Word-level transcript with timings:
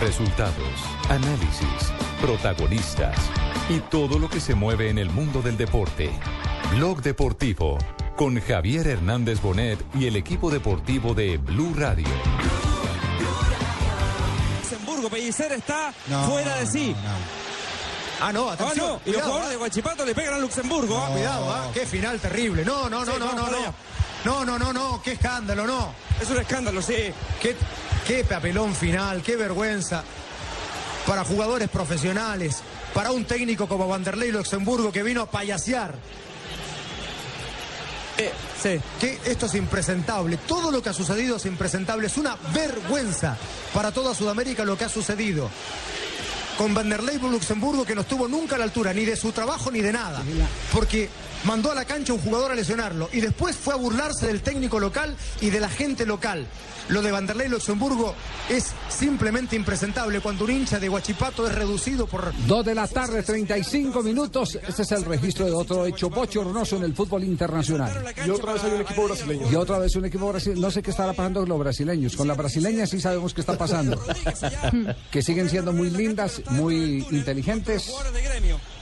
Resultados, 0.00 0.54
análisis, 1.08 1.92
protagonistas 2.20 3.16
y 3.68 3.80
todo 3.80 4.18
lo 4.18 4.28
que 4.30 4.40
se 4.40 4.54
mueve 4.54 4.88
en 4.88 4.98
el 4.98 5.10
mundo 5.10 5.42
del 5.42 5.56
deporte. 5.56 6.10
Blog 6.74 7.02
Deportivo 7.02 7.76
con 8.16 8.40
Javier 8.40 8.86
Hernández 8.86 9.40
Bonet 9.42 9.78
y 9.94 10.06
el 10.06 10.16
equipo 10.16 10.50
deportivo 10.50 11.14
de 11.14 11.36
Blue 11.38 11.74
Radio. 11.76 12.06
Luxemburgo, 14.60 15.08
Pellicer 15.10 15.52
está 15.52 15.92
No, 16.06 16.24
fuera 16.30 16.56
de 16.56 16.66
sí. 16.66 16.94
no, 16.96 17.02
no. 17.02 17.40
Ah, 18.22 18.32
no, 18.34 18.50
Ah, 18.50 18.52
atención. 18.52 18.86
no, 18.86 19.00
y 19.06 19.12
los 19.12 19.22
jugadores 19.22 19.46
ah. 19.46 19.50
de 19.50 19.56
Guachipato 19.56 20.04
le 20.04 20.14
pegan 20.14 20.34
a 20.34 20.38
Luxemburgo. 20.38 20.94
No, 20.94 21.04
ah. 21.04 21.08
cuidado, 21.08 21.50
ah, 21.52 21.70
qué 21.72 21.86
final 21.86 22.20
terrible. 22.20 22.64
No, 22.66 22.90
no, 22.90 23.02
no, 23.04 23.12
Sí, 23.14 23.18
no, 23.18 23.32
no, 23.32 23.50
no. 23.50 23.74
No, 24.24 24.44
no, 24.44 24.58
no, 24.58 24.72
no, 24.72 25.00
qué 25.02 25.12
escándalo, 25.12 25.66
no. 25.66 25.94
Es 26.20 26.28
un 26.28 26.38
escándalo, 26.38 26.82
sí. 26.82 27.12
Qué, 27.40 27.56
qué 28.06 28.24
papelón 28.24 28.74
final, 28.74 29.22
qué 29.22 29.36
vergüenza. 29.36 30.04
Para 31.06 31.24
jugadores 31.24 31.68
profesionales, 31.70 32.62
para 32.92 33.12
un 33.12 33.24
técnico 33.24 33.66
como 33.66 33.88
Vanderlei 33.88 34.30
Luxemburgo 34.30 34.92
que 34.92 35.02
vino 35.02 35.22
a 35.22 35.30
payasear. 35.30 35.94
Eh, 38.18 38.32
sí. 38.62 38.80
Que 39.00 39.18
esto 39.24 39.46
es 39.46 39.54
impresentable. 39.54 40.36
Todo 40.36 40.70
lo 40.70 40.82
que 40.82 40.90
ha 40.90 40.92
sucedido 40.92 41.36
es 41.36 41.46
impresentable. 41.46 42.06
Es 42.06 42.18
una 42.18 42.36
vergüenza 42.52 43.38
para 43.72 43.92
toda 43.92 44.14
Sudamérica 44.14 44.64
lo 44.64 44.76
que 44.76 44.84
ha 44.84 44.90
sucedido. 44.90 45.48
Con 46.58 46.74
Vanderlei 46.74 47.18
Luxemburgo 47.18 47.86
que 47.86 47.94
no 47.94 48.02
estuvo 48.02 48.28
nunca 48.28 48.56
a 48.56 48.58
la 48.58 48.64
altura 48.64 48.92
ni 48.92 49.06
de 49.06 49.16
su 49.16 49.32
trabajo 49.32 49.70
ni 49.70 49.80
de 49.80 49.92
nada. 49.92 50.22
Porque 50.70 51.08
mandó 51.44 51.70
a 51.72 51.74
la 51.74 51.84
cancha 51.84 52.12
a 52.12 52.16
un 52.16 52.22
jugador 52.22 52.52
a 52.52 52.54
lesionarlo 52.54 53.08
y 53.12 53.20
después 53.20 53.56
fue 53.56 53.74
a 53.74 53.76
burlarse 53.76 54.26
del 54.26 54.42
técnico 54.42 54.80
local 54.80 55.16
y 55.40 55.50
de 55.50 55.60
la 55.60 55.68
gente 55.68 56.06
local. 56.06 56.46
Lo 56.90 57.02
de 57.02 57.12
Vanderlei 57.12 57.48
Luxemburgo 57.48 58.14
es 58.48 58.72
simplemente 58.88 59.54
impresentable 59.54 60.20
cuando 60.20 60.44
un 60.44 60.50
hincha 60.50 60.80
de 60.80 60.88
Guachipato 60.88 61.46
es 61.46 61.54
reducido 61.54 62.08
por 62.08 62.32
Dos 62.46 62.64
de 62.64 62.74
la 62.74 62.88
tarde, 62.88 63.22
35 63.22 64.02
minutos. 64.02 64.58
Este 64.66 64.82
es 64.82 64.92
el 64.92 65.04
registro 65.04 65.46
de 65.46 65.52
otro 65.52 65.86
hecho 65.86 66.10
bochornoso 66.10 66.76
en 66.76 66.82
el 66.82 66.94
fútbol 66.94 67.22
internacional. 67.22 68.12
Y 68.26 68.30
otra 68.30 68.54
vez 68.54 68.64
hay 68.64 68.72
un 68.72 68.80
equipo 68.80 69.04
brasileño. 69.04 69.52
Y 69.52 69.54
otra 69.54 69.78
vez 69.78 69.94
un 69.94 70.04
equipo 70.04 70.28
brasileño. 70.28 70.60
No 70.60 70.70
sé 70.72 70.82
qué 70.82 70.90
estará 70.90 71.12
pasando 71.12 71.40
con 71.40 71.48
los 71.48 71.58
brasileños. 71.60 72.16
Con 72.16 72.26
las 72.26 72.36
brasileñas 72.36 72.90
sí 72.90 73.00
sabemos 73.00 73.34
qué 73.34 73.42
está 73.42 73.56
pasando. 73.56 74.02
que 75.12 75.22
siguen 75.22 75.48
siendo 75.48 75.72
muy 75.72 75.90
lindas, 75.90 76.42
muy 76.50 77.06
inteligentes. 77.12 77.92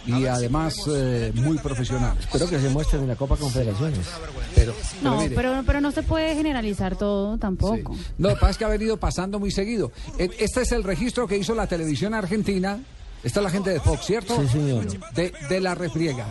Y 0.08 0.26
además 0.26 0.74
eh, 0.88 1.32
muy 1.34 1.58
profesionales. 1.58 2.24
Espero 2.24 2.48
que 2.48 2.58
se 2.58 2.68
muestren 2.70 3.02
en 3.02 3.08
la 3.08 3.16
Copa 3.16 3.36
Confederaciones. 3.36 4.06
Pero, 4.54 4.74
pero 4.74 5.10
No, 5.10 5.20
mire, 5.20 5.34
pero, 5.34 5.62
pero 5.66 5.80
no 5.80 5.90
se 5.92 6.02
puede 6.02 6.34
generalizar 6.34 6.96
todo 6.96 7.38
tampoco. 7.38 7.94
Sí. 7.94 8.00
No, 8.18 8.28
lo 8.28 8.34
que 8.34 8.40
pasa 8.40 8.50
es 8.52 8.58
que 8.58 8.64
ha 8.64 8.68
venido 8.68 8.96
pasando 8.96 9.38
muy 9.38 9.50
seguido. 9.50 9.92
E- 10.18 10.30
Este 10.38 10.62
es 10.62 10.72
el 10.72 10.82
registro 10.84 11.26
que 11.28 11.36
hizo 11.36 11.54
la 11.54 11.66
televisión 11.66 12.14
argentina. 12.14 12.78
Esta 13.22 13.40
es 13.40 13.44
la 13.44 13.50
gente 13.50 13.70
de 13.70 13.80
Fox, 13.80 14.06
¿cierto? 14.06 14.40
Sí, 14.42 14.48
señor. 14.48 14.86
De, 15.14 15.32
de 15.48 15.60
la 15.60 15.74
refriega. 15.74 16.26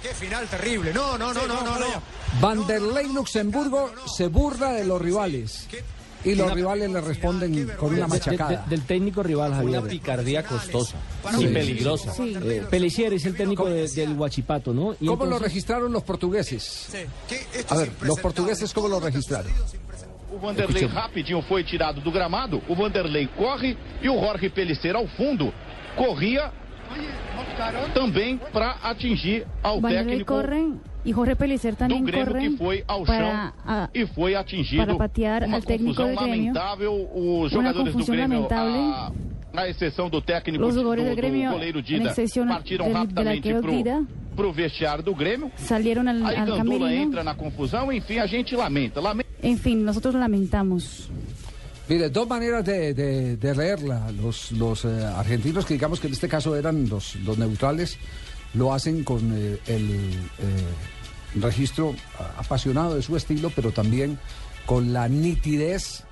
Qué 0.00 0.14
final 0.14 0.46
terrible. 0.46 0.94
No, 0.94 1.18
no, 1.18 1.34
no, 1.34 1.46
no, 1.46 1.62
no, 1.62 1.78
no. 1.78 1.86
Vanderlei 2.40 3.12
Luxemburgo 3.12 3.90
se 4.16 4.28
burla 4.28 4.72
de 4.72 4.84
los 4.84 5.00
rivales. 5.02 5.66
Y 6.24 6.34
los 6.34 6.52
rivales 6.52 6.90
le 6.90 7.00
responden 7.00 7.68
con 7.78 7.94
una 7.94 8.06
machacada. 8.06 8.64
del 8.68 8.82
técnico 8.82 9.22
rival, 9.22 9.52
Javier. 9.54 9.78
Una 9.80 9.88
picardía 9.88 10.42
costosa 10.42 10.96
Sí. 11.36 11.44
y 11.44 11.48
peligrosa. 11.48 12.12
Sí. 12.12 12.34
Eh, 12.42 12.62
Pelicier 12.70 13.12
es 13.14 13.24
el 13.26 13.34
técnico 13.36 13.66
de- 13.68 13.88
del 13.88 14.12
Huachipato, 14.18 14.74
¿no? 14.74 14.94
Y 15.00 15.06
¿Cómo 15.06 15.24
lo 15.26 15.38
registraron 15.38 15.90
los 15.92 16.02
portugueses? 16.02 16.88
A 17.68 17.74
es 17.74 17.78
ver, 17.80 17.90
los 18.02 18.20
portugueses, 18.20 18.72
¿cómo 18.74 18.88
lo 18.88 19.00
registraron? 19.00 19.50
O 20.32 20.38
Vanderlei 20.38 20.86
rapidinho 20.86 21.42
foi 21.42 21.64
tirado 21.64 22.00
do 22.00 22.12
gramado, 22.12 22.62
o 22.68 22.74
Vanderlei 22.76 23.26
corre 23.36 23.76
e 24.00 24.08
o 24.08 24.16
Jorge 24.20 24.48
Pellicer 24.48 24.94
ao 24.94 25.06
fundo 25.16 25.52
corria 25.96 26.52
também 27.94 28.38
para 28.52 28.76
atingir 28.82 29.46
ao 29.62 29.80
Vanderlei 29.80 30.04
técnico 30.24 30.34
corre 30.34 30.72
y 31.04 31.12
Jorge 31.12 31.34
Pelicer 31.36 31.72
do 31.74 31.78
también 31.78 32.04
Grêmio 32.04 32.26
corre 32.26 32.40
que 32.40 32.56
foi 32.56 32.84
ao 32.86 33.04
para, 33.04 33.18
chão 33.18 33.52
a- 33.66 33.88
e 33.94 34.06
foi 34.06 34.34
atingido. 34.34 34.84
para 34.84 34.96
patear 34.96 35.44
Uma 35.44 35.56
al 35.56 35.62
técnico 35.62 35.94
do 35.94 36.02
Grêmio. 36.04 36.20
lamentável, 36.20 37.10
os 37.14 37.40
Uma 37.40 37.48
jogadores 37.48 37.92
do 37.92 37.92
confusão 37.92 38.14
Grêmio, 38.16 38.36
a, 38.38 38.40
lamentável. 38.40 39.16
a 39.54 39.68
exceção 39.68 40.08
do 40.10 40.20
técnico 40.20 40.62
Los 40.64 40.74
do, 40.74 40.80
jugadores 40.82 41.04
del 41.06 41.14
do 41.14 41.20
Grêmio, 41.20 41.50
goleiro 41.52 41.78
en 41.78 41.84
Dida, 41.84 42.10
excepción 42.10 42.48
partiram 42.48 42.84
del- 42.86 42.92
del 42.94 43.02
rapidamente 43.02 43.48
arquero 43.52 43.72
Dida. 43.76 44.02
pro, 44.36 44.52
vestiário 44.52 45.02
do 45.02 45.14
Grêmio. 45.14 45.50
salieron 45.56 46.06
al, 46.08 46.24
Aí 46.24 46.36
al 46.36 46.46
Gandula 46.56 46.92
entra 46.94 47.24
na 47.24 47.34
confusão, 47.34 47.90
enfim, 47.92 48.18
a 48.18 48.26
gente 48.26 48.54
lamenta. 48.56 49.00
lamenta 49.00 49.28
En 49.42 49.56
fin, 49.58 49.82
nosotros 49.84 50.14
lamentamos. 50.14 51.08
Mire, 51.88 52.08
dos 52.10 52.28
maneras 52.28 52.64
de, 52.64 52.94
de- 52.94 53.36
de 53.36 53.54
leerla. 53.54 54.12
Los, 54.12 54.52
los 54.52 54.84
eh, 54.84 54.88
argentinos, 55.16 55.64
que 55.66 55.74
digamos 55.74 55.98
que 55.98 56.06
en 56.06 56.12
este 56.12 56.28
caso 56.28 56.54
eran 56.54 56.88
los, 56.88 57.16
los 57.16 57.36
neutrales, 57.36 57.98
lo 58.54 58.72
hacen 58.72 59.04
con 59.04 59.32
eh, 59.36 59.58
el 59.66 59.90
eh, 59.90 61.40
registro 61.40 61.94
apasionado 62.36 62.94
de 62.94 63.02
su 63.02 63.16
estilo, 63.16 63.50
pero 63.54 63.72
también 63.72 64.18
con 64.66 64.92
la 64.92 65.08
nitidez 65.08 66.04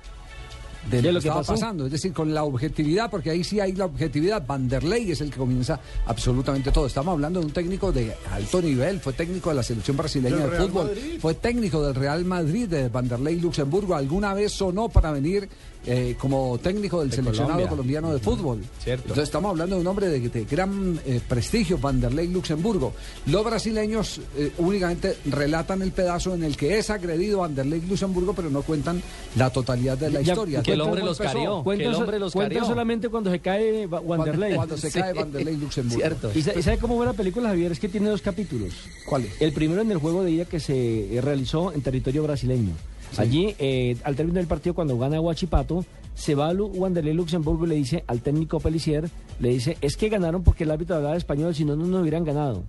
de 0.89 1.01
lo, 1.01 1.11
que, 1.11 1.17
estaba 1.27 1.41
pasó. 1.41 1.53
pasando, 1.53 1.85
es 1.85 1.91
decir, 1.91 2.13
con 2.13 2.33
la 2.33 2.43
objetividad, 2.43 3.11
porque 3.11 3.29
ahí 3.29 3.43
sí 3.43 3.59
hay 3.59 3.73
la 3.73 3.85
objetividad. 3.85 4.45
Vanderlei 4.45 5.11
es 5.11 5.21
el 5.21 5.29
que 5.29 5.37
comienza 5.37 5.79
absolutamente 6.05 6.71
todo. 6.71 6.87
Estamos 6.87 7.13
hablando 7.13 7.41
de 7.41 7.47
un 7.47 7.51
técnico 7.51 7.91
de 7.91 8.15
alto 8.31 8.61
nivel, 8.61 8.99
fue 8.99 9.13
técnico 9.13 9.49
de 9.49 9.55
la 9.55 9.63
selección 9.63 9.97
brasileña 9.97 10.47
de 10.47 10.57
fútbol, 10.57 10.91
fue 11.19 11.33
técnico 11.35 11.83
del 11.85 11.95
Real 11.95 12.23
Madrid, 12.25 12.67
de 12.67 12.89
Vanderlei 12.89 13.39
Luxemburgo. 13.39 13.95
Alguna 13.95 14.33
vez 14.33 14.53
sonó 14.53 14.89
para 14.89 15.11
venir 15.11 15.49
eh, 15.85 16.15
como 16.19 16.57
técnico 16.59 16.99
del 17.01 17.11
seleccionado 17.11 17.53
Colombia. 17.53 17.69
colombiano 17.69 18.13
de 18.13 18.19
fútbol. 18.19 18.61
Cierto. 18.83 19.03
Entonces 19.03 19.23
estamos 19.23 19.49
hablando 19.51 19.75
de 19.75 19.81
un 19.81 19.87
hombre 19.87 20.07
de, 20.09 20.19
de 20.29 20.45
gran 20.45 20.99
eh, 21.05 21.21
prestigio, 21.27 21.77
Vanderlei 21.77 22.27
Luxemburgo. 22.27 22.93
Los 23.27 23.43
brasileños 23.45 24.19
eh, 24.37 24.51
únicamente 24.57 25.15
relatan 25.25 25.81
el 25.81 25.91
pedazo 25.91 26.33
en 26.35 26.43
el 26.43 26.57
que 26.57 26.77
es 26.77 26.89
agredido 26.89 27.39
Vanderlei 27.39 27.81
Luxemburgo, 27.81 28.33
pero 28.33 28.49
no 28.49 28.61
cuentan 28.61 29.01
la 29.35 29.49
totalidad 29.51 29.97
de 29.97 30.09
la 30.11 30.21
Ya, 30.21 30.33
historia. 30.33 30.61
que 30.61 30.73
el 30.73 30.79
Cuentan 30.79 30.87
hombre 30.87 31.03
los 31.05 31.19
empezó, 31.19 31.33
carió. 31.37 31.63
Cuenta, 31.63 31.83
que 31.83 31.89
el 31.89 31.95
hombre 31.95 32.19
los 32.19 32.33
cuenta 32.33 32.55
carió. 32.55 32.67
solamente 32.67 33.09
cuando 33.09 33.31
se 33.31 33.39
cae 33.39 33.87
Va- 33.87 34.01
Cuando, 34.55 34.77
se 34.77 34.91
Sí. 34.91 34.99
cae 34.99 35.13
Vanderlei 35.13 35.55
Luxemburgo. 35.57 35.97
Cierto. 35.99 36.31
¿Y, 36.35 36.41
sa- 36.41 36.53
y 36.57 36.61
sabe 36.61 36.77
cómo 36.77 36.97
fue 36.97 37.05
la 37.05 37.13
película, 37.13 37.49
Javier? 37.49 37.71
Es 37.71 37.79
que 37.79 37.87
tiene 37.89 38.09
dos 38.09 38.21
capítulos. 38.21 38.73
¿Cuál 39.07 39.25
es? 39.25 39.41
El 39.41 39.53
primero 39.53 39.81
en 39.81 39.91
el 39.91 39.97
juego 39.97 40.23
de 40.23 40.31
ida 40.31 40.45
que 40.45 40.59
se 40.59 41.19
realizó 41.21 41.71
en 41.73 41.81
territorio 41.81 42.23
brasileño. 42.23 42.73
Allí, 43.17 43.55
eh, 43.59 43.97
al 44.03 44.15
término 44.15 44.37
del 44.37 44.47
partido, 44.47 44.73
cuando 44.73 44.97
gana 44.97 45.19
Huachipato, 45.19 45.85
se 46.15 46.35
va 46.35 46.49
a 46.49 46.53
Wanderlei 46.53 47.13
Luxemburgo 47.13 47.65
y 47.65 47.69
le 47.69 47.75
dice 47.75 48.03
al 48.07 48.21
técnico 48.21 48.59
Pelicier, 48.59 49.09
le 49.39 49.49
dice, 49.49 49.77
es 49.81 49.95
que 49.95 50.09
ganaron 50.09 50.43
porque 50.43 50.65
el 50.65 50.71
árbitro 50.71 50.97
hablaba 50.97 51.15
español, 51.15 51.55
si 51.55 51.65
no, 51.65 51.75
no 51.75 51.85
nos 51.85 52.01
hubieran 52.01 52.23
ganado. 52.23 52.63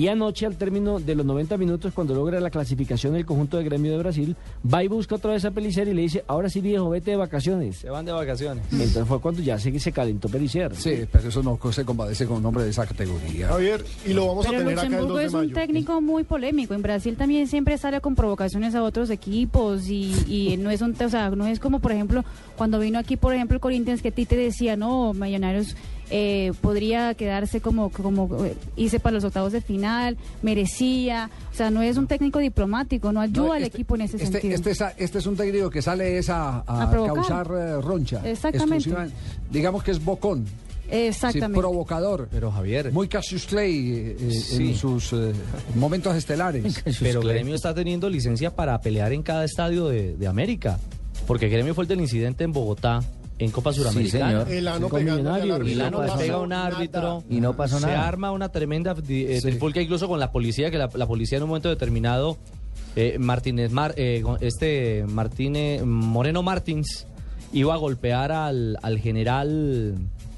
Y 0.00 0.08
anoche, 0.08 0.46
al 0.46 0.56
término 0.56 0.98
de 0.98 1.14
los 1.14 1.26
90 1.26 1.58
minutos, 1.58 1.92
cuando 1.92 2.14
logra 2.14 2.40
la 2.40 2.48
clasificación 2.48 3.12
del 3.12 3.26
conjunto 3.26 3.58
de 3.58 3.64
gremio 3.64 3.92
de 3.92 3.98
Brasil, 3.98 4.34
va 4.64 4.82
y 4.82 4.88
busca 4.88 5.16
otra 5.16 5.32
vez 5.32 5.44
a 5.44 5.50
Pelicier 5.50 5.88
y 5.88 5.92
le 5.92 6.00
dice, 6.00 6.24
ahora 6.26 6.48
sí 6.48 6.62
viejo, 6.62 6.88
vete 6.88 7.10
de 7.10 7.18
vacaciones. 7.18 7.76
Se 7.76 7.90
van 7.90 8.06
de 8.06 8.12
vacaciones. 8.12 8.64
Entonces 8.72 9.04
fue 9.06 9.20
cuando 9.20 9.42
ya 9.42 9.58
se, 9.58 9.78
se 9.78 9.92
calentó 9.92 10.30
Pelicier. 10.30 10.74
Sí, 10.74 11.06
pero 11.12 11.28
eso 11.28 11.42
no 11.42 11.58
se 11.70 11.84
compadece 11.84 12.24
con 12.24 12.38
un 12.38 12.46
hombre 12.46 12.64
de 12.64 12.70
esa 12.70 12.86
categoría. 12.86 13.48
Javier, 13.48 13.84
y 14.06 14.14
lo 14.14 14.26
vamos 14.28 14.46
Pero 14.48 14.70
Luxemburgo 14.70 15.20
es 15.20 15.34
un 15.34 15.52
técnico 15.52 16.00
muy 16.00 16.24
polémico. 16.24 16.72
En 16.72 16.80
Brasil 16.80 17.14
también 17.18 17.46
siempre 17.46 17.76
sale 17.76 18.00
con 18.00 18.14
provocaciones 18.14 18.74
a 18.74 18.82
otros 18.82 19.10
equipos 19.10 19.86
y, 19.88 20.14
y 20.26 20.56
no 20.56 20.70
es 20.70 20.80
un, 20.80 20.96
o 20.98 21.08
sea, 21.10 21.28
no 21.28 21.46
es 21.46 21.60
como 21.60 21.78
por 21.80 21.92
ejemplo 21.92 22.24
cuando 22.56 22.78
vino 22.78 22.98
aquí 22.98 23.18
por 23.18 23.34
ejemplo 23.34 23.56
el 23.56 23.60
Corinthians 23.60 24.00
que 24.00 24.10
Tite 24.10 24.36
decía 24.36 24.76
no 24.76 25.12
Millonarios 25.12 25.76
eh, 26.10 26.52
podría 26.60 27.14
quedarse 27.14 27.60
como 27.60 27.90
como 27.90 28.44
eh, 28.44 28.54
irse 28.76 28.98
para 29.00 29.14
los 29.14 29.24
octavos 29.24 29.52
de 29.52 29.60
final 29.60 30.16
merecía, 30.42 31.30
o 31.52 31.54
sea 31.54 31.70
no 31.70 31.82
es 31.82 31.96
un 31.96 32.06
técnico 32.06 32.38
diplomático, 32.38 33.12
no 33.12 33.20
ayuda 33.20 33.46
No, 33.46 33.52
al 33.52 33.62
este- 33.62 33.76
equipo 33.76 33.94
en 33.94 34.02
ese 34.02 34.16
este, 34.16 34.32
sentido. 34.32 34.54
Este 34.54 34.70
es, 34.72 34.80
a- 34.82 34.90
este 34.96 35.18
es 35.18 35.26
un 35.26 35.36
técnico 35.36 35.70
que 35.70 35.82
sale 35.82 36.18
es 36.18 36.28
a, 36.28 36.58
a 36.66 36.82
A 36.82 36.90
provocar. 36.90 37.14
causar 37.14 37.46
eh, 37.56 37.80
roncha. 37.80 38.20
Exactamente. 38.28 38.90
Digamos 39.50 39.82
que 39.82 39.92
es 39.92 40.04
bocón. 40.04 40.44
sí, 40.46 40.52
Exactamente. 40.90 41.58
provocador. 41.60 42.28
Pero 42.30 42.50
Javier, 42.50 42.92
Muy 42.92 43.06
Cassius 43.08 43.46
Clay 43.46 43.90
eh, 43.90 44.16
eh, 44.20 44.30
Sí. 44.32 44.68
en 44.70 44.74
sus 44.76 45.12
eh, 45.12 45.32
momentos 45.76 46.16
estelares. 46.16 46.82
pero 47.00 47.20
Gremio 47.20 47.54
está 47.54 47.72
teniendo 47.74 48.08
licencia 48.10 48.50
para 48.54 48.80
pelear 48.80 49.12
en 49.12 49.22
cada 49.22 49.44
estadio 49.44 49.86
de, 49.88 50.16
de 50.16 50.26
América. 50.26 50.78
Porque 51.26 51.48
Gremio 51.48 51.74
fue 51.74 51.84
el 51.84 51.88
del 51.88 52.00
incidente 52.00 52.42
en 52.44 52.52
Bogotá 52.52 53.00
En 53.40 53.50
Copa 53.50 53.72
Suramericana. 53.72 54.44
señor. 54.44 54.48
Elano 54.52 54.88
Con 54.88 55.00
pegándole 55.00 55.52
al 55.52 55.62
Millonarios. 55.64 56.06
No 56.12 56.16
pega 56.18 56.34
a 56.34 56.38
un 56.40 56.48
nada. 56.50 56.66
árbitro. 56.66 57.24
Y 57.28 57.40
no 57.40 57.56
pasó 57.56 57.78
Se 57.80 57.86
nada. 57.86 58.06
arma 58.06 58.30
una 58.32 58.50
tremenda 58.50 58.94
eh, 59.08 59.40
Sí. 59.42 59.48
incluso 59.82 60.08
con 60.08 60.20
la 60.20 60.30
policía, 60.30 60.70
que 60.70 60.78
la, 60.78 60.88
la 60.94 61.06
policía 61.06 61.38
en 61.38 61.44
un 61.44 61.48
momento 61.50 61.68
determinado, 61.68 62.38
eh, 62.96 63.16
Martínez 63.18 63.70
Mar, 63.72 63.94
eh, 63.96 64.22
este 64.40 65.04
Martínez, 65.08 65.84
Moreno 65.84 66.42
Martins, 66.42 67.06
iba 67.52 67.74
a 67.74 67.76
golpear 67.76 68.30
al, 68.32 68.76
al 68.82 68.98
general 68.98 69.94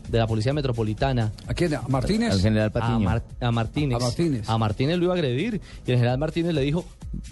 de 0.08 0.18
la 0.18 0.26
policía 0.26 0.52
metropolitana. 0.52 1.32
¿A 1.46 1.54
quién? 1.54 1.74
¿A 1.74 1.82
Martínez? 1.88 2.32
Al 2.32 2.40
general 2.40 2.68
A, 2.68 2.72
Patiño. 2.72 3.00
Mar- 3.00 3.22
a 3.40 3.50
Martínez. 3.50 3.96
A 3.96 4.04
Martínez. 4.04 4.48
A 4.48 4.58
Martínez 4.58 4.98
lo 4.98 5.04
iba 5.04 5.14
a 5.14 5.16
agredir. 5.16 5.60
Y 5.86 5.90
el 5.90 5.96
general 5.96 6.18
Martínez 6.18 6.52
le 6.54 6.60
dijo, 6.62 6.84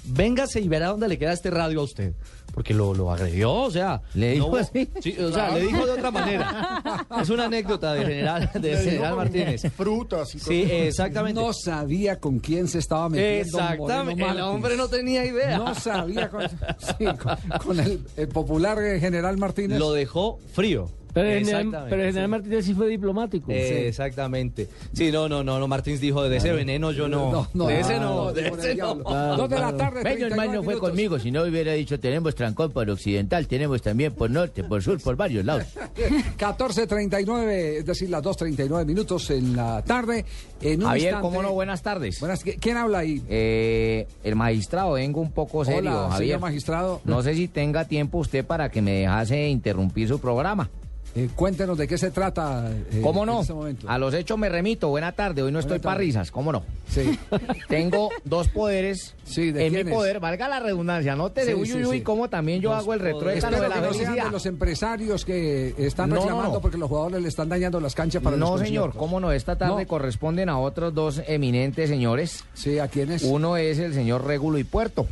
véngase 0.06 0.60
y 0.60 0.68
verá 0.68 0.88
dónde 0.88 1.08
le 1.08 1.18
queda 1.18 1.32
este 1.32 1.50
radio 1.50 1.80
a 1.80 1.84
usted. 1.84 2.14
Porque 2.52 2.74
lo, 2.74 2.94
lo 2.94 3.10
agredió, 3.12 3.52
o 3.52 3.70
sea... 3.70 4.00
¿Le 4.14 4.32
dijo 4.32 4.46
hubo- 4.48 4.56
así? 4.58 4.88
Sí, 5.00 5.16
o 5.18 5.32
sea, 5.32 5.50
le 5.50 5.60
dijo 5.62 5.86
de 5.86 5.92
otra 5.92 6.10
manera. 6.10 7.04
Es 7.20 7.30
una 7.30 7.44
anécdota 7.44 7.94
del 7.94 8.06
general, 8.08 8.50
dijo 8.60 8.78
general 8.78 9.16
Martínez. 9.16 9.62
Frutas 9.76 10.34
y 10.34 10.38
Sí, 10.40 10.62
cosas. 10.62 10.70
exactamente. 10.72 11.40
No 11.40 11.52
sabía 11.52 12.18
con 12.18 12.38
quién 12.40 12.68
se 12.68 12.78
estaba 12.78 13.08
metiendo. 13.08 13.58
Exactamente. 13.58 14.24
El 14.28 14.40
hombre 14.40 14.76
no 14.76 14.88
tenía 14.88 15.24
idea. 15.24 15.58
No 15.58 15.74
sabía 15.74 16.28
con, 16.28 16.42
sí, 16.48 17.04
con- 17.22 17.58
con 17.64 17.80
el, 17.80 18.04
el 18.16 18.28
popular 18.28 18.78
eh, 18.82 18.98
general 19.00 19.38
Martínez. 19.38 19.78
Lo 19.78 19.92
dejó 19.92 20.38
frío. 20.52 20.88
Pero 21.12 21.28
el 21.28 21.44
general, 21.46 22.12
sí. 22.12 22.28
Martínez 22.28 22.64
sí 22.64 22.74
fue 22.74 22.88
diplomático. 22.88 23.50
Eh, 23.50 23.88
Exactamente. 23.88 24.68
Sí, 24.92 25.10
no, 25.10 25.28
no, 25.28 25.42
no, 25.42 25.58
no, 25.58 25.66
Martínez 25.68 26.00
dijo, 26.00 26.22
de 26.28 26.36
ese 26.36 26.52
veneno 26.52 26.92
yo 26.92 27.08
no. 27.08 27.48
de 27.54 27.80
ese 27.80 27.98
no, 27.98 28.32
de 28.32 28.48
ese 28.48 28.74
no. 28.76 28.94
Dos 28.96 29.48
de 29.50 29.58
la 29.58 29.76
tarde, 29.76 30.02
Menos 30.04 30.18
39 30.18 30.36
mal 30.36 30.52
no 30.56 30.62
fue 30.62 30.78
conmigo, 30.78 31.18
si 31.18 31.30
no 31.30 31.42
hubiera 31.42 31.72
dicho 31.72 31.98
tenemos 31.98 32.34
trancón 32.34 32.70
por 32.70 32.88
occidental, 32.90 33.46
tenemos 33.46 33.82
también 33.82 34.12
por 34.14 34.30
norte, 34.30 34.62
por 34.64 34.82
sur, 34.82 35.00
por 35.00 35.16
varios 35.16 35.44
lados. 35.44 35.64
14.39, 36.38 37.78
es 37.78 37.86
decir, 37.86 38.10
las 38.10 38.22
2.39 38.22 38.84
minutos 38.86 39.30
en 39.30 39.56
la 39.56 39.82
tarde. 39.82 40.24
En 40.60 40.80
un 40.82 40.88
Javier, 40.88 41.14
instante- 41.14 41.22
¿cómo 41.22 41.42
no? 41.42 41.52
Buenas 41.52 41.82
tardes. 41.82 42.20
Buenas, 42.20 42.42
¿Quién 42.42 42.76
habla 42.76 42.98
ahí? 42.98 43.22
Eh, 43.28 44.06
el 44.24 44.36
magistrado, 44.36 44.92
vengo 44.92 45.20
un 45.20 45.32
poco 45.32 45.64
serio, 45.64 45.78
Hola, 45.90 46.10
Javier. 46.10 46.18
señor 46.18 46.40
magistrado. 46.40 47.00
No 47.04 47.22
sé 47.22 47.34
si 47.34 47.48
tenga 47.48 47.84
tiempo 47.86 48.18
usted 48.18 48.44
para 48.44 48.70
que 48.70 48.82
me 48.82 48.92
dejase 49.00 49.48
interrumpir 49.48 50.08
su 50.08 50.18
programa. 50.20 50.68
Eh, 51.16 51.28
cuéntenos 51.34 51.76
de 51.76 51.88
qué 51.88 51.98
se 51.98 52.12
trata. 52.12 52.70
eh, 52.92 53.00
¿Cómo 53.02 53.26
no? 53.26 53.34
En 53.36 53.40
este 53.40 53.52
momento. 53.52 53.88
A 53.90 53.98
los 53.98 54.14
hechos 54.14 54.38
me 54.38 54.48
remito. 54.48 54.88
Buena 54.90 55.10
tarde. 55.10 55.42
Hoy 55.42 55.50
no 55.50 55.58
estoy 55.58 55.80
para 55.80 55.98
risas. 55.98 56.30
¿Cómo 56.30 56.52
no? 56.52 56.62
Sí. 56.88 57.18
Tengo 57.68 58.10
dos 58.24 58.46
poderes 58.48 59.16
Sí, 59.24 59.50
¿de 59.50 59.66
en 59.66 59.72
mi 59.72 59.84
poder. 59.84 60.20
Valga 60.20 60.46
la 60.48 60.60
redundancia. 60.60 61.16
Sí, 61.16 61.54
uy, 61.54 61.66
sí, 61.66 61.74
uy, 61.74 61.84
uy, 61.84 61.96
sí. 61.98 62.02
cómo 62.02 62.28
también 62.30 62.60
yo 62.60 62.72
hago 62.74 62.94
el 62.94 63.00
retruécano 63.00 63.60
de 63.60 63.68
la 63.68 63.74
que 63.74 63.80
no 63.80 63.92
sean 63.94 64.14
de 64.14 64.30
los 64.30 64.46
empresarios 64.46 65.24
que 65.24 65.74
están 65.78 66.10
No, 66.10 66.14
no, 66.16 66.20
reclamando 66.22 66.54
no. 66.54 66.60
porque 66.60 66.78
los 66.78 66.88
jugadores 66.88 67.22
le 67.22 67.28
están 67.28 67.48
dañando 67.48 67.80
las 67.80 67.94
canchas 67.96 68.22
para 68.22 68.36
No, 68.36 68.52
los 68.52 68.60
señor. 68.60 68.94
¿Cómo 68.96 69.18
no? 69.18 69.32
Esta 69.32 69.56
tarde 69.58 69.82
No. 69.82 69.88
corresponden 69.88 70.48
a 70.48 70.58
otros 70.60 70.94
dos 70.94 71.22
eminentes 71.26 71.88
señores. 71.90 72.44
Sí, 72.54 72.78
¿a 72.78 72.86
quiénes? 72.86 73.24
Uno 73.24 73.56
es 73.56 73.80
el 73.80 73.94
señor 73.94 74.24
Régulo 74.26 74.58
y 74.58 74.64
Puerto. 74.64 75.06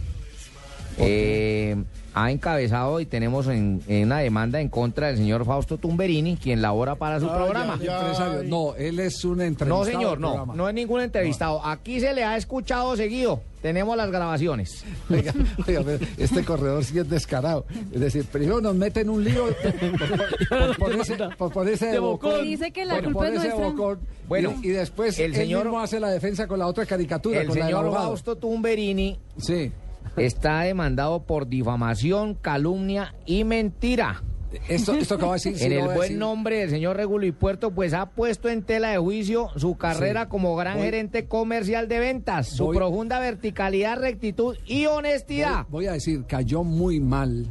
Eh, 0.98 1.76
ha 2.24 2.30
encabezado 2.30 3.00
y 3.00 3.06
tenemos 3.06 3.46
en, 3.46 3.82
en 3.86 4.06
una 4.06 4.18
demanda 4.18 4.60
en 4.60 4.68
contra 4.68 5.08
del 5.08 5.16
señor 5.18 5.44
Fausto 5.44 5.76
Tumberini, 5.78 6.36
quien 6.36 6.60
labora 6.60 6.94
para 6.96 7.20
su 7.20 7.26
Ah, 7.30 7.36
programa. 7.36 7.78
ya. 7.82 8.42
No, 8.44 8.74
él 8.76 8.98
es 9.00 9.24
un 9.24 9.38
No, 9.38 9.44
entrevistado. 9.44 9.84
señor, 9.84 10.10
del 10.12 10.20
no. 10.20 10.28
programa. 10.28 10.54
No 10.54 10.68
es 10.68 10.74
ningún 10.74 11.00
entrevistado. 11.00 11.64
Aquí 11.64 12.00
se 12.00 12.12
le 12.14 12.24
ha 12.24 12.36
escuchado 12.36 12.96
seguido. 12.96 13.40
Tenemos 13.62 13.96
las 13.96 14.10
grabaciones. 14.10 14.84
Oiga, 15.10 15.34
oiga, 15.66 15.82
este 16.16 16.44
corredor 16.44 16.84
sí 16.84 16.98
es 16.98 17.08
descarado. 17.10 17.66
Es 17.92 18.00
decir, 18.00 18.24
primero 18.24 18.60
nos 18.60 18.74
mete 18.74 19.00
en 19.00 19.10
un 19.10 19.24
lío 19.24 19.46
por, 20.48 20.58
por 20.58 20.76
ponerse, 20.76 21.16
por 21.36 21.52
ponerse 21.52 21.86
de 21.86 21.98
bocón. 21.98 22.30
bocón. 22.32 22.46
Dice 22.46 22.70
que 22.70 22.84
la 22.84 22.94
Por 22.96 23.04
culpa 23.04 23.28
es 23.28 23.52
bocón. 23.54 23.98
Bueno, 24.28 24.54
y, 24.62 24.66
y 24.68 24.70
después 24.70 25.18
el 25.18 25.32
él 25.32 25.34
señor- 25.34 25.64
mismo 25.64 25.80
hace 25.80 25.98
la 25.98 26.10
defensa 26.10 26.46
con 26.46 26.58
la 26.58 26.66
otra 26.66 26.84
caricatura, 26.86 27.40
El 27.40 27.48
con 27.48 27.56
señor. 27.58 27.92
Fausto 27.92 28.36
Tumberini 28.36 29.18
Sí. 29.38 29.72
Está 30.20 30.60
demandado 30.62 31.22
por 31.24 31.48
difamación, 31.48 32.34
calumnia 32.34 33.14
y 33.26 33.44
mentira. 33.44 34.22
Esto, 34.68 34.94
esto 34.94 35.16
acaba 35.16 35.32
de 35.32 35.36
decir. 35.40 35.58
sí 35.58 35.64
en 35.66 35.72
el 35.72 35.84
buen 35.84 35.98
decir. 36.00 36.16
nombre 36.18 36.56
del 36.60 36.70
señor 36.70 36.96
Regulo 36.96 37.26
y 37.26 37.32
Puerto, 37.32 37.70
pues 37.72 37.92
ha 37.92 38.06
puesto 38.06 38.48
en 38.48 38.62
tela 38.62 38.88
de 38.90 38.96
juicio 38.96 39.50
su 39.56 39.76
carrera 39.76 40.22
Sí. 40.22 40.28
como 40.30 40.56
gran 40.56 40.76
Voy- 40.78 40.84
gerente 40.86 41.26
comercial 41.26 41.86
de 41.86 41.98
ventas, 41.98 42.48
su 42.48 42.64
Voy- 42.64 42.76
profunda 42.76 43.18
verticalidad, 43.20 43.98
rectitud 43.98 44.56
y 44.66 44.86
honestidad. 44.86 45.64
Voy, 45.68 45.84
voy 45.84 45.86
a 45.88 45.92
decir, 45.92 46.24
cayó 46.26 46.64
muy 46.64 46.98
mal. 46.98 47.46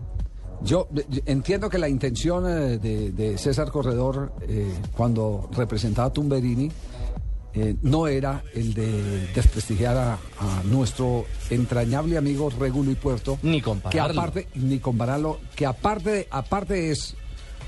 Yo, 0.63 0.87
entiendo 1.27 1.69
que 1.69 1.77
la 1.77 1.87
intención 1.87 2.45
eh, 2.49 2.79
de, 2.79 3.11
de 3.11 3.37
César 3.37 3.69
Corredor 3.69 4.33
eh, 4.47 4.67
cuando 4.95 5.47
representaba 5.55 6.07
a 6.07 6.13
Tumberini 6.13 6.71
eh, 7.59 7.75
no 7.81 8.07
era 8.07 8.43
el 8.53 8.73
de 8.73 9.27
desprestigiar 9.33 9.97
a, 9.97 10.13
a 10.13 10.63
nuestro 10.65 11.25
entrañable 11.49 12.17
amigo 12.17 12.49
Regulo 12.49 12.91
y 12.91 12.95
Puerto. 12.95 13.37
Ni 13.41 13.57
Que 13.57 13.63
compararlo. 13.63 14.21
aparte, 14.21 14.47
ni 14.55 14.79
compararlo, 14.79 15.39
que 15.55 15.65
aparte, 15.65 16.27
aparte 16.31 16.91
es 16.91 17.15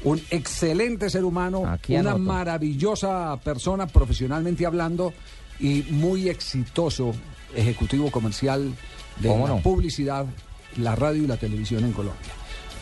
un 0.04 0.22
excelente 0.32 1.10
ser 1.10 1.24
humano, 1.26 1.66
Aquí 1.68 1.94
una 1.96 2.12
anoto. 2.12 2.24
maravillosa 2.24 3.38
persona 3.44 3.88
profesionalmente 3.88 4.66
hablando 4.66 5.14
y 5.60 5.84
muy 5.90 6.30
exitoso 6.30 7.12
ejecutivo 7.56 8.10
comercial 8.12 8.72
de 9.20 9.28
¿Cómo 9.28 9.48
la 9.48 9.56
no? 9.56 9.62
publicidad, 9.62 10.26
la 10.78 10.96
radio 10.96 11.24
y 11.24 11.28
la 11.28 11.38
televisión 11.38 11.84
en 11.84 11.92
Colombia. 11.92 12.32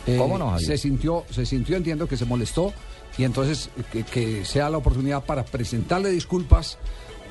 Eh, 0.05 0.15
¿Cómo 0.17 0.37
no, 0.37 0.51
Javier? 0.51 0.67
Se 0.67 0.77
sintió, 0.77 1.25
se 1.31 1.45
sintió, 1.45 1.75
entiendo 1.75 2.07
que 2.07 2.15
se 2.17 2.25
molestó 2.25 2.71
y 3.17 3.23
entonces 3.23 3.69
eh, 3.77 3.83
que, 3.91 4.03
que 4.03 4.45
sea 4.45 4.69
la 4.69 4.77
oportunidad 4.77 5.25
para 5.25 5.43
presentarle 5.45 6.09
disculpas, 6.09 6.77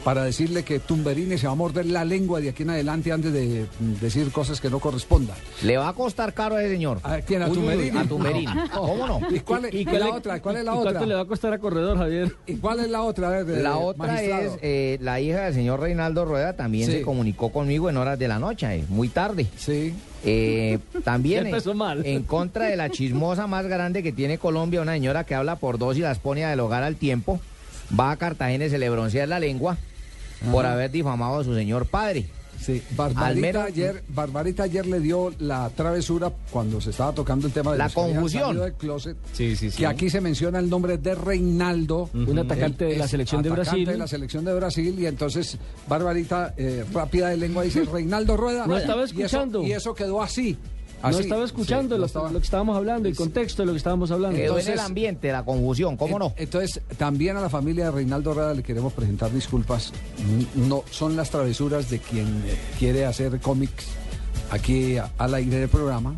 para 0.07 0.23
decirle 0.23 0.63
que 0.63 0.79
Tumberini 0.79 1.37
se 1.37 1.49
va 1.49 1.53
a 1.55 1.57
morder 1.57 1.85
la 1.87 2.05
lengua 2.05 2.41
de 2.41 2.51
aquí 2.51 2.63
en 2.63 2.71
adelante 2.71 3.11
antes 3.11 3.33
de 3.33 3.67
mm, 3.81 3.95
decir 3.95 4.31
cosas 4.31 4.61
que 4.61 4.71
no 4.71 4.79
correspondan. 4.79 5.37
Le 5.65 5.77
va 5.79 5.89
a 5.89 5.95
costar 5.95 6.33
caro 6.33 6.55
a 6.55 6.63
ese 6.63 6.75
señor. 6.75 7.01
¿A 7.03 7.19
quién? 7.23 7.43
¿A 7.43 7.49
Tumberini? 7.49 7.99
A 7.99 8.05
Tumberini. 8.05 8.53
¿Cómo 8.73 9.05
no? 9.09 9.21
¿Y 9.35 9.41
cuál 9.41 9.65
es, 9.65 9.75
y 9.75 9.85
cuál 9.85 9.99
la 9.99 10.07
le- 10.07 10.13
otra? 10.13 10.41
¿Cuál 10.41 10.57
es 10.59 10.65
la 10.65 10.75
¿Y 10.75 10.79
otra? 10.79 10.91
¿Cuánto 10.93 11.07
le 11.07 11.15
va 11.17 11.21
a 11.23 11.25
costar 11.25 11.53
a 11.55 11.59
Corredor, 11.59 11.99
Javier? 11.99 12.37
¿Y 12.47 12.55
cuál 12.55 12.79
es 12.79 12.89
la 12.89 13.03
otra? 13.03 13.27
A 13.27 13.31
ver, 13.33 13.47
de- 13.47 13.63
La 13.65 13.79
otra 13.79 14.07
magistrado. 14.07 14.43
es 14.45 14.59
eh, 14.63 14.99
la 15.01 15.21
hija 15.21 15.47
del 15.47 15.55
señor 15.55 15.81
Reinaldo 15.81 16.25
Rueda, 16.25 16.53
también 16.55 16.87
Sí. 16.87 16.99
se 16.99 17.03
comunicó 17.03 17.51
conmigo 17.51 17.91
en 17.91 17.97
horas 17.97 18.17
de 18.17 18.29
la 18.29 18.39
noche, 18.39 18.73
eh, 18.77 18.85
muy 18.89 19.09
tarde. 19.09 19.49
Sí. 19.57 19.93
Eh, 20.25 20.79
también 21.03 21.47
Empezó 21.47 21.73
en, 21.73 21.79
mal. 21.79 22.07
en 22.07 22.23
contra 22.23 22.67
de 22.67 22.77
la 22.77 22.91
chismosa 22.91 23.49
más 23.49 23.67
grande 23.67 24.05
que 24.05 24.13
tiene 24.13 24.39
Colombia, 24.39 24.83
una 24.83 24.93
señora 24.93 25.25
que 25.25 25.35
habla 25.35 25.57
por 25.57 25.79
dos 25.79 25.97
y 25.97 26.01
las 26.03 26.21
pone 26.21 26.45
a 26.45 26.51
del 26.51 26.61
hogar 26.61 26.85
al 26.85 26.95
tiempo, 26.95 27.41
va 27.99 28.13
a 28.13 28.17
Cartagena 28.17 28.67
y 28.67 28.71
se 28.71 28.79
le 28.79 28.89
broncea 28.89 29.27
la 29.27 29.41
lengua 29.41 29.77
por 30.51 30.67
haber 30.67 30.91
difamado 30.91 31.41
a 31.41 31.45
su 31.45 31.55
señor 31.55 31.87
padre. 31.87 32.27
Sí, 32.59 32.83
Barbarita, 32.97 33.65
ayer, 33.65 34.03
Barbarita 34.09 34.63
ayer 34.63 34.87
le 34.87 34.99
dio 34.99 35.31
la 35.41 35.69
travesura 35.77 36.33
cuando 36.51 36.81
se 36.81 36.89
estaba 36.89 37.13
tocando 37.13 37.47
el 37.47 37.53
tema 37.53 37.73
de 37.73 37.79
La 37.79 37.91
confusión. 37.91 38.59
del 38.59 38.73
closet, 38.73 39.15
Sí, 39.35 39.55
sí, 39.55 39.71
sí. 39.71 39.77
que 39.77 39.87
aquí 39.87 40.09
se 40.09 40.23
menciona 40.23 40.59
el 40.59 40.71
nombre 40.71 40.97
de 40.97 41.15
Reinaldo, 41.15 42.09
Un 42.15 42.39
atacante 42.39 42.87
de 42.87 42.97
la 42.97 43.07
selección 43.07 43.43
de 43.43 43.51
atacante 43.51 43.71
Brasil. 43.71 43.87
de 43.87 43.99
la 43.99 44.07
selección 44.09 44.45
de 44.47 44.55
Brasil 44.55 44.97
y 44.99 45.05
entonces 45.07 45.59
Barbarita 45.87 46.55
eh, 46.57 46.83
rápida 46.95 47.29
de 47.29 47.37
lengua 47.37 47.63
dice 47.63 47.85
Reinaldo 47.93 48.39
Rueda. 48.39 48.67
No 48.67 48.79
estaba 48.79 49.03
Y 49.03 49.05
eso- 49.05 49.15
escuchando. 49.19 49.63
Y 49.63 49.73
eso, 49.73 49.95
quedó 49.95 50.23
así. 50.23 50.57
No 51.03 51.09
así. 51.09 51.21
estaba 51.21 51.45
escuchando 51.45 51.95
Sí, 51.95 51.99
no 51.99 51.99
lo, 51.99 52.07
estaba. 52.07 52.31
lo 52.33 52.39
que 52.41 52.45
estábamos 52.45 52.77
hablando, 52.77 53.09
el 53.09 53.15
contexto 53.17 53.63
de 53.63 53.67
lo 53.67 53.73
que 53.73 53.79
estábamos 53.79 54.11
hablando. 54.11 54.37
Quedó 54.37 54.55
en 54.55 54.61
el 54.61 54.67
Entonces- 54.67 54.87
ambiente, 54.87 55.31
la 55.33 55.45
confusión, 55.45 55.97
¿cómo 55.97 56.19
no? 56.19 56.35
En- 56.37 56.45
Entonces, 56.45 56.81
también 56.97 57.37
a 57.37 57.41
la 57.41 57.49
familia 57.51 57.87
de 57.87 57.91
Reinaldo 57.93 58.35
Rueda 58.35 58.55
le 58.55 58.63
queremos 58.63 58.93
presentar 58.93 59.33
disculpas. 59.33 59.93
No 60.55 60.83
son 60.91 61.15
las 61.17 61.31
travesuras 61.31 61.91
de 61.91 61.99
quien 62.01 62.43
quiere 62.79 63.05
hacer 63.05 63.39
cómics 63.41 63.87
aquí 64.51 64.97
al 65.19 65.35
aire 65.35 65.59
del 65.59 65.69
programa, 65.69 66.15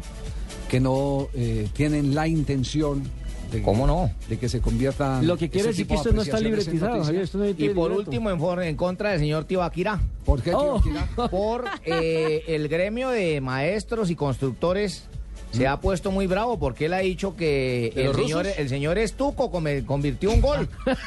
que 0.69 0.81
no 0.81 1.29
eh, 1.35 1.69
tienen 1.75 2.15
la 2.15 2.29
intención 2.29 3.03
de, 3.51 3.63
¿Cómo 3.63 3.87
no? 3.87 4.11
de 4.29 4.39
que 4.39 4.49
se 4.49 4.61
conviertan. 4.61 5.27
Lo 5.27 5.37
que 5.37 5.49
quiere 5.49 5.69
decir 5.69 5.87
que 5.87 5.95
esto 5.95 6.13
no 6.13 6.23
está 6.23 6.39
libretizado, 6.41 6.97
noticias. 6.97 7.07
Javier. 7.07 7.23
Esto 7.23 7.39
no 7.39 7.49
Y 7.49 7.53
por 7.75 7.91
libreto. 7.91 8.11
último, 8.11 8.31
en, 8.31 8.39
for- 8.39 8.63
en 8.63 8.77
contra 8.77 9.11
del 9.11 9.21
señor 9.21 9.45
Tibaquirá. 9.45 10.01
¿Por 10.25 10.43
qué, 10.43 10.53
Oh. 10.55 10.81
Tibaquirá? 10.83 11.29
por 11.29 11.65
eh, 11.85 12.45
el 12.49 12.69
gremio 12.69 13.09
de 13.11 13.41
maestros 13.41 14.11
y 14.11 14.15
constructores 14.17 15.05
se 15.51 15.67
ha 15.67 15.81
puesto 15.81 16.11
muy 16.11 16.27
bravo 16.27 16.59
porque 16.59 16.87
él 16.87 16.95
ha 16.95 16.99
dicho 16.99 17.37
que 17.37 17.93
¿De 17.95 18.05
el 18.07 18.15
señor, 18.15 18.47
el 18.47 18.69
señor 18.69 18.99
Estuco 18.99 19.51
come- 19.51 19.85
convirtió 19.85 20.31
un 20.31 20.41
gol. 20.41 20.69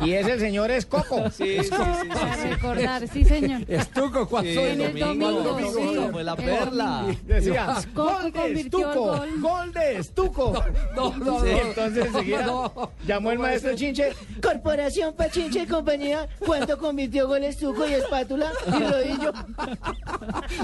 y 0.00 0.12
es 0.12 0.26
el 0.26 0.40
señor 0.40 0.70
Escoco. 0.70 1.30
Sí, 1.30 1.58
sí, 1.62 1.70
sí, 1.70 2.48
recordar, 2.48 3.06
sí, 3.08 3.24
señor. 3.24 3.62
Estuco, 3.68 4.26
¿cuánto 4.28 4.50
Sí, 4.50 4.58
En 4.58 4.80
el 4.80 4.98
domingo, 4.98 5.30
domingo, 5.42 6.04
sí. 6.04 6.08
fue 6.12 6.24
la 6.24 6.36
perla. 6.36 7.06
Decía, 7.24 7.76
Escoco 7.78 8.12
gol 8.32 8.34
de 8.54 8.60
Estuco, 8.60 8.94
gol. 8.94 9.40
gol 9.40 9.72
de 9.72 9.98
Estuco. 9.98 10.64
No, 10.96 11.16
no, 11.16 11.40
Sí, 11.40 11.46
no. 11.50 11.58
entonces 11.68 12.06
enseguida 12.06 12.46
No, 12.46 12.90
llamó 13.06 13.30
el 13.32 13.38
maestro. 13.38 13.74
Chinche. 13.74 14.12
Corporación 14.42 15.14
Pachinche 15.14 15.62
y 15.62 15.66
compañía, 15.66 16.28
¿cuánto 16.44 16.78
convirtió 16.78 17.28
gol 17.28 17.44
estuco 17.44 17.86
y 17.86 17.92
espátula 17.94 18.50
y 18.66 18.82
rodillo? 18.82 19.32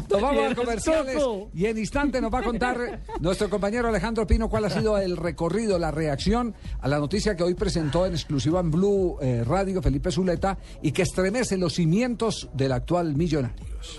Tomamos 0.09 0.55
comerciales 0.55 1.17
Estuco. 1.17 1.51
Y 1.59 1.67
en 1.67 1.77
instante 1.77 2.21
nos 2.21 2.33
va 2.33 2.39
a 2.39 2.45
contar 2.45 3.01
nuestro 3.19 3.51
compañero 3.51 3.89
Alejandro 3.89 4.25
Pino 4.29 4.49
cuál 4.49 4.67
ha 4.67 4.71
sido 4.71 4.97
el 4.97 5.17
recorrido, 5.17 5.77
la 5.77 5.91
reacción 5.91 6.55
a 6.81 6.87
la 6.87 7.01
noticia 7.01 7.35
que 7.35 7.43
hoy 7.43 7.55
presentó 7.55 8.07
en 8.07 8.13
exclusiva 8.13 8.61
en 8.61 8.71
Blue 8.71 9.19
eh, 9.21 9.43
Radio 9.45 9.83
Felipe 9.83 10.13
Zuleta 10.13 10.57
y 10.83 10.93
que 10.93 11.03
estremece 11.03 11.57
los 11.57 11.75
cimientos 11.75 12.49
del 12.53 12.71
actual 12.71 13.17
Millonarios. 13.17 13.99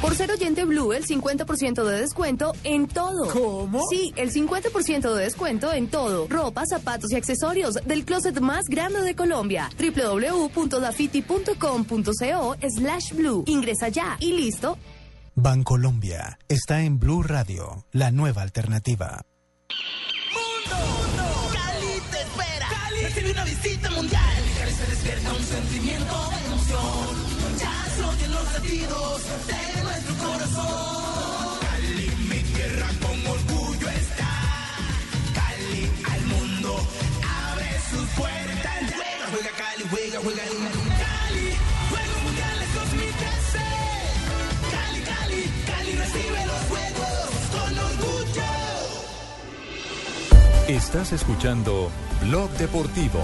Por 0.00 0.14
ser 0.14 0.30
oyente 0.30 0.64
Blue, 0.64 0.92
el 0.92 1.04
50% 1.04 1.82
de 1.84 2.00
descuento 2.00 2.52
en 2.62 2.86
todo. 2.86 3.32
¿Cómo? 3.32 3.80
Sí, 3.90 4.12
el 4.16 4.30
50% 4.32 5.12
de 5.12 5.24
descuento 5.24 5.72
en 5.72 5.88
todo. 5.88 6.28
Ropa, 6.28 6.64
zapatos 6.66 7.10
y 7.10 7.16
accesorios 7.16 7.74
del 7.84 8.04
closet 8.04 8.38
más 8.40 8.66
grande 8.68 9.02
de 9.02 9.16
Colombia. 9.16 9.68
www.dafiti.com.co 9.76 12.56
slash 12.76 13.12
blue. 13.14 13.42
Ingresa 13.46 13.88
ya 13.88 14.16
y 14.20 14.34
listo. 14.34 14.78
Bancolombia 15.34 16.38
está 16.48 16.82
en 16.82 17.00
Blue 17.00 17.22
Radio, 17.22 17.84
la 17.92 18.10
nueva 18.12 18.42
alternativa. 18.42 19.22
Estás 50.68 51.12
escuchando 51.12 51.90
Blog 52.22 52.50
Deportivo. 52.58 53.20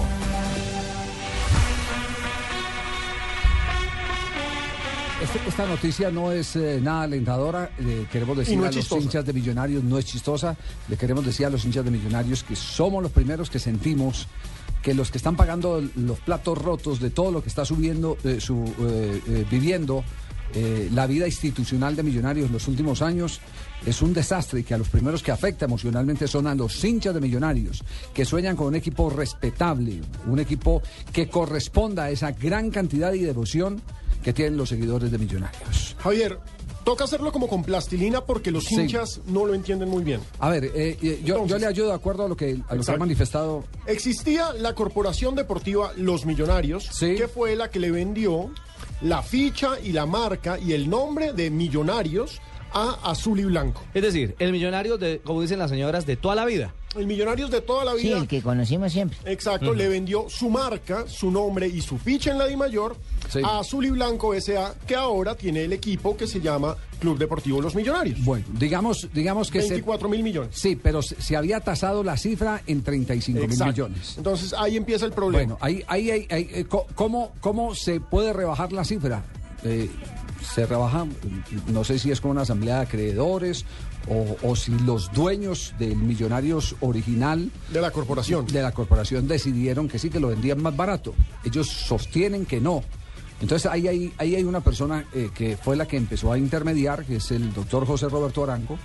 Este- 5.21 5.39
esta 5.47 5.65
noticia 5.65 6.11
no 6.11 6.31
es 6.31 6.55
eh, 6.55 6.79
nada 6.81 7.03
alentadora. 7.03 7.69
Le 7.79 8.05
queremos 8.07 8.37
decir 8.37 8.57
no 8.57 8.63
a 8.63 8.67
los 8.67 8.75
chistosa. 8.75 9.01
hinchas 9.03 9.25
de 9.25 9.33
Millonarios, 9.33 9.83
no 9.83 9.97
es 9.97 10.05
chistosa. 10.05 10.57
Le 10.89 10.97
queremos 10.97 11.25
decir 11.25 11.45
a 11.45 11.49
los 11.49 11.63
hinchas 11.65 11.85
de 11.85 11.91
Millonarios 11.91 12.43
que 12.43 12.55
somos 12.55 13.01
los 13.01 13.11
primeros 13.11 13.49
que 13.49 13.59
sentimos 13.59 14.27
que 14.81 14.93
los 14.93 15.09
que 15.09 15.17
están 15.17 15.35
pagando 15.35 15.81
los 15.95 16.19
platos 16.19 16.57
rotos 16.59 16.99
de 16.99 17.09
todo 17.09 17.31
lo 17.31 17.41
que 17.41 17.49
está 17.49 17.65
subiendo, 17.65 18.17
eh, 18.23 18.37
su, 18.39 18.63
eh, 18.79 19.19
eh, 19.27 19.45
viviendo 19.49 20.03
eh, 20.53 20.89
la 20.93 21.07
vida 21.07 21.25
institucional 21.27 21.95
de 21.95 22.03
Millonarios 22.03 22.47
en 22.47 22.53
los 22.53 22.67
últimos 22.67 23.01
años 23.01 23.41
es 23.85 24.01
un 24.01 24.13
desastre 24.13 24.61
y 24.61 24.63
que 24.63 24.73
a 24.73 24.77
los 24.77 24.89
primeros 24.89 25.21
que 25.21 25.31
afecta 25.31 25.65
emocionalmente 25.65 26.27
son 26.27 26.47
a 26.47 26.55
los 26.55 26.83
hinchas 26.83 27.13
de 27.13 27.21
Millonarios, 27.21 27.83
que 28.13 28.25
sueñan 28.25 28.55
con 28.55 28.67
un 28.67 28.75
equipo 28.75 29.09
respetable, 29.09 30.01
un 30.27 30.39
equipo 30.39 30.81
que 31.11 31.27
corresponda 31.27 32.05
a 32.05 32.09
esa 32.11 32.31
gran 32.31 32.71
cantidad 32.71 33.13
y 33.13 33.19
devoción 33.19 33.81
que 34.23 34.33
tienen 34.33 34.57
los 34.57 34.69
seguidores 34.69 35.11
de 35.11 35.17
Millonarios. 35.19 35.95
Javier, 35.99 36.39
toca 36.83 37.03
hacerlo 37.03 37.31
como 37.31 37.47
con 37.47 37.63
plastilina 37.63 38.21
porque 38.21 38.49
los 38.49 38.63
Sí. 38.65 38.75
hinchas 38.75 39.21
no 39.27 39.45
lo 39.45 39.53
entienden 39.53 39.89
muy 39.89 40.03
bien. 40.03 40.19
A 40.39 40.49
ver, 40.49 40.65
eh, 40.65 40.97
eh, 41.01 41.21
yo, 41.23 41.45
yo 41.45 41.57
le 41.59 41.65
ayudo 41.67 41.89
de 41.89 41.93
acuerdo 41.93 42.25
a 42.25 42.27
lo 42.29 42.35
que, 42.37 42.59
a 42.67 42.75
lo 42.75 42.83
que 42.83 42.91
ha 42.91 42.97
manifestado. 42.97 43.63
Existía 43.85 44.53
la 44.53 44.73
Corporación 44.73 45.35
Deportiva 45.35 45.91
Los 45.97 46.25
Millonarios, 46.25 46.89
que 46.99 47.27
fue 47.27 47.55
la 47.55 47.69
que 47.69 47.79
le 47.79 47.91
vendió 47.91 48.49
la 49.01 49.21
ficha 49.21 49.79
y 49.83 49.91
la 49.91 50.05
marca 50.05 50.57
y 50.57 50.73
el 50.73 50.89
nombre 50.89 51.33
de 51.33 51.49
Millonarios 51.49 52.41
a 52.75 52.99
Azul 53.09 53.39
y 53.39 53.45
Blanco. 53.45 53.81
Es 53.93 54.03
decir, 54.03 54.35
el 54.37 54.51
millonario, 54.51 54.97
de, 54.97 55.21
como 55.23 55.41
dicen 55.41 55.57
las 55.59 55.69
señoras, 55.71 56.05
de 56.05 56.17
toda 56.17 56.35
la 56.35 56.45
vida. 56.45 56.73
El 56.95 57.07
Millonarios 57.07 57.51
de 57.51 57.59
toda 57.59 57.83
la 57.83 57.91
Sí, 57.95 58.07
vida. 58.07 58.17
el 58.19 58.27
que 58.27 58.41
conocimos 58.41 58.93
siempre. 58.93 59.17
Exacto, 59.25 59.73
le 59.73 59.89
vendió 59.89 60.27
su 60.29 60.49
marca, 60.49 61.05
su 61.07 61.29
nombre 61.29 61.67
y 61.67 61.81
su 61.81 61.97
ficha 61.97 62.31
en 62.31 62.37
la 62.37 62.47
Di 62.47 62.55
Mayor 62.55 62.95
a 63.43 63.59
Azul 63.59 63.85
y 63.85 63.89
Blanco 63.89 64.33
S.A., 64.33 64.73
que 64.87 64.95
ahora 64.95 65.35
tiene 65.35 65.65
el 65.65 65.73
equipo 65.73 66.15
que 66.15 66.25
se 66.25 66.39
llama 66.39 66.77
Club 67.01 67.17
Deportivo 67.17 67.61
Los 67.61 67.75
Millonarios. 67.75 68.23
Bueno, 68.23 68.45
digamos, 68.57 69.09
digamos 69.13 69.51
que... 69.51 69.61
se- 69.61 69.69
24 69.71 70.07
mil 70.07 70.23
millones. 70.23 70.51
Sí, 70.53 70.77
pero 70.77 71.01
se, 71.01 71.21
se 71.21 71.35
había 71.35 71.59
tasado 71.59 72.01
la 72.01 72.15
cifra 72.15 72.61
en 72.65 72.81
35 72.81 73.45
mil 73.45 73.59
millones. 73.65 74.13
Entonces 74.15 74.53
ahí 74.57 74.77
empieza 74.77 75.05
el 75.05 75.11
problema. 75.11 75.55
Bueno, 75.55 75.57
ahí, 75.59 75.83
ahí, 75.87 76.11
ahí, 76.11 76.27
ahí, 76.31 76.47
eh, 76.53 76.65
¿cómo, 76.95 77.33
¿cómo 77.41 77.75
se 77.75 77.99
puede 77.99 78.31
rebajar 78.31 78.71
la 78.71 78.85
cifra? 78.85 79.21
Eh, 79.65 79.89
se 80.53 80.65
rebaja, 80.65 81.05
no 81.67 81.83
sé 81.83 81.99
si 81.99 82.11
es 82.11 82.21
con 82.21 82.31
una 82.31 82.41
asamblea 82.41 82.75
de 82.77 82.81
acreedores 82.81 83.65
o, 84.07 84.37
o 84.43 84.55
si 84.55 84.71
los 84.79 85.11
dueños 85.11 85.73
del 85.79 85.95
Millonarios 85.95 86.75
original 86.81 87.51
de 87.71 87.81
la 87.81 87.91
corporación 87.91 88.45
de 88.45 88.61
la 88.61 88.71
corporación 88.71 89.27
decidieron 89.27 89.87
que 89.87 89.99
sí 89.99 90.09
que 90.09 90.19
lo 90.19 90.29
vendían 90.29 90.61
más 90.61 90.75
barato. 90.75 91.13
Ellos 91.43 91.67
sostienen 91.67 92.45
que 92.45 92.61
no. 92.61 92.83
Entonces 93.41 93.69
ahí 93.69 93.87
hay, 93.87 94.13
ahí 94.17 94.35
hay 94.35 94.43
una 94.43 94.61
persona 94.61 95.05
eh, 95.13 95.29
que 95.33 95.57
fue 95.57 95.75
la 95.75 95.87
que 95.87 95.97
empezó 95.97 96.31
a 96.31 96.37
intermediar, 96.37 97.05
que 97.05 97.17
es 97.17 97.31
el 97.31 97.53
doctor 97.53 97.85
José 97.85 98.07
Roberto 98.07 98.43
Arango, 98.43 98.77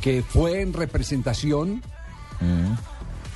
que 0.00 0.22
fue 0.22 0.60
en 0.60 0.72
representación 0.72 1.82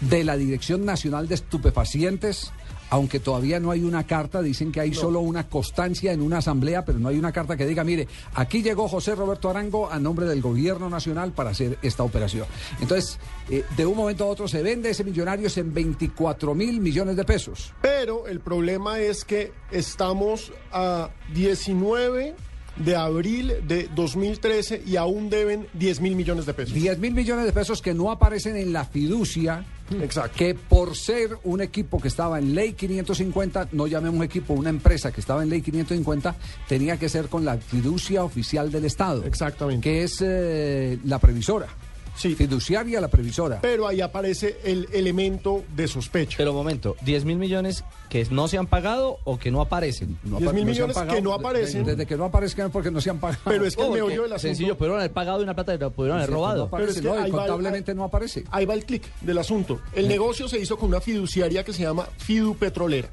de 0.00 0.24
la 0.24 0.36
Dirección 0.36 0.84
Nacional 0.84 1.28
de 1.28 1.36
Estupefacientes, 1.36 2.52
aunque 2.90 3.20
todavía 3.20 3.60
no 3.60 3.70
hay 3.70 3.82
una 3.82 4.06
carta, 4.06 4.42
dicen 4.42 4.72
que 4.72 4.80
hay 4.80 4.94
solo 4.94 5.20
una 5.20 5.48
constancia 5.48 6.12
en 6.12 6.20
una 6.20 6.38
asamblea, 6.38 6.84
pero 6.84 6.98
no 6.98 7.08
hay 7.08 7.18
una 7.18 7.32
carta 7.32 7.56
que 7.56 7.66
diga, 7.66 7.84
mire, 7.84 8.06
aquí 8.34 8.62
llegó 8.62 8.88
José 8.88 9.14
Roberto 9.14 9.50
Arango 9.50 9.90
a 9.90 9.98
nombre 9.98 10.26
del 10.26 10.42
gobierno 10.42 10.90
nacional 10.90 11.32
para 11.32 11.50
hacer 11.50 11.78
esta 11.82 12.02
operación. 12.02 12.46
Entonces, 12.80 13.18
eh, 13.50 13.64
de 13.76 13.86
un 13.86 13.96
momento 13.96 14.24
a 14.24 14.26
otro 14.26 14.46
se 14.46 14.62
vende 14.62 14.90
ese 14.90 15.06
Millonarios 15.06 15.56
en 15.56 15.72
24 15.72 16.54
mil 16.54 16.80
millones 16.80 17.16
de 17.16 17.24
pesos. 17.24 17.72
Pero 17.80 18.26
el 18.26 18.40
problema 18.40 18.98
es 18.98 19.24
que 19.24 19.52
estamos 19.70 20.52
a 20.72 21.10
19 21.32 22.34
de 22.76 22.96
abril 22.96 23.54
de 23.66 23.88
2013 23.94 24.82
y 24.86 24.96
aún 24.96 25.30
deben 25.30 25.66
10 25.74 26.00
mil 26.00 26.16
millones 26.16 26.46
de 26.46 26.54
pesos. 26.54 26.74
10 26.74 26.98
mil 26.98 27.14
millones 27.14 27.46
de 27.46 27.52
pesos 27.52 27.80
que 27.80 27.94
no 27.94 28.10
aparecen 28.10 28.56
en 28.56 28.72
la 28.72 28.84
fiducia. 28.84 29.64
Exacto. 30.00 30.36
Que 30.36 30.54
por 30.54 30.96
ser 30.96 31.38
un 31.44 31.60
equipo 31.60 32.00
que 32.00 32.08
estaba 32.08 32.38
en 32.38 32.54
ley 32.54 32.72
550, 32.72 33.68
no 33.72 33.86
llamemos 33.86 34.24
equipo, 34.24 34.54
una 34.54 34.70
empresa 34.70 35.12
que 35.12 35.20
estaba 35.20 35.42
en 35.42 35.50
ley 35.50 35.62
550, 35.62 36.34
tenía 36.68 36.98
que 36.98 37.08
ser 37.08 37.28
con 37.28 37.44
la 37.44 37.56
fiducia 37.56 38.24
oficial 38.24 38.70
del 38.70 38.84
Estado. 38.84 39.24
Exactamente. 39.24 39.82
Que 39.88 40.02
es 40.02 40.18
eh, 40.20 40.98
la 41.04 41.18
previsora. 41.18 41.68
Sí. 42.16 42.34
Fiduciaria 42.34 43.00
la 43.00 43.08
previsora. 43.08 43.60
Pero 43.60 43.86
ahí 43.86 44.00
aparece 44.00 44.58
el 44.64 44.88
elemento 44.92 45.64
de 45.76 45.86
sospecha. 45.86 46.36
Pero 46.38 46.52
momento, 46.54 46.96
10 47.02 47.24
mil 47.26 47.36
millones 47.36 47.84
que 48.08 48.26
no 48.30 48.48
se 48.48 48.56
han 48.58 48.66
pagado 48.66 49.18
o 49.24 49.38
que 49.38 49.50
no 49.50 49.60
aparecen. 49.60 50.18
No 50.24 50.38
10 50.38 50.52
mil 50.54 50.64
no 50.64 50.70
millones 50.70 50.94
pagado 50.94 51.14
que 51.16 51.22
no 51.22 51.34
aparecen. 51.34 51.84
Desde 51.84 52.06
que 52.06 52.16
no 52.16 52.24
aparezcan 52.24 52.70
porque 52.70 52.90
no 52.90 53.00
se 53.00 53.10
han 53.10 53.18
pagado. 53.20 53.42
Pero 53.44 53.66
es 53.66 53.76
que 53.76 53.82
el 53.82 53.88
Oh, 53.88 53.92
meollo 53.92 54.04
porque 54.06 54.22
del 54.22 54.32
asunto... 54.32 54.48
Sencillo, 54.48 54.76
pudieron 54.78 54.98
haber 54.98 55.12
pagado 55.12 55.40
y 55.40 55.42
una 55.44 55.54
plata 55.54 55.76
la 55.76 55.90
pudieron 55.90 56.18
haber 56.18 56.28
Sí, 56.28 56.34
robado. 56.34 56.56
no 56.56 56.62
aparece, 56.64 56.86
Pero 57.02 57.14
es 57.14 57.22
que 57.24 57.28
no, 57.30 57.34
va- 57.36 57.38
contablemente 57.38 57.94
no 57.94 58.04
aparece. 58.04 58.44
Ahí 58.50 58.64
va 58.64 58.74
el 58.74 58.84
clic 58.86 59.04
del 59.20 59.38
asunto. 59.38 59.80
El 59.92 60.08
negocio 60.08 60.48
se 60.48 60.58
hizo 60.58 60.78
con 60.78 60.88
una 60.88 61.00
fiduciaria 61.00 61.64
que 61.64 61.72
se 61.72 61.82
llama 61.82 62.08
Fidu 62.16 62.56
Petrolera. 62.56 63.08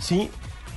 Sí. 0.00 0.30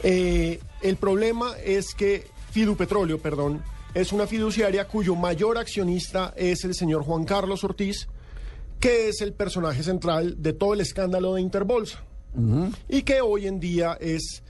Eh, 0.03 0.59
el 0.81 0.95
problema 0.97 1.53
es 1.63 1.93
que 1.93 2.27
Fidu 2.51 2.75
Petróleo, 2.75 3.19
perdón, 3.19 3.61
es 3.93 4.13
una 4.13 4.27
fiduciaria 4.27 4.87
cuyo 4.87 5.15
mayor 5.15 5.57
accionista 5.57 6.33
es 6.37 6.63
el 6.63 6.73
señor 6.75 7.03
Juan 7.03 7.25
Carlos 7.25 7.63
Ortiz, 7.63 8.07
que 8.79 9.09
es 9.09 9.21
el 9.21 9.33
personaje 9.33 9.83
central 9.83 10.41
de 10.41 10.53
todo 10.53 10.73
el 10.73 10.81
escándalo 10.81 11.35
de 11.35 11.41
Interbolsa. 11.41 12.03
Y 12.87 13.01
que 13.01 13.19
hoy 13.19 13.47
en 13.47 13.59
día 13.59 13.97
es 13.99 14.41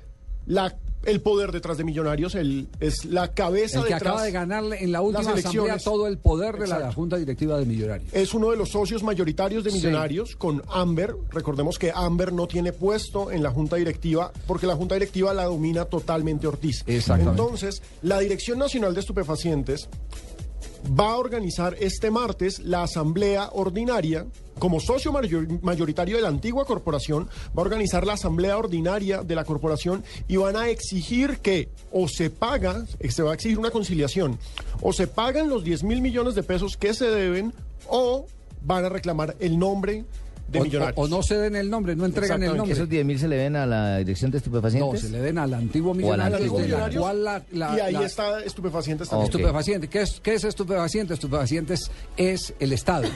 la, 0.45 0.77
el 1.03 1.21
poder 1.21 1.51
detrás 1.51 1.77
de 1.77 1.83
Millonarios, 1.83 2.35
el, 2.35 2.67
es 2.79 3.05
la 3.05 3.33
cabeza 3.33 3.79
El 3.79 3.87
que 3.87 3.93
detrás 3.93 4.13
acaba 4.13 4.23
de 4.25 4.31
ganarle 4.31 4.83
en 4.83 4.91
la 4.91 5.01
última 5.01 5.33
asamblea 5.33 5.77
todo 5.77 6.07
el 6.07 6.17
poder 6.17 6.57
de 6.57 6.67
la. 6.67 6.91
Junta 6.93 7.17
Directiva 7.17 7.57
de 7.57 7.65
Millonarios. 7.65 8.13
Es 8.13 8.33
uno 8.33 8.51
de 8.51 8.57
los 8.57 8.69
socios 8.69 9.03
mayoritarios 9.03 9.63
de 9.63 9.71
Sí. 9.71 9.77
Millonarios 9.77 10.35
con 10.35 10.61
Amber. 10.69 11.15
Recordemos 11.31 11.79
que 11.79 11.91
Amber 11.93 12.33
no 12.33 12.47
tiene 12.47 12.73
puesto 12.73 13.31
en 13.31 13.41
la 13.43 13.51
junta 13.51 13.77
directiva 13.77 14.31
porque 14.45 14.67
la 14.67 14.75
junta 14.75 14.95
directiva 14.95 15.33
la 15.33 15.45
domina 15.45 15.85
totalmente 15.85 16.47
Ortiz. 16.47 16.83
Exactamente. 16.85 17.41
Entonces, 17.41 17.81
la 18.01 18.19
Dirección 18.19 18.59
Nacional 18.59 18.93
de 18.93 18.99
Estupefacientes 18.99 19.89
va 20.99 21.11
a 21.13 21.17
organizar 21.17 21.75
este 21.79 22.11
martes 22.11 22.59
la 22.59 22.83
asamblea 22.83 23.49
ordinaria. 23.53 24.25
Como 24.59 24.79
socio 24.79 25.11
mayor- 25.11 25.47
mayoritario 25.63 26.17
de 26.17 26.21
la 26.21 26.27
antigua 26.27 26.65
corporación, 26.65 27.25
va 27.57 27.57
a 27.57 27.61
organizar 27.61 28.05
la 28.05 28.13
asamblea 28.13 28.57
ordinaria 28.57 29.23
de 29.23 29.35
la 29.35 29.43
corporación 29.45 30.03
y 30.27 30.37
van 30.37 30.55
a 30.55 30.69
exigir 30.69 31.39
que 31.39 31.69
o 31.91 32.07
se 32.07 32.29
paga, 32.29 32.85
se 33.09 33.23
va 33.23 33.31
a 33.31 33.33
exigir 33.33 33.57
una 33.57 33.71
conciliación, 33.71 34.37
o 34.81 34.93
se 34.93 35.07
pagan 35.07 35.49
los 35.49 35.63
10 35.63 35.83
mil 35.83 36.01
millones 36.01 36.35
de 36.35 36.43
pesos 36.43 36.77
que 36.77 36.93
se 36.93 37.05
deben 37.07 37.53
o 37.87 38.25
van 38.63 38.85
a 38.85 38.89
reclamar 38.89 39.35
el 39.39 39.57
nombre 39.57 40.05
de 40.51 40.59
o, 40.59 40.63
Millonarios. 40.63 40.97
o- 40.97 41.01
o 41.03 41.07
no 41.07 41.23
ceden 41.23 41.55
el 41.55 41.69
nombre, 41.69 41.95
no 41.95 42.05
entregan 42.05 42.43
el 42.43 42.55
nombre. 42.57 42.73
¿Esos 42.73 42.89
10 42.89 43.05
mil 43.05 43.17
se 43.17 43.27
le 43.27 43.37
ven 43.37 43.55
a 43.55 43.65
la 43.65 43.97
dirección 43.99 44.29
de 44.31 44.35
No, 44.35 44.39
estupefacientes? 44.39 45.01
se 45.01 45.09
le 45.09 45.21
den 45.21 45.37
al 45.37 45.53
antiguo 45.53 45.91
al 45.91 45.97
millonario, 45.97 46.37
antiguo 46.37 46.57
de 46.59 46.63
la 46.67 46.75
Millonarios, 46.75 47.01
cual 47.03 47.23
la- 47.23 47.43
la- 47.51 47.77
y 47.77 47.79
ahí 47.79 47.93
la- 47.93 48.05
está 48.05 48.39
estupefacientes 48.43 49.09
también. 49.09 49.31
Estupefaciente. 49.31 49.87
¿Qué 49.87 50.01
es, 50.01 50.19
¿Qué 50.21 50.33
es 50.33 50.43
estupefaciente? 50.43 51.13
Estupefacientes 51.13 51.89
es 52.17 52.53
el 52.59 52.73
Estado. 52.73 53.07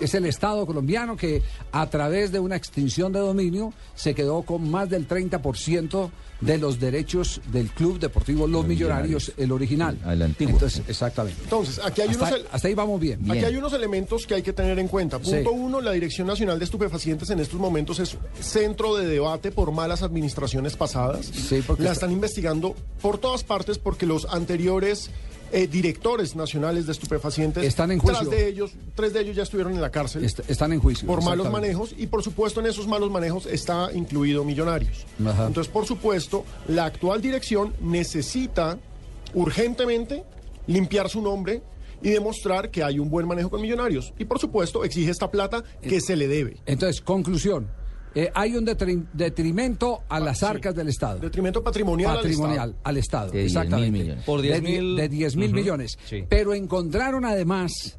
Es 0.00 0.14
el 0.14 0.26
Estado 0.26 0.66
colombiano 0.66 1.16
que 1.16 1.42
a 1.72 1.88
través 1.88 2.32
de 2.32 2.38
una 2.40 2.56
extinción 2.56 3.12
de 3.12 3.20
dominio 3.20 3.72
se 3.94 4.14
quedó 4.14 4.42
con 4.42 4.70
más 4.70 4.88
del 4.90 5.06
30% 5.08 6.10
de 6.40 6.56
los 6.58 6.78
derechos 6.78 7.40
del 7.50 7.68
Club 7.70 7.98
Deportivo 7.98 8.46
Los, 8.46 8.66
Millonarios, 8.66 9.32
el 9.36 9.50
original. 9.52 9.98
El 10.08 10.22
antiguo. 10.22 10.54
Entonces, 10.54 10.82
exactamente. 10.86 11.40
Entonces, 11.42 11.80
aquí 11.84 12.00
hay 12.02 12.08
hasta, 12.10 12.28
unos... 12.28 12.40
hasta 12.52 12.68
ahí 12.68 12.74
vamos 12.74 13.00
bien. 13.00 13.28
Aquí 13.30 13.44
hay 13.44 13.56
unos 13.56 13.72
elementos 13.72 14.26
que 14.26 14.34
hay 14.34 14.42
que 14.42 14.52
tener 14.52 14.78
en 14.78 14.88
cuenta. 14.88 15.18
Sí. 15.22 15.30
Punto 15.36 15.52
uno, 15.52 15.80
la 15.80 15.92
Dirección 15.92 16.26
Nacional 16.28 16.58
de 16.58 16.64
Estupefacientes 16.64 17.28
en 17.30 17.40
estos 17.40 17.58
momentos 17.58 17.98
es 17.98 18.16
centro 18.40 18.96
de 18.96 19.06
debate 19.06 19.50
por 19.50 19.72
malas 19.72 20.02
administraciones 20.02 20.76
pasadas. 20.76 21.26
Sí, 21.26 21.62
porque 21.66 21.82
la 21.82 21.90
está- 21.92 22.06
están 22.06 22.12
investigando 22.12 22.76
por 23.02 23.18
todas 23.18 23.42
partes 23.42 23.78
porque 23.78 24.06
los 24.06 24.26
anteriores 24.26 25.10
eh, 25.52 25.66
directores 25.66 26.36
nacionales 26.36 26.86
de 26.86 26.92
estupefacientes 26.92 27.64
Están 27.64 27.90
en 27.90 28.00
tras 28.00 28.18
juicio. 28.18 28.36
de 28.36 28.48
ellos, 28.48 28.72
tres 28.94 29.12
de 29.12 29.20
ellos 29.20 29.36
ya 29.36 29.42
estuvieron 29.42 29.72
en 29.74 29.80
la 29.80 29.90
cárcel 29.90 30.24
Est- 30.24 30.40
están 30.48 30.72
en 30.72 30.80
juicio. 30.80 31.06
por 31.06 31.22
malos 31.22 31.50
manejos 31.50 31.94
y 31.96 32.06
por 32.06 32.22
supuesto 32.22 32.60
en 32.60 32.66
esos 32.66 32.86
malos 32.86 33.10
manejos 33.10 33.46
está 33.46 33.90
incluido 33.94 34.44
Millonarios. 34.44 35.06
Ajá. 35.24 35.46
Entonces, 35.46 35.72
por 35.72 35.86
supuesto, 35.86 36.44
la 36.68 36.84
actual 36.86 37.20
dirección 37.22 37.72
necesita 37.80 38.78
urgentemente 39.34 40.24
limpiar 40.66 41.08
su 41.08 41.20
nombre 41.22 41.62
y 42.02 42.10
demostrar 42.10 42.70
que 42.70 42.82
hay 42.84 42.98
un 42.98 43.10
buen 43.10 43.26
manejo 43.26 43.50
con 43.50 43.60
Millonarios. 43.60 44.12
Y 44.18 44.24
por 44.24 44.38
supuesto, 44.38 44.84
exige 44.84 45.10
esta 45.10 45.30
plata 45.30 45.64
que 45.82 46.00
se 46.00 46.14
le 46.16 46.28
debe. 46.28 46.56
Entonces, 46.66 47.00
conclusión. 47.00 47.68
Eh, 48.20 48.32
hay 48.34 48.56
un 48.56 48.66
detri- 48.66 49.06
detrimento 49.12 50.00
a 50.08 50.18
las 50.18 50.42
arcas 50.42 50.74
del 50.74 50.88
Estado. 50.88 51.20
Detrimento 51.20 51.62
patrimonial, 51.62 52.16
patrimonial 52.16 52.74
al 52.82 52.96
Estado. 52.96 53.30
De 53.30 53.44
10.000 53.44 53.46
exactamente. 53.46 53.90
millones. 53.92 54.24
Por 54.24 54.42
De 54.42 54.48
10.000 54.60 54.62
die- 54.96 55.02
de 55.02 55.08
10 55.08 55.36
mil 55.36 55.52
millones. 55.54 55.96
Sí. 56.04 56.24
Pero 56.28 56.52
encontraron 56.52 57.24
además 57.24 57.96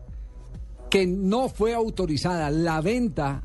que 0.89 1.07
no 1.07 1.47
fue 1.47 1.73
autorizada 1.73 2.49
la 2.49 2.81
venta 2.81 3.43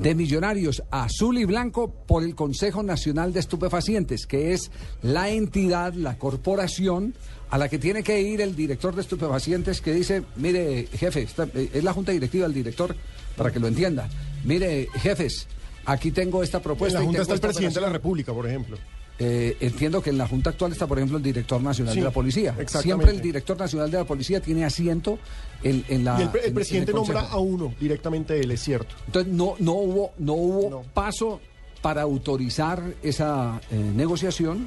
de 0.00 0.14
millonarios 0.14 0.82
a 0.90 1.04
azul 1.04 1.38
y 1.38 1.46
blanco 1.46 1.90
por 2.06 2.22
el 2.24 2.34
Consejo 2.34 2.82
Nacional 2.82 3.32
de 3.32 3.40
Estupefacientes, 3.40 4.26
que 4.26 4.52
es 4.52 4.70
la 5.00 5.30
entidad, 5.30 5.94
la 5.94 6.18
corporación 6.18 7.14
a 7.48 7.56
la 7.56 7.70
que 7.70 7.78
tiene 7.78 8.02
que 8.02 8.20
ir 8.20 8.42
el 8.42 8.54
director 8.54 8.94
de 8.94 9.00
estupefacientes 9.00 9.80
que 9.80 9.94
dice, 9.94 10.24
mire, 10.36 10.88
jefe, 10.92 11.22
esta- 11.22 11.48
eh, 11.54 11.70
es 11.72 11.82
la 11.84 11.94
junta 11.94 12.12
directiva, 12.12 12.44
el 12.44 12.52
director, 12.52 12.94
para 13.36 13.50
que 13.50 13.60
lo 13.60 13.66
entienda, 13.68 14.10
mire, 14.44 14.88
jefes, 14.94 15.46
aquí 15.84 16.10
tengo 16.10 16.42
esta 16.42 16.58
En 16.58 16.62
propuesta. 16.64 16.98
la 16.98 17.04
y 17.04 17.06
Junta 17.06 17.22
está 17.22 17.34
el 17.34 17.40
presidente 17.40 17.74
de 17.74 17.80
la 17.80 17.86
operación". 17.88 17.92
República, 18.02 18.32
por 18.32 18.46
ejemplo. 18.46 18.78
Eh, 19.16 19.56
entiendo 19.60 20.02
que 20.02 20.10
en 20.10 20.18
la 20.18 20.26
Junta 20.26 20.50
actual 20.50 20.72
está, 20.72 20.88
por 20.88 20.98
ejemplo, 20.98 21.18
el 21.18 21.22
director 21.22 21.62
nacional 21.62 21.94
Sí, 21.94 22.00
de 22.00 22.04
la 22.06 22.10
policía. 22.10 22.50
exactamente. 22.58 22.82
Siempre 22.82 23.10
el 23.12 23.20
director 23.20 23.56
nacional 23.56 23.88
de 23.90 23.98
la 23.98 24.04
policía 24.04 24.40
tiene 24.40 24.64
asiento 24.64 25.20
en, 25.62 25.84
en 25.88 26.04
la. 26.04 26.18
y 26.18 26.22
el, 26.22 26.28
pre- 26.30 26.40
el 26.40 26.44
en- 26.46 26.50
en 26.50 26.54
presidente 26.56 26.92
nombra 26.92 27.20
a 27.20 27.38
uno 27.38 27.72
directamente 27.80 28.40
él, 28.40 28.50
es 28.50 28.60
cierto. 28.62 28.92
Entonces 29.06 29.32
no, 29.32 29.54
no 29.60 29.72
hubo, 29.74 30.12
no 30.18 30.32
hubo 30.32 30.70
No. 30.70 30.82
paso 30.92 31.40
para 31.80 32.02
autorizar 32.02 32.82
esa 33.04 33.60
eh, 33.70 33.76
negociación 33.76 34.66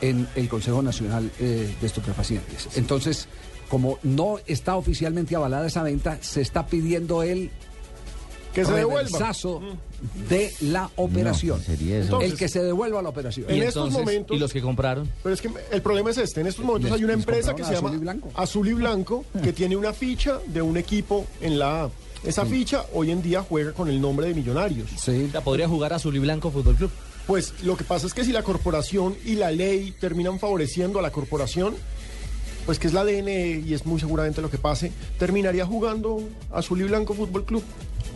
en 0.00 0.28
el 0.34 0.48
Consejo 0.48 0.80
Nacional 0.80 1.30
eh, 1.38 1.74
de 1.78 1.86
Estupefacientes. 1.86 2.68
Entonces, 2.76 3.28
como 3.68 3.98
no 4.02 4.38
está 4.46 4.76
oficialmente 4.76 5.36
avalada 5.36 5.66
esa 5.66 5.82
venta, 5.82 6.16
se 6.22 6.40
está 6.40 6.66
pidiendo 6.66 7.22
el 7.22 7.50
Que 8.54 8.64
se 8.64 8.72
devuelva. 8.72 9.32
De 10.28 10.52
la 10.60 10.90
operación. 10.96 11.60
sería 11.62 11.96
eso. 11.96 12.04
Entonces- 12.04 12.30
el 12.32 12.38
que 12.38 12.48
se 12.48 12.62
devuelva 12.62 13.02
la 13.02 13.08
operación. 13.08 13.46
En 13.48 13.56
Y 13.56 13.60
estos 13.60 13.88
entonces, 13.88 13.98
momentos- 14.00 14.36
¿Y 14.36 14.40
los 14.40 14.52
que 14.52 14.60
compraron? 14.62 15.10
Pero 15.22 15.34
es 15.34 15.40
que 15.40 15.50
el 15.72 15.82
problema 15.82 16.10
es 16.10 16.18
este. 16.18 16.40
En 16.42 16.46
estos 16.46 16.64
momentos 16.64 16.90
Les- 16.90 16.98
hay 17.00 17.04
una 17.04 17.14
empresa 17.14 17.54
que 17.54 17.64
se 17.64 17.72
llama 17.74 17.88
Azul 17.88 17.98
y 17.98 18.00
Blanco. 18.02 18.30
Azul 18.34 18.68
y 18.68 18.72
Blanco, 18.74 19.24
que 19.42 19.52
tiene 19.52 19.76
una 19.76 19.92
ficha 19.92 20.38
de 20.46 20.62
un 20.62 20.76
equipo 20.76 21.26
en 21.40 21.58
la 21.58 21.84
A. 21.84 21.90
Esa 22.24 22.46
ficha 22.46 22.86
hoy 22.94 23.10
en 23.10 23.20
día 23.22 23.42
juega 23.42 23.72
con 23.72 23.88
el 23.88 24.00
nombre 24.00 24.26
de 24.28 24.34
Millonarios. 24.34 24.88
Sí. 24.98 25.28
Sea, 25.30 25.40
podría 25.42 25.68
jugar 25.68 25.92
Azul 25.92 26.14
y 26.16 26.20
Blanco 26.20 26.50
Fútbol 26.50 26.76
Club. 26.76 26.90
Pues 27.26 27.52
lo 27.62 27.76
que 27.76 27.84
pasa 27.84 28.06
es 28.06 28.14
que 28.14 28.24
si 28.24 28.32
la 28.32 28.42
corporación 28.42 29.14
y 29.24 29.34
la 29.34 29.50
ley 29.50 29.94
terminan 29.98 30.38
favoreciendo 30.38 30.98
a 30.98 31.02
la 31.02 31.10
corporación, 31.10 31.74
pues 32.66 32.78
que 32.78 32.86
es 32.86 32.92
la 32.94 33.04
DNE 33.04 33.62
y 33.66 33.74
es 33.74 33.84
muy 33.84 34.00
seguramente 34.00 34.40
lo 34.40 34.50
que 34.50 34.58
pase, 34.58 34.92
terminaría 35.18 35.66
jugando 35.66 36.22
Azul 36.52 36.80
y 36.80 36.84
Blanco 36.84 37.12
Fútbol 37.14 37.44
Club. 37.44 37.62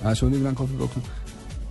Azul 0.04 0.34
y 0.34 0.38
Blanco 0.38 0.66
Fútbol 0.66 0.88
Club. 0.88 1.04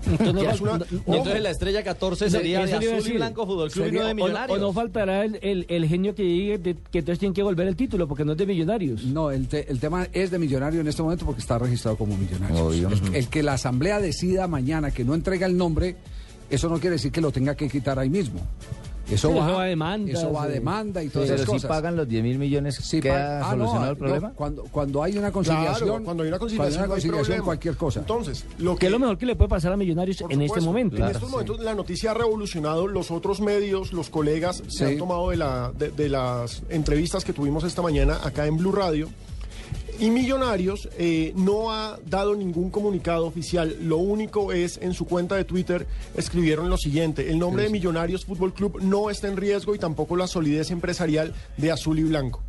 Entonces, 0.09 0.61
no 0.61 0.77
no- 0.77 1.35
Y 1.35 1.39
la 1.39 1.49
estrella 1.49 1.83
14 1.83 2.29
sería 2.29 2.65
de 2.65 2.73
Azul 2.73 3.07
y. 3.11 3.15
Blanco 3.15 3.45
Fútbol 3.45 3.69
Club 3.69 3.85
y 3.85 3.87
Sería- 3.89 4.01
no 4.01 4.05
de 4.07 4.11
o, 4.13 4.15
no- 4.15 4.23
Millonarios. 4.25 4.57
o 4.57 4.61
no 4.61 4.73
faltará 4.73 5.25
el, 5.25 5.37
el- 5.41 5.65
el 5.67 5.85
genio 5.87 6.15
que 6.15 6.23
diga 6.23 6.57
de- 6.57 6.75
que 6.91 6.99
entonces 6.99 7.19
tienen 7.19 7.33
que 7.33 7.43
volver 7.43 7.67
el 7.67 7.75
título 7.75 8.07
porque 8.07 8.23
no 8.23 8.31
es 8.31 8.37
de 8.37 8.45
millonarios. 8.45 9.03
No, 9.03 9.31
el, 9.31 9.47
te- 9.49 9.69
el 9.69 9.79
tema 9.79 10.07
es 10.13 10.31
de 10.31 10.39
millonario 10.39 10.79
en 10.79 10.87
este 10.87 11.01
momento 11.03 11.25
porque 11.25 11.41
está 11.41 11.57
registrado 11.57 11.97
como 11.97 12.15
millonario. 12.15 12.89
El 13.13 13.27
que 13.27 13.43
la 13.43 13.53
asamblea 13.53 13.99
decida 13.99 14.47
mañana 14.47 14.91
que 14.91 15.03
no 15.03 15.13
entrega 15.13 15.45
el 15.45 15.57
nombre, 15.57 15.97
eso 16.49 16.69
no 16.69 16.79
quiere 16.79 16.95
decir 16.95 17.11
que 17.11 17.19
lo 17.19 17.31
tenga 17.33 17.55
que 17.55 17.67
quitar 17.67 17.99
ahí 17.99 18.09
mismo. 18.09 18.39
Eso, 19.09 19.29
va, 19.33 19.45
eso 19.47 19.53
va 19.55 19.63
a 19.63 19.65
demanda, 19.67 20.11
Eso 20.11 20.33
va 20.33 20.43
a 20.43 20.47
demanda 20.47 21.03
y 21.03 21.09
todas 21.09 21.27
Pero 21.29 21.35
esas 21.35 21.45
si 21.47 21.51
cosas. 21.53 21.69
pagan 21.69 21.95
los 21.95 22.07
10 22.07 22.23
mil 22.23 22.37
millones, 22.37 22.75
Sí, 22.75 22.99
¿queda 22.99 23.37
ah, 23.39 23.55
no, 23.55 23.65
solucionado 23.65 23.91
el 23.91 23.97
no, 23.97 23.99
problema? 23.99 24.33
cuando, 24.35 24.63
cuando 24.63 25.03
hay 25.03 25.17
una 25.17 25.31
conciliación, 25.31 25.89
Claro, 25.89 26.03
cuando 26.03 26.23
hay 26.23 26.29
una 26.29 26.39
conciliación, 26.39 26.85
cuando 26.87 26.95
hay 26.95 27.01
una 27.01 27.11
no 27.11 27.17
hay 27.17 27.19
conciliación, 27.21 27.45
cualquier 27.45 27.75
cosa. 27.77 27.99
Entonces, 28.01 28.45
lo 28.59 28.73
Que 28.75 28.79
que 28.79 28.85
es 28.87 28.91
lo 28.91 28.99
mejor 28.99 29.17
que 29.17 29.25
le 29.25 29.35
puede 29.35 29.49
pasar 29.49 29.71
a 29.71 29.77
millonarios 29.77 30.21
en 30.29 30.41
este 30.41 30.61
momento. 30.61 30.97
En 30.97 31.03
estos 31.05 31.29
momentos 31.29 31.59
la 31.59 31.73
noticia 31.73 32.11
ha 32.11 32.13
revolucionado 32.13 32.87
los 32.87 33.11
otros 33.11 33.39
medios, 33.41 33.93
los 33.93 34.09
colegas 34.09 34.63
se 34.67 34.85
han 34.85 34.97
tomado 34.97 35.29
de, 35.29 35.37
la, 35.37 35.71
de, 35.77 35.91
de 35.91 36.09
las 36.09 36.63
entrevistas 36.69 37.23
que 37.23 37.33
tuvimos 37.33 37.63
esta 37.63 37.81
mañana 37.81 38.19
acá 38.23 38.45
en 38.45 38.57
Blue 38.57 38.71
Radio. 38.71 39.09
Y 39.99 40.11
Millonarios 40.11 40.89
eh, 40.99 41.33
no 41.35 41.71
ha 41.71 41.97
dado 42.05 42.35
ningún 42.35 42.69
comunicado 42.69 43.25
oficial. 43.25 43.75
Lo 43.81 43.97
único 43.97 44.51
es 44.51 44.77
en 44.81 44.93
su 44.93 45.05
cuenta 45.05 45.35
de 45.35 45.43
Twitter 45.43 45.87
escribieron 46.15 46.69
lo 46.69 46.77
siguiente: 46.77 47.31
el 47.31 47.39
nombre 47.39 47.63
de 47.63 47.69
Millonarios 47.69 48.25
Fútbol 48.25 48.53
Club 48.53 48.79
no 48.81 49.09
está 49.09 49.27
en 49.27 49.37
riesgo 49.37 49.73
y 49.73 49.79
tampoco 49.79 50.15
la 50.15 50.27
solidez 50.27 50.69
empresarial 50.69 51.33
de 51.57 51.71
Azul 51.71 51.97
y 51.97 52.03
Blanco. 52.03 52.43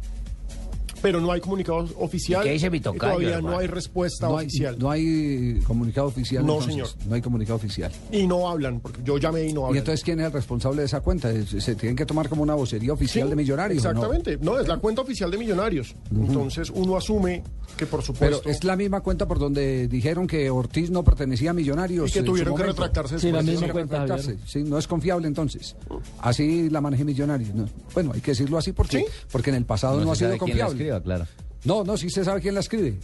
Pero 1.02 1.20
no 1.20 1.30
hay 1.32 1.40
comunicado 1.40 1.86
oficial. 1.98 2.42
¿Y 2.42 2.48
qué 2.48 2.52
dice 2.54 2.70
mi 2.70 2.80
tocayo, 2.80 3.14
Todavía 3.14 3.40
no 3.40 3.58
hay 3.58 3.66
respuesta 3.66 4.26
no, 4.28 4.38
hay, 4.38 4.46
oficial. 4.46 4.76
no 4.78 4.90
hay 4.90 5.60
comunicado 5.66 6.08
oficial. 6.08 6.44
No, 6.44 6.54
entonces. 6.60 6.72
señor. 6.72 6.88
No 7.08 7.14
hay 7.14 7.22
comunicado 7.22 7.56
oficial. 7.56 7.92
Y 8.12 8.26
no 8.26 8.48
hablan, 8.48 8.80
porque 8.80 9.00
yo 9.04 9.18
llamé 9.18 9.44
y 9.46 9.52
no 9.52 9.62
hablan. 9.66 9.76
Y 9.76 9.78
entonces, 9.78 10.04
¿quién 10.04 10.20
es 10.20 10.26
el 10.26 10.32
responsable 10.32 10.80
de 10.82 10.86
esa 10.86 11.00
cuenta? 11.00 11.30
Se 11.44 11.74
tienen 11.74 11.96
que 11.96 12.06
tomar 12.06 12.28
como 12.28 12.42
una 12.42 12.54
vocería 12.54 12.92
oficial 12.92 13.26
Sí, 13.26 13.30
de 13.30 13.36
millonarios. 13.36 13.84
¿o 13.84 13.92
no? 13.92 14.00
Exactamente, 14.00 14.38
¿no? 14.40 14.58
es 14.58 14.68
la 14.68 14.76
cuenta 14.78 15.02
oficial 15.02 15.30
de 15.30 15.38
Millonarios. 15.38 15.94
Entonces 16.10 16.70
uno 16.70 16.96
asume 16.96 17.42
que 17.76 17.86
por 17.86 18.00
Pero 18.00 18.06
supuesto 18.06 18.48
es 18.48 18.64
la 18.64 18.74
misma 18.76 19.00
cuenta 19.02 19.26
por 19.28 19.38
donde 19.38 19.86
dijeron 19.88 20.26
que 20.26 20.50
Ortiz 20.50 20.90
no 20.90 21.04
pertenecía 21.04 21.50
a 21.50 21.52
Millonarios. 21.54 22.10
Y 22.10 22.12
que 22.14 22.22
tuvieron 22.22 22.54
que 22.56 22.64
retractarse 22.64 23.18
Sí, 23.18 23.30
la 23.30 23.42
misma 23.42 23.68
cuenta. 23.68 24.06
Sí, 24.46 24.62
no 24.64 24.78
es 24.78 24.86
confiable 24.88 25.28
entonces. 25.28 25.76
Así 26.20 26.68
la 26.70 26.80
maneje 26.80 27.04
Millonarios. 27.04 27.54
¿no? 27.54 27.68
Bueno, 27.94 28.12
hay 28.14 28.20
que 28.20 28.32
decirlo 28.32 28.58
así 28.58 28.72
porque, 28.72 28.98
Sí. 28.98 29.04
porque 29.30 29.50
en 29.50 29.56
el 29.56 29.64
pasado 29.64 30.00
no, 30.04 30.12
ha 30.12 30.16
se 30.16 30.26
sido 30.26 30.38
confiable. 30.38 30.87
Claro. 31.02 31.26
No, 31.64 31.84
no, 31.84 31.96
sí 31.96 32.10
se 32.10 32.24
sabe 32.24 32.40
quién 32.40 32.54
la 32.54 32.60
escribe. 32.60 32.98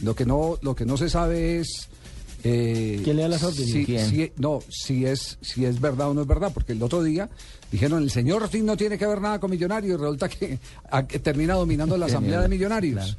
Lo 0.00 0.14
que 0.14 0.24
no, 0.26 0.58
lo 0.62 0.74
que 0.74 0.84
no 0.84 0.96
se 0.96 1.08
sabe 1.08 1.58
es 1.60 1.88
eh, 2.44 3.00
¿Quién 3.02 3.16
le 3.16 3.22
da 3.22 3.28
las 3.28 3.42
órdenes? 3.42 3.72
si- 3.72 3.84
¿Quién? 3.84 4.08
si- 4.08 4.32
no, 4.36 4.60
si 4.68 5.04
es, 5.06 5.38
si 5.40 5.64
es 5.64 5.80
verdad 5.80 6.10
o 6.10 6.14
no 6.14 6.20
es 6.22 6.26
verdad, 6.28 6.50
porque 6.54 6.72
el 6.72 6.82
otro 6.82 7.02
día 7.02 7.28
dijeron 7.72 8.02
el 8.02 8.10
señor 8.10 8.42
Ortiz 8.42 8.62
no 8.62 8.76
tiene 8.76 8.96
que 8.98 9.06
ver 9.06 9.20
nada 9.20 9.40
con 9.40 9.50
Millonarios 9.50 9.98
y 9.98 10.00
resulta 10.00 10.28
que, 10.28 10.58
a- 10.90 11.06
termina 11.06 11.54
dominando 11.54 11.96
la 11.96 12.06
asamblea 12.06 12.40
de 12.42 12.48
Millonarios. 12.48 13.16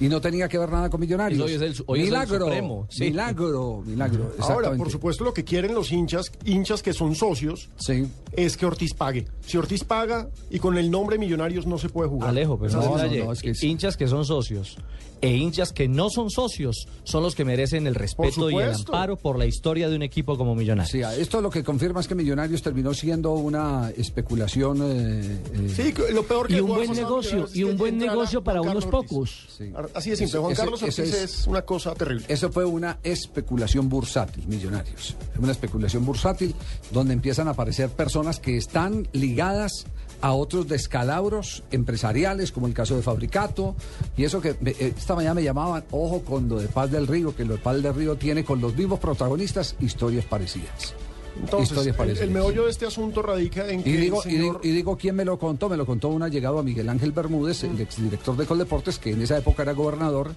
Y 0.00 0.08
no 0.08 0.20
tenía 0.20 0.48
que 0.48 0.58
ver 0.58 0.70
nada 0.70 0.88
con 0.90 1.00
Millonarios. 1.00 1.42
Hoy 1.42 1.52
es 1.54 1.60
el 1.62 1.74
hoy 1.86 2.00
es 2.00 2.04
el 2.06 2.10
milagro, 2.12 2.38
Supremo, 2.46 2.86
sí. 2.90 3.04
milagro, 3.04 3.82
milagro. 3.84 4.32
Ahora, 4.38 4.72
por 4.76 4.90
supuesto, 4.90 5.24
lo 5.24 5.34
que 5.34 5.44
quieren 5.44 5.74
los 5.74 5.90
hinchas, 5.90 6.30
hinchas 6.44 6.82
que 6.82 6.92
son 6.92 7.14
socios, 7.14 7.68
Sí. 7.76 8.06
es 8.32 8.56
que 8.56 8.66
Ortiz 8.66 8.94
pague. 8.94 9.26
Si 9.46 9.56
Ortiz 9.56 9.84
paga 9.84 10.28
y 10.50 10.58
con 10.58 10.78
el 10.78 10.90
nombre 10.90 11.18
Millonarios 11.18 11.66
no 11.66 11.78
se 11.78 11.88
puede 11.88 12.08
jugar. 12.08 12.30
Alejo, 12.30 12.58
pero 12.58 12.74
no, 12.74 12.96
detalle. 12.96 13.24
no, 13.24 13.32
es 13.32 13.40
que 13.42 13.54
sí. 13.54 13.68
hinchas 13.68 13.96
que 13.96 14.06
son 14.08 14.24
socios 14.24 14.76
e 15.20 15.34
hinchas 15.34 15.72
que 15.72 15.88
no 15.88 16.10
son 16.10 16.30
socios 16.30 16.86
son 17.02 17.24
los 17.24 17.34
que 17.34 17.44
merecen 17.44 17.88
el 17.88 17.96
respeto 17.96 18.50
y 18.50 18.54
el 18.54 18.72
amparo 18.72 19.16
por 19.16 19.36
la 19.36 19.46
historia 19.46 19.88
de 19.88 19.96
un 19.96 20.02
equipo 20.02 20.38
como 20.38 20.54
Millonarios. 20.54 20.92
Sí, 20.92 21.00
esto 21.20 21.40
lo 21.40 21.50
que 21.50 21.64
confirma 21.64 22.00
es 22.00 22.06
que 22.06 22.14
Millonarios 22.14 22.62
terminó 22.62 22.94
siendo 22.94 23.32
una 23.32 23.90
especulación. 23.96 24.78
eh, 24.82 25.38
eh, 25.54 25.68
Sí, 25.74 25.92
lo 26.12 26.22
peor 26.22 26.46
que 26.46 26.54
Y 26.56 26.60
un 26.60 26.68
buen 26.68 26.92
negocio, 26.92 27.48
y 27.52 27.64
un 27.64 27.76
buen 27.76 27.98
negocio 27.98 28.44
para 28.44 28.60
unos 28.60 28.86
pocos. 28.86 29.46
sí. 29.58 29.72
Así 29.94 30.10
de 30.10 30.16
simple, 30.16 30.38
Juan 30.40 30.52
Ese- 30.52 30.62
Carlos 30.62 30.82
Ortiz 30.82 30.98
es- 30.98 31.14
es 31.14 31.46
una 31.46 31.62
cosa 31.62 31.94
terrible. 31.94 32.24
Eso 32.28 32.50
fue 32.52 32.64
una 32.64 32.98
especulación 33.02 33.88
bursátil, 33.88 34.46
millonarios. 34.46 35.16
Una 35.38 35.52
especulación 35.52 36.04
bursátil 36.04 36.54
donde 36.90 37.14
empiezan 37.14 37.48
a 37.48 37.52
aparecer 37.52 37.88
personas 37.90 38.40
que 38.40 38.56
están 38.56 39.08
ligadas 39.12 39.86
a 40.20 40.32
otros 40.32 40.66
descalabros 40.66 41.62
empresariales, 41.70 42.50
como 42.50 42.66
el 42.66 42.74
caso 42.74 42.96
de 42.96 43.02
Fabricato, 43.02 43.76
y 44.16 44.24
eso 44.24 44.40
que 44.40 44.56
me- 44.60 44.72
eh, 44.72 44.92
esta 44.96 45.14
mañana 45.14 45.34
me 45.34 45.44
llamaban, 45.44 45.84
ojo 45.92 46.22
con 46.24 46.48
lo 46.48 46.58
de 46.58 46.66
Paz 46.66 46.90
del 46.90 47.06
Río, 47.06 47.36
que 47.36 47.44
lo 47.44 47.54
de 47.54 47.60
Paz 47.60 47.80
del 47.82 47.94
Río 47.94 48.16
tiene 48.16 48.44
con 48.44 48.60
los 48.60 48.74
mismos 48.74 48.98
protagonistas 48.98 49.76
historias 49.80 50.24
parecidas. 50.24 50.94
Entonces, 51.40 51.68
historias 51.70 51.94
el, 51.94 51.98
parecidas. 51.98 52.22
el 52.28 52.30
meollo 52.34 52.64
de 52.64 52.70
este 52.70 52.86
asunto 52.86 53.22
radica 53.22 53.68
en 53.68 53.82
que 53.82 53.90
Y 53.90 53.96
digo, 53.96 54.22
el 54.24 54.30
y, 54.30 54.36
digo, 54.36 54.52
señor... 54.54 54.60
y 54.64 54.70
digo 54.70 54.96
quién 54.96 55.14
me 55.16 55.24
lo 55.24 55.38
contó, 55.38 55.68
me 55.68 55.76
lo 55.76 55.86
contó 55.86 56.08
un 56.08 56.22
allegado 56.22 56.58
a 56.58 56.62
Miguel 56.62 56.88
Ángel 56.88 57.12
Bermúdez, 57.12 57.64
el 57.64 57.80
exdirector 57.80 58.36
de 58.36 58.46
Coldeportes, 58.46 58.98
que 58.98 59.12
en 59.12 59.22
esa 59.22 59.38
época 59.38 59.62
era 59.62 59.72
gobernador 59.72 60.32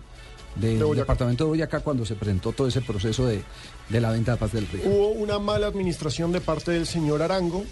del 0.56 0.80
De 0.80 0.96
departamento 0.96 1.46
de 1.46 1.50
Boyacá 1.50 1.80
cuando 1.80 2.06
se 2.06 2.16
presentó 2.16 2.52
todo 2.52 2.68
ese 2.68 2.82
proceso 2.82 3.26
de, 3.26 3.42
de 3.90 4.02
la 4.02 4.12
venta 4.12 4.34
de 4.34 4.38
Paz 4.38 4.52
del 4.52 4.68
Río. 4.68 4.82
Hubo 4.86 5.08
una 5.10 5.40
mala 5.40 5.68
administración 5.68 6.32
de 6.34 6.42
parte 6.42 6.72
del 6.72 6.86
señor 6.86 7.22
Arango 7.22 7.64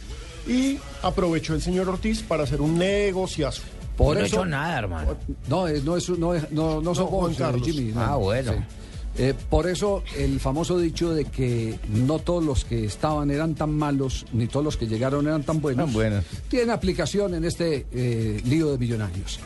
y 0.47 0.77
aprovechó 1.03 1.53
el 1.53 1.61
señor 1.61 1.89
Ortiz 1.89 2.23
para 2.23 2.43
hacer 2.43 2.61
un 2.61 2.77
negociazo. 2.77 3.61
Por 3.97 4.15
no 4.15 4.21
he 4.23 4.27
eso- 4.27 4.37
hecho 4.37 4.45
nada, 4.45 4.79
hermano. 4.79 5.17
No, 5.49 5.67
es- 5.67 5.83
no, 5.83 5.97
es, 5.97 6.07
no, 6.09 6.33
es- 6.33 6.49
no, 6.51 6.81
no 6.81 6.95
somos 6.95 7.11
Juan 7.11 7.31
eh, 7.33 7.35
Carlos. 7.37 7.67
Jimmy, 7.67 7.91
no. 7.91 7.99
Ah, 8.01 8.15
bueno. 8.15 8.53
Sí. 8.53 8.59
Eh, 9.21 9.34
por 9.49 9.67
eso 9.67 10.01
el 10.17 10.39
famoso 10.39 10.77
dicho 10.77 11.13
de 11.13 11.25
que 11.25 11.77
no 11.89 12.19
todos 12.19 12.41
los 12.41 12.63
que 12.63 12.86
estaban 12.86 13.29
eran 13.32 13.53
tan 13.53 13.69
malos, 13.71 14.25
ni 14.32 14.47
todos 14.47 14.63
los 14.63 14.77
que 14.77 14.88
llegaron 14.88 15.27
eran 15.27 15.43
tan 15.43 15.60
buenos, 15.60 15.88
Tan 15.88 15.93
buenos. 15.93 16.23
tiene 16.47 16.71
aplicación 16.71 17.34
en 17.36 17.43
este 17.43 17.86
eh, 17.91 18.41
lío 18.45 18.71
de 18.71 18.77
millonarios. 18.77 19.39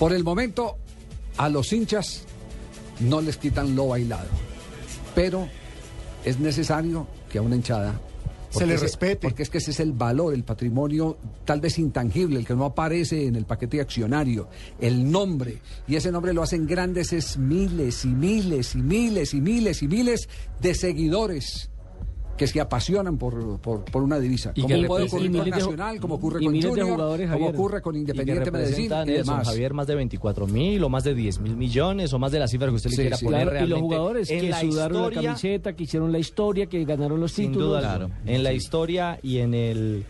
Por 0.00 0.12
el 0.12 0.24
momento, 0.24 0.78
a 1.36 1.48
los 1.48 1.72
hinchas 1.72 2.24
no 2.98 3.20
les 3.20 3.36
quitan 3.36 3.76
lo 3.76 3.86
bailado, 3.88 4.28
pero 5.14 5.46
es 6.24 6.40
necesario 6.40 7.06
que 7.30 7.38
a 7.38 7.42
una 7.42 7.54
hinchada 7.54 8.00
Se 8.50 8.66
le 8.66 8.76
respete. 8.76 9.26
Porque 9.26 9.42
es 9.42 9.50
que 9.50 9.58
ese 9.58 9.70
es 9.70 9.80
el 9.80 9.92
valor, 9.92 10.34
el 10.34 10.44
patrimonio 10.44 11.16
tal 11.44 11.60
vez 11.60 11.78
intangible, 11.78 12.38
el 12.38 12.46
que 12.46 12.54
no 12.54 12.64
aparece 12.64 13.26
en 13.26 13.36
el 13.36 13.46
paquete 13.46 13.80
accionario, 13.80 14.48
el 14.80 15.10
nombre. 15.10 15.62
Y 15.86 15.96
ese 15.96 16.12
nombre 16.12 16.32
lo 16.32 16.42
hacen 16.42 16.66
grandes 16.66 17.12
es 17.12 17.38
miles 17.38 18.04
y 18.04 18.08
miles 18.08 18.74
y 18.74 18.78
miles 18.82 19.34
y 19.34 19.40
miles 19.40 19.82
y 19.82 19.88
miles 19.88 20.28
de 20.60 20.74
seguidores 20.74 21.70
que 22.40 22.46
se 22.46 22.58
apasionan 22.58 23.18
por, 23.18 23.60
por, 23.60 23.84
por 23.84 24.02
una 24.02 24.18
divisa. 24.18 24.52
Y 24.54 24.62
como 24.62 24.74
que 24.74 24.86
puede 24.86 25.04
ocurrir 25.04 25.30
y 25.30 25.34
con 25.36 25.44
de- 25.44 25.50
Nacional, 25.50 26.00
como 26.00 26.14
ocurre 26.14 26.40
y 26.42 26.46
con 26.46 26.54
Junior, 26.62 26.88
jugadores, 26.88 27.26
como 27.30 27.38
Javier. 27.44 27.54
ocurre 27.54 27.82
con 27.82 27.94
Y 27.94 27.98
Independiente 27.98 28.50
Medellín 28.50 28.72
representan 28.72 29.08
y 29.08 29.12
eso, 29.12 29.30
demás. 29.30 29.48
Javier, 29.48 29.74
más 29.74 29.86
de 29.86 29.94
24 29.94 30.46
mil 30.46 30.82
o 30.82 30.88
más 30.88 31.04
de 31.04 31.14
10 31.14 31.38
mil 31.40 31.54
millones 31.56 32.10
o 32.14 32.18
más 32.18 32.32
de 32.32 32.38
la 32.38 32.48
cifra 32.48 32.68
que 32.68 32.74
usted 32.76 32.88
Sí, 32.88 32.96
le 32.96 33.02
quiera 33.02 33.16
sí. 33.18 33.24
poner 33.26 33.40
Claro, 33.42 33.50
y 33.50 33.52
realmente. 33.58 33.70
los 33.78 33.80
jugadores 33.82 34.30
en 34.30 34.40
que 34.40 34.48
la 34.48 34.60
sudaron 34.60 34.92
la 34.92 34.98
historia, 35.08 35.22
camiseta, 35.28 35.72
que 35.74 35.82
hicieron 35.84 36.12
la 36.12 36.18
historia, 36.18 36.64
que 36.66 36.84
ganaron 36.86 37.20
los 37.20 37.30
Sin 37.32 37.48
títulos. 37.48 37.68
duda, 37.68 37.80
claro. 37.80 38.10
En 38.24 38.42
la 38.42 38.52
historia 38.54 39.18
y 39.22 39.38
en 39.38 39.52
el, 39.52 40.04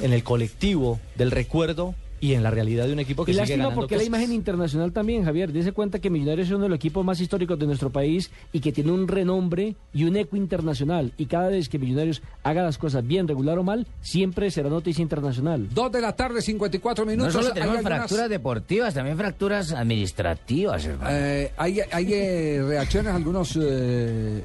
en 0.00 0.12
el 0.12 0.22
colectivo 0.22 1.00
del 1.16 1.30
recuerdo 1.30 1.94
y 2.22 2.34
en 2.34 2.42
la 2.44 2.50
realidad 2.52 2.86
de 2.86 2.92
un 2.92 3.00
equipo 3.00 3.24
que 3.24 3.32
Y 3.32 3.34
sigue 3.34 3.40
lástima 3.42 3.64
ganando 3.64 3.74
porque 3.80 3.96
la 3.96 3.98
cosas. 3.98 4.08
pues. 4.10 4.20
imagen 4.20 4.32
internacional 4.34 4.92
también, 4.92 5.24
Javier. 5.24 5.52
Dese 5.52 5.72
cuenta 5.72 5.98
que 5.98 6.08
Millonarios 6.08 6.46
es 6.46 6.52
uno 6.54 6.62
de 6.62 6.68
los 6.68 6.76
equipos 6.76 7.04
más 7.04 7.20
históricos 7.20 7.58
de 7.58 7.66
nuestro 7.66 7.90
país 7.90 8.30
y 8.52 8.60
que 8.60 8.70
tiene 8.70 8.92
un 8.92 9.08
renombre 9.08 9.74
y 9.92 10.04
un 10.04 10.16
eco 10.16 10.36
internacional. 10.36 11.12
Y 11.18 11.26
cada 11.26 11.48
vez 11.48 11.68
que 11.68 11.80
Millonarios 11.80 12.22
haga 12.44 12.62
las 12.62 12.78
cosas 12.78 13.04
bien, 13.04 13.26
regular 13.26 13.58
o 13.58 13.64
mal, 13.64 13.88
siempre 14.02 14.52
será 14.52 14.68
noticia 14.70 15.02
internacional. 15.02 15.68
Dos 15.74 15.90
de 15.90 16.00
la 16.00 16.14
tarde, 16.14 16.40
54 16.40 17.04
No 17.04 17.10
minutos. 17.10 17.32
solo 17.32 17.48
Hay 17.48 17.52
tenemos 17.54 17.76
algunas- 17.78 17.98
fracturas 17.98 18.30
deportivas, 18.30 18.94
también 18.94 19.16
fracturas 19.16 19.72
administrativas, 19.72 20.84
hermano. 20.86 21.10
Eh, 21.16 21.52
hay 21.56 21.80
hay 21.90 22.12
eh, 22.12 22.62
reacciones, 22.64 23.12
algunos 23.14 23.56
eh, 23.56 23.60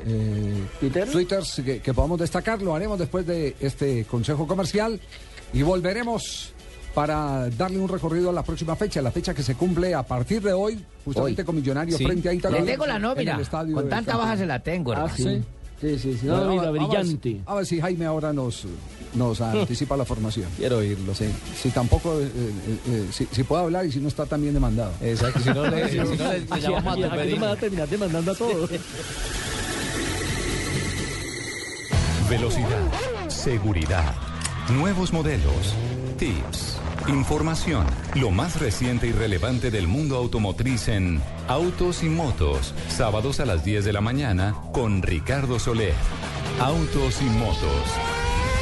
eh, 0.05 0.63
twitters 0.79 1.61
que, 1.63 1.79
que 1.79 1.93
podamos 1.93 2.19
destacar. 2.19 2.59
Lo 2.61 2.73
haremos 2.75 2.97
después 2.97 3.25
de 3.27 3.55
este 3.59 4.03
consejo 4.05 4.47
comercial 4.47 4.99
y 5.53 5.61
volveremos 5.61 6.53
para 6.97 7.47
darle 7.51 7.77
un 7.77 7.87
recorrido 7.87 8.31
a 8.31 8.33
la 8.33 8.41
próxima 8.41 8.75
fecha, 8.75 9.03
la 9.03 9.11
fecha 9.11 9.31
que 9.31 9.43
se 9.43 9.53
cumple 9.53 9.93
a 9.93 10.01
partir 10.01 10.41
de 10.41 10.51
hoy, 10.51 10.83
justamente 11.05 11.43
Hoy. 11.43 11.45
con 11.45 11.55
Millonarios 11.57 11.95
Sí. 11.99 12.03
frente 12.03 12.27
a 12.27 12.33
Italia. 12.33 12.59
Le 12.59 12.71
tengo 12.71 12.87
la 12.87 12.97
nómina. 12.97 13.39
Con 13.71 13.87
tanta 13.87 14.17
baja 14.17 14.35
se 14.35 14.47
la 14.47 14.57
tengo, 14.63 14.93
Ah, 14.93 15.05
hermano. 15.05 15.15
sí. 15.15 15.43
Sí, 15.79 15.99
sí, 15.99 16.17
sí. 16.19 16.25
Vamos 16.27 16.65
a 16.65 16.71
ver 16.71 16.81
si- 16.81 16.87
brillante. 16.87 17.41
A 17.45 17.53
ver 17.53 17.65
si 17.67 17.79
Jaime 17.79 18.07
ahora 18.07 18.33
nos, 18.33 18.63
nos 19.13 19.39
anticipa 19.41 19.95
la 19.95 20.05
formación. 20.05 20.49
Quiero 20.57 20.77
oírlo. 20.79 21.13
Sí. 21.13 21.25
Si 21.61 21.69
tampoco, 21.69 22.19
eh, 22.19 22.31
eh, 22.35 22.77
eh, 22.87 23.05
si, 23.11 23.27
si 23.31 23.43
puede 23.43 23.61
hablar 23.61 23.85
y 23.85 23.91
si 23.91 23.99
no 23.99 24.07
está 24.07 24.25
tan 24.25 24.41
bien 24.41 24.55
demandado. 24.55 24.91
Exacto, 24.99 25.39
si 25.39 25.49
no 25.49 25.67
le, 25.67 25.87
si 25.91 25.97
no 25.97 26.03
le- 26.05 26.17
le 26.17 26.45
Aquí, 26.49 26.65
aquí- 26.73 27.43
a 27.45 27.55
terminar 27.57 27.87
demandando 27.87 28.31
a 28.31 28.35
todos. 28.35 28.71
Velocidad, 32.27 32.91
seguridad, 33.29 34.15
nuevos 34.69 35.13
modelos, 35.13 35.75
tips, 36.17 36.77
información, 37.07 37.85
lo 38.15 38.31
más 38.31 38.59
reciente 38.59 39.07
y 39.07 39.11
relevante 39.11 39.71
del 39.71 39.87
mundo 39.87 40.17
automotriz 40.17 40.87
en 40.89 41.21
Autos 41.47 42.03
y 42.03 42.09
Motos, 42.09 42.73
sábados 42.89 43.39
a 43.39 43.45
las 43.45 43.63
10 43.63 43.85
de 43.85 43.93
la 43.93 44.01
mañana 44.01 44.55
con 44.73 45.01
Ricardo 45.01 45.59
Soler. 45.59 45.93
Autos 46.59 47.21
y 47.21 47.25
Motos 47.25 47.83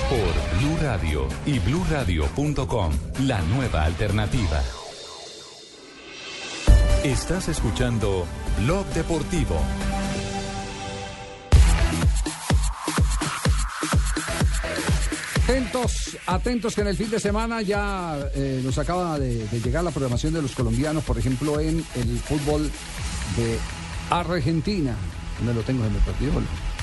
por 0.10 0.60
Blue 0.60 0.78
Radio 0.82 1.28
y 1.46 1.60
bluradio.com, 1.60 2.91
la 3.22 3.41
nueva 3.41 3.84
alternativa. 3.86 4.62
Estás 7.04 7.48
escuchando 7.50 8.26
Blog 8.60 8.86
Deportivo. 8.88 9.60
Atentos, 15.56 16.18
atentos 16.28 16.76
que 16.76 16.82
en 16.82 16.88
el 16.88 16.98
fin 16.98 17.10
de 17.10 17.18
semana 17.18 17.62
ya 17.62 18.20
eh, 18.36 18.60
nos 18.62 18.78
acaba 18.78 19.18
de, 19.18 19.48
de 19.48 19.60
llegar 19.62 19.86
la 19.86 19.91
programación 19.91 20.34
de 20.34 20.41
los 20.41 20.52
colombianos, 20.54 21.02
por 21.06 21.18
ejemplo, 21.18 21.62
en 21.62 21.78
el 21.96 22.20
fútbol 22.20 22.63
de 23.38 23.58
Argentina. 24.10 24.94
¿Dónde 25.38 25.54
lo 25.54 25.62
tengo? 25.62 25.86
¿Se 25.86 25.89
me 25.91 26.00
perdió? 26.00 26.32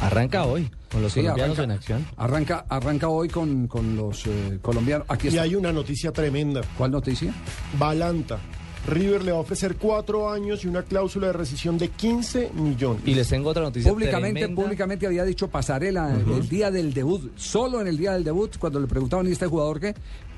Arranca 0.01 0.45
hoy 0.45 0.71
con 0.91 1.03
los 1.03 1.13
Sí, 1.13 1.21
colombianos 1.21 1.59
arranca- 1.59 1.65
en 1.65 1.71
acción. 1.79 2.07
Arranca, 2.17 2.65
arranca 2.67 3.09
hoy 3.09 3.29
con, 3.29 3.67
con 3.69 3.95
los 3.95 4.27
eh, 4.27 4.59
colombianos. 4.63 5.07
Aquí 5.11 5.27
Y 5.27 5.31
está. 5.31 5.43
hay 5.43 5.55
una 5.55 5.71
noticia 5.71 6.11
tremenda. 6.11 6.63
¿Cuál 6.79 6.93
noticia? 6.93 7.35
Balanta. 7.79 8.39
River 8.87 9.23
le 9.23 9.33
va 9.33 9.39
a 9.39 9.41
ofrecer 9.41 9.77
cuatro 9.77 10.31
años 10.31 10.65
y 10.65 10.69
una 10.69 10.83
cláusula 10.83 11.29
de 11.29 11.33
rescisión 11.35 11.79
de 11.79 11.89
15 11.89 12.51
millones. 12.55 13.03
Y 13.07 13.15
les 13.15 13.29
tengo 13.29 13.51
otra 13.51 13.63
noticia 13.63 13.93
Públicamente, 13.93 14.41
tremenda. 14.41 14.63
públicamente 14.63 15.07
había 15.07 15.25
dicho 15.25 15.49
Pasarela 15.49 16.13
el 16.15 16.49
día 16.49 16.71
del 16.71 16.93
debut, 16.93 17.31
solo 17.37 17.81
en 17.81 17.87
el 17.87 17.97
día 17.97 18.13
del 18.13 18.25
debut, 18.25 18.57
cuando 18.59 18.81
le 18.81 18.87
preguntaban, 18.87 19.29
¿y 19.29 19.33
este 19.33 19.47
jugador 19.47 19.81
qué? 19.81 19.95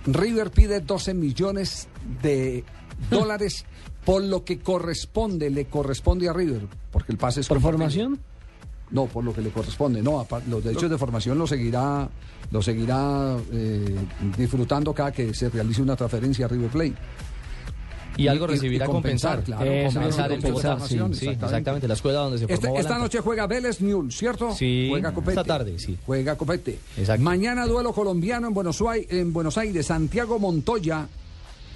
River 0.07 0.51
pide 0.51 0.81
12 0.81 1.15
millones 1.15 1.89
de 2.23 2.65
dólares 3.11 3.65
por 4.05 4.23
lo 4.23 4.45
que 4.45 4.59
corresponde, 4.59 5.49
le 5.49 5.65
corresponde 5.65 6.29
a 6.29 6.33
River, 6.33 6.67
porque 6.93 7.13
el 7.13 7.19
pase 7.19 7.41
es 7.41 7.49
¿Por 7.49 7.61
formación? 7.61 8.21
No, 8.91 9.07
por 9.07 9.25
lo 9.25 9.33
que 9.33 9.41
le 9.41 9.51
corresponde. 9.51 10.03
No, 10.03 10.27
los 10.49 10.63
derechos 10.63 10.91
de 10.91 10.99
formación 10.99 11.39
lo 11.39 11.47
seguirá, 11.47 12.09
lo 12.51 12.63
seguirá 12.63 13.37
eh, 13.51 13.97
disfrutando 14.37 14.93
cada 14.93 15.11
que 15.11 15.33
se 15.33 15.49
realice 15.49 15.81
una 15.81 15.97
transferencia 15.97 16.45
a 16.45 16.49
River 16.49 16.71
Plate. 16.71 16.95
Y 18.17 18.29
algo 18.29 18.47
recibirá 18.47 18.85
y 18.85 18.89
compensar. 18.89 19.39
compensar, 19.39 19.65
claro, 19.65 19.93
compensar 19.93 20.33
el 20.33 20.41
Bogotá, 20.41 20.81
sí, 20.81 20.99
sí, 21.15 21.29
exactamente. 21.29 21.89
la 21.89 21.95
escuela 21.95 22.21
donde 22.21 22.39
se 22.39 22.45
Este- 22.45 22.57
formó 22.57 22.77
esta 22.79 22.89
Balanta. 22.91 23.05
noche 23.05 23.21
juega 23.21 23.47
Vélez 23.47 23.81
Newell, 23.81 24.13
¿cierto? 24.13 24.53
Sí, 24.55 24.87
juega 24.91 25.13
Copete. 25.13 25.33
esta 25.33 25.45
tarde, 25.45 25.79
sí. 25.79 25.99
Juega 26.07 26.37
Copete. 26.37 26.79
Exacto. 26.97 27.23
Mañana 27.23 27.67
duelo 27.67 27.93
colombiano 27.93 28.47
en 28.49 28.55
Buenos, 28.55 28.81
Aires, 28.83 29.09
en 29.11 29.33
Buenos 29.33 29.59
Aires. 29.59 29.87
Santiago 29.87 30.39
Montoya, 30.39 31.09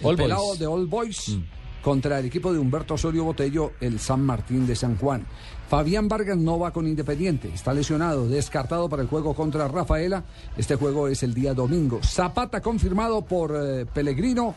el 0.03 0.17
pelado. 0.17 0.55
Mm. 0.55 0.59
de 0.59 0.67
All 0.67 0.87
Boys, 0.87 1.37
contra 1.83 2.19
el 2.19 2.27
equipo 2.27 2.53
de 2.53 2.59
Humberto 2.59 2.95
Osorio 2.95 3.25
Botello, 3.25 3.73
el 3.81 3.99
San 3.99 4.23
Martín 4.25 4.67
de 4.67 4.77
San 4.77 4.97
Juan. 4.97 5.27
Fabián 5.69 6.09
Vargas 6.09 6.39
no 6.39 6.59
va 6.59 6.71
con 6.73 6.87
Independiente, 6.89 7.51
está 7.55 7.75
lesionado, 7.75 8.27
descartado 8.27 8.89
para 8.89 9.03
el 9.03 9.09
juego 9.09 9.35
contra 9.35 9.69
Rafaela. 9.69 10.25
Este 10.57 10.77
juego 10.77 11.09
es 11.09 11.23
el 11.23 11.35
día 11.35 11.53
domingo. 11.53 12.01
Zapata 12.03 12.61
confirmado 12.63 13.21
por 13.23 13.55
eh, 13.55 13.85
Pellegrino 13.85 14.55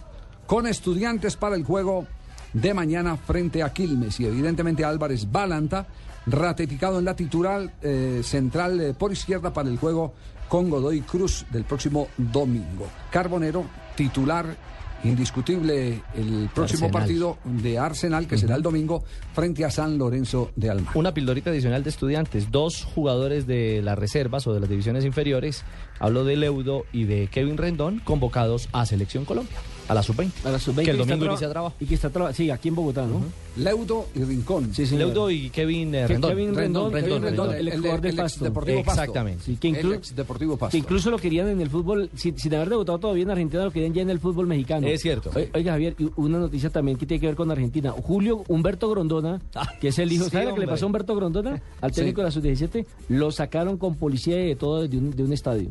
con 0.47 0.67
estudiantes 0.67 1.35
para 1.35 1.55
el 1.55 1.63
juego 1.63 2.07
de 2.53 2.73
mañana 2.73 3.17
frente 3.17 3.63
a 3.63 3.71
Quilmes 3.71 4.19
y 4.19 4.25
evidentemente 4.25 4.83
Álvarez 4.83 5.31
Balanta 5.31 5.87
ratificado 6.25 6.99
en 6.99 7.05
la 7.05 7.15
titular 7.15 7.73
eh, 7.81 8.21
central 8.23 8.79
eh, 8.79 8.93
por 8.97 9.11
izquierda 9.11 9.53
para 9.53 9.69
el 9.69 9.77
juego 9.77 10.13
con 10.47 10.69
Godoy 10.69 11.01
Cruz 11.01 11.45
del 11.49 11.63
próximo 11.63 12.09
domingo. 12.17 12.87
Carbonero 13.09 13.65
titular 13.95 14.55
indiscutible 15.03 16.03
el 16.13 16.49
próximo 16.53 16.85
Arsenal. 16.85 16.91
partido 16.91 17.37
de 17.43 17.79
Arsenal 17.79 18.27
que 18.27 18.37
será 18.37 18.55
el 18.55 18.61
domingo 18.61 19.03
frente 19.33 19.65
a 19.65 19.71
San 19.71 19.97
Lorenzo 19.97 20.51
de 20.55 20.69
Almagro. 20.69 20.99
Una 20.99 21.13
pildorita 21.13 21.49
adicional 21.49 21.83
de 21.83 21.89
estudiantes. 21.89 22.51
Dos 22.51 22.83
jugadores 22.83 23.47
de 23.47 23.81
las 23.81 23.97
reservas 23.97 24.45
o 24.45 24.53
de 24.53 24.59
las 24.59 24.69
divisiones 24.69 25.05
inferiores 25.05 25.63
Hablo 25.99 26.25
de 26.25 26.35
Leudo 26.35 26.85
y 26.91 27.03
de 27.03 27.27
Kevin 27.27 27.57
Rendón, 27.57 27.99
convocados 27.99 28.69
a 28.73 28.87
Selección 28.87 29.23
Colombia, 29.23 29.55
a 29.91 29.93
la 29.93 30.03
sub-20. 30.03 30.31
A 30.45 30.51
la 30.51 30.59
sub-20 30.59 30.83
Que 30.85 30.91
el 30.91 30.97
domingo 30.97 31.25
inicia 31.25 31.49
trabajo. 31.49 31.75
Y 31.79 31.85
que 31.85 31.95
está 31.95 32.09
traba- 32.09 32.33
sí, 32.33 32.49
aquí 32.49 32.69
en 32.69 32.75
Bogotá, 32.75 33.05
¿no? 33.05 33.21
Leudo 33.57 34.07
y 34.15 34.23
Rincón. 34.23 34.73
Sí, 34.73 34.85
señor. 34.85 35.07
Leudo 35.07 35.29
y 35.29 35.49
Kevin 35.49 35.93
eh, 35.93 36.07
Rendón. 36.07 36.31
Kevin 36.31 36.55
Rendón, 36.55 36.93
Kevin 36.93 37.21
Rendón, 37.21 37.53
el, 37.55 37.67
el- 37.67 37.77
jugador 37.79 38.01
de 38.01 38.09
el 38.09 38.15
Pasto. 38.15 38.45
Exactamente. 38.67 39.43
Sí, 39.43 39.57
que, 39.57 39.67
El 39.69 39.75
inclu- 39.75 39.93
exdeportivo 39.95 40.55
Pasto. 40.57 40.71
que 40.71 40.77
incluso 40.77 41.11
lo 41.11 41.17
querían 41.17 41.49
en 41.49 41.59
el 41.59 41.69
fútbol, 41.69 42.09
sin, 42.15 42.37
sin 42.39 42.55
haber 42.55 42.69
debutado 42.69 42.97
todavía 42.99 43.23
en 43.23 43.31
Argentina, 43.31 43.65
lo 43.65 43.71
querían 43.71 43.93
ya 43.93 44.01
en 44.03 44.09
el 44.09 44.19
fútbol 44.19 44.47
mexicano. 44.47 44.87
Es 44.87 45.01
cierto. 45.01 45.31
O- 45.35 45.57
Oiga, 45.57 45.73
Javier, 45.73 45.95
y 45.99 46.09
una 46.15 46.39
noticia 46.39 46.69
también 46.69 46.97
que 46.97 47.05
tiene 47.05 47.19
que 47.19 47.27
ver 47.27 47.35
con 47.35 47.51
Argentina. 47.51 47.91
Julio 47.91 48.43
Humberto 48.47 48.89
Grondona, 48.89 49.41
que 49.81 49.89
es 49.89 49.99
el 49.99 50.11
hijo, 50.13 50.25
sí, 50.25 50.31
¿sabe 50.31 50.45
lo 50.45 50.53
que 50.55 50.61
le 50.61 50.67
pasó 50.67 50.85
a 50.85 50.87
Humberto 50.87 51.15
Grondona? 51.15 51.61
Al 51.81 51.91
técnico 51.91 52.21
de 52.21 52.25
la 52.25 52.31
sub-17, 52.31 52.85
lo 53.09 53.31
sacaron 53.31 53.77
con 53.77 53.95
policía 53.95 54.41
y 54.41 54.47
de 54.47 54.55
todo 54.55 54.87
de 54.87 54.97
un, 54.97 55.11
de 55.11 55.23
un 55.23 55.33
estadio. 55.33 55.69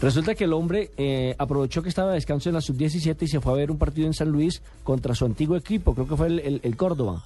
Resulta 0.00 0.34
que 0.34 0.44
el 0.44 0.52
hombre 0.54 0.90
eh, 0.96 1.34
aprovechó 1.38 1.82
que 1.82 1.90
estaba 1.90 2.08
de 2.10 2.14
descanso 2.14 2.48
en 2.48 2.54
la 2.54 2.60
sub-17 2.62 3.16
y 3.22 3.28
se 3.28 3.40
fue 3.40 3.52
a 3.52 3.56
ver 3.56 3.70
un 3.70 3.76
partido 3.78 4.06
en 4.06 4.14
San 4.14 4.30
Luis 4.30 4.62
contra 4.82 5.14
su 5.14 5.26
antiguo 5.26 5.56
equipo, 5.56 5.94
creo 5.94 6.06
que 6.08 6.16
fue 6.16 6.28
el, 6.28 6.38
el- 6.40 6.60
el 6.62 6.76
Córdoba. 6.76 7.22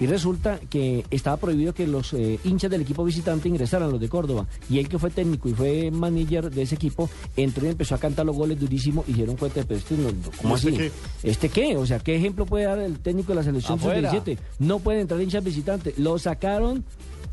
Y 0.00 0.06
resulta 0.06 0.58
que 0.70 1.04
estaba 1.10 1.36
prohibido 1.36 1.74
que 1.74 1.86
los 1.86 2.14
eh, 2.14 2.40
hinchas 2.44 2.70
del 2.70 2.80
equipo 2.80 3.04
visitante 3.04 3.46
ingresaran, 3.48 3.90
los 3.92 4.00
de 4.00 4.08
Córdoba. 4.08 4.46
Y 4.70 4.78
él 4.78 4.88
que 4.88 4.98
fue 4.98 5.10
técnico 5.10 5.50
y 5.50 5.52
fue 5.54 5.90
manager 5.90 6.50
de 6.50 6.62
ese 6.62 6.76
equipo, 6.76 7.10
entró 7.36 7.66
y 7.66 7.68
empezó 7.68 7.94
a 7.94 7.98
cantar 7.98 8.24
los 8.24 8.34
goles 8.34 8.58
durísimo 8.58 9.04
y 9.06 9.12
dieron 9.12 9.36
cuenta 9.36 9.60
de, 9.60 9.66
pero 9.66 9.78
este 9.78 9.96
no- 9.96 10.08
¿cómo 10.40 10.54
¿Y 10.54 10.56
este 10.58 10.68
así? 10.68 10.76
qué? 10.78 10.92
¿Este 11.30 11.48
qué? 11.50 11.76
O 11.76 11.84
sea, 11.86 11.98
¿qué 11.98 12.16
ejemplo 12.16 12.46
puede 12.46 12.64
dar 12.64 12.78
el 12.78 12.98
técnico 13.00 13.28
de 13.32 13.36
la 13.36 13.42
selección 13.44 13.78
Afuera. 13.78 14.10
sub-17? 14.10 14.38
No 14.60 14.78
pueden 14.78 15.02
entrar 15.02 15.20
hinchas 15.20 15.44
visitantes. 15.44 15.98
Lo 15.98 16.18
sacaron 16.18 16.82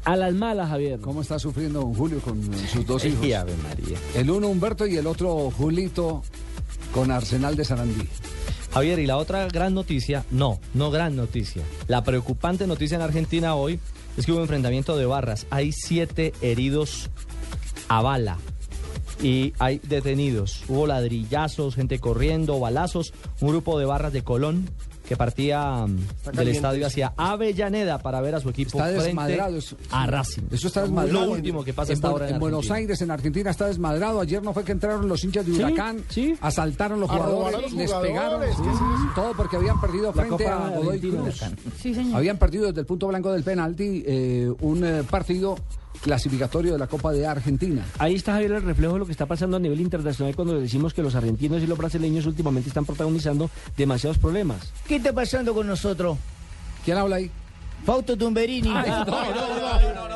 a 0.06 0.16
las 0.16 0.34
malas, 0.34 0.70
Javier. 0.70 1.00
¿Cómo 1.00 1.22
está 1.22 1.40
sufriendo 1.40 1.82
don 1.82 1.94
Julio 1.94 2.20
con 2.20 2.42
sus 2.68 2.86
dos 2.86 3.06
hijos? 3.06 3.24
Ay, 3.24 3.34
Ave 3.34 3.56
María. 3.58 3.98
El 4.16 4.30
uno 4.30 4.48
Humberto 4.48 4.86
y 4.86 4.98
el 4.98 5.08
otro 5.08 5.52
Julito 5.52 6.24
con 6.94 7.12
Arsenal 7.12 7.56
de 7.56 7.66
Sarandí. 7.66 8.08
Javier, 8.74 9.00
y 9.00 9.06
la 9.06 9.18
otra 9.18 9.48
gran 9.48 9.74
noticia, 9.76 10.26
no, 10.32 10.60
no 10.74 10.90
gran 10.90 11.16
noticia. 11.16 11.64
La 11.88 12.04
preocupante 12.04 12.66
noticia 12.66 12.96
en 12.96 13.04
Argentina 13.04 13.56
hoy 13.56 13.80
es 14.18 14.26
que 14.26 14.32
hubo 14.32 14.42
enfrentamiento 14.42 14.98
de 14.98 15.06
barras. 15.06 15.46
Hay 15.52 15.72
siete 15.72 16.34
heridos 16.42 17.10
a 17.88 18.02
bala 18.02 18.38
y 19.22 19.54
hay 19.60 19.80
detenidos. 19.84 20.64
Hubo 20.68 20.88
ladrillazos, 20.88 21.76
gente 21.76 22.00
corriendo, 22.00 22.60
balazos. 22.60 23.14
Un 23.42 23.50
grupo 23.50 23.78
de 23.78 23.86
barras 23.86 24.12
de 24.12 24.24
Colón 24.24 24.70
que 25.08 25.18
partía 25.18 25.86
mm, 25.86 26.32
del 26.34 26.48
estadio 26.48 26.88
hacia 26.88 27.14
Avellaneda 27.18 28.00
para 28.00 28.22
ver 28.22 28.36
a 28.36 28.40
su 28.40 28.50
equipo 28.50 28.70
Está 28.78 28.86
frente 28.86 29.04
desmadrado. 29.06 29.58
Eso, 29.58 29.76
a 29.92 30.06
Racing. 30.08 30.44
Eso 30.52 30.68
está 30.68 30.82
desmadrado. 30.84 31.26
Lo 31.26 31.32
último 31.34 31.64
que 31.64 31.74
pasa 31.74 31.92
en, 31.92 31.98
hasta 31.98 32.08
Bu- 32.08 32.12
ahora 32.12 32.28
en, 32.30 32.34
en 32.36 32.40
Buenos. 32.40 32.72
Aires, 32.72 33.02
en 33.02 33.12
Argentina, 33.12 33.52
está 33.52 33.68
desmadrado. 33.68 34.22
Ayer 34.22 34.42
no 34.42 34.54
fue 34.54 34.64
que 34.64 34.72
entraron 34.72 35.08
los 35.08 35.24
hinchas 35.24 35.46
de 35.46 35.54
Sí, 35.54 35.62
Huracán, 35.64 36.04
sí. 36.10 36.36
asaltaron 36.42 37.00
los 37.00 37.10
a 37.10 37.14
jugadores, 37.14 37.62
los 37.64 37.74
les 37.74 37.92
jugadores, 37.92 38.56
pegaron. 38.56 39.14
Todo 39.16 39.34
porque 39.36 39.58
habían 39.58 39.80
perdido 39.82 40.06
La 40.08 40.24
frente 40.24 40.44
Copa 40.46 40.68
a 40.68 40.70
Godoy. 40.70 41.00
Cruz. 41.00 41.42
Sí, 41.82 41.94
señor. 41.94 42.16
Habían 42.18 42.38
perdido 42.38 42.68
desde 42.68 42.80
el 42.82 42.86
punto 42.86 43.08
blanco 43.08 43.32
del 43.32 43.44
penalti 43.44 44.04
eh, 44.06 44.52
un 44.62 44.84
eh, 44.86 45.04
partido 45.10 45.56
clasificatorio 46.04 46.74
de 46.74 46.80
la 46.80 46.88
Copa 46.88 47.12
de 47.12 47.26
Argentina. 47.26 47.84
Ahí 47.98 48.16
está 48.16 48.34
Javier 48.34 48.52
el 48.52 48.62
reflejo 48.62 48.94
de 48.94 49.00
lo 49.00 49.06
que 49.06 49.14
está 49.14 49.26
pasando 49.26 49.58
a 49.58 49.60
nivel 49.60 49.82
internacional 49.82 50.36
cuando 50.36 50.60
decimos 50.60 50.94
que 50.94 51.02
los 51.02 51.16
argentinos 51.16 51.64
y 51.64 51.68
los 51.68 51.78
brasileños 51.78 52.26
últimamente 52.26 52.68
están 52.68 52.86
protagonizando 52.86 53.50
demasiados 53.76 54.18
problemas. 54.18 54.72
¿Qué 54.88 54.98
está 54.98 55.14
pasando 55.14 55.54
con 55.54 55.66
nosotros? 55.66 56.18
¿Quién 56.86 56.98
habla 56.98 57.16
ahí? 57.16 57.32
Fausto 57.86 58.18
Tumberini. 58.18 58.70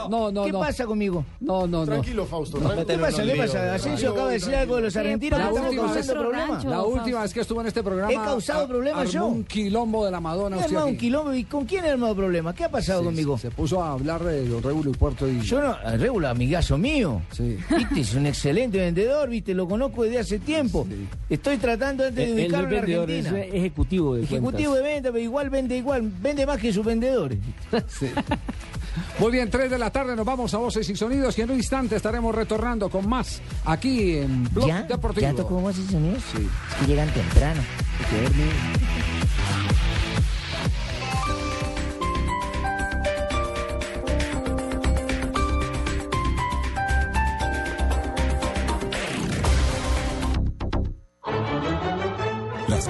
No, 0.10 0.32
no, 0.32 0.46
¿Qué 0.46 0.52
no. 0.52 0.60
pasa 0.60 0.86
conmigo? 0.86 1.26
No, 1.42 1.68
no, 1.68 1.80
no. 1.80 1.86
Tranquilo, 1.86 2.26
Fausto. 2.26 2.58
¿Qué 2.60 2.66
tranquilo. 2.66 3.00
pasa? 3.02 3.24
¿Qué 3.24 3.36
pasa? 3.36 3.74
Asensio 3.74 4.12
acaba 4.12 4.28
de 4.30 4.34
decir 4.36 4.56
algo 4.56 4.76
de 4.78 4.82
los 4.84 4.96
argentinos 4.96 5.38
que 5.38 5.44
La 5.44 5.50
estamos 5.50 5.70
última 5.70 5.84
causando 5.94 6.14
vez- 6.14 6.22
problemas. 6.22 6.66
La 6.66 6.84
última 6.84 7.22
vez 7.24 7.34
que 7.34 7.40
estuvo 7.42 7.62
en 7.62 7.68
este 7.68 7.84
programa. 7.84 8.12
He 8.12 8.16
causado 8.16 8.64
a- 8.64 8.68
problemas 8.68 9.12
yo. 9.12 9.26
un 9.26 9.44
quilombo 9.44 10.06
de 10.06 10.12
la 10.12 10.20
Madonna. 10.22 10.56
He 10.56 10.60
usted 10.60 10.72
armado 10.76 10.88
un 10.88 10.98
quilombo. 10.98 11.34
¿Y 11.34 11.44
con 11.44 11.66
quién 11.66 11.84
he 11.86 11.90
armado 11.90 12.16
problemas? 12.16 12.56
¿Qué 12.56 12.64
ha 12.64 12.70
pasado 12.72 13.00
Sí, 13.02 13.06
conmigo? 13.06 13.38
Se 13.38 13.52
puso 13.52 13.84
a 13.84 13.92
hablar 13.92 14.24
de 14.24 14.46
los 14.48 14.64
Regulo 14.64 14.92
y 14.92 14.94
Puerto 14.94 15.28
y. 15.28 15.42
Yo 15.42 15.62
no, 15.62 15.76
Regula, 15.98 16.30
amigazo 16.30 16.78
mío. 16.78 17.22
Sí. 17.32 17.58
Viste, 17.78 18.00
es 18.00 18.14
un 18.16 18.26
excelente 18.28 18.78
vendedor, 18.78 19.30
viste, 19.30 19.54
lo 19.54 19.68
conozco 19.68 20.04
desde 20.04 20.20
hace 20.20 20.40
tiempo. 20.40 20.88
Estoy 21.30 21.58
tratando 21.58 22.06
antes 22.06 22.16
de 22.16 22.28
no 22.28 22.34
ubicarlo 22.36 22.70
en 22.70 22.70
vendedor, 22.82 23.12
es 23.12 23.26
Argentina. 23.28 23.58
ejecutivo 23.58 24.16
de 24.16 24.24
Ejecutivo 24.24 24.74
de 24.76 24.82
venta, 24.84 25.10
pero 25.12 25.24
igual 25.24 25.50
vende 25.50 25.78
igual, 25.78 26.10
vende 26.22 26.46
más 26.46 26.58
que 26.60 26.72
sus 26.72 26.86
vendedores. 26.86 27.40
Sí. 27.88 28.12
Muy 29.20 29.32
bien, 29.32 29.50
3 29.50 29.70
de 29.70 29.78
la 29.78 29.92
tarde 29.92 30.16
nos 30.16 30.26
vamos 30.26 30.54
a 30.54 30.58
Voces 30.58 30.90
y 30.90 30.96
Sonidos 30.96 31.38
y 31.38 31.42
en 31.42 31.52
un 31.52 31.58
instante 31.58 31.96
estaremos 31.96 32.34
retornando 32.34 32.90
con 32.90 33.08
más 33.08 33.42
aquí 33.66 34.18
en 34.18 34.44
Blog 34.54 34.68
¿Ya? 34.68 34.84
Deportivo. 34.84 35.22
¿Ya 35.22 35.34
tocó 35.34 35.56
voces 35.56 35.86
y 35.88 35.92
sonidos? 35.92 36.24
Sí. 36.36 36.48
Es 36.70 36.76
que 36.76 36.86
llegan 36.88 37.10
temprano. 37.14 37.62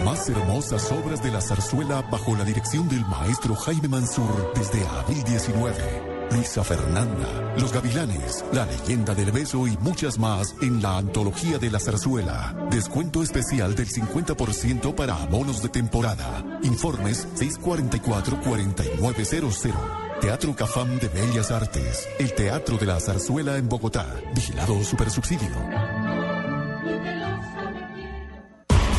Más 0.07 0.29
hermosas 0.29 0.89
obras 0.93 1.21
de 1.21 1.31
la 1.31 1.41
zarzuela 1.41 2.01
bajo 2.01 2.33
la 2.33 2.45
dirección 2.45 2.87
del 2.87 3.05
maestro 3.07 3.55
Jaime 3.55 3.89
Mansur 3.89 4.53
desde 4.55 4.87
abril 4.87 5.21
19. 5.25 6.29
Luisa 6.31 6.63
Fernanda, 6.63 7.53
Los 7.59 7.73
Gavilanes, 7.73 8.45
La 8.53 8.65
leyenda 8.65 9.13
del 9.13 9.33
beso 9.33 9.67
y 9.67 9.75
muchas 9.79 10.17
más 10.17 10.55
en 10.61 10.81
la 10.81 10.97
antología 10.97 11.57
de 11.57 11.69
la 11.69 11.81
zarzuela. 11.81 12.55
Descuento 12.71 13.21
especial 13.21 13.75
del 13.75 13.89
50% 13.89 14.95
para 14.95 15.21
abonos 15.21 15.61
de 15.61 15.67
temporada. 15.67 16.41
Informes 16.63 17.27
644-4900. 17.35 19.73
Teatro 20.21 20.55
Cafam 20.55 20.99
de 20.99 21.09
Bellas 21.09 21.51
Artes. 21.51 22.07
El 22.17 22.33
Teatro 22.33 22.77
de 22.77 22.85
la 22.85 23.01
Zarzuela 23.01 23.57
en 23.57 23.67
Bogotá. 23.67 24.05
Vigilado 24.33 24.81
Supersubsidio. 24.85 25.51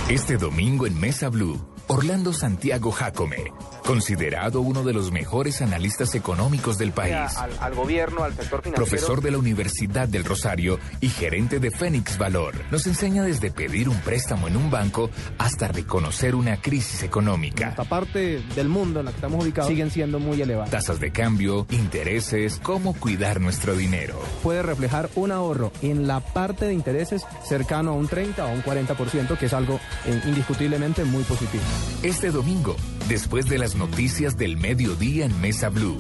Este 0.09 0.39
domingo 0.39 0.87
en 0.87 0.99
Mesa 0.99 1.29
Blue, 1.29 1.61
Orlando 1.87 2.33
Santiago 2.33 2.91
Jacome, 2.93 3.53
considerado 3.85 4.63
uno 4.63 4.83
de 4.83 4.95
los 4.95 5.13
mejores 5.13 5.61
analistas 5.61 6.15
económicos 6.15 6.79
del 6.79 6.93
país, 6.93 7.37
al, 7.37 7.51
al 7.61 7.75
gobierno, 7.75 8.25
al 8.25 8.33
sector 8.35 8.63
financiero. 8.63 8.87
profesor 8.87 9.21
de 9.21 9.31
la 9.33 9.39
Universidad 9.39 10.09
del 10.09 10.25
Rosario 10.25 10.79
y 11.03 11.11
gerente 11.11 11.61
de 11.61 11.71
Fénix 11.71 12.17
Valor, 12.17 12.55
nos 12.71 12.87
enseña 12.87 13.23
desde 13.23 13.51
pedir 13.51 13.91
un 13.91 14.01
préstamo 14.01 14.49
en 14.49 14.57
un 14.57 14.71
banco 14.71 15.11
hasta 15.37 15.69
reconocer 15.69 16.35
una 16.35 16.59
crisis 16.59 17.03
económica. 17.03 17.69
Esta 17.69 17.85
parte 17.85 18.43
del 18.55 18.69
mundo 18.69 19.01
en 19.01 19.07
la 19.07 19.11
que 19.13 19.17
estamos 19.17 19.45
ubicados 19.45 19.69
siguen 19.69 19.91
siendo 19.91 20.19
muy 20.19 20.41
elevadas. 20.41 20.71
Tasas 20.71 21.01
de 21.01 21.11
cambio, 21.11 21.67
intereses, 21.71 22.61
cómo 22.63 22.95
cuidar 22.95 23.43
nuestro 23.43 23.77
dinero. 23.77 24.19
Puede 24.43 24.63
reflejar 24.63 25.11
un 25.17 25.33
ahorro 25.33 25.71
en 25.83 26.07
la 26.07 26.21
parte 26.21 26.65
de 26.65 26.73
intereses 26.73 27.23
cercano 27.47 27.91
a 27.91 27.95
un 27.95 28.09
30 28.09 28.47
o 28.47 28.53
un 28.53 28.63
40%, 28.63 29.39
que 29.39 29.47
es 29.47 29.53
algo 29.53 29.79
eh, 30.07 30.21
indiscutiblemente 30.27 31.05
muy 31.05 31.25
positivo. 31.25 31.63
Este 32.03 32.31
domingo, 32.31 32.77
después 33.09 33.49
de 33.49 33.59
las 33.59 33.75
noticias 33.75 34.37
del 34.37 34.57
mediodía 34.57 35.25
en 35.25 35.41
Mesa 35.41 35.69
Blue, 35.69 35.99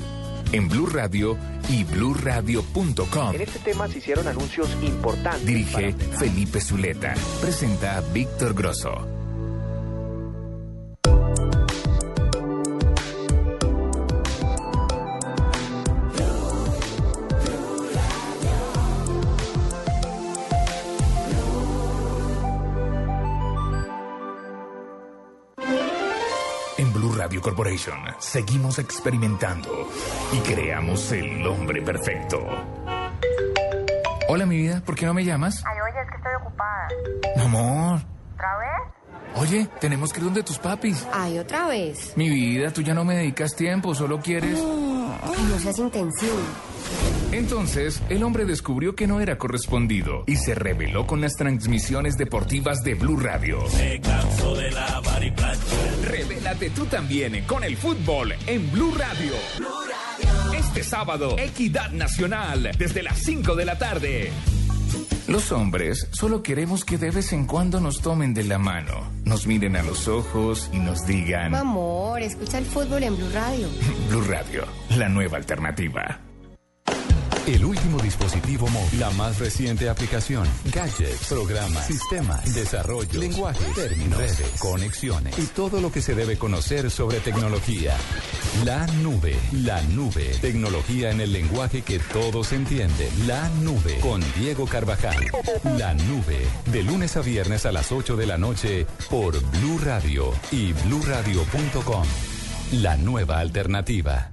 en 0.52 0.68
Blue 0.68 0.86
Radio 0.86 1.36
y 1.68 1.84
bluradio.com. 1.84 3.34
En 3.34 3.40
este 3.40 3.58
tema 3.58 3.88
se 3.88 3.98
hicieron 3.98 4.26
anuncios 4.26 4.68
importantes. 4.82 5.44
Dirige 5.44 5.92
Felipe 5.92 6.60
Zuleta. 6.60 7.14
Presenta 7.40 8.00
Víctor 8.12 8.54
Grosso. 8.54 9.17
Radio 27.28 27.42
Corporation 27.42 27.98
seguimos 28.20 28.78
experimentando 28.78 29.86
y 30.32 30.38
creamos 30.38 31.12
el 31.12 31.46
hombre 31.46 31.82
perfecto. 31.82 32.38
Hola, 34.28 34.46
mi 34.46 34.56
vida, 34.56 34.80
¿por 34.80 34.94
qué 34.94 35.04
no 35.04 35.12
me 35.12 35.22
llamas? 35.22 35.62
Ay, 35.66 35.76
oye, 35.78 36.00
es 36.00 36.10
que 36.10 36.16
estoy 36.16 36.32
ocupada. 36.40 36.88
Amor. 37.44 38.00
¿Otra 38.32 38.56
vez? 38.56 39.42
Oye, 39.42 39.68
tenemos 39.78 40.10
que 40.10 40.20
ir 40.20 40.24
donde 40.24 40.42
tus 40.42 40.58
papis. 40.58 41.06
Ay, 41.12 41.38
otra 41.38 41.66
vez. 41.66 42.16
Mi 42.16 42.30
vida, 42.30 42.70
tú 42.72 42.80
ya 42.80 42.94
no 42.94 43.04
me 43.04 43.16
dedicas 43.16 43.54
tiempo, 43.54 43.94
solo 43.94 44.20
quieres... 44.20 44.58
Ay, 44.58 45.48
no 45.50 45.58
seas 45.58 45.78
intensivo. 45.80 46.38
Entonces, 47.32 48.02
el 48.08 48.22
hombre 48.22 48.46
descubrió 48.46 48.96
que 48.96 49.06
no 49.06 49.20
era 49.20 49.36
correspondido 49.36 50.24
y 50.26 50.36
se 50.36 50.54
rebeló 50.54 51.06
con 51.06 51.20
las 51.20 51.34
transmisiones 51.34 52.16
deportivas 52.16 52.82
de 52.82 52.94
Blue 52.94 53.18
Radio. 53.18 53.58
Me 53.76 54.00
canso 54.00 54.54
de 54.54 54.70
lavar 54.70 55.22
y 55.22 55.30
planchar. 55.30 55.78
Revélate 56.04 56.70
tú 56.70 56.86
también 56.86 57.44
con 57.46 57.64
el 57.64 57.76
fútbol 57.76 58.32
en 58.46 58.72
Blue 58.72 58.94
Radio. 58.96 59.32
Este 60.56 60.82
sábado, 60.82 61.36
Equidad 61.38 61.90
Nacional, 61.90 62.70
desde 62.78 63.02
las 63.02 63.18
5 63.18 63.54
de 63.54 63.64
la 63.66 63.76
tarde. 63.76 64.30
Los 65.26 65.52
hombres 65.52 66.08
solo 66.12 66.42
queremos 66.42 66.86
que 66.86 66.96
de 66.96 67.10
vez 67.10 67.34
en 67.34 67.44
cuando 67.44 67.80
nos 67.80 68.00
tomen 68.00 68.32
de 68.32 68.44
la 68.44 68.58
mano, 68.58 69.10
nos 69.26 69.46
miren 69.46 69.76
a 69.76 69.82
los 69.82 70.08
ojos 70.08 70.70
y 70.72 70.78
nos 70.78 71.06
digan 71.06 71.54
Amor, 71.54 72.22
escucha 72.22 72.56
el 72.56 72.64
fútbol 72.64 73.02
en 73.02 73.14
Blue 73.14 73.28
Radio. 73.34 73.68
Blue 74.08 74.22
Radio, 74.22 74.64
la 74.96 75.10
nueva 75.10 75.36
alternativa. 75.36 76.20
El 77.48 77.64
último 77.64 77.98
dispositivo 78.02 78.68
móvil, 78.68 79.00
la 79.00 79.08
más 79.12 79.38
reciente 79.38 79.88
aplicación, 79.88 80.46
gadgets, 80.66 81.28
programas, 81.28 81.86
sistemas, 81.86 82.54
desarrollo, 82.54 83.18
lenguaje, 83.18 83.64
términos, 83.74 84.18
redes, 84.18 84.52
conexiones 84.58 85.38
y 85.38 85.46
todo 85.46 85.80
lo 85.80 85.90
que 85.90 86.02
se 86.02 86.14
debe 86.14 86.36
conocer 86.36 86.90
sobre 86.90 87.20
tecnología. 87.20 87.96
La 88.66 88.86
nube, 89.02 89.34
la 89.52 89.80
nube, 89.84 90.36
tecnología 90.42 91.10
en 91.10 91.22
el 91.22 91.32
lenguaje 91.32 91.80
que 91.80 91.98
todos 91.98 92.52
entienden. 92.52 93.08
La 93.26 93.48
nube 93.62 93.98
con 94.00 94.22
Diego 94.38 94.66
Carvajal. 94.66 95.24
La 95.78 95.94
nube, 95.94 96.46
de 96.70 96.82
lunes 96.82 97.16
a 97.16 97.22
viernes 97.22 97.64
a 97.64 97.72
las 97.72 97.92
8 97.92 98.14
de 98.16 98.26
la 98.26 98.36
noche 98.36 98.86
por 99.08 99.40
Blue 99.52 99.78
Radio 99.82 100.34
y 100.50 100.74
bluradio.com. 100.74 102.04
La 102.72 102.98
nueva 102.98 103.38
alternativa. 103.38 104.32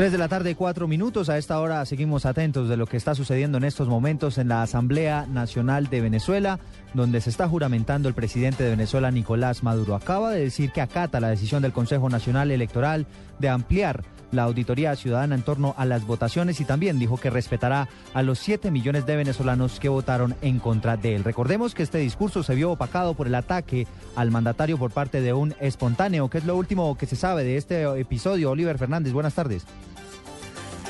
3 0.00 0.12
de 0.12 0.16
la 0.16 0.28
tarde, 0.28 0.54
cuatro 0.54 0.88
minutos. 0.88 1.28
A 1.28 1.36
esta 1.36 1.60
hora 1.60 1.84
seguimos 1.84 2.24
atentos 2.24 2.70
de 2.70 2.78
lo 2.78 2.86
que 2.86 2.96
está 2.96 3.14
sucediendo 3.14 3.58
en 3.58 3.64
estos 3.64 3.86
momentos 3.86 4.38
en 4.38 4.48
la 4.48 4.62
Asamblea 4.62 5.26
Nacional 5.26 5.88
de 5.88 6.00
Venezuela, 6.00 6.58
donde 6.94 7.20
se 7.20 7.28
está 7.28 7.46
juramentando 7.46 8.08
el 8.08 8.14
presidente 8.14 8.64
de 8.64 8.70
Venezuela, 8.70 9.10
Nicolás 9.10 9.62
Maduro. 9.62 9.94
Acaba 9.94 10.30
de 10.30 10.40
decir 10.40 10.72
que 10.72 10.80
acata 10.80 11.20
la 11.20 11.28
decisión 11.28 11.60
del 11.60 11.74
Consejo 11.74 12.08
Nacional 12.08 12.50
Electoral 12.50 13.06
de 13.40 13.50
ampliar 13.50 14.02
la 14.32 14.44
auditoría 14.44 14.94
ciudadana 14.96 15.34
en 15.34 15.42
torno 15.42 15.74
a 15.76 15.84
las 15.84 16.06
votaciones 16.06 16.60
y 16.60 16.64
también 16.64 16.98
dijo 16.98 17.16
que 17.16 17.30
respetará 17.30 17.88
a 18.14 18.22
los 18.22 18.38
7 18.38 18.70
millones 18.70 19.06
de 19.06 19.16
venezolanos 19.16 19.80
que 19.80 19.88
votaron 19.88 20.34
en 20.42 20.58
contra 20.58 20.96
de 20.96 21.14
él. 21.16 21.24
Recordemos 21.24 21.74
que 21.74 21.82
este 21.82 21.98
discurso 21.98 22.42
se 22.42 22.54
vio 22.54 22.70
opacado 22.70 23.14
por 23.14 23.26
el 23.26 23.34
ataque 23.34 23.86
al 24.16 24.30
mandatario 24.30 24.78
por 24.78 24.90
parte 24.90 25.20
de 25.20 25.32
un 25.32 25.54
espontáneo, 25.60 26.28
que 26.28 26.38
es 26.38 26.44
lo 26.44 26.56
último 26.56 26.96
que 26.96 27.06
se 27.06 27.16
sabe 27.16 27.44
de 27.44 27.56
este 27.56 27.82
episodio. 27.98 28.50
Oliver 28.50 28.78
Fernández, 28.78 29.12
buenas 29.12 29.34
tardes. 29.34 29.66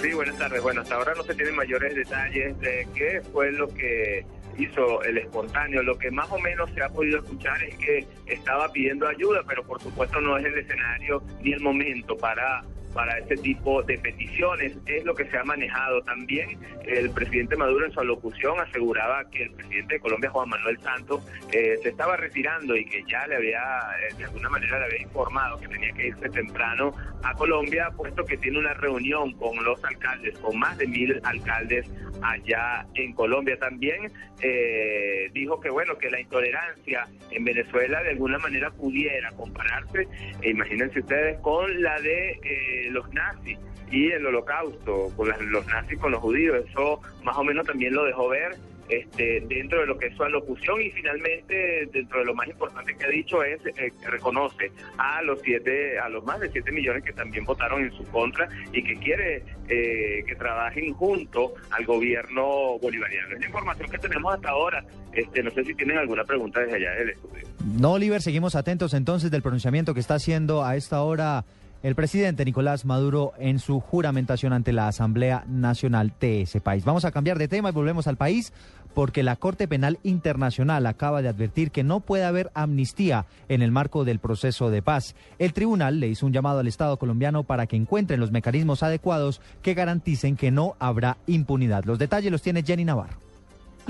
Sí, 0.01 0.13
buenas 0.15 0.39
tardes. 0.39 0.63
Bueno, 0.63 0.81
hasta 0.81 0.95
ahora 0.95 1.13
no 1.15 1.23
se 1.25 1.35
tienen 1.35 1.55
mayores 1.55 1.95
detalles 1.95 2.59
de 2.61 2.89
qué 2.95 3.21
fue 3.33 3.53
lo 3.53 3.69
que 3.69 4.25
hizo 4.59 5.03
el 5.03 5.19
espontáneo. 5.19 5.83
Lo 5.83 5.99
que 5.99 6.11
más 6.11 6.31
o 6.31 6.39
menos 6.39 6.71
se 6.75 6.83
ha 6.83 6.89
podido 6.89 7.19
escuchar 7.19 7.63
es 7.65 7.77
que 7.77 8.07
estaba 8.27 8.71
pidiendo 8.73 9.07
ayuda, 9.07 9.43
pero 9.47 9.63
por 9.65 9.81
supuesto 9.81 10.21
no 10.21 10.39
es 10.39 10.45
el 10.45 10.59
escenario 10.59 11.23
ni 11.43 11.53
el 11.53 11.61
momento 11.61 12.17
para 12.17 12.63
para 12.95 13.19
este 13.19 13.37
tipo 13.37 13.83
de 13.83 13.99
peticiones. 13.99 14.77
Es 14.87 15.05
lo 15.05 15.15
que 15.15 15.25
se 15.27 15.39
ha 15.39 15.45
manejado. 15.45 16.03
También 16.03 16.59
el 16.87 17.11
presidente 17.11 17.57
Maduro 17.57 17.87
en 17.87 17.93
su 17.93 18.01
alocución 18.01 18.59
aseguraba 18.61 19.29
que 19.31 19.45
el 19.45 19.53
presidente 19.53 19.95
de 19.95 20.01
Colombia, 20.01 20.31
Juan 20.31 20.49
Manuel 20.49 20.79
Santos, 20.81 21.27
eh, 21.53 21.79
se 21.83 21.91
estaba 21.91 22.17
retirando 22.17 22.77
y 22.77 22.85
que 22.85 23.03
ya 23.09 23.27
le 23.27 23.37
había, 23.37 23.61
eh, 23.61 24.15
de 24.17 24.25
alguna 24.25 24.49
manera, 24.49 24.79
le 24.79 24.85
había 24.87 25.03
informado 25.03 25.61
que 25.61 25.69
tenía 25.69 25.93
que 25.93 26.09
irse 26.09 26.29
temprano 26.31 26.95
a 27.23 27.35
Colombia, 27.35 27.91
puesto 27.97 28.25
que 28.25 28.37
tiene 28.37 28.59
una 28.59 28.75
reunión 28.75 29.33
con 29.35 29.63
los 29.65 29.83
alcaldes, 29.85 30.39
con 30.39 30.59
más 30.59 30.77
de 30.79 30.87
mil 30.87 31.21
alcaldes 31.25 31.91
allá 32.23 32.87
en 32.95 33.13
Colombia. 33.13 33.59
También 33.59 34.11
eh, 34.43 35.29
dijo 35.33 35.61
que, 35.61 35.71
bueno, 35.71 35.97
que 35.99 36.11
la 36.11 36.21
intolerancia 36.21 37.07
en 37.31 37.45
Venezuela 37.45 38.03
de 38.03 38.11
alguna 38.11 38.39
manera 38.39 38.71
pudiera 38.71 39.31
compararse, 39.33 40.09
e 40.43 40.51
imagínense 40.51 41.01
ustedes, 41.01 41.39
con 41.41 41.83
la 41.83 42.01
de 42.01 42.41
eh, 42.87 42.91
los 42.91 43.13
nazis 43.13 43.59
y 43.91 44.11
el 44.13 44.25
holocausto, 44.27 45.09
con 45.17 45.29
las- 45.29 45.41
los 45.41 45.67
nazis 45.67 45.99
con 45.99 46.13
los 46.13 46.21
judíos. 46.21 46.65
Eso 46.71 47.01
más 47.25 47.37
o 47.37 47.45
menos 47.45 47.67
también 47.67 47.93
lo 47.95 48.05
dejó 48.05 48.29
ver 48.29 48.57
este, 48.89 49.41
dentro 49.47 49.81
de 49.83 49.87
lo 49.87 49.97
que 49.97 50.07
es 50.09 50.17
su 50.17 50.25
alocución 50.25 50.83
y 50.83 50.91
finalmente 50.91 51.89
dentro 51.93 52.19
de 52.19 52.25
lo 52.25 52.35
más 52.35 52.49
importante 52.49 52.97
que 52.97 53.05
ha 53.05 53.09
dicho 53.09 53.41
es 53.45 53.61
eh, 53.65 53.93
que 54.01 54.09
reconoce 54.09 54.73
a 54.99 55.23
los 55.23 55.41
siete 55.43 55.97
a 56.01 56.09
los 56.09 56.25
más 56.25 56.41
de 56.41 56.51
7 56.51 56.73
millones 56.73 57.05
que 57.05 57.13
también 57.13 57.45
votaron 57.45 57.83
en 57.85 57.93
su 57.93 58.03
contra 58.07 58.49
y 58.73 58.83
que 58.83 58.97
quiere 58.97 59.45
eh, 59.69 60.25
que 60.27 60.35
trabajen 60.35 60.93
junto 60.95 61.55
al 61.71 61.85
gobierno 61.87 62.81
bolivariano. 62.81 63.35
Es 63.35 63.41
la 63.41 63.47
información 63.47 63.89
que 63.91 63.99
tenemos 63.99 64.35
hasta 64.35 64.51
ahora. 64.51 64.85
Este, 65.13 65.41
no 65.45 65.53
sé 65.53 65.65
si 65.65 65.75
tienen 65.75 65.97
alguna 65.99 66.25
pregunta 66.25 66.59
desde 66.59 66.75
allá 66.77 66.91
del 66.99 67.11
estudio. 67.11 67.47
No, 67.79 67.93
Oliver, 67.93 68.21
seguimos 68.23 68.57
atentos 68.57 68.93
entonces 68.95 69.31
del 69.31 69.43
pronunciamiento 69.43 69.95
que 69.95 70.01
está 70.01 70.15
haciendo 70.15 70.65
a 70.65 70.75
esta 70.75 71.03
hora 71.03 71.45
el 71.83 71.95
presidente 71.95 72.45
Nicolás 72.45 72.85
Maduro 72.85 73.33
en 73.39 73.59
su 73.59 73.81
juramentación 73.81 74.53
ante 74.53 74.73
la 74.73 74.89
Asamblea 74.89 75.45
Nacional 75.49 76.13
de 76.21 76.43
ese 76.43 76.61
país. 76.61 76.85
Vamos 76.85 77.05
a 77.05 77.11
cambiar 77.11 77.39
de 77.39 77.49
tema 77.49 77.71
y 77.71 77.73
volvemos 77.73 78.07
al 78.07 78.17
país 78.17 78.53
porque 78.95 79.23
la 79.23 79.37
Corte 79.37 79.69
Penal 79.69 79.99
Internacional 80.03 80.87
acaba 80.87 81.23
de 81.23 81.29
advertir 81.29 81.71
que 81.71 81.85
no 81.85 82.01
puede 82.01 82.25
haber 82.25 82.51
amnistía 82.55 83.27
en 83.49 83.63
el 83.63 83.71
marco 83.71 84.05
del 84.05 84.19
proceso 84.19 84.69
de 84.69 84.83
paz. 84.83 85.15
El 85.39 85.53
tribunal 85.53 86.01
le 86.01 86.09
hizo 86.09 86.27
un 86.27 86.33
llamado 86.33 86.59
al 86.59 86.69
Estado 86.69 86.99
colombiano 86.99 87.45
para 87.45 87.67
que 87.67 87.77
encuentren 87.77 88.21
los 88.21 88.33
mecanismos 88.33 88.83
adecuados 88.83 89.41
que 89.63 89.75
garanticen 89.75 90.37
que 90.37 90.51
no 90.51 90.77
habrá 90.81 91.17
impunidad. 91.27 91.85
Los 91.85 91.99
detalles 91.99 92.33
los 92.33 92.43
tiene 92.43 92.63
Jenny 92.63 92.85
Navarro. 92.85 93.30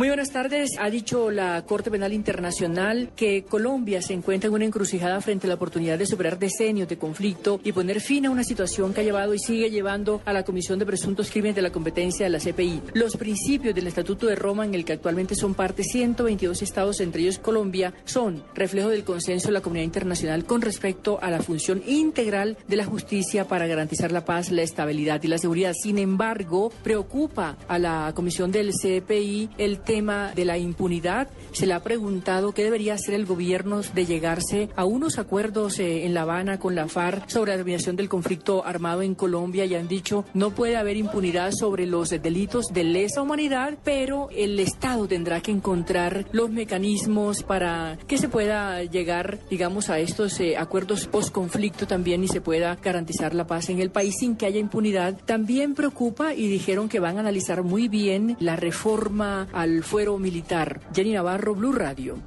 Muy 0.01 0.09
buenas 0.09 0.31
tardes. 0.31 0.71
Ha 0.79 0.89
dicho 0.89 1.31
la 1.31 1.63
Corte 1.67 1.91
Penal 1.91 2.15
Internacional 2.15 3.11
que 3.15 3.45
Colombia 3.45 4.01
se 4.01 4.15
encuentra 4.15 4.49
en 4.49 4.55
una 4.55 4.65
encrucijada 4.65 5.21
frente 5.21 5.47
a 5.47 5.49
la 5.49 5.57
oportunidad 5.57 5.99
de 5.99 6.07
superar 6.07 6.39
decenios 6.39 6.89
de 6.89 6.97
conflicto 6.97 7.61
y 7.63 7.73
poner 7.73 8.01
fin 8.01 8.25
a 8.25 8.31
una 8.31 8.43
situación 8.43 8.95
que 8.95 9.03
ha 9.03 9.05
llevado 9.05 9.35
y 9.35 9.39
sigue 9.39 9.69
llevando 9.69 10.23
a 10.25 10.33
la 10.33 10.43
Comisión 10.43 10.79
de 10.79 10.87
Presuntos 10.87 11.31
Crímenes 11.31 11.55
de 11.55 11.61
la 11.61 11.71
Competencia 11.71 12.25
de 12.25 12.31
la 12.31 12.39
CPI. 12.39 12.81
Los 12.95 13.19
principios 13.19 13.75
del 13.75 13.89
Estatuto 13.89 14.27
de 14.27 14.37
Roma, 14.37 14.65
en 14.65 14.75
el 14.75 14.87
que 14.87 14.95
actualmente 14.95 15.35
son 15.35 15.53
parte 15.53 15.85
122 15.85 16.63
estados, 16.63 17.01
entre 17.01 17.21
ellos 17.21 17.39
Colombia, 17.39 17.93
son 18.07 18.43
reflejo 18.55 18.89
del 18.89 19.05
consenso 19.05 19.49
de 19.49 19.53
la 19.53 19.61
comunidad 19.61 19.85
internacional 19.85 20.47
con 20.47 20.63
respecto 20.63 21.19
a 21.21 21.31
la 21.31 21.43
función 21.43 21.83
integral 21.87 22.57
de 22.69 22.77
la 22.77 22.87
justicia 22.87 23.47
para 23.47 23.67
garantizar 23.67 24.13
la 24.13 24.25
paz, 24.25 24.51
la 24.51 24.63
estabilidad 24.63 25.23
y 25.25 25.29
la 25.29 25.37
seguridad. 25.37 25.75
Sin 25.75 25.99
embargo, 25.99 26.73
preocupa 26.83 27.59
a 27.69 27.79
la 27.79 28.15
Comisión 28.17 28.51
del 28.51 28.71
CPI 28.71 29.51
el 29.59 29.90
tema 29.91 30.31
de 30.37 30.45
la 30.45 30.57
impunidad. 30.57 31.27
Se 31.51 31.67
le 31.67 31.75
ha 31.75 31.83
preguntado 31.83 32.53
qué 32.53 32.63
debería 32.63 32.95
hacer 32.95 33.13
el 33.13 33.27
gobierno 33.27 33.81
de 33.93 34.07
llegarse 34.07 34.69
a 34.77 34.85
unos 34.85 35.19
acuerdos 35.19 35.81
eh, 35.81 36.07
en 36.07 36.15
La 36.15 36.23
Habana 36.23 36.61
con 36.61 36.77
la 36.77 36.87
FARC 36.87 37.29
sobre 37.29 37.51
la 37.51 37.57
terminación 37.57 37.97
del 37.97 38.09
conflicto 38.09 38.65
armado 38.65 39.03
en 39.03 39.17
Colombia 39.17 39.65
y 39.65 39.75
han 39.75 39.89
dicho 39.89 40.25
no 40.33 40.53
puede 40.53 40.77
haber 40.77 40.97
impunidad 40.97 41.51
sobre 41.51 41.87
los 41.87 42.11
delitos 42.11 42.67
de 42.73 42.85
lesa 42.85 43.21
humanidad, 43.21 43.79
pero 43.83 44.29
el 44.31 44.61
Estado 44.61 45.09
tendrá 45.09 45.41
que 45.41 45.51
encontrar 45.51 46.25
los 46.31 46.51
mecanismos 46.51 47.43
para 47.43 47.99
que 48.07 48.19
se 48.19 48.29
pueda 48.29 48.85
llegar, 48.85 49.41
digamos, 49.51 49.91
a 49.91 49.99
estos 49.99 50.39
eh, 50.39 50.57
acuerdos 50.57 51.09
post-conflicto 51.09 51.89
también 51.89 52.23
y 52.23 52.29
se 52.29 52.41
pueda 52.41 52.77
garantizar 52.77 53.35
la 53.35 53.49
paz 53.49 53.71
en 53.71 53.81
el 53.81 53.91
país 53.91 54.15
sin 54.21 54.37
que 54.37 54.47
haya 54.47 54.61
impunidad. 54.61 55.19
También 55.27 55.75
preocupa 55.75 56.33
y 56.33 56.47
dijeron 56.47 56.89
que 56.89 57.01
van 57.01 57.17
a 57.17 57.21
analizar 57.21 57.65
muy 57.65 57.89
bien 57.89 58.37
la 58.39 58.55
reforma 58.55 59.49
al 59.53 59.70
fuero 59.83 60.19
militar. 60.19 60.81
Jenny 60.95 61.13
Navarro, 61.13 61.55
Blue 61.55 61.73
Radio. 61.73 62.19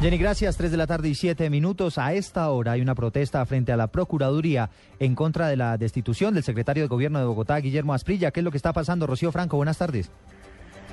Jenny, 0.00 0.18
gracias. 0.18 0.58
Tres 0.58 0.70
de 0.70 0.76
la 0.76 0.86
tarde 0.86 1.08
y 1.08 1.14
siete 1.14 1.48
minutos. 1.48 1.96
A 1.96 2.12
esta 2.12 2.50
hora 2.50 2.72
hay 2.72 2.82
una 2.82 2.94
protesta 2.94 3.44
frente 3.46 3.72
a 3.72 3.76
la 3.78 3.86
Procuraduría 3.86 4.68
en 4.98 5.14
contra 5.14 5.48
de 5.48 5.56
la 5.56 5.78
destitución 5.78 6.34
del 6.34 6.42
secretario 6.42 6.82
de 6.82 6.88
Gobierno 6.88 7.18
de 7.18 7.24
Bogotá, 7.24 7.56
Guillermo 7.56 7.94
Asprilla. 7.94 8.30
¿Qué 8.30 8.40
es 8.40 8.44
lo 8.44 8.50
que 8.50 8.58
está 8.58 8.74
pasando? 8.74 9.06
Rocío 9.06 9.32
Franco, 9.32 9.56
buenas 9.56 9.78
tardes. 9.78 10.10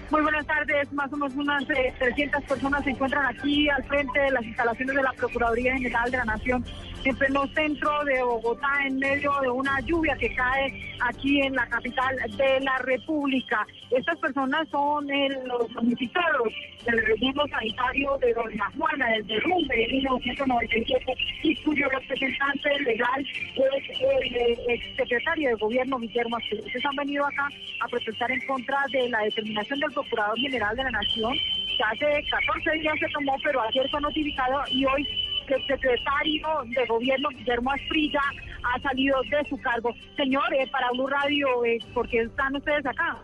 Muy 0.10 0.22
buenas 0.22 0.46
tardes, 0.46 0.94
más 0.94 1.12
o 1.12 1.18
menos 1.18 1.36
unas 1.36 1.64
eh, 1.72 1.94
300 1.98 2.44
personas 2.44 2.84
se 2.84 2.92
encuentran 2.92 3.26
aquí 3.26 3.68
al 3.68 3.84
frente 3.84 4.20
de 4.20 4.32
las 4.32 4.44
instalaciones 4.44 4.96
de 4.96 5.04
la 5.04 5.12
Procuraduría 5.14 5.74
General 5.74 6.12
de 6.12 6.18
la 6.18 6.26
Nación, 6.26 6.66
en 7.06 7.16
pleno 7.18 7.46
centro 7.54 7.92
de 8.06 8.24
Bogotá, 8.24 8.68
en 8.86 8.98
medio 8.98 9.32
de 9.42 9.50
una 9.50 9.80
lluvia 9.82 10.16
que 10.18 10.34
cae 10.36 10.96
aquí 11.02 11.42
en 11.42 11.54
la 11.54 11.68
capital 11.68 12.16
de 12.38 12.60
la 12.62 12.78
República. 12.80 13.66
Estas 13.92 14.18
personas 14.20 14.68
son 14.70 15.08
los 15.46 15.74
damnificados 15.74 16.48
del 16.86 17.06
registro 17.06 17.46
sanitario 17.48 18.18
de 18.20 18.34
Doña 18.34 18.72
Juana, 18.78 19.10
del 19.12 19.28
derrumbe 19.28 19.76
de 19.76 19.88
1997, 19.88 21.14
y 21.44 21.56
cuyo 21.58 21.90
representante 21.90 22.80
legal 22.80 23.26
es 23.56 24.00
el, 24.00 24.36
eh, 24.36 24.58
exsecretario 24.70 25.50
de 25.50 25.56
gobierno 25.56 26.00
Guillermo. 26.00 26.38
Ustedes 26.38 26.86
han 26.86 26.96
venido 26.96 27.26
acá 27.26 27.50
a 27.82 27.88
protestar 27.88 28.32
en 28.32 28.42
contra 28.48 28.78
de 28.92 29.10
la 29.10 29.20
determinación 29.20 29.80
del 29.80 29.92
Procurador 29.92 30.38
General 30.38 30.76
de 30.76 30.84
la 30.84 30.92
Nación, 30.92 31.34
que 31.34 31.84
hace 31.84 32.30
14 32.30 32.72
días 32.80 32.96
se 33.00 33.08
tomó, 33.10 33.36
pero 33.44 33.62
ayer 33.62 33.90
fue 33.90 34.02
notificado 34.02 34.62
y 34.72 34.86
hoy 34.86 35.08
el 35.54 35.68
secretario 35.68 36.48
de 36.76 36.86
gobierno 36.86 37.30
Guillermo 37.30 37.72
Asprilla 37.72 38.22
ha 38.64 38.80
salido 38.82 39.22
de 39.24 39.50
su 39.50 39.58
cargo. 39.62 39.94
Señor, 40.16 40.54
eh, 40.54 40.68
para 40.72 40.90
Blue 40.92 41.08
Radio, 41.08 41.66
eh, 41.66 41.80
¿por 41.94 42.08
qué 42.10 42.22
están 42.22 42.56
ustedes 42.56 42.86
acá? 42.86 43.18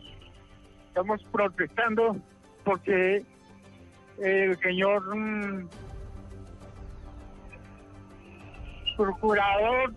Estamos 0.87 1.23
protestando 1.31 2.17
porque 2.63 3.23
el 4.21 4.57
señor 4.59 5.15
mm, 5.15 5.69
procurador 8.97 9.93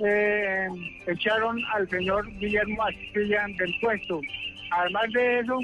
eh, 0.00 0.68
echaron 1.06 1.58
al 1.72 1.88
señor 1.88 2.26
Guillermo 2.38 2.82
Astilla 2.82 3.46
del 3.58 3.74
puesto. 3.80 4.20
Además 4.72 5.12
de 5.12 5.40
eso, 5.40 5.58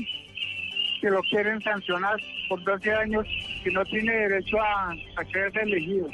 que 1.00 1.10
lo 1.10 1.22
quieren 1.22 1.60
sancionar 1.62 2.16
por 2.48 2.62
12 2.64 2.92
años 2.92 3.26
que 3.62 3.70
no 3.70 3.84
tiene 3.84 4.12
derecho 4.12 4.60
a, 4.60 4.90
a 5.16 5.24
ser 5.32 5.52
elegido. 5.58 6.08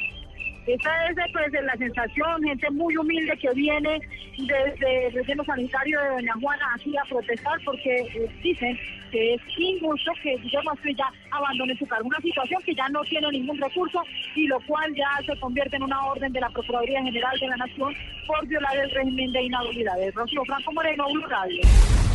Esa 0.67 0.91
es 1.11 1.17
pues, 1.33 1.53
la 1.63 1.77
sensación, 1.77 2.43
gente 2.43 2.71
muy 2.71 2.97
humilde 2.97 3.37
que 3.37 3.51
viene 3.53 4.01
desde 4.39 5.07
el 5.07 5.13
relleno 5.13 5.45
sanitario 5.45 6.01
de 6.01 6.09
Doña 6.09 6.33
Juana 6.41 6.67
aquí 6.75 6.97
a 6.97 7.05
protestar 7.05 7.61
porque 7.67 7.97
eh, 7.97 8.31
dicen 8.43 8.79
que 9.11 9.35
es 9.35 9.43
injusto 9.59 10.13
que 10.23 10.37
Guillermo 10.37 10.71
Asprilla 10.71 11.05
abandone 11.31 11.77
su 11.77 11.87
cargo. 11.87 12.09
Una 12.09 12.21
situación 12.21 12.63
que 12.63 12.75
ya 12.75 12.89
no 12.89 13.03
tiene 13.03 13.31
ningún 13.31 13.59
recurso 13.59 14.03
y 14.35 14.47
lo 14.47 14.59
cual 14.61 14.95
ya 14.95 15.11
se 15.27 15.39
convierte 15.39 15.77
en 15.77 15.83
una 15.83 16.03
orden 16.07 16.33
de 16.33 16.41
la 16.41 16.49
Procuraduría 16.49 17.03
General 17.03 17.39
de 17.39 17.49
la 17.49 17.57
Nación 17.57 17.95
por 18.27 18.47
violar 18.47 18.77
el 18.79 18.91
régimen 18.91 19.33
de 19.33 19.43
inhabilidades. 19.43 20.15
Rocío 20.15 20.45
Franco 20.47 20.73
Moreno, 20.73 21.05
Blue. 21.13 22.14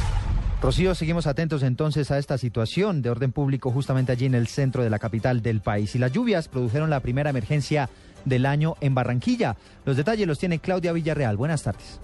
Rocío, 0.62 0.94
seguimos 0.94 1.26
atentos 1.26 1.64
entonces 1.64 2.12
a 2.12 2.18
esta 2.18 2.38
situación 2.38 3.02
de 3.02 3.10
orden 3.10 3.32
público 3.32 3.72
justamente 3.72 4.12
allí 4.12 4.26
en 4.26 4.36
el 4.36 4.48
centro 4.48 4.84
de 4.84 4.90
la 4.90 5.00
capital 5.00 5.42
del 5.42 5.62
país. 5.62 5.96
Y 5.96 6.00
las 6.00 6.12
lluvias 6.12 6.50
produjeron 6.50 6.90
la 6.90 7.00
primera 7.00 7.30
emergencia 7.30 7.90
del 8.26 8.46
año 8.46 8.76
en 8.82 8.94
Barranquilla. 8.94 9.56
Los 9.86 9.96
detalles 9.96 10.28
los 10.28 10.38
tiene 10.38 10.60
Claudia 10.60 10.92
Villarreal. 10.92 11.38
Buenas 11.38 11.64
tardes. 11.64 12.02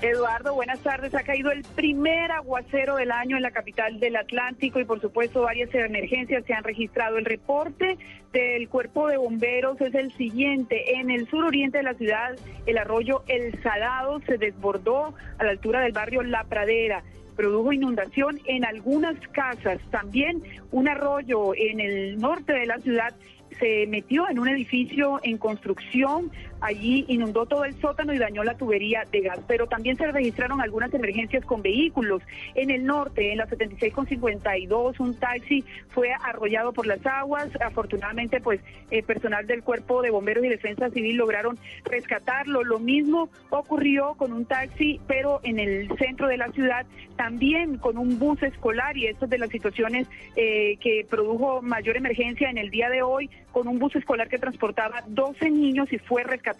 Eduardo, 0.00 0.54
buenas 0.54 0.78
tardes. 0.78 1.12
Ha 1.16 1.24
caído 1.24 1.50
el 1.50 1.64
primer 1.64 2.30
aguacero 2.30 2.96
del 2.96 3.10
año 3.10 3.36
en 3.36 3.42
la 3.42 3.50
capital 3.50 3.98
del 3.98 4.14
Atlántico 4.14 4.78
y 4.78 4.84
por 4.84 5.00
supuesto 5.00 5.42
varias 5.42 5.74
emergencias 5.74 6.44
se 6.46 6.54
han 6.54 6.62
registrado. 6.62 7.18
El 7.18 7.24
reporte 7.24 7.98
del 8.32 8.68
cuerpo 8.68 9.08
de 9.08 9.16
bomberos 9.16 9.80
es 9.80 9.94
el 9.96 10.12
siguiente. 10.12 11.00
En 11.00 11.10
el 11.10 11.28
suroriente 11.28 11.78
de 11.78 11.84
la 11.84 11.94
ciudad, 11.94 12.36
el 12.66 12.78
arroyo 12.78 13.24
El 13.26 13.60
Salado 13.60 14.20
se 14.20 14.38
desbordó 14.38 15.14
a 15.38 15.44
la 15.44 15.50
altura 15.50 15.80
del 15.80 15.92
barrio 15.92 16.22
La 16.22 16.44
Pradera 16.44 17.02
produjo 17.36 17.72
inundación 17.72 18.40
en 18.46 18.64
algunas 18.64 19.16
casas. 19.28 19.78
También 19.90 20.42
un 20.70 20.88
arroyo 20.88 21.54
en 21.54 21.80
el 21.80 22.18
norte 22.18 22.52
de 22.52 22.66
la 22.66 22.78
ciudad 22.78 23.14
se 23.58 23.86
metió 23.86 24.28
en 24.28 24.38
un 24.38 24.48
edificio 24.48 25.20
en 25.22 25.38
construcción, 25.38 26.30
allí 26.62 27.04
inundó 27.08 27.44
todo 27.44 27.64
el 27.64 27.78
sótano 27.80 28.14
y 28.14 28.18
dañó 28.18 28.44
la 28.44 28.56
tubería 28.56 29.04
de 29.10 29.20
gas, 29.20 29.40
pero 29.46 29.66
también 29.66 29.96
se 29.96 30.10
registraron 30.10 30.60
algunas 30.60 30.94
emergencias 30.94 31.44
con 31.44 31.60
vehículos. 31.60 32.22
En 32.54 32.70
el 32.70 32.84
norte, 32.84 33.32
en 33.32 33.38
la 33.38 33.46
76 33.46 33.92
con 33.92 34.06
52, 34.06 35.00
un 35.00 35.14
taxi 35.16 35.64
fue 35.88 36.10
arrollado 36.12 36.72
por 36.72 36.86
las 36.86 37.04
aguas. 37.04 37.50
Afortunadamente, 37.60 38.40
pues, 38.40 38.60
el 38.90 39.02
personal 39.02 39.46
del 39.46 39.62
Cuerpo 39.62 40.02
de 40.02 40.10
Bomberos 40.10 40.44
y 40.44 40.48
Defensa 40.48 40.88
Civil 40.90 41.16
lograron 41.16 41.58
rescatarlo. 41.84 42.62
Lo 42.62 42.78
mismo 42.78 43.28
ocurrió 43.50 44.14
con 44.14 44.32
un 44.32 44.44
taxi, 44.44 45.00
pero 45.08 45.40
en 45.42 45.58
el 45.58 45.88
centro 45.98 46.28
de 46.28 46.36
la 46.36 46.48
ciudad, 46.52 46.86
también 47.16 47.78
con 47.78 47.98
un 47.98 48.18
bus 48.18 48.42
escolar, 48.42 48.96
y 48.96 49.06
esto 49.06 49.24
es 49.24 49.30
de 49.30 49.38
las 49.38 49.50
situaciones 49.50 50.06
eh, 50.36 50.76
que 50.80 51.04
produjo 51.10 51.60
mayor 51.60 51.96
emergencia 51.96 52.50
en 52.50 52.58
el 52.58 52.70
día 52.70 52.88
de 52.88 53.02
hoy, 53.02 53.28
con 53.50 53.66
un 53.66 53.78
bus 53.78 53.94
escolar 53.96 54.28
que 54.28 54.38
transportaba 54.38 55.02
12 55.08 55.50
niños 55.50 55.92
y 55.92 55.98
fue 55.98 56.22
rescatado. 56.22 56.51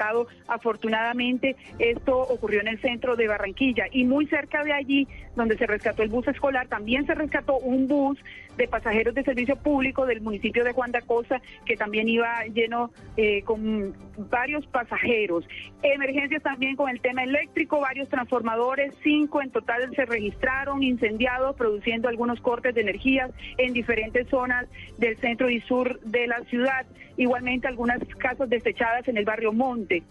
Afortunadamente, 0.46 1.56
esto 1.78 2.18
ocurrió 2.18 2.60
en 2.60 2.68
el 2.68 2.80
centro 2.80 3.16
de 3.16 3.28
Barranquilla 3.28 3.84
y 3.90 4.04
muy 4.04 4.26
cerca 4.26 4.64
de 4.64 4.72
allí, 4.72 5.08
donde 5.36 5.56
se 5.56 5.66
rescató 5.66 6.02
el 6.02 6.08
bus 6.08 6.28
escolar, 6.28 6.68
también 6.68 7.06
se 7.06 7.14
rescató 7.14 7.58
un 7.58 7.88
bus 7.88 8.18
de 8.56 8.68
pasajeros 8.68 9.14
de 9.14 9.22
servicio 9.22 9.56
público 9.56 10.06
del 10.06 10.20
municipio 10.20 10.64
de 10.64 10.72
Juan 10.72 10.92
de 10.92 10.98
Acosta, 10.98 11.40
que 11.64 11.76
también 11.76 12.08
iba 12.08 12.44
lleno 12.46 12.90
eh, 13.16 13.42
con 13.42 13.94
varios 14.30 14.66
pasajeros. 14.66 15.46
Emergencias 15.82 16.42
también 16.42 16.76
con 16.76 16.90
el 16.90 17.00
tema 17.00 17.24
eléctrico, 17.24 17.80
varios 17.80 18.08
transformadores, 18.08 18.94
cinco 19.02 19.42
en 19.42 19.50
total 19.50 19.94
se 19.94 20.04
registraron 20.04 20.82
incendiados, 20.82 21.56
produciendo 21.56 22.08
algunos 22.08 22.40
cortes 22.40 22.74
de 22.74 22.82
energías 22.82 23.30
en 23.58 23.72
diferentes 23.72 24.28
zonas 24.28 24.66
del 24.98 25.16
centro 25.18 25.50
y 25.50 25.60
sur 25.60 26.00
de 26.00 26.26
la 26.26 26.40
ciudad. 26.44 26.86
Igualmente 27.16 27.68
algunas 27.68 28.00
casas 28.18 28.48
desechadas 28.48 29.06
en 29.08 29.16
el 29.16 29.24
barrio 29.24 29.52
Monte. 29.52 30.02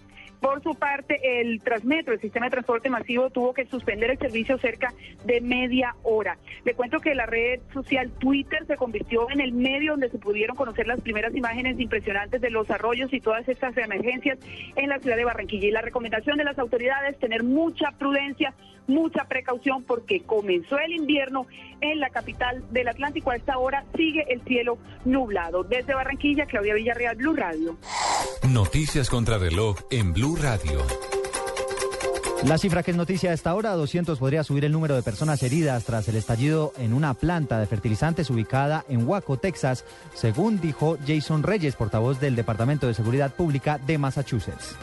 Por 0.42 0.64
su 0.64 0.74
parte, 0.74 1.40
el 1.40 1.62
Transmetro, 1.62 2.16
el 2.16 2.20
sistema 2.20 2.48
de 2.48 2.52
transporte 2.52 2.90
masivo, 2.90 3.30
tuvo 3.30 3.54
que 3.54 3.66
suspender 3.68 4.10
el 4.10 4.18
servicio 4.18 4.58
cerca 4.58 4.92
de 5.24 5.40
media 5.40 5.96
hora. 6.02 6.40
Le 6.66 6.74
cuento 6.74 7.00
que 7.00 7.14
la 7.14 7.28
red 7.28 7.60
social 7.72 8.12
Twitter 8.20 8.66
se 8.66 8.76
convirtió 8.76 9.30
en 9.30 9.40
el 9.40 9.54
medio 9.54 9.92
donde 9.92 10.10
se 10.10 10.18
pudieron 10.18 10.56
conocer 10.56 10.88
las 10.88 11.00
primeras 11.00 11.36
imágenes 11.36 11.80
impresionantes 11.80 12.42
de 12.42 12.50
los 12.50 12.72
arroyos 12.72 13.14
y 13.14 13.22
todas 13.22 13.48
estas 13.48 13.78
emergencias 13.78 14.40
en 14.76 14.90
la 14.90 14.98
ciudad 14.98 15.16
de 15.16 15.26
Barranquilla. 15.26 15.68
Y 15.68 15.72
la 15.72 15.82
recomendación 15.82 16.38
de 16.38 16.44
las 16.44 16.58
autoridades, 16.58 17.20
tener 17.20 17.44
mucha 17.44 17.92
prudencia, 17.92 18.56
mucha 18.88 19.26
precaución, 19.26 19.84
porque 19.84 20.22
comenzó 20.22 20.80
el 20.80 20.94
invierno 20.94 21.46
en 21.82 22.00
la 22.00 22.10
capital 22.10 22.64
del 22.72 22.88
Atlántico. 22.88 23.30
A 23.30 23.36
esta 23.36 23.60
hora 23.60 23.86
sigue 23.96 24.26
el 24.28 24.42
cielo 24.42 24.80
nublado. 25.06 25.64
Desde 25.64 25.94
Barranquilla, 25.94 26.48
Claudia 26.48 26.74
Villarreal, 26.74 27.16
Blue 27.16 27.36
Radio. 27.36 27.78
Noticias 28.50 29.10
contra 29.10 29.38
reloj 29.38 29.78
en 29.92 30.14
Blue 30.14 30.31
Radio. 30.36 30.86
La 32.46 32.58
cifra 32.58 32.82
que 32.82 32.92
es 32.92 32.98
noticia 32.98 33.32
a 33.32 33.34
esta 33.34 33.54
hora, 33.54 33.74
200 33.74 34.18
podría 34.18 34.44
subir 34.44 34.66
el 34.66 34.72
número 34.72 34.96
de 34.96 35.04
personas 35.04 35.44
heridas 35.44 35.84
tras 35.84 36.08
el 36.08 36.16
estallido 36.16 36.74
en 36.78 36.94
una 36.94 37.14
planta 37.14 37.60
de 37.60 37.68
fertilizantes 37.68 38.30
ubicada 38.30 38.84
en 38.90 39.08
Waco, 39.08 39.38
Texas, 39.38 39.86
según 40.16 40.60
dijo 40.60 40.98
Jason 41.06 41.44
Reyes, 41.44 41.76
portavoz 41.76 42.20
del 42.20 42.36
Departamento 42.36 42.88
de 42.88 42.94
Seguridad 42.94 43.32
Pública 43.34 43.78
de 43.78 43.98
Massachusetts. 43.98 44.76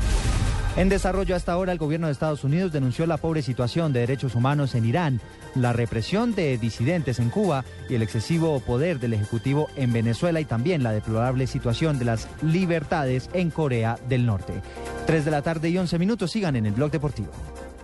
En 0.76 0.88
desarrollo 0.88 1.34
hasta 1.34 1.52
ahora, 1.52 1.72
el 1.72 1.78
gobierno 1.78 2.06
de 2.06 2.12
Estados 2.12 2.44
Unidos 2.44 2.72
denunció 2.72 3.04
la 3.06 3.16
pobre 3.16 3.42
situación 3.42 3.92
de 3.92 4.00
derechos 4.00 4.36
humanos 4.36 4.76
en 4.76 4.84
Irán, 4.84 5.20
la 5.56 5.72
represión 5.72 6.34
de 6.36 6.56
disidentes 6.56 7.18
en 7.18 7.30
Cuba 7.30 7.64
y 7.88 7.96
el 7.96 8.02
excesivo 8.02 8.60
poder 8.60 9.00
del 9.00 9.14
Ejecutivo 9.14 9.68
en 9.74 9.92
Venezuela 9.92 10.40
y 10.40 10.44
también 10.44 10.84
la 10.84 10.92
deplorable 10.92 11.48
situación 11.48 11.98
de 11.98 12.04
las 12.04 12.28
libertades 12.42 13.28
en 13.32 13.50
Corea 13.50 13.98
del 14.08 14.24
Norte. 14.24 14.62
3 15.06 15.24
de 15.24 15.30
la 15.30 15.42
tarde 15.42 15.68
y 15.68 15.78
11 15.78 15.98
minutos 15.98 16.30
sigan 16.30 16.54
en 16.54 16.66
el 16.66 16.74
blog 16.74 16.92
deportivo. 16.92 17.30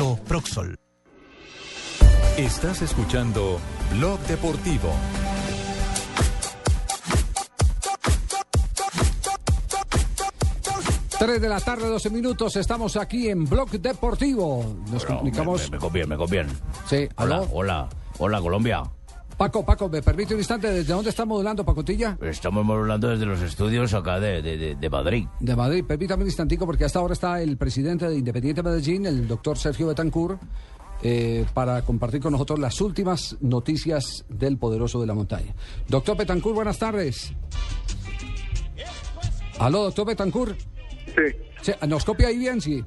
Proxol. 0.00 0.78
Estás 2.38 2.80
escuchando 2.80 3.60
Blog 3.92 4.18
Deportivo. 4.20 4.90
Tres 11.18 11.40
de 11.42 11.48
la 11.50 11.60
tarde, 11.60 11.86
12 11.86 12.08
minutos. 12.08 12.56
Estamos 12.56 12.96
aquí 12.96 13.28
en 13.28 13.44
Blog 13.44 13.70
Deportivo. 13.72 14.64
Nos 14.90 15.04
comunicamos. 15.04 15.70
Me, 15.70 15.76
me 15.76 15.78
conviene, 15.78 16.06
me 16.08 16.16
conviene. 16.16 16.50
Sí, 16.86 17.06
Hola, 17.16 17.42
hola, 17.52 17.88
hola 18.18 18.40
Colombia. 18.40 18.82
Paco, 19.40 19.64
Paco, 19.64 19.88
¿me 19.88 20.02
permite 20.02 20.34
un 20.34 20.40
instante? 20.40 20.68
¿Desde 20.70 20.92
dónde 20.92 21.08
está 21.08 21.24
modulando, 21.24 21.64
Pacotilla? 21.64 22.18
Estamos 22.20 22.68
hablando 22.68 23.08
desde 23.08 23.24
los 23.24 23.40
estudios 23.40 23.94
acá 23.94 24.20
de, 24.20 24.42
de, 24.42 24.58
de- 24.58 24.74
de 24.74 24.90
Madrid. 24.90 25.26
De 25.40 25.56
Madrid. 25.56 25.82
Permítame 25.82 26.24
un 26.24 26.28
instantico 26.28 26.66
porque 26.66 26.84
hasta 26.84 26.98
ahora 26.98 27.14
está 27.14 27.40
el 27.40 27.56
presidente 27.56 28.06
de 28.06 28.16
Independiente 28.18 28.62
Medellín, 28.62 29.06
el 29.06 29.26
doctor 29.26 29.56
Sergio 29.56 29.86
Betancourt, 29.86 30.42
eh, 31.02 31.46
para 31.54 31.80
compartir 31.86 32.20
con 32.20 32.32
nosotros 32.32 32.58
las 32.58 32.78
últimas 32.82 33.38
noticias 33.40 34.26
del 34.28 34.58
poderoso 34.58 35.00
de 35.00 35.06
la 35.06 35.14
montaña. 35.14 35.54
Doctor 35.88 36.18
Betancourt, 36.18 36.56
buenas 36.56 36.78
tardes. 36.78 37.32
Aló, 39.58 39.84
doctor 39.84 40.06
Betancourt. 40.06 40.58
Sí. 41.62 41.72
¿Nos 41.88 42.04
copia 42.04 42.28
ahí 42.28 42.36
bien? 42.36 42.60
Sí. 42.60 42.84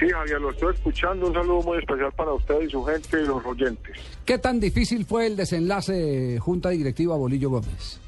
Sí, 0.00 0.08
Javier, 0.08 0.40
lo 0.40 0.50
estoy 0.50 0.72
escuchando. 0.74 1.26
Un 1.26 1.34
saludo 1.34 1.60
muy 1.60 1.78
especial 1.78 2.10
para 2.12 2.32
usted 2.32 2.62
y 2.62 2.70
su 2.70 2.82
gente 2.82 3.20
y 3.20 3.26
los 3.26 3.44
oyentes. 3.44 3.98
¿Qué 4.24 4.38
tan 4.38 4.58
difícil 4.58 5.04
fue 5.04 5.26
el 5.26 5.36
desenlace 5.36 6.38
Junta 6.38 6.70
Directiva 6.70 7.16
Bolillo 7.16 7.50
Gómez? 7.50 8.00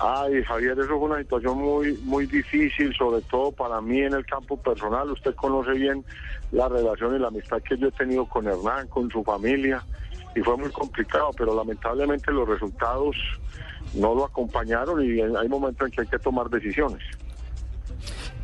Ay, 0.00 0.42
Javier, 0.42 0.72
eso 0.72 0.88
fue 0.88 1.10
una 1.10 1.18
situación 1.18 1.58
muy, 1.58 1.92
muy 2.02 2.26
difícil, 2.26 2.92
sobre 2.96 3.22
todo 3.22 3.52
para 3.52 3.80
mí 3.80 4.00
en 4.00 4.14
el 4.14 4.26
campo 4.26 4.56
personal. 4.56 5.12
Usted 5.12 5.32
conoce 5.36 5.70
bien 5.74 6.04
la 6.50 6.68
relación 6.68 7.14
y 7.14 7.20
la 7.20 7.28
amistad 7.28 7.62
que 7.62 7.76
yo 7.76 7.86
he 7.86 7.92
tenido 7.92 8.26
con 8.26 8.48
Hernán, 8.48 8.88
con 8.88 9.08
su 9.08 9.22
familia, 9.22 9.80
y 10.34 10.40
fue 10.40 10.56
muy 10.56 10.70
complicado, 10.70 11.30
pero 11.38 11.54
lamentablemente 11.54 12.32
los 12.32 12.48
resultados 12.48 13.14
no 13.94 14.12
lo 14.16 14.24
acompañaron 14.24 15.04
y 15.04 15.20
hay 15.20 15.48
momentos 15.48 15.86
en 15.86 15.92
que 15.94 16.00
hay 16.00 16.06
que 16.08 16.18
tomar 16.18 16.50
decisiones. 16.50 17.00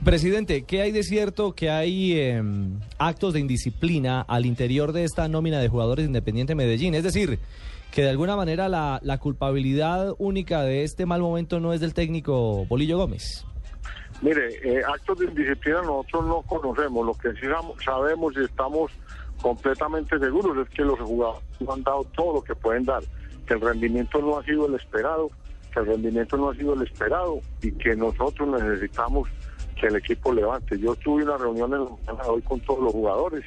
Presidente, 0.04 0.64
¿qué 0.64 0.80
hay 0.80 0.92
de 0.92 1.02
cierto 1.02 1.54
que 1.54 1.70
hay 1.70 2.12
eh, 2.12 2.42
actos 2.98 3.34
de 3.34 3.40
indisciplina 3.40 4.22
al 4.22 4.46
interior 4.46 4.92
de 4.92 5.04
esta 5.04 5.28
nómina 5.28 5.58
de 5.58 5.68
jugadores 5.68 6.10
de 6.10 6.54
Medellín? 6.54 6.94
Es 6.94 7.02
decir, 7.02 7.38
que 7.90 8.02
de 8.02 8.10
alguna 8.10 8.36
manera 8.36 8.68
la, 8.68 9.18
culpabilidad 9.18 10.14
única 10.18 10.62
de 10.62 10.84
este 10.84 11.04
mal 11.04 11.20
momento 11.20 11.58
no 11.60 11.72
es 11.72 11.80
del 11.80 11.94
técnico 11.94 12.64
Bolillo 12.66 12.96
Gómez. 12.96 13.44
Mire, 14.22 14.48
eh, 14.62 14.82
actos 14.86 15.18
de 15.18 15.26
indisciplina 15.26 15.82
nosotros 15.82 16.26
no 16.26 16.42
conocemos. 16.42 17.04
Lo 17.04 17.14
que 17.14 17.32
sí 17.32 17.46
sabemos 17.84 18.34
y 18.36 18.44
estamos 18.44 18.92
completamente 19.42 20.18
seguros 20.18 20.56
es 20.66 20.74
que 20.74 20.82
los 20.82 20.98
jugadores 21.00 21.42
han 21.68 21.82
dado 21.82 22.04
todo 22.16 22.34
lo 22.34 22.42
que 22.42 22.54
pueden 22.54 22.84
dar, 22.84 23.02
que 23.46 23.54
el 23.54 23.60
rendimiento 23.60 24.20
no 24.20 24.38
ha 24.38 24.44
sido 24.44 24.66
el 24.66 24.74
esperado, 24.74 25.30
que 25.72 25.80
el 25.80 25.86
rendimiento 25.86 26.36
no 26.36 26.50
ha 26.50 26.54
sido 26.54 26.74
el 26.74 26.82
esperado 26.82 27.40
y 27.62 27.72
que 27.72 27.94
nosotros 27.94 28.48
necesitamos 28.48 29.28
que 29.80 29.86
el 29.86 29.96
equipo 29.96 30.32
levante. 30.32 30.78
Yo 30.78 30.94
tuve 30.96 31.24
una 31.24 31.36
reunión 31.36 31.72
hoy 32.26 32.42
con 32.42 32.60
todos 32.60 32.82
los 32.82 32.92
jugadores. 32.92 33.44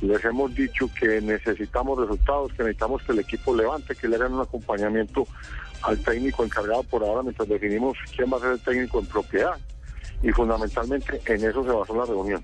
Les 0.00 0.24
hemos 0.24 0.54
dicho 0.54 0.88
que 0.98 1.20
necesitamos 1.20 1.98
resultados, 1.98 2.52
que 2.52 2.62
necesitamos 2.62 3.02
que 3.02 3.12
el 3.12 3.18
equipo 3.20 3.54
levante, 3.54 3.94
que 3.94 4.08
le 4.08 4.16
hagan 4.16 4.34
un 4.34 4.40
acompañamiento 4.40 5.26
al 5.82 5.98
técnico 5.98 6.44
encargado 6.44 6.82
por 6.84 7.02
ahora 7.02 7.22
mientras 7.22 7.48
definimos 7.48 7.96
quién 8.14 8.32
va 8.32 8.38
a 8.38 8.40
ser 8.40 8.50
el 8.52 8.60
técnico 8.60 8.98
en 8.98 9.06
propiedad. 9.06 9.58
Y 10.22 10.30
fundamentalmente 10.30 11.20
en 11.26 11.44
eso 11.44 11.64
se 11.64 11.70
basó 11.70 11.94
la 11.94 12.06
reunión. 12.06 12.42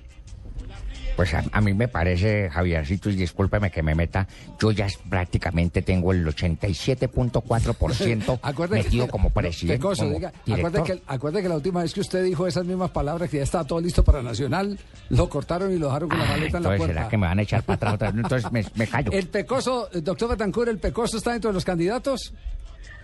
Pues 1.17 1.35
a, 1.35 1.45
a 1.53 1.61
mí 1.61 1.75
me 1.75 1.89
parece, 1.89 2.49
Javiercito, 2.51 3.11
y 3.11 3.17
discúlpeme 3.17 3.71
que 3.71 3.83
me 3.83 3.95
meta, 3.95 4.27
yo 4.59 4.71
ya 4.71 4.87
prácticamente 5.09 5.83
tengo 5.83 6.13
el 6.13 6.27
87.4% 6.27 8.39
Acuerde 8.43 8.77
metido 8.83 9.07
que- 9.07 9.11
como 9.11 9.31
presidente. 9.31 9.79
Pecoso, 9.79 10.03
como 10.05 10.15
diga, 10.15 10.29
acuerde 10.29 10.55
director. 10.71 10.85
que, 10.85 11.03
acuerde 11.07 11.43
que 11.43 11.49
la 11.49 11.55
última 11.57 11.83
vez 11.83 11.93
que 11.93 12.01
usted 12.01 12.25
dijo 12.25 12.47
esas 12.47 12.65
mismas 12.65 12.91
palabras, 12.91 13.29
que 13.31 13.39
ya 13.39 13.43
estaba 13.43 13.65
todo 13.65 13.81
listo 13.81 14.03
para 14.05 14.23
Nacional, 14.23 14.79
lo 15.11 15.29
cortaron 15.29 15.73
y 15.73 15.79
lo 15.79 15.87
dejaron 15.87 16.09
con 16.09 16.19
la 16.19 16.25
maleta 16.27 16.57
en 16.59 16.63
la 16.63 16.69
puerta. 16.77 16.87
¿será 16.87 17.09
que 17.09 17.17
me 17.19 17.27
van 17.27 17.39
a 17.39 17.43
echar 17.43 17.63
para 17.63 17.77
atrás 17.77 17.95
otra 17.95 18.11
vez? 18.13 18.23
Entonces 18.23 18.53
me, 18.53 18.65
me 18.75 18.87
callo. 18.87 19.13
El 19.13 19.27
Pecoso, 19.29 19.89
doctor 20.03 20.31
Betancur, 20.31 20.69
¿el 20.69 20.79
Pecoso 20.79 21.17
está 21.19 21.33
dentro 21.33 21.51
de 21.51 21.55
los 21.55 21.65
candidatos? 21.65 22.33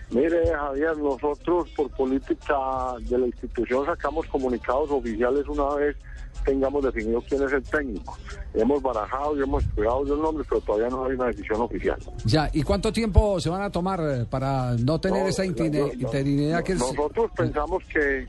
Mire, 0.09 0.37
Javier, 0.55 0.97
nosotros 0.97 1.67
por 1.75 1.89
política 1.91 2.55
de 3.01 3.17
la 3.17 3.25
institución 3.27 3.85
sacamos 3.85 4.25
comunicados 4.27 4.89
oficiales 4.89 5.45
una 5.49 5.75
vez 5.75 5.97
tengamos 6.45 6.83
definido 6.83 7.21
quién 7.27 7.43
es 7.43 7.51
el 7.53 7.63
técnico. 7.63 8.17
Hemos 8.53 8.81
barajado 8.81 9.37
y 9.37 9.43
hemos 9.43 9.63
estudiado 9.63 10.03
los 10.03 10.19
nombres, 10.19 10.47
pero 10.49 10.61
todavía 10.61 10.89
no 10.89 11.05
hay 11.05 11.13
una 11.13 11.25
decisión 11.27 11.61
oficial. 11.61 11.97
Ya, 12.25 12.49
¿y 12.53 12.63
cuánto 12.63 12.91
tiempo 12.91 13.39
se 13.39 13.49
van 13.49 13.61
a 13.61 13.69
tomar 13.71 13.99
eh, 14.01 14.25
para 14.29 14.73
no 14.75 14.99
tener 14.99 15.23
No, 15.23 15.27
esa 15.29 15.45
intine- 15.45 15.79
no, 15.79 15.87
no, 15.87 15.93
interinidad 15.93 16.63
que 16.63 16.73
es... 16.73 16.79
Nosotros 16.79 17.31
pensamos 17.35 17.83
que, 17.91 18.27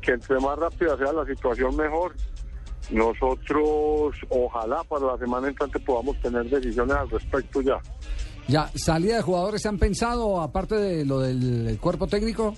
que 0.00 0.12
entre 0.12 0.38
más 0.40 0.58
rápida 0.58 0.96
sea 0.96 1.12
la 1.12 1.24
situación, 1.26 1.76
mejor. 1.76 2.14
Nosotros, 2.90 4.16
ojalá 4.28 4.82
para 4.84 5.06
la 5.06 5.18
semana 5.18 5.48
entrante 5.48 5.78
podamos 5.80 6.20
tener 6.20 6.48
decisiones 6.48 6.96
al 6.96 7.10
respecto 7.10 7.60
ya. 7.60 7.78
Ya, 8.48 8.70
¿salida 8.76 9.16
de 9.16 9.22
jugadores 9.22 9.62
se 9.62 9.68
han 9.68 9.76
pensado, 9.78 10.40
aparte 10.40 10.76
de 10.76 11.04
lo 11.04 11.18
del 11.20 11.78
cuerpo 11.80 12.06
técnico? 12.06 12.54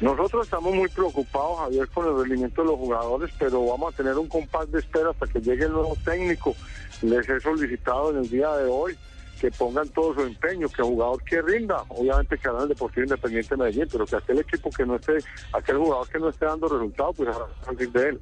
Nosotros 0.00 0.44
estamos 0.44 0.74
muy 0.74 0.88
preocupados, 0.88 1.58
Javier, 1.58 1.88
con 1.88 2.06
el 2.06 2.16
rendimiento 2.18 2.62
de 2.62 2.68
los 2.68 2.78
jugadores, 2.78 3.30
pero 3.36 3.66
vamos 3.66 3.92
a 3.92 3.96
tener 3.96 4.16
un 4.16 4.28
compás 4.28 4.70
de 4.70 4.78
espera 4.78 5.10
hasta 5.10 5.26
que 5.26 5.40
llegue 5.40 5.64
el 5.64 5.72
nuevo 5.72 5.96
técnico. 6.04 6.54
Les 7.02 7.28
he 7.28 7.40
solicitado 7.40 8.12
en 8.12 8.18
el 8.18 8.30
día 8.30 8.48
de 8.56 8.66
hoy 8.66 8.96
que 9.40 9.50
pongan 9.50 9.88
todo 9.88 10.14
su 10.14 10.20
empeño, 10.20 10.68
que 10.68 10.82
el 10.82 10.88
jugador 10.88 11.22
que 11.24 11.42
rinda, 11.42 11.82
obviamente 11.88 12.38
que 12.38 12.48
hará 12.48 12.62
el 12.62 12.68
Deportivo 12.68 13.04
Independiente 13.04 13.50
de 13.50 13.56
Medellín, 13.56 13.88
pero 13.90 14.06
que 14.06 14.16
aquel 14.16 14.38
equipo 14.38 14.70
que 14.70 14.86
no 14.86 14.96
esté, 14.96 15.18
aquel 15.52 15.78
jugador 15.78 16.08
que 16.08 16.18
no 16.18 16.28
esté 16.28 16.44
dando 16.44 16.68
resultados, 16.68 17.16
pues 17.16 17.28
habrá 17.28 17.46
que 17.46 17.64
salir 17.64 17.92
de 17.92 18.08
él. 18.08 18.20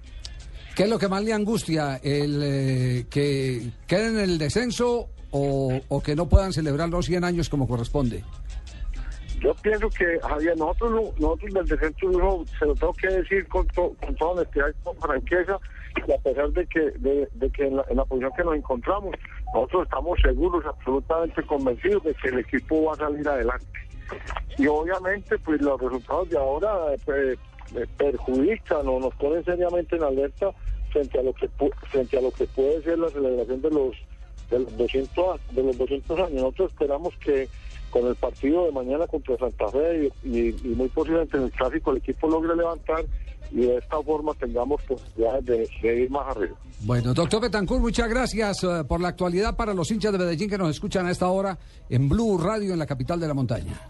¿Qué 0.74 0.82
es 0.84 0.90
lo 0.90 0.98
que 0.98 1.08
más 1.08 1.24
le 1.24 1.32
angustia? 1.32 1.96
¿El 2.02 2.40
eh, 2.42 3.06
que 3.08 3.70
queden 3.86 4.18
en 4.18 4.30
el 4.30 4.38
descenso 4.38 5.08
o, 5.30 5.80
o 5.88 6.02
que 6.02 6.14
no 6.14 6.28
puedan 6.28 6.52
celebrar 6.52 6.88
los 6.88 7.06
100 7.06 7.24
años 7.24 7.48
como 7.48 7.66
corresponde? 7.66 8.22
Yo 9.40 9.54
pienso 9.54 9.90
que, 9.90 10.18
Javier, 10.20 10.56
nosotros, 10.56 11.12
nosotros 11.18 11.52
del 11.54 11.66
descenso 11.68 12.08
no, 12.10 12.44
se 12.58 12.66
lo 12.66 12.74
tengo 12.74 12.94
que 12.94 13.08
decir 13.08 13.46
con, 13.48 13.66
to- 13.68 13.94
con 14.00 14.14
toda 14.16 14.30
honestidad 14.32 14.68
y 14.68 14.82
con 14.82 14.96
franqueza, 14.96 15.58
y 16.06 16.12
a 16.12 16.18
pesar 16.18 16.50
de 16.50 16.66
que, 16.66 16.80
de, 16.98 17.28
que 17.50 17.66
en, 17.66 17.76
la, 17.76 18.04
posición 18.04 18.32
que 18.36 18.44
nos 18.44 18.56
encontramos, 18.56 19.14
nosotros 19.54 19.82
estamos 19.84 20.18
seguros, 20.22 20.64
absolutamente 20.64 21.42
convencidos 21.44 22.02
de 22.04 22.14
que 22.14 22.28
el 22.28 22.38
equipo 22.40 22.84
va 22.84 22.94
a 22.94 22.96
salir 22.96 23.28
adelante. 23.28 23.66
Y 24.58 24.66
obviamente, 24.68 25.38
pues 25.38 25.60
los 25.60 25.80
resultados 25.80 26.30
de 26.30 26.38
ahora 26.38 26.74
pues, 27.04 27.38
eh, 27.74 27.86
perjudican 27.98 28.86
o 28.88 29.00
nos 29.00 29.14
ponen 29.16 29.44
seriamente 29.44 29.96
en 29.96 30.04
alerta 30.04 30.52
frente 30.92 31.18
a 31.18 31.22
lo 31.22 31.32
que 31.34 31.48
frente 31.90 32.16
a 32.16 32.22
lo 32.22 32.30
que 32.30 32.46
puede 32.46 32.80
ser 32.82 32.98
la 32.98 33.10
celebración 33.10 33.60
de 33.60 33.70
los 33.70 33.96
de 34.50 34.60
los 34.60 34.76
200 34.78 35.24
a- 35.40 35.52
de 35.52 35.62
los 35.64 35.76
200 35.76 36.18
años. 36.20 36.32
Nosotros 36.34 36.70
esperamos 36.70 37.14
que 37.24 37.48
con 37.90 38.06
el 38.06 38.14
partido 38.16 38.66
de 38.66 38.72
mañana 38.72 39.06
contra 39.06 39.36
Santa 39.38 39.68
Fe 39.68 40.10
y, 40.24 40.28
y- 40.28 40.56
y 40.64 40.68
muy 40.74 40.88
posiblemente 40.88 41.36
en 41.36 41.44
el 41.44 41.50
clásico 41.52 41.90
el 41.92 41.98
equipo 41.98 42.28
logre 42.28 42.54
levantar 42.56 43.04
y 43.52 43.60
de 43.60 43.76
esta 43.76 44.02
forma 44.02 44.34
tengamos 44.34 44.82
posibilidades 44.82 45.44
de, 45.44 45.68
de 45.82 46.00
ir 46.02 46.10
más 46.10 46.26
arriba. 46.36 46.56
Bueno, 46.80 47.14
doctor 47.14 47.40
Betancourt, 47.40 47.80
muchas 47.80 48.08
gracias 48.08 48.62
eh, 48.64 48.84
por 48.86 49.00
la 49.00 49.08
actualidad 49.08 49.56
para 49.56 49.72
los 49.72 49.90
hinchas 49.90 50.12
de 50.12 50.18
Medellín 50.18 50.50
que 50.50 50.58
nos 50.58 50.70
escuchan 50.70 51.06
a 51.06 51.10
esta 51.12 51.28
hora 51.28 51.56
en 51.88 52.08
Blue 52.08 52.38
Radio 52.38 52.72
en 52.72 52.78
la 52.78 52.86
capital 52.86 53.18
de 53.20 53.28
la 53.28 53.34
montaña. 53.34 53.80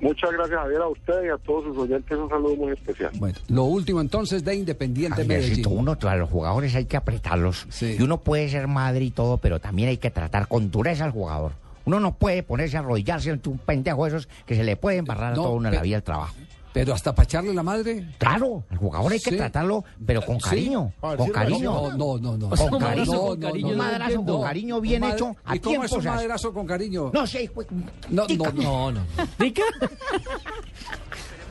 Muchas 0.00 0.32
gracias 0.32 0.58
Javier 0.58 0.80
a 0.82 0.88
usted 0.88 1.24
y 1.24 1.28
a 1.28 1.38
todos 1.38 1.62
sus 1.64 1.78
oyentes 1.78 2.18
un 2.18 2.28
saludo 2.28 2.56
muy 2.56 2.72
especial. 2.72 3.12
Bueno, 3.20 3.38
lo 3.48 3.62
último 3.64 4.00
entonces 4.00 4.44
de 4.44 4.56
Independiente 4.56 5.24
Medellín. 5.24 5.64
uno, 5.70 5.96
a 6.02 6.16
los 6.16 6.28
jugadores 6.28 6.74
hay 6.74 6.86
que 6.86 6.96
apretarlos. 6.96 7.68
Y 7.80 8.02
uno 8.02 8.18
puede 8.18 8.48
ser 8.48 8.66
madre 8.66 9.04
y 9.04 9.10
todo, 9.12 9.36
pero 9.38 9.60
también 9.60 9.90
hay 9.90 9.98
que 9.98 10.10
tratar 10.10 10.48
con 10.48 10.72
dureza 10.72 11.04
al 11.04 11.12
jugador. 11.12 11.52
Uno 11.84 12.00
no 12.00 12.14
puede 12.14 12.42
ponerse 12.42 12.76
a 12.76 12.80
arrodillarse 12.80 13.30
ante 13.30 13.48
un 13.48 13.58
pendejo 13.58 14.04
de 14.04 14.08
esos 14.10 14.28
que 14.46 14.54
se 14.56 14.64
le 14.64 14.76
puede 14.76 14.98
embarrar 14.98 15.32
a 15.32 15.36
No, 15.36 15.42
todo 15.44 15.52
uno 15.54 15.68
en 15.68 15.74
la 15.74 15.82
vida 15.82 15.96
del 15.96 16.02
trabajo. 16.04 16.34
Pero 16.72 16.94
hasta 16.94 17.14
para 17.14 17.24
echarle 17.24 17.52
la 17.52 17.62
madre. 17.62 18.08
Claro, 18.16 18.64
al 18.70 18.78
jugador 18.78 19.12
hay 19.12 19.20
que 19.20 19.28
Sí. 19.30 19.36
tratarlo, 19.36 19.84
pero 20.06 20.22
con 20.24 20.40
Sí. 20.40 20.48
cariño. 20.48 20.90
Ah, 21.02 21.14
con 21.18 21.26
sí, 21.26 21.32
cariño. 21.32 21.70
No, 21.70 21.90
no, 21.90 22.18
no. 22.18 22.38
no. 22.38 22.48
Con 22.48 22.78
cariño. 22.80 23.12
no, 23.12 23.20
con 23.26 23.40
no, 23.40 23.46
cariño. 23.48 23.66
no, 23.66 23.72
Un 23.72 23.78
madrazo 23.78 24.14
no. 24.22 24.24
con 24.24 24.42
cariño 24.42 24.80
bien 24.80 25.00
madre- 25.02 25.14
hecho 25.16 25.36
a 25.44 25.54
¿Y 25.54 25.58
cómo 25.58 25.70
tiempo. 25.70 25.84
es 25.86 25.92
un 25.92 26.04
madrazo 26.06 26.54
con 26.54 26.66
cariño? 26.66 27.10
No 27.12 27.26
sé, 27.26 27.40
de- 27.40 27.66
No, 28.08 28.26
no, 28.26 28.52
no. 28.52 28.92
no. 28.92 29.00
¿Rica? 29.38 29.62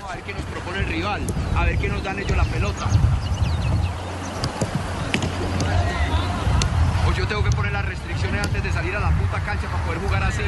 A 0.10 0.16
ver 0.16 0.24
qué 0.24 0.34
nos 0.34 0.42
propone 0.46 0.80
el 0.80 0.86
rival, 0.88 1.22
a 1.56 1.66
ver 1.66 1.78
qué 1.78 1.88
nos 1.88 2.04
dan 2.04 2.18
ellos 2.20 2.38
la 2.38 2.44
pelota. 2.46 2.88
Pues 7.12 7.20
yo 7.20 7.28
tengo 7.28 7.44
que 7.44 7.52
poner 7.52 7.74
las 7.74 7.84
restricciones 7.84 8.42
antes 8.42 8.64
de 8.64 8.72
salir 8.72 8.96
a 8.96 9.02
la 9.02 9.10
puta 9.10 9.42
cancha 9.42 9.68
para 9.68 9.84
poder 9.84 10.00
jugar 10.00 10.24
así. 10.24 10.44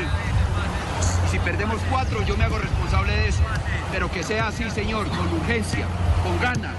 Si 1.30 1.38
perdemos 1.40 1.82
cuatro, 1.92 2.22
yo 2.22 2.38
me 2.38 2.46
hago 2.46 2.58
responsable 2.58 3.12
de 3.12 3.28
eso. 3.28 3.42
Pero 3.92 4.10
que 4.10 4.24
sea 4.24 4.48
así, 4.48 4.72
señor, 4.72 5.10
con 5.10 5.28
urgencia, 5.34 5.86
con 6.24 6.40
ganas. 6.40 6.72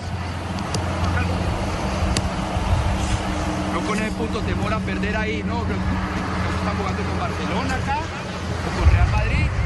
No 3.75 3.81
con 3.81 3.99
ese 3.99 4.11
puto 4.13 4.41
temor 4.41 4.73
a 4.73 4.79
perder 4.79 5.19
ahí, 5.19 5.43
no. 5.43 5.59
Están 5.59 6.77
jugando 6.79 7.03
con 7.03 7.21
Barcelona 7.21 7.75
acá, 7.75 7.99
o 8.65 8.81
con 8.81 8.91
Real 8.91 9.11
Madrid. 9.11 9.64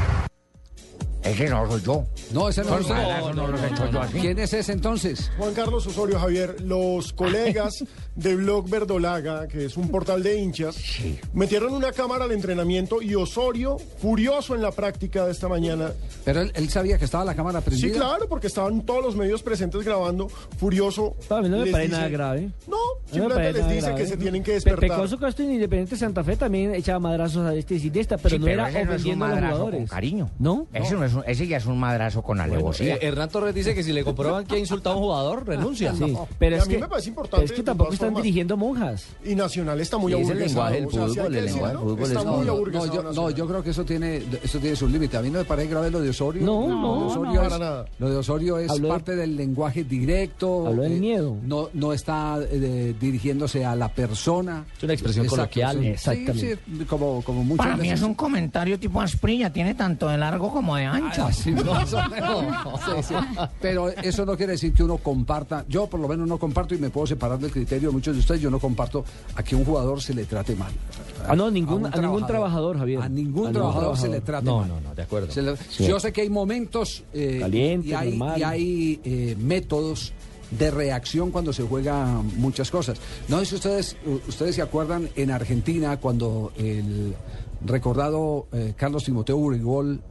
Ese 1.23 1.49
no 1.49 1.69
soy 1.69 1.81
yo. 1.81 2.05
No, 2.33 2.47
ese 2.49 2.63
no 2.63 2.71
madrazos, 2.71 3.35
no 3.35 3.47
los 3.47 3.61
he 3.61 3.67
hecho 3.67 3.91
yo 3.91 4.01
así. 4.01 4.19
¿Quién 4.19 4.39
es 4.39 4.53
ese 4.53 4.71
entonces? 4.71 5.31
Juan 5.37 5.53
Carlos 5.53 5.85
Osorio 5.85 6.17
Javier, 6.19 6.61
los 6.61 7.11
colegas 7.13 7.83
de 8.15 8.35
Blog 8.35 8.69
Verdolaga, 8.69 9.47
que 9.47 9.65
es 9.65 9.75
un 9.77 9.89
portal 9.89 10.23
de 10.23 10.39
hinchas, 10.39 10.77
metieron 11.33 11.73
una 11.73 11.91
cámara 11.91 12.25
al 12.25 12.31
entrenamiento 12.31 13.01
y 13.01 13.15
Osorio, 13.15 13.77
furioso 13.97 14.55
en 14.55 14.61
la 14.61 14.71
práctica 14.71 15.25
de 15.25 15.31
esta 15.31 15.47
mañana. 15.47 15.91
Pero 16.23 16.41
él, 16.41 16.51
él 16.55 16.69
sabía 16.69 16.97
que 16.97 17.05
estaba 17.05 17.25
la 17.25 17.35
cámara 17.35 17.61
prendida. 17.61 17.87
Sí, 17.89 17.93
claro, 17.93 18.27
porque 18.29 18.47
estaban 18.47 18.81
todos 18.85 19.03
los 19.03 19.15
medios 19.15 19.43
presentes 19.43 19.83
grabando, 19.83 20.27
furioso. 20.57 21.15
A 21.29 21.41
mí 21.41 21.49
no 21.49 21.57
me 21.57 21.63
les 21.65 21.71
parece 21.73 21.87
dice- 21.89 21.97
nada 21.97 22.09
grave. 22.09 22.41
No, 22.67 22.77
No 22.77 22.77
me 23.05 23.11
simplemente 23.19 23.53
les 23.59 23.67
dice 23.69 23.81
grave. 23.87 24.01
que 24.01 24.07
se 24.07 24.17
tienen 24.17 24.41
que 24.43 24.51
Pe- 24.51 24.55
despertar. 24.55 24.89
Pecoso 24.89 25.17
Castro 25.19 25.45
en 25.45 25.51
Independiente 25.53 25.97
Santa 25.97 26.23
Fe 26.23 26.35
también 26.37 26.73
echaba 26.75 26.99
madrazos 26.99 27.45
a 27.45 27.53
este 27.55 27.75
y 27.75 27.89
pero 27.89 28.29
Sí, 28.29 28.39
no 28.39 28.45
pero 28.45 28.53
era 28.53 28.63
no 28.63 28.67
es 28.69 28.75
un 28.83 28.89
ofendiendo 28.89 29.25
a 29.25 29.29
los 29.29 29.39
jugadores. 29.39 29.79
con 29.79 29.87
cariño. 29.87 30.29
¿No? 30.39 30.67
Ese 30.73 30.93
no 30.95 31.03
es 31.05 31.08
un 31.13 31.19
un, 31.19 31.23
ese 31.27 31.47
ya 31.47 31.57
es 31.57 31.65
un 31.65 31.79
madrazo 31.79 32.21
con 32.21 32.39
alevosía. 32.39 32.95
Eh, 32.95 32.99
Hernán 33.01 33.29
Torres 33.29 33.53
dice 33.53 33.75
que 33.75 33.83
si 33.83 33.91
le 33.93 34.03
comprueban 34.03 34.45
que 34.45 34.55
ha 34.55 34.59
insultado 34.59 34.95
a 34.95 34.97
un 34.97 35.03
jugador, 35.05 35.47
renuncia. 35.47 35.93
Sí, 35.93 36.15
pero 36.37 36.55
es 36.57 36.63
a 36.63 36.65
mí 36.65 36.75
que- 36.75 36.79
me 36.81 36.87
parece 36.87 37.09
importante. 37.09 37.35
pero 37.37 37.45
es 37.45 37.51
que 37.51 37.57
de 37.57 37.63
tampoco 37.65 37.93
están 37.93 38.07
formas. 38.09 38.23
dirigiendo 38.23 38.57
monjas. 38.57 39.05
Y 39.25 39.35
Nacional 39.35 39.79
está 39.81 39.97
muy 39.97 40.13
Sí, 40.13 40.19
es 40.21 40.29
el 40.29 40.39
lenguaje 40.39 40.75
del 40.75 40.85
o 40.85 40.91
sea, 40.91 40.99
si 40.99 41.05
hay 41.05 41.09
fútbol, 41.15 41.35
el 41.35 41.45
lenguaje 41.45 41.67
del 41.73 41.77
fútbol 41.83 42.03
está 42.03 42.19
es- 42.19 42.25
muy 42.25 42.45
No, 42.45 42.45
no, 42.45 42.65
yo, 42.65 43.01
no, 43.03 43.09
Nacional. 43.11 43.35
yo 43.35 43.47
creo 43.47 43.63
que 43.63 43.69
eso 43.71 43.85
tiene, 43.85 44.23
eso 44.43 44.59
tiene 44.59 44.75
sus 44.75 44.91
límites. 44.91 45.19
A 45.19 45.21
mí 45.21 45.29
no 45.29 45.39
me 45.39 45.45
parece 45.45 45.69
grave 45.69 45.91
lo 45.91 45.99
de 46.01 46.09
Osorio. 46.09 46.43
No, 46.45 46.67
Lo 46.67 46.75
no, 46.75 46.99
de 46.99 47.05
Osorio 47.07 47.33
no, 47.33 47.41
es, 47.43 47.49
para 47.49 47.57
nada. 47.59 47.85
Lo 47.99 48.09
de 48.09 48.15
Osorio 48.17 48.57
es 48.59 48.69
Habló 48.71 48.87
de- 48.87 48.93
parte 48.93 49.15
del 49.15 49.35
lenguaje 49.35 49.83
directo. 49.83 50.67
Habló 50.67 50.83
del 50.83 50.99
miedo. 50.99 51.35
No, 51.43 51.69
no 51.73 51.93
está 51.93 52.37
eh, 52.51 52.93
dirigiéndose 52.99 53.65
a 53.65 53.75
la 53.75 53.89
persona. 53.89 54.65
Es 54.77 54.83
una 54.83 54.93
expresión 54.93 55.27
coloquial. 55.27 55.79
sí, 55.79 55.87
Exactamente. 55.87 56.57
Sí, 56.77 56.85
como, 56.85 57.21
como 57.23 57.43
muchas 57.43 57.65
Para 57.65 57.77
mí 57.77 57.89
es 57.89 58.01
un 58.01 58.13
comentario 58.13 58.79
tipo 58.79 59.01
asprilla, 59.01 59.51
tiene 59.51 59.73
tanto 59.75 60.07
de 60.07 60.17
largo 60.17 60.51
como 60.51 60.75
de 60.75 60.85
ancho. 60.85 60.98
Ah, 61.01 61.31
sí, 61.33 61.51
más 61.51 61.93
o 61.93 62.09
menos. 62.09 62.45
Sí, 62.85 63.03
sí. 63.09 63.13
Pero 63.61 63.89
eso 63.89 64.25
no 64.25 64.35
quiere 64.37 64.53
decir 64.53 64.73
que 64.73 64.83
uno 64.83 64.97
comparta. 64.97 65.65
Yo, 65.67 65.87
por 65.87 65.99
lo 65.99 66.07
menos, 66.07 66.27
no 66.27 66.37
comparto 66.37 66.75
y 66.75 66.77
me 66.77 66.89
puedo 66.89 67.07
separar 67.07 67.39
del 67.39 67.51
criterio 67.51 67.89
de 67.89 67.93
muchos 67.93 68.13
de 68.15 68.19
ustedes. 68.19 68.41
Yo 68.41 68.49
no 68.49 68.59
comparto 68.59 69.03
a 69.35 69.43
que 69.43 69.55
un 69.55 69.65
jugador 69.65 70.01
se 70.01 70.13
le 70.13 70.25
trate 70.25 70.55
mal. 70.55 70.71
Ah, 71.27 71.35
no, 71.35 71.49
ningún, 71.51 71.85
a 71.85 71.89
ningún 72.01 72.25
trabajador, 72.25 72.77
Javier. 72.77 73.01
A 73.01 73.09
ningún 73.09 73.47
A 73.47 73.51
trabajador 73.51 73.97
se 73.97 74.07
le 74.09 74.21
trate 74.21 74.45
No, 74.45 74.59
mal. 74.59 74.67
no, 74.69 74.81
no, 74.81 74.95
de 74.95 75.01
acuerdo. 75.03 75.31
Se 75.31 75.41
le- 75.41 75.57
Sí. 75.69 75.85
Yo 75.87 75.99
sé 75.99 76.11
que 76.13 76.21
hay 76.21 76.29
momentos 76.29 77.03
eh, 77.13 77.37
Caliente, 77.41 77.87
y 77.89 77.93
hay, 77.93 78.09
normal. 78.17 78.39
y 78.39 78.43
hay 78.43 79.01
eh, 79.03 79.35
métodos 79.39 80.13
de 80.51 80.71
reacción 80.71 81.29
cuando 81.31 81.53
se 81.53 81.63
juega 81.63 82.05
muchas 82.37 82.71
cosas. 82.71 82.97
No 83.27 83.39
sé 83.39 83.45
si 83.45 83.55
ustedes, 83.55 83.97
ustedes 84.27 84.55
se 84.55 84.61
acuerdan 84.63 85.07
en 85.15 85.29
Argentina 85.31 85.97
cuando 85.97 86.51
el 86.57 87.13
recordado 87.63 88.47
eh, 88.51 88.73
Carlos 88.75 89.03
Timoteo 89.03 89.37
Urigol 89.37 90.01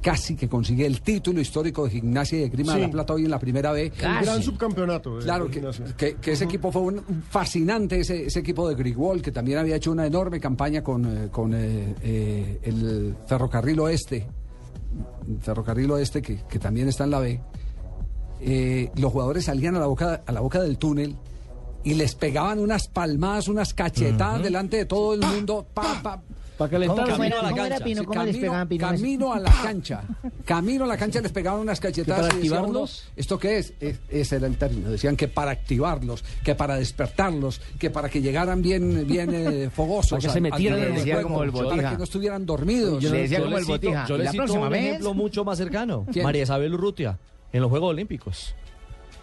casi 0.00 0.36
que 0.36 0.48
consigue 0.48 0.86
el 0.86 1.00
título 1.02 1.40
histórico 1.40 1.84
de 1.84 1.90
gimnasia 1.90 2.38
y 2.38 2.42
de 2.42 2.48
Grima 2.48 2.72
de 2.74 2.78
Sí. 2.80 2.84
la 2.86 2.90
Plata 2.90 3.12
hoy 3.14 3.24
en 3.24 3.30
la 3.30 3.38
primera 3.38 3.72
B. 3.72 3.92
Un 3.96 4.22
gran 4.24 4.42
subcampeonato. 4.42 5.18
de 5.18 5.24
Claro, 5.24 5.46
que, 5.48 5.54
gimnasia. 5.54 5.84
que- 5.96 6.14
que 6.16 6.32
ese 6.32 6.44
equipo 6.44 6.70
fue 6.72 6.82
un, 6.82 7.02
fascinante, 7.28 8.00
ese, 8.00 8.26
ese 8.26 8.40
equipo 8.40 8.68
de 8.68 8.74
Grigol, 8.74 9.20
que 9.22 9.32
también 9.32 9.58
había 9.58 9.76
hecho 9.76 9.92
una 9.92 10.06
enorme 10.06 10.40
campaña 10.40 10.82
con, 10.82 11.04
eh, 11.06 11.28
con 11.30 11.52
eh, 11.54 11.94
eh, 12.02 12.58
el 12.62 13.16
Ferrocarril 13.26 13.80
Oeste, 13.80 14.26
Ferrocarril 15.40 15.90
Oeste, 15.90 16.20
que, 16.22 16.38
que 16.48 16.58
también 16.58 16.88
está 16.88 17.04
en 17.04 17.10
la 17.10 17.18
B. 17.20 17.40
Los 18.96 19.12
jugadores 19.12 19.44
salían 19.44 19.76
a 19.76 19.80
la, 19.80 19.86
boca, 19.86 20.22
a 20.26 20.32
la 20.32 20.40
boca 20.40 20.60
del 20.60 20.76
túnel 20.78 21.16
y 21.84 21.94
les 21.94 22.14
pegaban 22.14 22.58
unas 22.58 22.88
palmadas, 22.88 23.48
unas 23.48 23.72
cachetadas 23.74 24.42
delante 24.42 24.76
de 24.78 24.84
todo 24.84 25.14
el 25.14 25.20
mundo. 25.20 25.66
Pa, 25.72 26.00
pa, 26.02 26.22
Para 26.68 26.70
calentar. 26.70 27.06
Camino 27.08 27.36
a 27.38 27.42
la 27.42 27.54
cancha. 27.54 27.84
Pino? 27.84 28.00
Sí, 28.00 28.06
¿Cómo 28.06 28.22
les 28.24 28.26
camino, 28.34 28.40
pegaban, 28.40 28.68
Pino? 28.68 28.86
camino 28.88 29.32
a 29.32 29.38
la 29.40 29.50
cancha. 29.62 30.02
Camino 30.44 30.84
a 30.84 30.86
la 30.88 30.96
cancha 30.96 31.20
les 31.20 31.32
pegaban 31.32 31.60
unas 31.60 31.80
cachetadas. 31.80 32.22
para 32.26 32.34
activarlos? 32.34 33.02
uno, 33.06 33.12
¿Esto 33.16 33.38
qué 33.38 33.58
es? 33.58 33.72
Es- 33.80 34.00
Ese 34.08 34.36
era 34.36 34.46
el 34.46 34.56
término. 34.56 34.90
Decían 34.90 35.16
que 35.16 35.28
para 35.28 35.50
activarlos, 35.50 36.24
que 36.44 36.54
para 36.54 36.76
despertarlos, 36.76 37.60
que 37.78 37.90
para 37.90 38.08
que 38.08 38.20
llegaran 38.20 38.62
bien, 38.62 39.06
bien 39.06 39.30
eh, 39.34 39.70
fogosos. 39.74 40.10
Para 40.10 40.20
que 40.22 40.28
se 40.28 40.38
al- 40.38 40.42
metieran 40.42 40.78
en 40.78 40.94
el 40.96 41.04
de 41.04 41.12
juego. 41.12 41.28
como 41.28 41.42
el 41.44 41.52
para 41.52 41.64
Botija. 41.64 41.90
que 41.90 41.98
no 41.98 42.04
estuvieran 42.04 42.46
dormidos. 42.46 43.02
Yo 43.02 43.10
le 43.10 43.22
decía 43.22 43.38
yo 43.38 43.44
como 43.44 43.58
el 43.58 43.64
cito- 43.64 43.72
Botija. 43.72 44.06
Yo 44.06 44.14
¿Y 44.14 44.18
le 44.18 44.24
la 44.24 44.30
cito 44.30 44.42
próxima 44.44 44.64
un 44.66 44.72
vez? 44.72 44.84
ejemplo 44.84 45.14
mucho 45.14 45.44
más 45.44 45.58
cercano. 45.58 46.06
¿Quién? 46.12 46.24
María 46.24 46.42
Isabel 46.42 46.74
Urrutia, 46.74 47.18
en 47.52 47.60
los 47.60 47.70
Juegos 47.70 47.90
Olímpicos. 47.90 48.54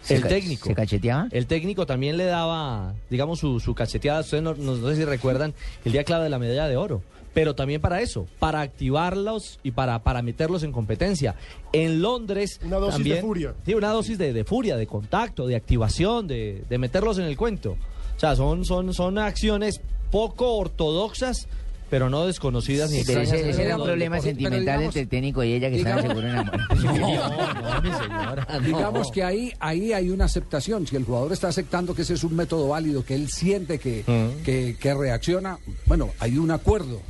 ¿Se 0.02 0.14
el 0.16 0.22
técnico. 0.22 0.66
¿Se 0.66 0.74
cacheteaba? 0.74 1.28
El 1.30 1.46
técnico 1.46 1.84
también 1.84 2.16
le 2.16 2.24
daba, 2.24 2.94
digamos, 3.10 3.38
su, 3.38 3.60
su 3.60 3.74
cacheteada. 3.74 4.20
Ustedes 4.20 4.42
no, 4.42 4.54
no 4.54 4.76
sé 4.88 4.96
si 4.96 5.04
recuerdan 5.04 5.52
el 5.84 5.92
día 5.92 6.04
clave 6.04 6.24
de 6.24 6.30
la 6.30 6.38
medalla 6.38 6.66
de 6.68 6.78
oro. 6.78 7.02
Pero 7.32 7.54
también 7.54 7.80
para 7.80 8.00
eso, 8.00 8.26
para 8.40 8.60
activarlos 8.60 9.60
y 9.62 9.70
para, 9.70 10.02
para 10.02 10.20
meterlos 10.20 10.62
en 10.64 10.72
competencia. 10.72 11.36
En 11.72 12.02
Londres. 12.02 12.58
Una 12.64 12.76
dosis 12.78 12.94
de 12.98 13.04
también- 13.04 13.20
furia. 13.22 13.54
Sí, 13.64 13.74
una 13.74 13.90
dosis 13.90 14.18
de, 14.18 14.32
de 14.32 14.44
furia, 14.44 14.76
de 14.76 14.86
contacto, 14.86 15.46
de 15.46 15.54
activación, 15.56 16.26
de, 16.26 16.64
de 16.68 16.78
meterlos 16.78 17.18
en 17.18 17.24
el 17.26 17.36
cuento. 17.36 17.76
O 18.16 18.20
sea, 18.20 18.34
son, 18.36 18.64
son, 18.64 18.92
son 18.92 19.16
acciones 19.18 19.80
poco 20.10 20.54
ortodoxas, 20.56 21.46
pero 21.88 22.10
no 22.10 22.26
desconocidas 22.26 22.90
ni 22.90 23.02
Pero 23.04 23.20
ese, 23.20 23.40
en 23.40 23.48
ese 23.48 23.60
el 23.60 23.66
era 23.66 23.76
un 23.76 23.84
problema 23.84 24.20
sentimental 24.20 24.60
digamos- 24.60 24.84
entre 24.86 25.00
el 25.02 25.08
técnico 25.08 25.42
y 25.44 25.52
ella 25.54 25.70
que 25.70 25.76
estaban 25.76 26.02
digamos- 26.02 26.22
seguro 26.22 26.28
enamorados. 26.28 26.84
No, 26.84 27.74
no, 27.74 27.82
mi 27.82 27.90
señora. 27.92 28.46
no. 28.52 28.60
Digamos 28.60 29.10
que 29.12 29.22
ahí, 29.22 29.52
ahí 29.60 29.92
hay 29.92 30.10
una 30.10 30.24
aceptación. 30.24 30.86
Si 30.86 30.96
el 30.96 31.04
jugador 31.04 31.32
está 31.32 31.48
aceptando 31.48 31.94
que 31.94 32.02
ese 32.02 32.14
es 32.14 32.24
un 32.24 32.34
método 32.36 32.68
válido, 32.68 33.04
que 33.04 33.14
él 33.14 33.28
siente 33.28 33.78
que, 33.78 34.02
Mm. 34.06 34.42
que, 34.44 34.76
que 34.80 34.94
reacciona, 34.94 35.58
bueno, 35.86 36.10
hay 36.18 36.36
un 36.38 36.50
acuerdo. 36.50 37.00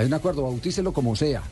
Hay 0.00 0.06
un 0.06 0.14
acuerdo, 0.14 0.42
bautícelo 0.44 0.92
como 0.92 1.14
sea. 1.14 1.42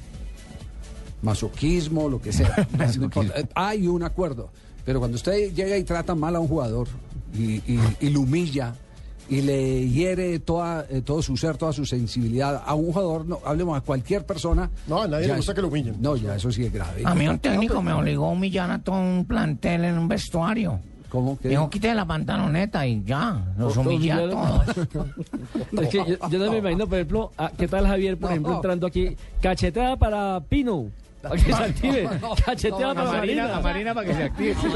Masoquismo, 1.22 2.08
lo 2.08 2.20
que 2.20 2.32
sea. 2.32 2.66
No 2.98 3.04
importa. 3.04 3.34
hay 3.54 3.86
un 3.86 4.02
acuerdo. 4.02 4.50
Pero 4.84 5.00
cuando 5.00 5.16
usted 5.16 5.52
llega 5.52 5.76
y 5.76 5.84
trata 5.84 6.14
mal 6.14 6.34
a 6.36 6.40
un 6.40 6.48
jugador 6.48 6.88
y, 7.34 7.56
y- 7.70 7.80
y 8.00 8.10
lo 8.10 8.20
humilla 8.20 8.74
y 9.28 9.42
le 9.42 9.86
hiere 9.90 10.38
toda, 10.38 10.86
eh, 10.88 11.02
todo 11.02 11.20
su 11.20 11.36
ser, 11.36 11.58
toda 11.58 11.74
su 11.74 11.84
sensibilidad 11.84 12.62
a 12.64 12.72
un 12.74 12.86
jugador, 12.92 13.26
no, 13.26 13.40
hablemos 13.44 13.76
a 13.76 13.82
cualquier 13.82 14.24
persona. 14.24 14.70
No, 14.86 15.02
a 15.02 15.08
nadie 15.08 15.26
ya 15.26 15.32
le 15.34 15.38
gusta 15.40 15.52
que 15.52 15.60
lo 15.60 15.68
humillen. 15.68 15.96
No, 16.00 16.16
ya 16.16 16.36
eso 16.36 16.50
sí 16.50 16.64
es 16.64 16.72
grave. 16.72 17.02
A 17.04 17.14
mí 17.14 17.28
un 17.28 17.38
técnico 17.38 17.82
me 17.82 17.92
obligó 17.92 18.26
a 18.26 18.30
humillar 18.30 18.70
a 18.70 18.78
todo 18.78 18.96
un 18.98 19.26
plantel 19.26 19.84
en 19.84 19.98
un 19.98 20.08
vestuario. 20.08 20.80
¿Cómo 21.08 21.38
que? 21.38 21.48
Dijo, 21.48 21.70
quite 21.70 21.94
la 21.94 22.04
pantaloneta 22.04 22.86
y 22.86 23.02
ya, 23.04 23.42
los 23.56 23.76
a 23.78 23.82
todos. 23.82 24.62
Es 25.80 25.88
que 25.88 25.98
yo, 25.98 26.28
yo 26.28 26.38
no 26.38 26.50
me 26.52 26.58
imagino, 26.58 26.86
por 26.86 26.98
ejemplo, 26.98 27.32
a- 27.38 27.50
¿qué 27.50 27.66
tal 27.66 27.86
Javier, 27.86 28.18
por 28.18 28.30
ejemplo, 28.30 28.56
entrando 28.56 28.86
aquí? 28.86 29.16
Cacheteada 29.40 29.96
para 29.96 30.40
Pino. 30.48 30.86
Para 31.22 31.34
que 31.34 31.52
se 31.52 31.52
active. 31.64 32.08
Cacheteada 32.46 32.94
para 32.94 33.10
Marina. 33.10 33.60
Marina 33.60 33.92
para 33.94 34.06
que 34.06 34.14
se 34.14 34.22
active. 34.22 34.54
Sí, 34.54 34.68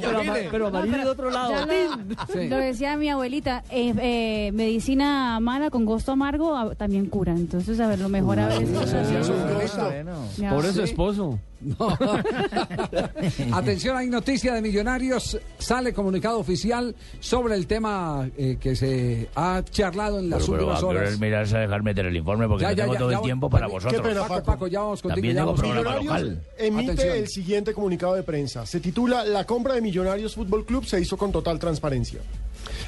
pero, 0.00 0.18
a 0.20 0.22
Ma- 0.22 0.34
pero 0.50 0.66
a 0.68 0.70
Marina 0.70 0.98
de 0.98 1.06
otro 1.10 1.30
lado. 1.30 1.52
Lo, 1.66 2.32
Sí. 2.32 2.48
lo 2.48 2.56
decía 2.58 2.96
mi 2.96 3.08
abuelita, 3.08 3.64
eh, 3.70 3.92
eh, 4.00 4.52
medicina 4.52 5.40
mala 5.40 5.70
con 5.70 5.84
gusto 5.84 6.12
amargo 6.12 6.56
ah, 6.56 6.74
también 6.76 7.06
cura. 7.06 7.32
Entonces, 7.32 7.80
a 7.80 7.88
ver, 7.88 7.98
lo 7.98 8.08
mejor 8.08 8.38
a 8.38 8.46
veces. 8.46 8.68
Pobre 10.48 10.68
su 10.68 10.74
Sí. 10.74 10.82
esposo. 10.82 11.38
No. 11.60 11.76
Atención, 13.52 13.96
hay 13.96 14.08
noticia 14.08 14.54
de 14.54 14.62
Millonarios. 14.62 15.38
Sale 15.58 15.92
comunicado 15.92 16.38
oficial 16.38 16.94
sobre 17.20 17.54
el 17.54 17.66
tema 17.66 18.28
eh, 18.36 18.56
que 18.60 18.74
se 18.76 19.28
ha 19.34 19.62
charlado 19.68 20.18
en 20.20 20.30
las 20.30 20.40
Pero, 20.44 20.52
pero 20.52 20.62
últimas 20.66 20.82
a 20.82 20.86
horas. 20.86 21.20
mirarse 21.20 21.56
a 21.56 21.60
dejar 21.60 21.82
meter 21.82 22.06
el 22.06 22.16
informe 22.16 22.48
porque 22.48 22.62
Ya, 22.62 22.70
no 22.70 22.76
ya, 22.76 22.82
tengo 22.84 22.94
ya, 22.94 22.98
todo 22.98 23.10
ya 23.10 23.16
el 23.18 23.22
tiempo 23.22 23.50
para 23.50 23.66
Qué 23.66 23.72
vosotros. 23.72 24.00
pena, 24.00 24.26
Paco, 24.42 24.66
ya 24.68 24.80
vamos 24.80 25.02
contigo. 25.02 25.14
También 25.16 25.36
tengo 25.36 25.54
programa 25.54 25.96
local. 25.96 26.42
emite 26.58 26.92
Atención. 26.92 27.16
el 27.16 27.28
siguiente 27.28 27.74
comunicado 27.74 28.14
de 28.14 28.22
prensa. 28.22 28.64
Se 28.66 28.80
titula 28.80 29.24
La 29.24 29.44
compra 29.44 29.74
de 29.74 29.80
Millonarios 29.82 30.34
Fútbol 30.34 30.64
Club 30.64 30.84
se 30.86 31.00
hizo 31.00 31.16
con 31.16 31.32
total 31.32 31.58
transparencia. 31.58 32.20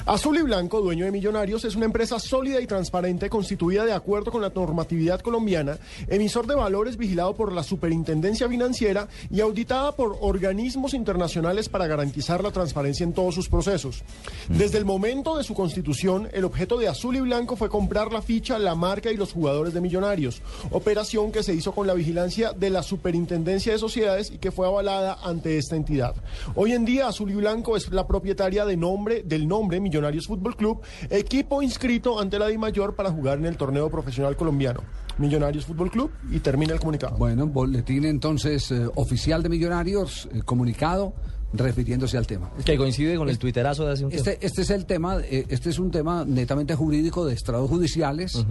Azul 0.05 0.37
y 0.37 0.43
Blanco, 0.43 0.81
dueño 0.81 1.05
de 1.05 1.13
Millonarios, 1.13 1.65
es 1.65 1.77
una 1.77 1.87
empresa 1.87 2.19
sólida 2.19 2.61
y 2.61 2.67
transparente 2.67 3.31
constituida 3.31 3.85
de 3.85 3.93
acuerdo 3.93 4.33
con 4.33 4.43
la 4.43 4.49
normatividad 4.49 5.21
colombiana, 5.21 5.79
emisor 6.09 6.47
de 6.49 6.57
valores 6.57 6.97
vigilado 6.97 7.35
por 7.35 7.53
la 7.53 7.63
Superintendencia 7.63 8.49
Financiera 8.49 9.07
y 9.31 9.41
auditada 9.41 9.93
por 9.93 10.19
organismos 10.21 10.95
internacionales 10.95 11.69
para 11.69 11.87
garantizar 11.87 12.43
la 12.43 12.51
transparencia 12.51 13.05
en 13.05 13.13
todos 13.13 13.35
sus 13.35 13.49
procesos. 13.49 14.03
Desde 14.49 14.79
el 14.79 14.85
momento 14.85 15.37
de 15.37 15.45
su 15.45 15.55
constitución, 15.55 16.29
el 16.33 16.45
objeto 16.45 16.79
de 16.79 16.89
Azul 16.89 17.17
y 17.17 17.21
Blanco 17.21 17.55
fue 17.55 17.69
comprar 17.69 18.13
la 18.13 18.23
ficha, 18.23 18.59
la 18.59 18.75
marca 18.75 19.13
y 19.13 19.17
los 19.17 19.33
jugadores 19.33 19.73
de 19.73 19.81
Millonarios, 19.81 20.43
operación 20.71 21.31
que 21.31 21.45
se 21.45 21.55
hizo 21.55 21.73
con 21.73 21.87
la 21.87 21.95
vigilancia 21.95 22.53
de 22.53 22.71
la 22.71 22.83
Superintendencia 22.83 23.73
de 23.73 23.79
Sociedades 23.79 24.31
y 24.33 24.39
que 24.39 24.51
fue 24.51 24.67
avalada 24.67 25.19
ante 25.23 25.59
esta 25.59 25.77
entidad. 25.77 26.15
Hoy 26.57 26.73
en 26.73 26.85
día 26.85 27.07
Azul 27.07 27.31
y 27.31 27.35
Blanco 27.35 27.77
es 27.77 27.91
la 27.93 28.07
propietaria 28.07 28.65
de 28.65 28.77
nombre, 28.77 29.23
del 29.23 29.47
nombre 29.47 29.62
Millonarios 29.69 30.27
Fútbol 30.27 30.57
Club, 30.57 30.81
equipo 31.11 31.63
inscrito 31.63 32.21
ante 32.21 32.39
la 32.39 32.49
DIMAYOR 32.49 32.95
para 32.95 33.11
jugar 33.11 33.39
en 33.39 33.47
el 33.47 33.57
torneo 33.57 33.91
profesional 33.91 34.37
colombiano. 34.37 34.81
Millonarios 35.19 35.67
Fútbol 35.67 35.91
Club 35.91 36.11
y 36.31 36.39
termina 36.41 36.73
el 36.73 36.81
comunicado. 36.81 37.17
Bueno, 37.17 37.47
boletín 37.47 38.05
entonces 38.05 38.71
eh, 38.71 38.87
oficial 38.95 39.43
de 39.43 39.49
Millonarios, 39.49 40.29
eh, 40.33 40.41
comunicado 40.45 41.13
refiriéndose 41.55 42.17
al 42.17 42.27
tema. 42.27 42.51
Que 42.65 42.79
coincide 42.79 43.17
con 43.17 43.29
el 43.29 43.39
tuiterazo 43.39 43.85
de 43.85 43.93
hace 43.93 44.05
un 44.05 44.11
tiempo. 44.11 44.31
Este, 44.31 44.47
este 44.47 44.63
es 44.63 44.71
el 44.71 44.87
tema, 44.87 45.19
eh, 45.21 45.45
este 45.51 45.69
es 45.69 45.79
un 45.79 45.91
tema 45.91 46.25
netamente 46.27 46.75
jurídico 46.75 47.27
de 47.27 47.35
estrados 47.35 47.69
judiciales, 47.69 48.43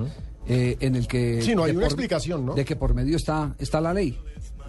eh, 0.47 0.77
en 0.79 0.95
el 0.95 1.07
que... 1.07 1.41
Sí, 1.41 1.55
no 1.55 1.63
hay 1.63 1.71
una 1.71 1.79
por- 1.81 1.85
explicación, 1.85 2.45
¿no? 2.45 2.53
De 2.53 2.63
que 2.63 2.75
por 2.75 2.93
medio 2.93 3.17
está, 3.17 3.55
está 3.57 3.81
la 3.81 3.91
ley. 3.93 4.19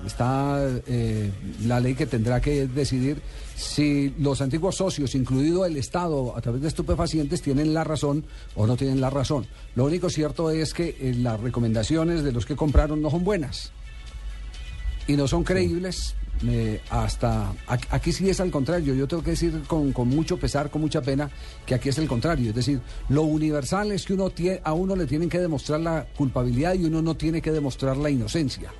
Está 0.06 0.58
eh, 0.86 1.30
la 1.66 1.78
ley 1.78 1.94
que 1.94 2.06
tendrá 2.06 2.40
que 2.40 2.66
decidir 2.66 3.20
si 3.62 4.12
los 4.18 4.40
antiguos 4.40 4.76
socios, 4.76 5.14
incluido 5.14 5.64
el 5.64 5.76
Estado, 5.76 6.36
a 6.36 6.40
través 6.40 6.62
de 6.62 6.68
estupefacientes, 6.68 7.40
tienen 7.42 7.72
la 7.72 7.84
razón 7.84 8.24
o 8.56 8.66
no 8.66 8.76
tienen 8.76 9.00
la 9.00 9.08
razón. 9.10 9.46
Lo 9.76 9.84
único 9.84 10.10
cierto 10.10 10.50
es 10.50 10.74
que 10.74 10.96
eh, 11.00 11.14
las 11.16 11.40
recomendaciones 11.40 12.22
de 12.24 12.32
los 12.32 12.44
que 12.44 12.56
compraron 12.56 13.00
no 13.00 13.10
son 13.10 13.24
buenas 13.24 13.72
y 15.06 15.16
no 15.16 15.26
son 15.28 15.44
creíbles. 15.44 16.14
eh, 16.44 16.80
hasta 16.90 17.52
aquí 17.90 18.10
sí 18.12 18.28
es 18.28 18.40
al 18.40 18.50
contrario, 18.50 18.94
yo 18.94 19.06
tengo 19.06 19.22
que 19.22 19.30
decir 19.30 19.62
con, 19.68 19.92
con 19.92 20.08
mucho 20.08 20.38
pesar, 20.38 20.70
con 20.70 20.80
mucha 20.80 21.00
pena, 21.00 21.30
que 21.64 21.74
aquí 21.76 21.88
es 21.88 21.98
el 21.98 22.08
contrario. 22.08 22.48
Es 22.50 22.54
decir, 22.56 22.80
lo 23.10 23.22
universal 23.22 23.92
es 23.92 24.04
que 24.04 24.14
uno 24.14 24.28
tie- 24.30 24.60
a 24.64 24.72
uno 24.72 24.96
le 24.96 25.06
tienen 25.06 25.28
que 25.28 25.38
demostrar 25.38 25.80
la 25.80 26.06
culpabilidad 26.16 26.74
y 26.74 26.84
uno 26.84 27.00
no 27.00 27.14
tiene 27.16 27.40
que 27.40 27.52
demostrar 27.52 27.96
la 27.96 28.10
inocencia. 28.10 28.72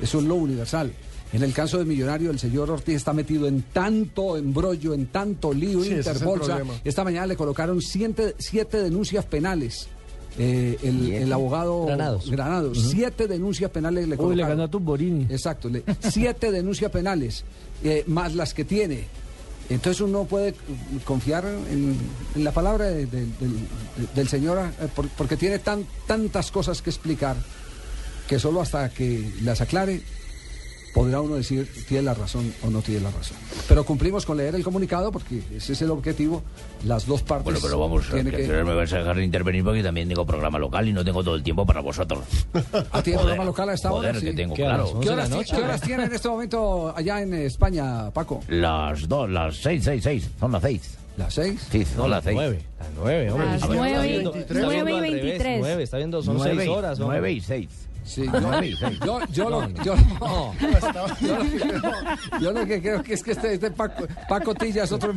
Eso 0.00 0.18
es 0.20 0.24
lo 0.24 0.36
universal. 0.36 0.92
En 1.32 1.42
el 1.42 1.52
caso 1.54 1.78
de 1.78 1.84
Millonario, 1.86 2.30
el 2.30 2.38
señor 2.38 2.70
Ortiz 2.70 2.96
está 2.96 3.12
metido 3.14 3.46
en 3.48 3.62
tanto 3.62 4.36
embrollo, 4.36 4.92
en 4.92 5.06
tanto 5.06 5.52
lío 5.52 5.82
Sí, 5.82 5.92
es 5.92 6.06
interbolsa. 6.06 6.60
Esta 6.84 7.04
mañana 7.04 7.26
le 7.26 7.36
colocaron 7.36 7.80
siete, 7.80 8.34
siete 8.38 8.82
denuncias 8.82 9.24
penales. 9.24 9.88
Eh, 10.38 10.78
el, 10.82 11.12
el 11.12 11.32
abogado 11.32 11.84
Granados. 11.86 12.30
Granados, 12.30 12.90
siete 12.90 13.28
denuncias 13.28 13.70
penales 13.70 14.08
le 14.08 14.14
Uy, 14.14 14.16
colocaron. 14.16 14.36
le 14.38 14.44
ganó 14.48 14.62
a 14.64 14.70
Tumborini. 14.70 15.24
Exacto, 15.30 15.68
le- 15.68 15.84
siete 16.10 16.50
denuncias 16.50 16.90
penales, 16.90 17.44
eh, 17.84 18.04
más 18.06 18.34
las 18.34 18.52
que 18.54 18.64
tiene. 18.64 19.04
Entonces 19.70 20.00
uno 20.02 20.24
puede 20.24 20.54
confiar 21.04 21.44
en, 21.70 21.96
en 22.34 22.44
la 22.44 22.50
palabra 22.52 22.86
de- 22.86 23.06
de- 23.06 23.26
del, 23.26 23.56
del 24.14 24.28
señor, 24.28 24.58
eh, 24.58 24.88
por- 24.94 25.08
porque 25.10 25.36
tiene 25.36 25.58
tan, 25.58 25.84
tantas 26.06 26.50
cosas 26.50 26.80
que 26.82 26.90
explicar 26.90 27.36
que 28.26 28.38
solo 28.38 28.60
hasta 28.62 28.88
que 28.90 29.30
las 29.42 29.60
aclare 29.60 30.00
podrá 30.94 31.20
uno 31.20 31.36
decir 31.36 31.68
tiene 31.88 32.02
la 32.04 32.14
razón 32.14 32.52
o 32.62 32.70
no 32.70 32.80
tiene 32.82 33.00
la 33.00 33.10
razón. 33.10 33.36
Pero 33.68 33.84
cumplimos 33.84 34.26
con 34.26 34.36
leer 34.36 34.54
el 34.54 34.62
comunicado 34.64 35.10
porque 35.12 35.42
ese 35.54 35.72
es 35.72 35.82
el 35.82 35.90
objetivo. 35.90 36.42
Las 36.84 37.06
dos 37.06 37.22
partes. 37.22 37.44
Bueno, 37.44 37.58
pero 37.62 37.78
vamos, 37.78 38.06
que, 38.06 38.24
que- 38.24 38.30
que 38.48 38.64
me 38.64 38.74
vais 38.74 38.92
a 38.92 38.98
dejar 38.98 39.16
de 39.16 39.24
intervenir 39.24 39.62
porque 39.64 39.82
también 39.82 40.08
tengo 40.08 40.26
programa 40.26 40.58
local 40.58 40.88
y 40.88 40.92
no 40.92 41.04
tengo 41.04 41.22
todo 41.22 41.36
el 41.36 41.42
tiempo 41.42 41.64
para 41.66 41.80
vosotros. 41.80 42.20
Ah, 42.92 43.02
¿tiene 43.02 43.18
programa 43.20 43.44
local 43.44 43.68
a 43.70 43.74
esta 43.74 43.90
hora? 43.92 44.08
joder, 44.08 44.20
Sí. 44.20 44.26
que 44.26 44.32
tengo, 44.34 44.54
¿Qué 44.54 44.62
claro. 44.62 44.84
horas? 44.90 45.00
¿Qué 45.00 45.10
horas, 45.10 45.28
qué 45.50 45.56
horas 45.56 45.80
tiene 45.80 46.04
en 46.04 46.12
este 46.12 46.28
momento 46.28 46.92
allá 46.96 47.22
en 47.22 47.34
España, 47.34 48.10
Paco? 48.10 48.40
Las 48.48 49.08
dos, 49.08 49.30
las 49.30 49.56
seis, 49.56 49.84
seis, 49.84 50.02
seis. 50.02 50.28
Son 50.40 50.52
las 50.52 50.62
seis. 50.62 50.98
¿Las 51.16 51.34
seis? 51.34 51.60
Sí, 51.70 51.78
No, 51.96 52.02
son 52.02 52.10
las 52.10 52.16
las 52.18 52.24
seis. 52.24 52.34
nueve. 52.36 52.62
Las 52.78 52.88
nueve, 52.96 53.30
hombre. 53.30 53.46
Las 53.48 53.68
nueve 53.68 54.06
y- 54.08 54.14
está 54.16 54.54
nueve 54.54 54.72
viendo 54.72 54.90
y 54.90 54.94
al 54.96 55.02
revés, 55.02 55.22
23. 55.22 55.60
Nueve, 55.60 55.82
está 55.82 55.96
viendo, 55.98 56.22
son 56.22 56.36
Nueve 56.36 56.54
seis 56.56 56.68
horas. 56.68 56.98
Nueve 56.98 57.32
y 57.32 57.40
seis. 57.40 57.68
Sí, 58.04 58.24
yo, 58.32 58.90
yo, 59.04 59.20
yo 59.30 59.50
lo, 59.50 59.68
No, 59.68 59.74
no. 60.20 60.54
yo, 60.60 60.74
yo 61.20 61.32
lo 61.38 61.44
que 61.44 61.60
creo, 61.60 61.92
yo 62.40 62.52
lo 62.52 62.66
que 62.66 62.82
creo 62.82 63.02
que 63.02 63.14
es 63.14 63.22
que 63.22 63.32
este, 63.32 63.54
este 63.54 63.70
Paco, 63.70 64.06
Paco 64.28 64.54
Tilla 64.54 64.84
es 64.84 64.92
otro 64.92 65.12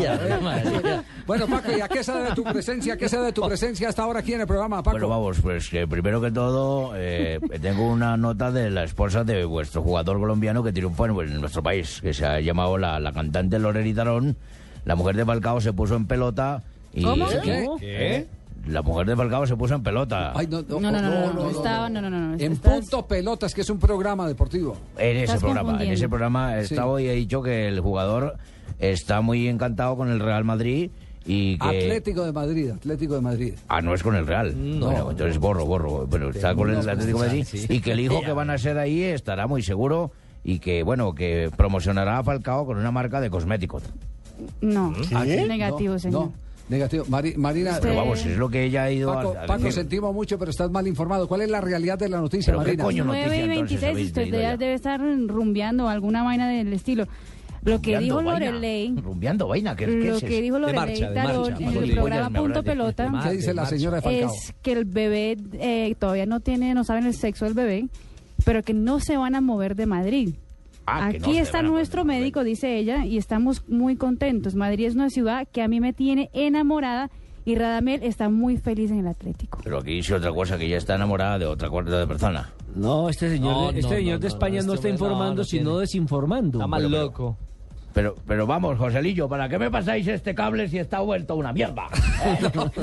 Ya, 0.00 0.14
¿eh? 0.14 1.00
Bueno, 1.26 1.46
Paco, 1.46 1.72
¿y 1.76 1.80
a 1.80 1.88
qué 1.88 2.04
se 2.04 2.12
debe 2.12 2.34
tu 2.34 2.44
presencia? 2.44 2.94
¿A 2.94 2.96
qué 2.96 3.08
se 3.08 3.16
debe 3.16 3.32
tu 3.32 3.42
presencia 3.42 3.88
hasta 3.88 4.02
ahora 4.02 4.20
aquí 4.20 4.32
en 4.34 4.42
el 4.42 4.46
programa, 4.46 4.82
Paco? 4.82 4.92
Bueno, 4.92 5.08
vamos, 5.08 5.40
pues 5.40 5.68
que 5.68 5.86
primero 5.86 6.20
que 6.20 6.30
todo, 6.30 6.92
eh, 6.96 7.40
tengo 7.60 7.90
una 7.90 8.16
nota 8.16 8.50
de 8.50 8.70
la 8.70 8.84
esposa 8.84 9.24
de 9.24 9.44
vuestro 9.44 9.82
jugador 9.82 10.18
colombiano 10.18 10.62
que 10.62 10.72
triunfó 10.72 11.06
en, 11.06 11.32
en 11.32 11.40
nuestro 11.40 11.62
país, 11.62 12.00
que 12.00 12.14
se 12.14 12.24
ha 12.24 12.40
llamado 12.40 12.78
la, 12.78 13.00
la 13.00 13.12
cantante 13.12 13.58
Lorena 13.58 13.94
Tarón. 13.94 14.36
La 14.84 14.94
mujer 14.94 15.16
de 15.16 15.24
Falcao 15.24 15.60
se 15.60 15.72
puso 15.72 15.96
en 15.96 16.06
pelota 16.06 16.62
y... 16.92 17.02
¿Cómo? 17.02 17.26
¿Qué? 17.42 17.68
¿Qué? 17.78 18.26
La 18.66 18.82
mujer 18.82 19.06
de 19.06 19.16
Falcao 19.16 19.46
se 19.46 19.56
puso 19.56 19.74
en 19.74 19.82
pelota. 19.82 20.32
Ay, 20.34 20.46
no, 20.46 20.62
No, 20.62 20.80
no, 20.80 20.92
no, 20.92 21.00
no, 21.02 21.32
no, 21.32 21.50
estaba, 21.50 21.88
no, 21.88 22.00
no, 22.02 22.10
no, 22.10 22.18
no. 22.20 22.34
En 22.34 22.52
estás- 22.52 22.80
punto 22.80 23.06
pelotas, 23.06 23.54
que 23.54 23.62
es 23.62 23.70
un 23.70 23.78
programa 23.78 24.28
deportivo. 24.28 24.76
En 24.98 25.16
ese 25.16 25.38
programa, 25.38 25.82
en 25.82 25.90
ese 25.92 26.08
programa 26.08 26.58
he 26.58 26.66
Sí. 26.66 26.74
estado 26.74 26.98
y 27.00 27.08
he 27.08 27.12
dicho 27.14 27.42
que 27.42 27.68
el 27.68 27.80
jugador 27.80 28.36
está 28.78 29.22
muy 29.22 29.48
encantado 29.48 29.96
con 29.96 30.10
el 30.10 30.20
Real 30.20 30.44
Madrid 30.44 30.90
y 31.24 31.58
que... 31.58 31.66
Atlético 31.68 32.24
de 32.24 32.32
Madrid, 32.32 32.70
Atlético 32.70 33.14
de 33.14 33.20
Madrid. 33.22 33.54
Ah, 33.68 33.80
no 33.80 33.94
es 33.94 34.02
con 34.02 34.14
el 34.14 34.26
Real. 34.26 34.54
No. 34.56 34.86
Bueno, 34.86 35.10
entonces 35.10 35.38
borro, 35.38 35.64
borro. 35.66 36.06
Bueno, 36.06 36.28
está 36.30 36.54
con 36.54 36.70
el 36.70 36.76
Atlético 36.88 37.20
de 37.22 37.26
Madrid. 37.28 37.44
sí. 37.46 37.66
Y 37.68 37.80
que 37.80 37.92
el 37.92 38.00
hijo 38.00 38.20
que 38.20 38.32
van 38.32 38.50
a 38.50 38.58
ser 38.58 38.78
ahí 38.78 39.02
estará 39.02 39.46
muy 39.46 39.62
seguro 39.62 40.12
y 40.44 40.58
que, 40.58 40.82
bueno, 40.82 41.14
que 41.14 41.50
promocionará 41.56 42.18
a 42.18 42.22
Falcao 42.24 42.66
con 42.66 42.78
una 42.78 42.90
marca 42.90 43.20
de 43.20 43.30
cosméticos. 43.30 43.82
No, 44.60 44.92
¿Qué? 45.08 45.44
negativo, 45.46 45.94
no, 45.94 45.98
señor. 45.98 46.28
Negativo. 46.70 47.04
Mari- 47.08 47.34
Marina, 47.36 47.78
Pero 47.82 47.96
vamos, 47.96 48.24
es 48.24 48.36
lo 48.38 48.48
que 48.48 48.64
ella 48.64 48.84
ha 48.84 48.90
ido 48.90 49.12
Paco, 49.12 49.34
a, 49.36 49.42
a 49.42 49.46
Paco, 49.46 49.58
decir. 49.64 49.72
sentimos 49.74 50.14
mucho, 50.14 50.38
pero 50.38 50.50
estás 50.50 50.70
mal 50.70 50.86
informado. 50.86 51.26
¿Cuál 51.28 51.42
es 51.42 51.50
la 51.50 51.60
realidad 51.60 51.98
de 51.98 52.08
la 52.08 52.20
noticia, 52.20 52.52
Pero 52.52 52.60
qué 52.64 52.68
Marina? 52.76 52.84
coño 52.84 53.04
noticia 53.04 53.26
9 53.28 53.36
y 53.36 53.40
entonces 53.42 53.56
26, 53.80 53.90
habéis 53.92 54.06
usted 54.08 54.58
debe 54.58 54.74
estar 54.74 55.00
rumbeando 55.00 55.88
alguna 55.88 56.22
vaina 56.22 56.48
del 56.48 56.72
estilo. 56.72 57.06
Lo 57.62 57.82
que 57.82 57.98
dijo. 57.98 58.22
Lorelei, 58.22 58.94
Rumbeando 58.96 59.46
vaina, 59.48 59.76
¿qué, 59.76 59.84
qué 59.84 59.92
lo 59.92 60.16
es 60.16 60.24
que 60.24 60.40
dijo 60.40 60.54
De 60.54 60.60
Lorelei 60.60 60.78
marcha, 60.86 61.08
de 61.10 61.14
Tarón 61.14 61.50
marcha, 61.50 61.64
en 61.68 61.76
el 61.84 61.92
programa 61.92 62.38
Punto 62.38 62.62
de- 62.62 62.70
de 62.70 62.70
Pelota 62.70 63.12
¿Qué 63.22 63.30
dice 63.36 63.52
la 63.52 63.66
señora 63.66 64.00
Falcao? 64.00 64.32
es 64.32 64.54
que 64.62 64.72
el 64.72 64.86
bebé 64.86 65.36
eh, 65.54 65.94
todavía 65.98 66.24
no 66.24 66.40
tiene, 66.40 66.72
no 66.72 66.84
saben 66.84 67.04
el 67.04 67.12
sexo 67.14 67.44
del 67.44 67.52
bebé, 67.52 67.86
pero 68.46 68.62
que 68.62 68.72
no 68.72 68.98
se 69.00 69.18
van 69.18 69.34
a 69.34 69.42
mover 69.42 69.74
de 69.76 69.84
Madrid. 69.84 70.34
Ah, 70.98 71.10
no 71.12 71.18
Aquí 71.28 71.38
está 71.38 71.62
nuestro 71.62 72.04
médico, 72.04 72.42
dice 72.44 72.76
ella, 72.76 73.04
y 73.04 73.16
estamos 73.18 73.66
muy 73.68 73.96
contentos. 73.96 74.54
Madrid 74.54 74.86
es 74.86 74.94
una 74.94 75.10
ciudad 75.10 75.46
que 75.50 75.62
a 75.62 75.68
mí 75.68 75.80
me 75.80 75.92
tiene 75.92 76.30
enamorada 76.32 77.10
y 77.44 77.54
Radamel 77.54 78.02
está 78.02 78.28
muy 78.28 78.58
feliz 78.58 78.90
en 78.90 78.98
el 79.00 79.06
Atlético. 79.06 79.60
Pero 79.64 79.78
aquí 79.78 79.94
dice 79.94 80.14
otra 80.14 80.32
cosa, 80.32 80.58
que 80.58 80.66
ella 80.66 80.76
está 80.76 80.94
enamorada 80.96 81.38
de 81.38 81.46
otra 81.46 81.70
cuarta 81.70 81.98
de 81.98 82.06
persona. 82.06 82.50
No, 82.74 83.08
este 83.08 83.30
señor, 83.30 83.52
No, 83.52 83.68
este 83.70 83.82
no, 83.82 83.88
señor 83.88 84.14
no, 84.14 84.18
de 84.20 84.28
España 84.28 84.60
no, 84.60 84.66
no, 84.68 84.74
este 84.74 84.88
está 84.88 85.04
informando, 85.04 85.34
no 85.42 85.44
sino 85.44 85.64
tiene. 85.70 85.80
desinformando. 85.80 86.58
Está 86.58 86.66
mal 86.66 86.80
Pero, 86.82 86.90
pero- 86.90 87.02
loco. 87.04 87.38
Pero, 87.92 88.14
pero 88.26 88.46
vamos, 88.46 88.78
Joselillo, 88.78 89.28
¿para 89.28 89.48
qué 89.48 89.58
me 89.58 89.70
pasáis 89.70 90.06
este 90.06 90.34
cable 90.34 90.68
si 90.68 90.78
está 90.78 91.00
vuelto 91.00 91.34
una 91.34 91.52
mierda? 91.52 91.88
¿Eh? 92.24 92.38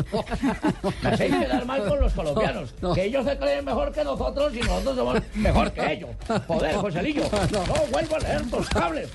Me 1.04 1.10
hacéis 1.10 1.36
quedar 1.36 1.66
mal 1.66 1.86
con 1.86 2.00
los 2.00 2.14
colombianos, 2.14 2.74
No, 2.82 2.90
no. 2.90 2.94
que 2.96 3.06
ellos 3.06 3.26
se 3.26 3.38
creen 3.38 3.64
mejor 3.66 3.92
que 3.92 4.04
nosotros 4.04 4.54
y 4.56 4.60
nosotros 4.60 4.96
somos 4.96 5.22
mejor 5.36 5.72
que 5.72 5.94
ellos. 5.94 6.10
Joder, 6.48 6.76
Joselillo, 6.76 7.24
no, 7.52 7.64
vuelvo 7.92 8.16
a 8.16 8.20
leer 8.20 8.50
tus 8.50 8.70
cables. 8.70 9.10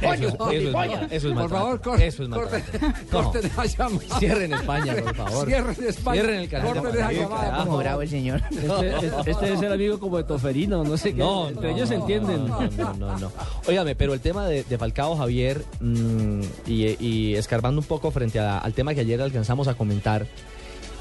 Coño, 0.00 0.28
Eso, 0.28 0.50
eso 0.50 0.82
es 0.82 1.12
eso 1.12 1.28
es 1.28 1.34
Por 1.34 1.50
favor, 1.50 1.80
corte, 1.80 2.06
Eso 2.06 2.22
es 2.24 2.28
corte, 2.28 2.62
corte 3.10 3.38
No. 3.38 3.42
de 3.42 3.50
la 3.56 3.64
llamada. 3.66 4.18
Cierren 4.18 4.52
España, 4.52 4.94
por 5.02 5.16
favor. 5.16 5.46
Cierren 5.46 5.88
España. 5.88 6.14
Cierren 6.20 6.40
el 6.40 6.48
canal 6.50 6.72
Corte 6.74 6.96
de 6.96 7.02
la 7.02 7.12
llamada, 7.12 7.56
favor. 7.56 7.82
Bravo 7.82 8.02
el 8.02 8.08
señor. 8.08 8.42
Este, 8.50 9.06
este- 9.06 9.30
este 9.30 9.52
es 9.54 9.62
el 9.62 9.72
amigo 9.72 9.98
como 9.98 10.18
de 10.18 10.24
Toferino, 10.24 10.84
no 10.84 10.96
sé 10.98 11.12
qué. 11.14 11.18
No, 11.20 11.48
entre 11.48 11.70
no, 11.70 11.76
ellos 11.76 11.88
se 11.88 11.96
no, 11.96 12.00
entienden. 12.02 12.46
No, 12.46 12.60
no, 12.60 12.94
no, 12.94 13.18
no. 13.18 13.32
Óigame, 13.66 13.94
pero 13.96 14.12
el 14.12 14.20
tema 14.20 14.46
de, 14.46 14.64
de 14.64 14.78
Falcao 14.78 15.15
Javier 15.16 15.62
mm, 15.80 16.40
y, 16.66 17.04
y 17.04 17.34
escarbando 17.36 17.80
un 17.80 17.86
poco 17.86 18.10
frente 18.10 18.38
a- 18.38 18.58
al 18.58 18.72
tema 18.74 18.94
que 18.94 19.00
ayer 19.00 19.20
alcanzamos 19.20 19.68
a 19.68 19.74
comentar, 19.74 20.26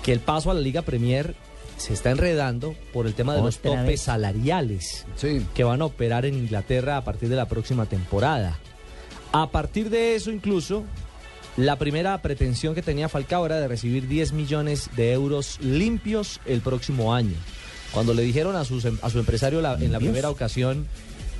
que 0.03 0.11
el 0.13 0.19
paso 0.19 0.51
a 0.51 0.53
la 0.53 0.61
Liga 0.61 0.81
Premier 0.83 1.35
se 1.77 1.93
está 1.93 2.11
enredando 2.11 2.73
por 2.93 3.05
el 3.07 3.13
tema 3.13 3.35
de 3.35 3.41
los 3.41 3.57
Otra 3.57 3.71
topes 3.71 3.85
vez. 3.87 4.01
salariales 4.01 5.05
Sí. 5.15 5.45
que 5.53 5.63
van 5.63 5.81
a 5.81 5.85
operar 5.85 6.25
en 6.25 6.35
Inglaterra 6.35 6.97
a 6.97 7.03
partir 7.03 7.27
de 7.29 7.35
la 7.35 7.47
próxima 7.47 7.85
temporada. 7.85 8.57
A 9.33 9.49
partir 9.51 9.89
de 9.89 10.15
eso, 10.15 10.31
incluso, 10.31 10.83
la 11.57 11.77
primera 11.77 12.21
pretensión 12.21 12.75
que 12.75 12.81
tenía 12.81 13.09
Falcao 13.09 13.45
era 13.45 13.59
de 13.59 13.67
recibir 13.67 14.07
10 14.07 14.31
millones 14.31 14.89
de 14.95 15.11
euros 15.11 15.57
limpios 15.61 16.39
el 16.45 16.61
próximo 16.61 17.13
año. 17.13 17.35
Cuando 17.91 18.13
le 18.13 18.23
dijeron 18.23 18.55
a, 18.55 18.63
sus 18.65 18.85
em- 18.85 18.99
a 19.01 19.09
su 19.09 19.19
empresario 19.19 19.61
la- 19.61 19.75
en 19.75 19.91
la 19.91 19.99
primera 19.99 20.29
ocasión, 20.29 20.85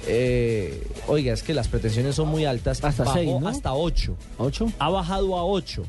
eh, 0.08 0.88
oiga, 1.08 1.34
es 1.34 1.44
que 1.44 1.54
las 1.54 1.68
pretensiones 1.68 2.16
son 2.16 2.28
muy 2.30 2.46
altas, 2.46 2.84
Hasta 2.84 3.04
bajó 3.04 3.18
seis, 3.18 3.30
¿no? 3.40 3.48
hasta 3.48 3.74
8. 3.74 4.16
¿Ocho? 4.38 4.72
Ha 4.80 4.90
bajado 4.90 5.38
a 5.38 5.46
8. 5.46 5.84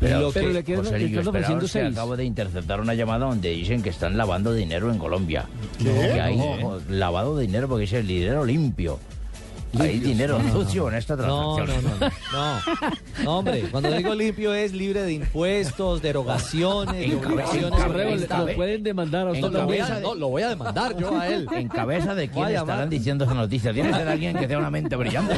Pero, 0.00 0.20
Lo 0.20 0.32
que- 0.32 0.40
pero 0.40 0.52
le 0.52 0.58
ofreciendo 0.60 1.20
esperaos 1.20 1.62
que 1.62 1.68
seis. 1.68 1.92
acabo 1.92 2.16
de 2.16 2.24
interceptar 2.24 2.80
una 2.80 2.94
llamada 2.94 3.26
donde 3.26 3.50
dicen 3.50 3.82
que 3.82 3.90
están 3.90 4.16
lavando 4.16 4.52
dinero 4.52 4.92
en 4.92 4.98
Colombia. 4.98 5.46
Que 5.82 6.20
hay 6.20 6.38
lavado 6.88 7.36
de 7.36 7.46
dinero 7.46 7.68
porque 7.68 7.84
es 7.84 7.92
el 7.92 8.06
dinero 8.06 8.44
limpio. 8.44 8.98
Hay 9.78 9.98
dinero 9.98 10.40
sucio 10.52 10.88
en 10.88 10.94
esta 10.94 11.14
No, 11.16 11.56
transacción. 11.56 11.90
no, 12.00 12.08
no, 12.08 12.08
no. 12.86 12.92
No, 13.24 13.38
hombre, 13.38 13.62
cuando 13.70 13.90
digo 13.90 14.14
limpio 14.14 14.54
es 14.54 14.72
libre 14.72 15.02
de 15.02 15.12
impuestos, 15.12 16.00
derogaciones, 16.00 17.14
obligaciones. 17.14 18.28
lo 18.30 18.54
pueden 18.56 18.82
demandar 18.82 19.26
a 19.28 19.32
usted 19.32 19.42
lo 19.42 19.66
voy 19.66 19.78
también. 19.78 19.82
a, 19.98 20.00
no, 20.00 20.14
lo 20.14 20.28
voy 20.28 20.42
a 20.42 20.48
demandar 20.50 20.96
yo 20.96 21.18
a 21.18 21.26
él. 21.28 21.46
¿En 21.52 21.68
cabeza 21.68 22.14
de 22.14 22.28
quién 22.28 22.48
estarán 22.48 22.88
diciendo 22.88 23.24
esa 23.24 23.34
noticia? 23.34 23.72
Tiene 23.72 23.90
que 23.90 23.96
ser 23.96 24.08
alguien 24.08 24.36
que 24.38 24.46
sea 24.48 24.58
una 24.58 24.70
mente 24.70 24.94
brillante. 24.96 25.36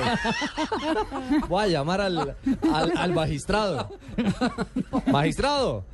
Voy 1.49 1.65
a 1.65 1.67
llamar 1.69 2.01
al, 2.03 2.37
al, 2.73 2.93
al 2.97 3.13
magistrado. 3.13 3.89
Magistrado. 5.07 5.85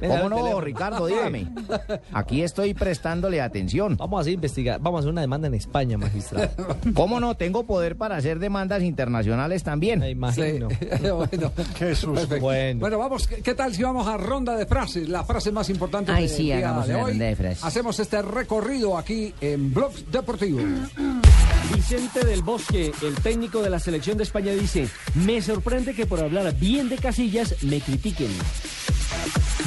¿Cómo 0.00 0.28
no. 0.28 0.60
Ricardo? 0.60 1.06
Dígame. 1.06 1.48
Aquí 2.12 2.42
estoy 2.42 2.74
prestándole 2.74 3.40
atención. 3.40 3.96
Vamos 3.96 4.18
a 4.18 4.20
hacer 4.22 4.34
investigar, 4.34 4.80
vamos 4.80 4.98
a 4.98 5.00
hacer 5.00 5.12
una 5.12 5.20
demanda 5.20 5.48
en 5.48 5.54
España, 5.54 5.98
magistrado. 5.98 6.48
¿Cómo 6.94 7.20
no? 7.20 7.36
Tengo 7.36 7.64
poder 7.66 7.96
para 7.96 8.16
hacer 8.16 8.38
demandas 8.38 8.82
internacionales 8.82 9.62
también. 9.62 10.00
Me 10.00 10.10
imagino. 10.10 10.68
bueno, 11.00 11.50
perfecto. 11.50 12.40
Bueno. 12.40 12.80
Bueno, 12.80 12.98
vamos, 12.98 13.26
¿qué, 13.26 13.42
qué 13.42 13.54
tal 13.54 13.74
si 13.74 13.82
vamos 13.82 14.06
a 14.06 14.16
ronda 14.16 14.56
de 14.56 14.66
frases? 14.66 15.08
La 15.08 15.24
frase 15.24 15.52
más 15.52 15.68
importante 15.70 16.12
Ay, 16.12 16.22
del 16.26 16.30
sí, 16.30 16.42
día 16.44 16.58
hagamos 16.58 16.86
de 16.86 16.94
una 16.94 17.04
hoy. 17.04 17.10
ronda 17.12 17.24
de 17.26 17.36
frases. 17.36 17.64
Hacemos 17.64 17.98
este 18.00 18.22
recorrido 18.22 18.96
aquí 18.96 19.34
en 19.40 19.72
Blog 19.72 19.92
Deportivo. 20.10 20.60
Vicente 21.74 22.24
del 22.24 22.42
Bosque, 22.42 22.92
el 23.02 23.14
técnico 23.16 23.60
de 23.60 23.70
la 23.70 23.78
selección 23.80 24.16
de 24.16 24.22
España, 24.22 24.52
dice: 24.52 24.88
Me 25.14 25.42
sorprende 25.42 25.94
que 25.94 26.06
por 26.06 26.20
hablar 26.20 26.54
bien 26.54 26.88
de 26.88 26.96
Casillas 26.96 27.62
me 27.62 27.80
critiquen. 27.80 28.30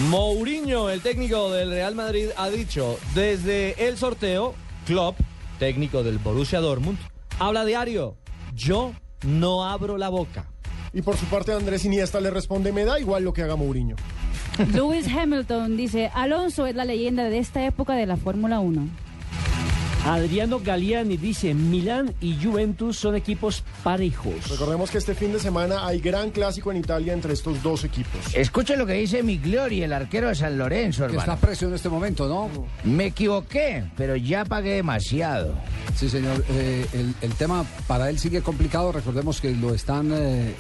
Mourinho, 0.07 0.89
el 0.89 1.01
técnico 1.01 1.51
del 1.51 1.71
Real 1.71 1.93
Madrid, 1.93 2.29
ha 2.37 2.49
dicho 2.49 2.97
desde 3.13 3.87
el 3.87 3.97
sorteo, 3.97 4.55
Klopp, 4.87 5.19
técnico 5.59 6.03
del 6.03 6.19
Borussia 6.19 6.61
Dortmund, 6.61 6.97
habla 7.37 7.65
diario. 7.65 8.15
Yo 8.55 8.93
no 9.27 9.65
abro 9.65 9.97
la 9.97 10.07
boca. 10.07 10.45
Y 10.93 11.01
por 11.01 11.17
su 11.17 11.25
parte 11.25 11.51
Andrés 11.51 11.83
Iniesta 11.83 12.21
le 12.21 12.31
responde, 12.31 12.71
me 12.71 12.85
da 12.85 12.97
igual 12.97 13.25
lo 13.25 13.33
que 13.33 13.43
haga 13.43 13.57
Mourinho. 13.57 13.97
Lewis 14.73 15.05
Hamilton 15.07 15.75
dice, 15.75 16.09
Alonso 16.13 16.65
es 16.65 16.75
la 16.75 16.85
leyenda 16.85 17.25
de 17.29 17.39
esta 17.39 17.65
época 17.65 17.93
de 17.93 18.05
la 18.05 18.15
Fórmula 18.15 18.61
1. 18.61 18.87
Adriano 20.09 20.59
Galiani 20.59 21.17
dice, 21.17 21.53
Milán 21.53 22.15
y 22.19 22.35
Juventus 22.43 22.97
son 22.97 23.15
equipos 23.15 23.63
parejos. 23.83 24.49
Recordemos 24.49 24.89
que 24.89 24.97
este 24.97 25.13
fin 25.13 25.31
de 25.31 25.39
semana 25.39 25.85
hay 25.85 25.99
gran 25.99 26.31
clásico 26.31 26.71
en 26.71 26.77
Italia 26.77 27.13
entre 27.13 27.33
estos 27.33 27.61
dos 27.61 27.83
equipos. 27.83 28.19
Escuche 28.33 28.75
lo 28.75 28.87
que 28.87 28.93
dice 28.93 29.21
Migliori, 29.21 29.83
el 29.83 29.93
arquero 29.93 30.29
de 30.29 30.35
San 30.35 30.57
Lorenzo, 30.57 31.03
Que 31.05 31.13
hermano. 31.13 31.33
está 31.33 31.45
preso 31.47 31.67
en 31.67 31.75
este 31.75 31.89
momento, 31.89 32.27
¿no? 32.27 32.49
Me 32.83 33.05
equivoqué, 33.05 33.85
pero 33.95 34.15
ya 34.15 34.45
pagué 34.45 34.73
demasiado. 34.75 35.53
Sí, 35.95 36.09
señor. 36.09 36.43
Eh, 36.49 36.87
el, 36.93 37.13
el 37.21 37.33
tema 37.35 37.63
para 37.85 38.09
él 38.09 38.17
sigue 38.17 38.41
complicado. 38.41 38.91
Recordemos 38.91 39.39
que 39.39 39.51
lo 39.53 39.75
están 39.75 40.11
eh, 40.11 40.49
eh, 40.49 40.55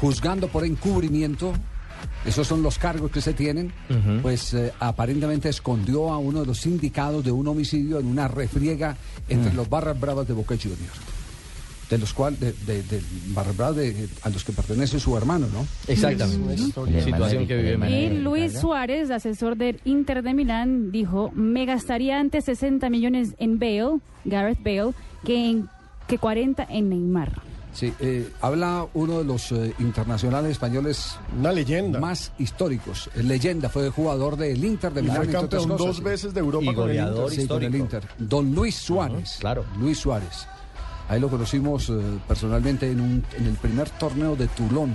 juzgando 0.00 0.46
por 0.46 0.64
encubrimiento. 0.64 1.52
Esos 2.24 2.46
son 2.46 2.62
los 2.62 2.78
cargos 2.78 3.10
que 3.10 3.20
se 3.20 3.32
tienen. 3.34 3.72
Pues 4.22 4.54
eh, 4.54 4.72
aparentemente 4.80 5.48
escondió 5.48 6.12
a 6.12 6.18
uno 6.18 6.40
de 6.40 6.46
los 6.46 6.58
sindicados 6.58 7.24
de 7.24 7.30
un 7.32 7.46
homicidio 7.48 7.98
en 7.98 8.06
una 8.06 8.28
refriega 8.28 8.96
entre 9.28 9.52
los 9.52 9.68
barras 9.68 9.98
bravas 9.98 10.26
de 10.28 10.34
Boca 10.34 10.54
Juniors. 10.56 10.98
De 11.90 11.98
los 11.98 12.14
cuales, 12.14 12.40
de, 12.40 12.52
de, 12.66 12.82
de 12.82 13.02
barras 13.28 13.56
bravas 13.56 13.76
de- 13.76 14.08
a 14.22 14.30
los 14.30 14.42
que 14.42 14.52
pertenece 14.52 14.98
su 14.98 15.16
hermano, 15.18 15.46
¿no? 15.52 15.66
Exactamente. 15.86 16.56
Situación 17.02 17.46
que 17.46 17.56
vive 17.56 17.90
Y 17.90 18.08
Luis 18.22 18.52
Suárez, 18.60 19.10
asesor 19.10 19.56
del 19.56 19.80
Inter 19.84 20.22
de 20.22 20.32
Milán, 20.32 20.90
dijo, 20.90 21.30
me 21.34 21.66
gastaría 21.66 22.18
antes 22.18 22.46
60 22.46 22.88
millones 22.88 23.34
en 23.38 23.58
Bale, 23.58 23.98
Gareth 24.24 24.62
Bale, 24.64 24.92
que, 25.26 25.50
en, 25.50 25.68
que 26.08 26.16
40 26.16 26.66
en 26.70 26.88
Neymar. 26.88 27.42
Sí, 27.74 27.92
eh, 27.98 28.30
habla 28.40 28.86
uno 28.94 29.18
de 29.18 29.24
los 29.24 29.50
eh, 29.50 29.74
internacionales 29.80 30.52
españoles 30.52 31.16
Una 31.36 31.50
leyenda. 31.52 31.98
más 31.98 32.32
históricos. 32.38 33.10
Leyenda, 33.16 33.68
fue 33.68 33.90
jugador 33.90 34.36
del 34.36 34.64
Inter 34.64 34.92
de 34.94 35.00
Y 35.00 35.02
Milán. 35.02 35.16
fue 35.16 35.24
entre 35.26 35.38
otras 35.38 35.62
campeón 35.62 35.78
cosas, 35.78 35.96
dos 35.96 36.04
veces 36.04 36.34
de 36.34 36.40
Europa 36.40 36.62
Y 36.64 36.66
con 36.66 36.74
el 36.74 36.80
goleador 36.96 37.30
Inter. 37.32 37.40
sí, 37.42 37.48
con 37.48 37.62
el. 37.64 37.74
Inter. 37.74 38.08
Don 38.18 38.54
Luis 38.54 38.76
Suárez. 38.76 39.36
claro. 39.40 39.64
Luis 39.78 39.98
Suárez. 39.98 40.46
Ahí 41.08 41.18
lo 41.20 41.28
conocimos 41.28 41.90
eh, 41.90 41.94
personalmente 42.28 42.90
en, 42.90 43.00
un, 43.00 43.24
en 43.36 43.46
el 43.46 43.54
primer 43.56 43.90
torneo 43.90 44.36
de 44.36 44.46
Toulon. 44.48 44.90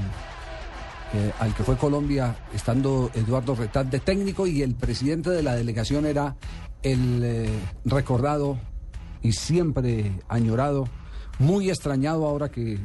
eh, 1.13 1.32
al 1.39 1.53
que 1.53 1.63
fue 1.63 1.75
Colombia, 1.75 2.36
estando 2.53 3.11
Eduardo 3.13 3.55
Retat 3.55 3.88
de 3.88 3.99
técnico 3.99 4.47
y 4.47 4.61
el 4.61 4.73
presidente 4.75 5.30
de 5.32 5.43
la 5.43 5.55
delegación 5.55 6.05
era 6.05 6.36
el 6.82 7.21
eh, 7.23 7.49
recordado 7.84 8.57
y 9.21 9.34
siempre 9.34 10.13
añorado, 10.30 10.88
muy 11.39 11.69
extrañado 11.69 12.25
ahora 12.27 12.49
que 12.49 12.77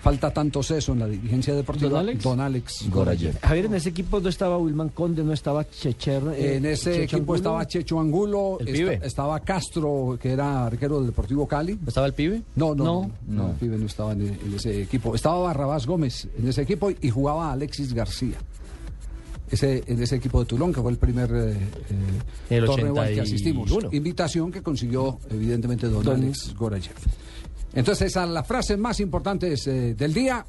falta 0.00 0.32
tanto 0.32 0.62
seso 0.62 0.92
en 0.92 1.00
la 1.00 1.06
dirigencia 1.08 1.54
deportiva, 1.56 1.90
¿Don 1.90 1.98
Alex? 1.98 2.22
Don 2.22 2.40
Alex 2.40 2.88
Gorayev. 2.88 3.40
Javier, 3.40 3.66
en 3.66 3.74
ese 3.74 3.88
equipo 3.88 4.20
no 4.20 4.28
estaba 4.28 4.56
Wilman 4.56 4.90
Conde, 4.90 5.24
no 5.24 5.32
estaba 5.32 5.68
Checher. 5.68 6.22
eh, 6.36 6.56
En 6.56 6.66
ese 6.66 6.92
Checho 6.92 7.02
equipo 7.16 7.16
Angulo. 7.32 7.36
estaba 7.36 7.66
Checho 7.66 8.00
Angulo, 8.00 8.56
¿El 8.60 8.68
esta- 8.68 8.78
pibe? 8.78 9.00
estaba 9.04 9.40
Castro, 9.40 10.16
que 10.22 10.30
era 10.30 10.66
arquero 10.66 10.98
del 10.98 11.06
Deportivo 11.08 11.48
Cali. 11.48 11.76
¿Estaba 11.84 12.06
el 12.06 12.12
pibe? 12.14 12.42
No, 12.54 12.76
no, 12.76 12.84
no, 12.84 13.02
No. 13.26 13.42
no, 13.42 13.50
el 13.50 13.56
pibe 13.56 13.76
no 13.76 13.86
estaba 13.86 14.12
en, 14.12 14.22
en 14.22 14.54
ese 14.54 14.82
equipo. 14.82 15.16
Estaba 15.16 15.40
Barrabás 15.40 15.84
Gómez 15.84 16.28
en 16.38 16.46
ese 16.48 16.62
equipo 16.62 16.90
y 16.90 17.10
jugaba 17.10 17.50
Alexis 17.52 17.92
García. 17.92 18.38
Ese, 19.50 19.82
en 19.86 20.02
ese 20.02 20.16
equipo 20.16 20.40
de 20.40 20.44
Tulón, 20.46 20.74
que 20.74 20.80
fue 20.82 20.90
el 20.92 20.98
primer 20.98 21.30
eh, 21.34 21.52
eh, 22.50 22.56
El 22.56 22.66
torneo 22.66 23.00
al 23.00 23.14
que 23.14 23.22
asistimos. 23.22 23.70
81. 23.70 23.96
Invitación 23.96 24.52
que 24.52 24.62
consiguió, 24.62 25.18
evidentemente, 25.30 25.88
don, 25.88 26.04
Don- 26.04 26.16
Alex 26.22 26.54
Gorayev. 26.54 26.92
Entonces, 27.78 28.16
a 28.16 28.26
las 28.26 28.44
frases 28.46 28.76
más 28.76 28.98
importantes 28.98 29.64
eh, 29.68 29.94
del 29.94 30.12
día, 30.12 30.44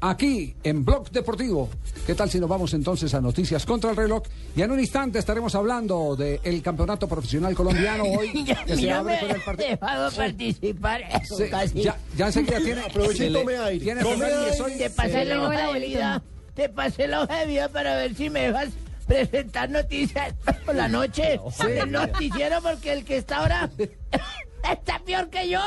aquí 0.00 0.52
en 0.64 0.84
Blog 0.84 1.10
Deportivo. 1.12 1.70
¿Qué 2.04 2.16
tal 2.16 2.28
si 2.28 2.40
nos 2.40 2.48
vamos 2.48 2.74
entonces 2.74 3.14
a 3.14 3.20
Noticias 3.20 3.64
contra 3.64 3.90
el 3.90 3.96
reloj? 3.96 4.24
Y 4.56 4.62
en 4.62 4.72
un 4.72 4.80
instante 4.80 5.20
estaremos 5.20 5.54
hablando 5.54 6.16
del 6.16 6.60
campeonato 6.60 7.06
profesional 7.06 7.54
colombiano 7.54 8.02
hoy, 8.02 8.32
que 8.66 8.74
se 8.76 8.82
Ya 8.82 8.98
abre 8.98 9.20
con 9.20 9.30
el 9.30 9.40
partido. 9.42 9.68
dejado 9.70 10.10
participar. 10.10 11.02
Sí, 11.24 11.44
ya, 11.82 11.96
ya 12.16 12.26
enseguida 12.26 12.58
tiene. 12.58 12.80
Aproveche 12.80 13.28
y 13.28 13.32
tome 13.32 13.56
aire. 13.58 13.84
Tiene 13.84 14.02
Tome 14.02 14.24
aire. 14.24 14.60
hoy. 14.60 14.72
Te 14.78 14.90
pasé 14.90 15.24
la 15.24 15.40
hoja 15.42 15.72
de 15.72 15.78
vida. 15.86 16.22
Te 16.54 16.68
pasé 16.68 17.06
la 17.06 17.22
hoja 17.22 17.38
de 17.38 17.46
vida 17.46 17.68
para 17.68 17.94
ver 17.94 18.16
si 18.16 18.28
me 18.28 18.40
dejas 18.40 18.70
presentar 19.06 19.70
noticias 19.70 20.34
por 20.66 20.74
la 20.74 20.88
noche. 20.88 21.38
El 21.64 21.92
noticiero, 21.92 22.60
porque 22.60 22.92
el 22.92 23.04
que 23.04 23.18
está 23.18 23.36
ahora 23.38 23.70
está 24.70 24.98
peor 25.00 25.28
que 25.28 25.48
yo. 25.48 25.60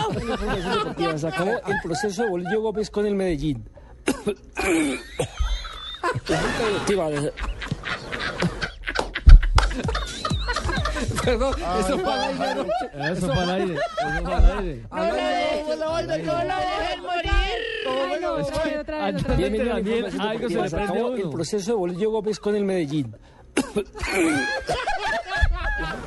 Se 1.18 1.28
acabó 1.28 1.52
el 1.52 1.82
proceso 1.84 2.24
de 2.24 2.30
Bolillo 2.30 2.62
Gómez 2.62 2.90
con 2.90 3.06
el 3.06 3.16
Medellín. 3.16 3.68
Perdón, 11.24 11.56
eso 11.80 11.98
para 12.04 12.30
el 12.30 12.42
aire. 12.42 12.70
Eso 13.12 13.28
para 13.28 13.44
el 13.44 13.50
aire. 13.50 13.74
Eso 13.74 14.24
para 14.24 14.60
el 14.60 14.60
aire. 14.60 14.84
No 16.24 16.44
lo 16.44 16.56
dejes 16.56 17.02
morir. 17.02 17.56
Otra 17.88 18.36
vez, 18.36 18.48
otra 18.80 19.12
vez, 19.12 20.20
algo 20.20 20.50
se 20.50 20.62
le 20.62 20.70
Se 20.70 20.76
prende 20.76 21.22
el 21.22 21.30
proceso 21.30 21.72
de 21.72 21.78
Bolillo 21.78 22.12
Gómez 22.12 22.40
con 22.40 22.56
el 22.56 22.64
Medellín. 22.64 23.16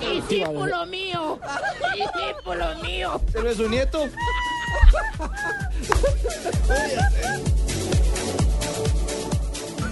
Discípulo 0.01 0.87
mío. 0.87 1.39
Discípulo 1.95 2.75
mío. 2.83 3.21
¿Pero 3.33 3.51
es 3.51 3.57
su 3.57 3.69
nieto? 3.69 4.05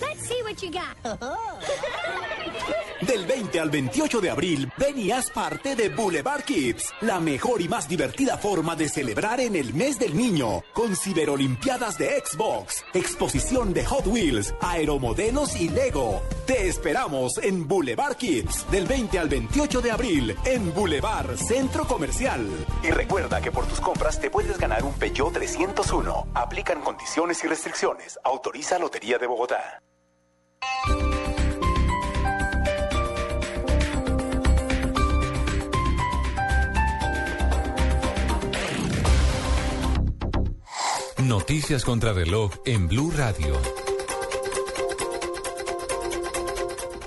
Let's 0.00 0.26
see 0.26 0.42
what 0.42 0.62
you 0.62 0.70
got. 0.70 2.08
Del 3.06 3.26
20 3.26 3.58
al 3.58 3.68
28 3.68 4.20
de 4.20 4.30
abril, 4.30 4.72
ven 4.78 4.96
y 4.96 5.10
haz 5.10 5.28
parte 5.30 5.74
de 5.74 5.88
Boulevard 5.88 6.44
Kids, 6.44 6.92
la 7.00 7.18
mejor 7.18 7.60
y 7.60 7.68
más 7.68 7.88
divertida 7.88 8.38
forma 8.38 8.76
de 8.76 8.88
celebrar 8.88 9.40
en 9.40 9.56
el 9.56 9.74
mes 9.74 9.98
del 9.98 10.16
niño, 10.16 10.62
con 10.72 10.94
ciberolimpiadas 10.94 11.98
de 11.98 12.22
Xbox, 12.24 12.84
exposición 12.94 13.74
de 13.74 13.84
Hot 13.86 14.06
Wheels, 14.06 14.54
aeromodelos 14.60 15.60
y 15.60 15.68
Lego. 15.68 16.22
Te 16.46 16.68
esperamos 16.68 17.38
en 17.38 17.66
Boulevard 17.66 18.14
Kids, 18.14 18.70
del 18.70 18.86
20 18.86 19.18
al 19.18 19.28
28 19.28 19.80
de 19.80 19.90
abril, 19.90 20.36
en 20.44 20.72
Boulevard 20.72 21.36
Centro 21.36 21.84
Comercial. 21.88 22.46
Y 22.84 22.92
recuerda 22.92 23.40
que 23.40 23.50
por 23.50 23.66
tus 23.66 23.80
compras 23.80 24.20
te 24.20 24.30
puedes 24.30 24.58
ganar 24.58 24.84
un 24.84 24.94
Peugeot 24.94 25.32
301. 25.32 26.28
Aplican 26.34 26.80
condiciones 26.82 27.42
y 27.42 27.48
restricciones. 27.48 28.16
Autoriza 28.22 28.78
Lotería 28.78 29.18
de 29.18 29.26
Bogotá. 29.26 29.82
Noticias 41.32 41.82
contra 41.82 42.12
reloj 42.12 42.50
en 42.66 42.88
Blue 42.88 43.10
Radio. 43.10 43.56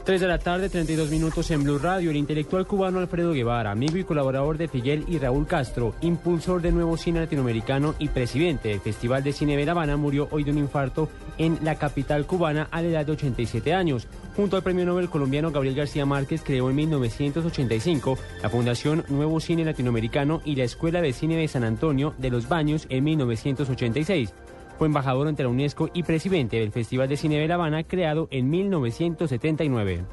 3 0.04 0.20
de 0.20 0.28
la 0.28 0.40
tarde, 0.40 0.68
32 0.68 1.12
minutos 1.12 1.52
en 1.52 1.64
Blue 1.64 1.78
Radio. 1.78 2.10
El 2.10 2.18
intelectual 2.18 2.66
cubano 2.66 2.98
Alfredo 2.98 3.34
Guevara, 3.34 3.70
amigo 3.70 3.98
y 3.98 4.04
colaborador 4.04 4.58
de 4.58 4.68
Fidel 4.68 5.06
y 5.08 5.20
Raúl 5.20 5.46
Castro, 5.46 5.94
impulsor 6.02 6.64
del 6.64 6.74
nuevo 6.74 6.98
cine 6.98 7.20
latinoamericano 7.20 7.94
y 8.00 8.08
presidente 8.08 8.70
del 8.70 8.80
Festival 8.80 9.24
de 9.24 9.32
Cine 9.32 9.58
de 9.58 9.64
La 9.64 9.74
Habana, 9.74 9.96
murió 9.96 10.28
hoy 10.32 10.44
de 10.44 10.50
un 10.50 10.58
infarto 10.58 11.08
en 11.38 11.60
la 11.62 11.76
capital 11.76 12.26
cubana 12.26 12.68
a 12.72 12.82
la 12.82 12.88
edad 12.88 13.06
de 13.06 13.12
87 13.12 13.76
años. 13.76 14.08
Junto 14.36 14.58
al 14.58 14.64
premio 14.64 14.86
Nobel 14.86 15.10
colombiano 15.10 15.52
Gabriel 15.52 15.76
García 15.76 16.06
Márquez, 16.06 16.42
creó 16.44 16.70
en 16.70 16.76
1985 16.76 18.18
la 18.44 18.50
Fundación 18.50 19.06
Nuevo 19.08 19.40
Cine 19.40 19.64
Latinoamericano 19.64 20.42
y 20.44 20.56
la 20.56 20.66
Escuela 20.66 21.02
de 21.02 21.14
Cine 21.14 21.38
de 21.38 21.48
San 21.48 21.64
Antonio 21.64 22.14
de 22.18 22.30
los 22.30 22.50
Baños 22.50 22.86
en 22.90 23.06
1986. 23.06 24.34
Fue 24.78 24.88
embajador 24.88 25.30
ante 25.30 25.44
la 25.44 25.50
UNESCO 25.50 25.90
y 25.94 26.04
presidente 26.04 26.60
del 26.60 26.74
Festival 26.74 27.08
de 27.08 27.16
Cine 27.16 27.40
de 27.40 27.48
La 27.48 27.56
Habana, 27.56 27.84
creado 27.84 28.28
en 28.30 28.50
1979. 28.50 30.04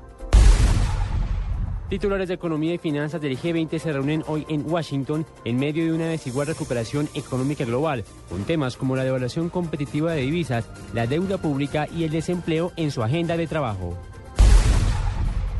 Titulares 1.89 2.29
de 2.29 2.35
Economía 2.35 2.73
y 2.73 2.79
Finanzas 2.79 3.21
del 3.21 3.37
G20 3.37 3.79
se 3.79 3.93
reúnen 3.93 4.23
hoy 4.27 4.47
en 4.49 4.65
Washington 4.71 5.27
en 5.45 5.59
medio 5.59 5.85
de 5.85 5.93
una 5.93 6.07
desigual 6.07 6.47
recuperación 6.47 7.09
económica 7.15 7.65
global, 7.65 8.05
con 8.31 8.45
temas 8.45 8.77
como 8.77 8.97
la 8.97 9.05
devaluación 9.05 9.51
competitiva 9.51 10.13
de 10.13 10.23
divisas, 10.23 10.71
la 10.95 11.07
deuda 11.07 11.37
pública 11.39 11.89
y 11.95 12.05
el 12.05 12.11
desempleo 12.11 12.73
en 12.77 12.93
su 12.93 13.03
agenda 13.03 13.37
de 13.37 13.47
trabajo. 13.47 13.99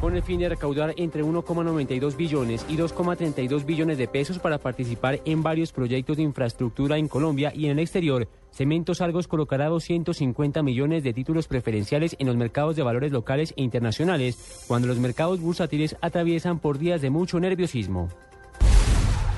Con 0.03 0.17
el 0.17 0.25
fin 0.25 0.41
de 0.41 0.49
recaudar 0.49 0.95
entre 0.97 1.23
1,92 1.23 2.17
billones 2.17 2.67
y 2.69 2.77
2,32 2.77 3.65
billones 3.65 3.99
de 3.99 4.09
pesos 4.09 4.41
para 4.41 4.59
participar 4.59 5.21
en 5.25 5.45
varios 5.45 5.71
proyectos 5.71 6.17
de 6.17 6.25
infraestructura 6.25 6.99
en 6.99 7.07
Colombia 7.07 7.53
y 7.55 7.67
en 7.67 7.71
el 7.71 7.79
exterior, 7.79 8.27
Cementos 8.51 9.01
Argos 9.01 9.29
colocará 9.29 9.69
250 9.69 10.61
millones 10.65 11.05
de 11.05 11.13
títulos 11.13 11.47
preferenciales 11.47 12.17
en 12.19 12.27
los 12.27 12.37
mercados 12.37 12.75
de 12.75 12.83
valores 12.83 13.13
locales 13.13 13.55
e 13.57 13.63
internacionales, 13.63 14.65
cuando 14.67 14.89
los 14.89 14.99
mercados 14.99 15.41
bursátiles 15.41 15.95
atraviesan 16.01 16.59
por 16.59 16.79
días 16.79 17.01
de 17.01 17.11
mucho 17.11 17.39
nerviosismo. 17.39 18.09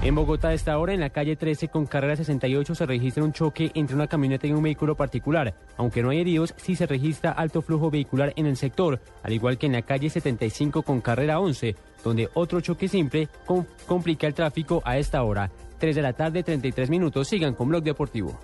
En 0.05 0.15
Bogotá, 0.15 0.49
a 0.49 0.55
esta 0.55 0.77
hora, 0.79 0.93
en 0.93 1.01
la 1.01 1.09
calle 1.09 1.35
13 1.35 1.69
con 1.69 1.87
carrera 1.87 2.15
68, 2.15 2.75
se 2.75 2.85
registra 2.85 3.25
un 3.25 3.33
choque 3.33 3.71
entre 3.75 3.97
una 3.97 4.07
camioneta 4.07 4.47
y 4.47 4.53
un 4.53 4.63
vehículo 4.63 4.95
particular. 4.97 5.55
Aunque 5.79 6.03
no 6.03 6.11
hay 6.11 6.21
heridos, 6.21 6.53
sí 6.59 6.77
se 6.77 6.87
registra 6.87 7.31
alto 7.33 7.63
flujo 7.63 7.91
vehicular 7.91 8.35
en 8.37 8.45
el 8.45 8.59
sector, 8.59 9.01
al 9.23 9.33
igual 9.33 9.57
que 9.57 9.65
en 9.65 9.73
la 9.73 9.81
calle 9.81 10.11
75 10.11 10.83
con 10.83 11.01
carrera 11.01 11.41
11, 11.41 11.75
donde 12.05 12.29
otro 12.35 12.61
choque 12.61 12.87
simple 12.87 13.31
com- 13.47 13.65
complica 13.87 14.27
el 14.27 14.35
tráfico 14.35 14.83
a 14.85 14.99
esta 14.99 15.23
hora. 15.23 15.51
3 15.79 15.97
de 15.97 16.03
la 16.03 16.13
tarde, 16.13 16.43
33 16.43 16.91
minutos. 16.91 17.27
Sigan 17.27 17.55
con 17.55 17.69
Blog 17.69 17.83
Deportivo. 17.83 18.39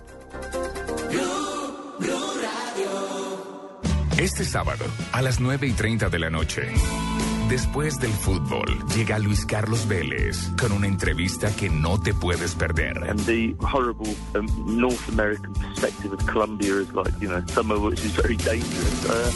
Este 4.17 4.43
sábado, 4.45 4.85
a 5.13 5.21
las 5.21 5.39
9 5.39 5.67
y 5.67 5.71
30 5.73 6.09
de 6.09 6.19
la 6.19 6.29
noche, 6.31 6.63
después 7.51 7.99
del 7.99 8.13
fútbol, 8.13 8.65
llega 8.95 9.19
Luis 9.19 9.45
Carlos 9.45 9.85
Vélez 9.85 10.49
con 10.57 10.71
una 10.71 10.87
entrevista 10.87 11.53
que 11.53 11.69
no 11.69 11.99
te 11.99 12.13
puedes 12.13 12.55
perder. 12.55 12.97
and 13.09 13.19
the 13.25 13.53
horrible 13.59 14.07
um, 14.35 14.47
North 14.65 15.09
American 15.09 15.53
perspective 15.53 16.13
of 16.13 16.25
Colombia 16.25 16.75
is 16.75 16.93
like, 16.93 17.11
you 17.19 17.27
know, 17.27 17.43
somewhere 17.47 17.77
which 17.77 18.05
is 18.05 18.11
very 18.13 18.37
dangerous. 18.37 19.05
Uh, 19.05 19.31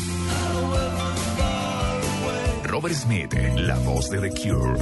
Robert 2.70 2.96
Smith, 2.96 3.34
la 3.58 3.78
voz 3.80 4.10
de 4.10 4.22
The 4.22 4.30
Cure. 4.30 4.78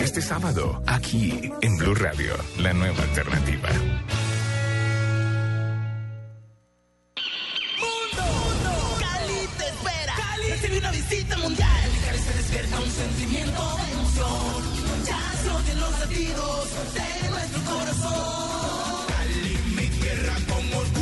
Este 0.00 0.20
sábado, 0.20 0.82
aquí 0.86 1.52
en 1.62 1.76
Blue 1.78 1.94
Radio, 1.94 2.34
la 2.58 2.72
nueva 2.72 3.04
alternativa. 3.04 3.68
Recibe 10.62 10.78
una 10.78 10.90
visita 10.92 11.36
mundial. 11.38 11.90
Cali 12.04 12.18
se 12.18 12.32
despierta 12.34 12.78
un 12.78 12.90
sentimiento 12.90 13.62
de 13.76 13.92
emoción. 13.92 15.04
Ya 15.04 15.42
se 15.42 15.50
oyen 15.50 15.80
los 15.80 16.00
latidos 16.00 16.68
de 16.94 17.30
nuestro 17.30 17.62
corazón. 17.64 19.06
Cali, 19.08 19.58
mi 19.74 19.88
tierra 19.88 20.34
con 20.48 20.78
orgullo 20.78 21.01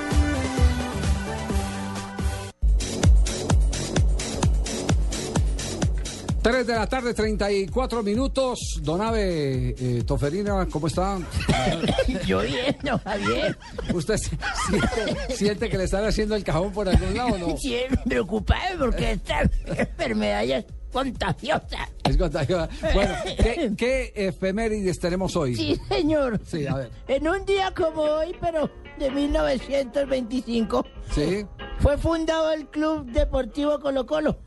Tres 6.41 6.65
de 6.65 6.73
la 6.73 6.87
tarde, 6.87 7.13
34 7.13 8.01
minutos. 8.01 8.79
Don 8.81 8.99
Ave 8.99 9.75
eh, 9.77 10.03
Toferina, 10.07 10.67
¿cómo 10.71 10.87
está? 10.87 11.19
Yo 12.25 12.41
bien, 12.41 12.75
don 12.83 12.97
Javier. 12.97 13.57
¿Usted 13.93 14.17
si- 14.17 14.31
siente, 14.67 15.35
siente 15.35 15.69
que 15.69 15.77
le 15.77 15.83
están 15.83 16.03
haciendo 16.03 16.35
el 16.35 16.43
cajón 16.43 16.71
por 16.73 16.89
algún 16.89 17.15
lado 17.15 17.35
o 17.35 17.37
no? 17.37 17.57
Sí, 17.57 17.77
preocupado 18.05 18.79
porque 18.79 19.11
esta 19.11 19.43
enfermedad 19.67 20.43
ya 20.43 20.57
es 20.57 20.65
contagiosa. 20.91 21.87
Es 22.09 22.17
contagiosa. 22.17 22.67
Bueno, 22.91 23.13
¿qué, 23.37 23.71
qué 23.77 24.11
efemérides 24.15 24.99
tenemos 24.99 25.35
hoy? 25.35 25.55
Sí, 25.55 25.79
señor. 25.89 26.41
Sí, 26.43 26.65
a 26.65 26.73
ver. 26.73 26.91
En 27.07 27.27
un 27.27 27.45
día 27.45 27.71
como 27.75 28.01
hoy, 28.01 28.35
pero 28.41 28.67
de 28.97 29.11
1925, 29.11 30.85
Sí. 31.13 31.45
fue 31.79 31.99
fundado 31.99 32.51
el 32.51 32.65
Club 32.67 33.05
Deportivo 33.11 33.79
Colo 33.79 34.07
Colo. 34.07 34.39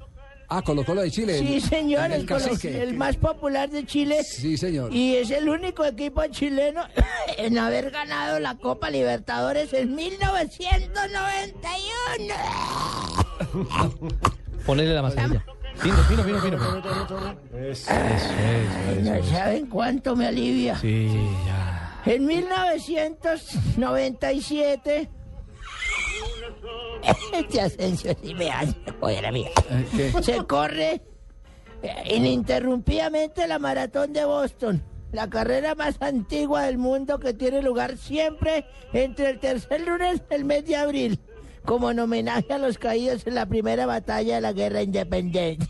Ah, 0.49 0.63
Colo 0.63 0.85
Colo 0.85 1.03
de 1.03 1.11
Chile. 1.11 1.39
Sí, 1.39 1.61
señor, 1.61 2.07
el, 2.07 2.13
el 2.21 2.27
Colo- 2.27 2.45
cacique. 2.45 2.83
el 2.83 2.95
más 2.95 3.17
popular 3.17 3.69
de 3.71 3.85
Chile. 3.87 4.23
Sí, 4.25 4.57
señor. 4.57 4.93
Y 4.95 5.17
es 5.17 5.31
el 5.31 5.49
único 5.49 5.85
equipo 5.85 6.25
chileno 6.27 6.83
en 7.39 7.59
haber 7.59 7.91
ganado 7.91 8.39
la 8.41 8.57
Copa 8.57 8.91
Libertadores 8.91 9.73
en 9.73 9.95
1991. 9.95 12.35
Ponele 14.67 14.95
la 14.95 15.03
mascarilla. 15.03 15.45
Fino, 15.77 15.97
fino, 16.05 16.23
fino, 16.23 16.41
fino. 16.41 16.57
fino. 16.59 17.37
Eso, 17.69 17.91
No 19.03 19.25
saben 19.25 19.67
cuánto 19.67 20.15
me 20.15 20.27
alivia. 20.29 20.79
Sí, 20.79 21.09
ya. 21.47 22.01
En 22.07 22.27
1997. 22.27 25.09
Este 27.33 27.61
Asensio 27.61 28.15
sí 28.23 28.35
me 28.35 28.51
hace 28.51 28.75
joder 29.01 29.27
a 29.27 29.33
mí. 29.33 29.47
Se 30.23 30.45
corre 30.45 31.03
eh, 31.83 32.17
ininterrumpidamente 32.17 33.47
la 33.47 33.59
maratón 33.59 34.13
de 34.13 34.25
Boston. 34.25 34.83
La 35.13 35.31
carrera 35.31 35.75
más 35.75 36.01
antigua 36.01 36.63
del 36.63 36.79
mundo 36.79 37.21
que 37.21 37.35
tiene 37.35 37.63
lugar 37.63 37.97
siempre 37.97 38.65
entre 38.93 39.31
el 39.31 39.39
tercer 39.39 39.83
lunes 39.83 40.21
del 40.29 40.45
mes 40.45 40.67
de 40.67 40.77
abril, 40.77 41.21
como 41.65 41.91
en 41.93 42.01
homenaje 42.01 42.53
a 42.53 42.59
los 42.59 42.79
caídos 42.79 43.25
en 43.27 43.37
la 43.37 43.47
primera 43.47 43.87
batalla 43.87 44.37
de 44.37 44.41
la 44.41 44.53
guerra 44.53 44.79
de 44.79 44.85
independencia. 44.85 45.69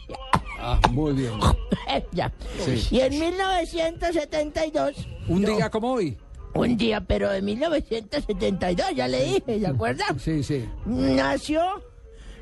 Ah, 0.58 0.80
muy 0.90 1.12
bien. 1.12 1.32
ya. 2.12 2.32
Sí. 2.64 2.88
Y 2.90 3.00
en 3.00 3.18
1972. 3.18 5.08
Un 5.28 5.42
no, 5.42 5.56
día 5.56 5.68
como 5.68 5.92
hoy. 5.92 6.16
Un 6.54 6.76
día, 6.76 7.00
pero 7.00 7.30
de 7.30 7.42
1972, 7.42 8.94
ya 8.94 9.08
le 9.08 9.24
dije, 9.24 9.60
¿se 9.60 9.66
acuerdan? 9.66 10.18
Sí, 10.20 10.42
sí. 10.42 10.68
Nació 10.86 11.82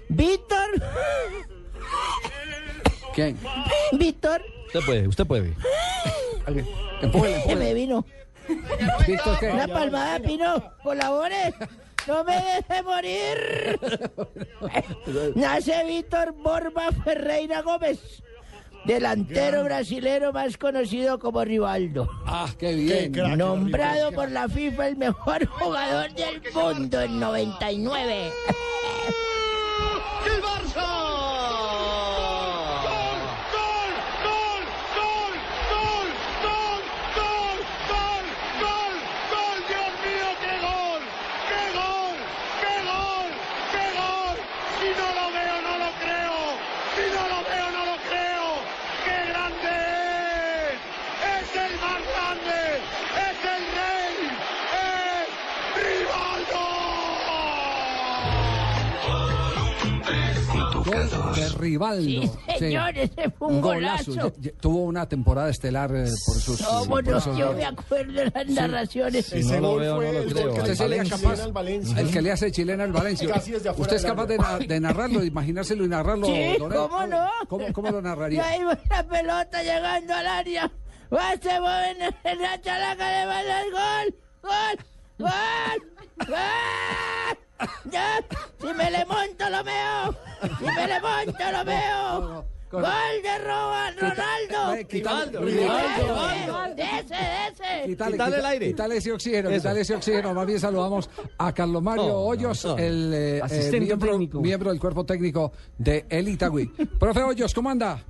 Víctor. 0.08 0.68
¿Quién? 3.14 3.38
Víctor. 3.92 4.42
Usted 4.66 4.80
puede, 4.84 5.08
usted 5.08 5.26
puede. 5.26 5.54
Se 7.46 7.56
me 7.56 7.74
vino. 7.74 8.04
¿Víctor 9.06 9.38
qué? 9.38 9.50
Una 9.50 9.68
palmada, 9.68 10.18
Pino. 10.20 10.62
Colabore. 10.82 11.54
No 12.06 12.24
me 12.24 12.34
deje 12.34 12.82
morir. 12.82 13.78
Nace 15.36 15.84
Víctor 15.84 16.32
Borba 16.32 16.90
Ferreira 17.04 17.62
Gómez. 17.62 18.22
Delantero 18.84 19.64
brasilero 19.64 20.32
más 20.32 20.56
conocido 20.58 21.18
como 21.18 21.44
Rivaldo. 21.44 22.08
Ah, 22.26 22.48
qué 22.58 22.74
bien. 22.74 23.12
Nombrado 23.38 24.12
por 24.12 24.30
la 24.30 24.48
FIFA 24.48 24.88
el 24.88 24.96
mejor 24.96 25.46
jugador 25.46 26.12
del 26.14 26.42
mundo 26.52 27.00
en 27.00 27.20
99. 27.20 28.32
¡El 30.24 30.42
Barça! 30.42 32.31
Rivaldo! 60.92 61.32
Qué 61.34 61.40
de 61.40 61.48
Rivaldo. 61.50 62.02
Sí, 62.02 62.30
señor, 62.58 62.98
ese 62.98 63.30
fue 63.30 63.48
un 63.48 63.60
golazo. 63.60 64.10
golazo. 64.12 64.32
Ya 64.40 64.50
tuvo 64.60 64.84
una 64.84 65.08
temporada 65.08 65.50
estelar 65.50 65.90
eh, 65.94 66.04
por 66.26 66.36
sus. 66.40 66.60
No, 66.60 66.78
por 66.80 66.88
bueno, 66.88 67.18
esos 67.18 67.36
yo 67.36 67.52
me 67.52 67.64
acuerdo 67.64 68.12
de 68.12 68.30
las 68.34 68.46
narraciones. 68.48 69.26
Si 69.26 69.42
no 69.44 69.60
lo 69.60 69.76
veo, 69.76 70.00
no 70.02 70.12
lo 70.12 70.24
creo. 70.26 70.52
Usted 70.54 70.74
sería 70.74 71.04
capaz, 71.04 71.40
el 71.98 72.10
que 72.10 72.22
le 72.22 72.32
hace 72.32 72.50
chilena 72.52 72.84
al 72.84 72.92
Valencia. 72.92 73.28
Casi 73.32 73.52
desde 73.52 73.68
afuera 73.70 73.82
Usted 73.82 73.96
es 73.96 74.04
capaz 74.04 74.26
de, 74.26 74.38
na- 74.38 74.58
de 74.58 74.80
narrarlo, 74.80 75.20
de 75.20 75.26
imaginárselo 75.26 75.84
y 75.84 75.88
narrarlo. 75.88 76.26
Sí? 76.26 76.56
¿cómo 76.58 77.06
no? 77.06 77.28
¿Cómo, 77.48 77.72
cómo 77.72 77.90
lo 77.90 77.98
Y 78.00 78.02
narraría? 78.02 78.46
ahí 78.48 78.62
va 78.64 78.78
la 78.90 79.06
pelota 79.06 79.62
llegando 79.62 80.14
al 80.14 80.26
área. 80.26 80.70
Va, 81.12 81.32
se 81.42 81.60
mueve 81.60 81.96
en 82.24 82.38
la 82.42 82.60
chalaca, 82.60 83.20
le 83.20 83.26
va 83.26 83.44
dar 83.44 83.64
gol. 83.70 84.14
Gol, 84.42 84.84
gol, 85.18 86.26
gol. 86.28 87.38
Ya, 87.90 88.20
si 88.60 88.66
me 88.74 88.90
le 88.90 89.04
monto 89.06 89.48
lo 89.50 89.64
veo. 89.64 90.16
Si 90.58 90.64
me 90.64 90.86
le 90.86 91.00
monto 91.00 91.52
lo 91.52 91.64
veo. 91.64 92.44
Gol 92.72 92.82
de 93.22 93.38
Roban, 93.38 93.94
Ronaldo. 93.98 94.88
quítale- 94.88 95.38
Rivaldo. 95.38 96.74
De 96.74 96.82
ese, 96.82 97.14
ese. 97.50 97.86
Quítale, 97.86 98.12
quita- 98.16 98.58
Quítale 98.58 98.96
ese 98.96 99.12
oxígeno, 99.12 99.50
Eso. 99.50 99.58
quítale 99.58 99.80
ese 99.82 99.94
oxígeno. 99.94 100.32
Más 100.32 100.46
bien 100.46 100.58
saludamos 100.58 101.10
a 101.36 101.52
Carlos 101.52 101.82
Mario 101.82 102.16
Hoyos, 102.16 102.64
no. 102.64 102.78
el 102.78 103.12
eh, 103.12 103.36
eh, 103.36 103.40
Asistente 103.42 103.80
miembro, 103.80 104.12
técnico. 104.12 104.40
miembro 104.40 104.70
del 104.70 104.80
cuerpo 104.80 105.04
técnico 105.04 105.52
de 105.76 106.06
El 106.08 106.28
Itagüí. 106.28 106.66
Profe 106.98 107.22
Hoyos, 107.22 107.52
¿cómo 107.52 107.68
anda? 107.68 108.02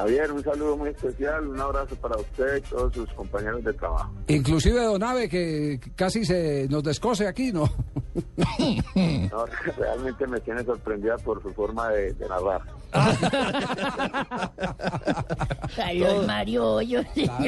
Javier, 0.00 0.32
un 0.32 0.42
saludo 0.42 0.78
muy 0.78 0.88
especial, 0.88 1.46
un 1.46 1.60
abrazo 1.60 1.94
para 1.96 2.16
usted 2.16 2.56
y 2.56 2.60
todos 2.62 2.94
sus 2.94 3.06
compañeros 3.10 3.62
de 3.62 3.74
trabajo. 3.74 4.10
Inclusive 4.28 4.82
Don 4.82 5.02
Ave, 5.02 5.28
que 5.28 5.78
casi 5.94 6.24
se 6.24 6.66
nos 6.70 6.82
descose 6.82 7.26
aquí, 7.26 7.52
¿no? 7.52 7.68
No, 9.30 9.44
realmente 9.78 10.26
me 10.26 10.40
tiene 10.40 10.64
sorprendida 10.64 11.16
por 11.18 11.40
su 11.42 11.52
forma 11.52 11.90
de, 11.90 12.12
de 12.14 12.28
narrar. 12.28 12.62
Carlos 15.76 16.26
Mario 16.26 16.80
yo 16.80 17.02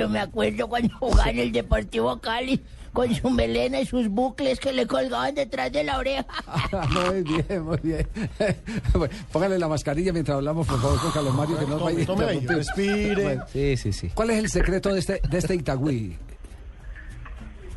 me 0.09 0.21
acuerdo 0.21 0.69
cuando 0.69 0.97
jugaba 0.99 1.31
en 1.31 1.39
el 1.41 1.53
Deportivo 1.53 2.21
Cali 2.21 2.63
con 2.93 3.15
su 3.15 3.31
melena 3.31 3.81
y 3.81 3.87
sus 3.87 4.09
bucles 4.09 4.61
que 4.61 4.73
le 4.73 4.87
colgaban 4.87 5.35
detrás 5.35 5.73
de 5.73 5.83
la 5.85 5.99
oreja. 5.99 6.27
muy 7.09 7.23
bien, 7.23 7.63
muy 7.63 7.79
bien. 7.83 8.07
Bueno, 8.95 9.15
póngale 9.33 9.59
la 9.59 9.69
mascarilla 9.69 10.13
mientras 10.13 10.37
hablamos, 10.37 10.67
por 10.67 10.79
favor, 10.81 11.01
con 11.01 11.11
Carlos 11.11 11.35
Mario, 11.35 11.59
que 11.59 11.65
no 11.65 11.71
nos 11.71 11.85
vaya 11.85 12.03
a 12.03 12.07
Tome 12.07 12.23
interrumpir. 12.35 12.57
respire. 12.57 13.23
Bueno, 13.23 13.45
Sí, 13.53 13.77
sí, 13.77 13.93
sí. 13.93 14.11
¿Cuál 14.15 14.31
es 14.31 14.39
el 14.39 14.49
secreto 14.51 14.93
de 14.93 14.99
este, 14.99 15.21
de 15.29 15.39
este 15.39 15.55
Itagüí? 15.55 16.17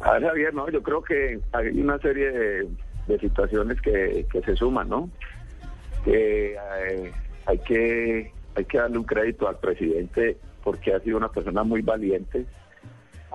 A 0.02 0.14
ver, 0.14 0.24
Javier, 0.24 0.54
no, 0.54 0.70
yo 0.70 0.84
creo 0.84 1.02
que 1.04 1.40
hay 1.54 1.68
una 1.80 1.98
serie 2.00 2.32
de, 2.32 2.68
de 3.08 3.20
situaciones 3.20 3.80
que, 3.82 4.26
que 4.32 4.42
se 4.42 4.56
suman, 4.56 4.90
¿no? 4.90 5.10
Que 6.04 6.54
eh, 6.54 7.12
hay 7.46 7.58
que 7.60 8.32
hay 8.56 8.66
que 8.66 8.78
darle 8.78 8.98
un 9.00 9.04
crédito 9.06 9.48
al 9.48 9.58
presidente 9.60 10.38
porque 10.64 10.94
ha 10.94 11.00
sido 11.00 11.18
una 11.18 11.30
persona 11.30 11.64
muy 11.64 11.82
valiente 11.82 12.46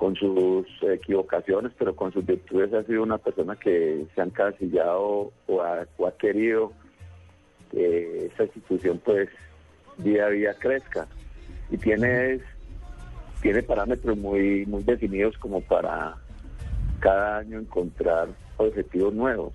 con 0.01 0.15
sus 0.15 0.65
equivocaciones, 0.81 1.73
pero 1.77 1.95
con 1.95 2.11
sus 2.11 2.25
virtudes 2.25 2.73
ha 2.73 2.83
sido 2.85 3.03
una 3.03 3.19
persona 3.19 3.55
que 3.55 4.07
se 4.15 4.21
ha 4.21 4.23
encasillado 4.23 5.31
o 5.45 5.61
ha, 5.61 5.85
o 5.97 6.07
ha 6.07 6.17
querido 6.17 6.73
que 7.69 8.25
esta 8.25 8.45
institución 8.45 8.99
pues 9.05 9.29
día 9.99 10.25
a 10.25 10.29
día 10.31 10.55
crezca 10.55 11.05
y 11.69 11.77
tiene 11.77 12.39
tiene 13.43 13.61
parámetros 13.61 14.17
muy 14.17 14.65
muy 14.65 14.81
definidos 14.81 15.37
como 15.37 15.61
para 15.61 16.15
cada 16.99 17.37
año 17.37 17.59
encontrar 17.59 18.29
objetivos 18.57 19.13
nuevos. 19.13 19.53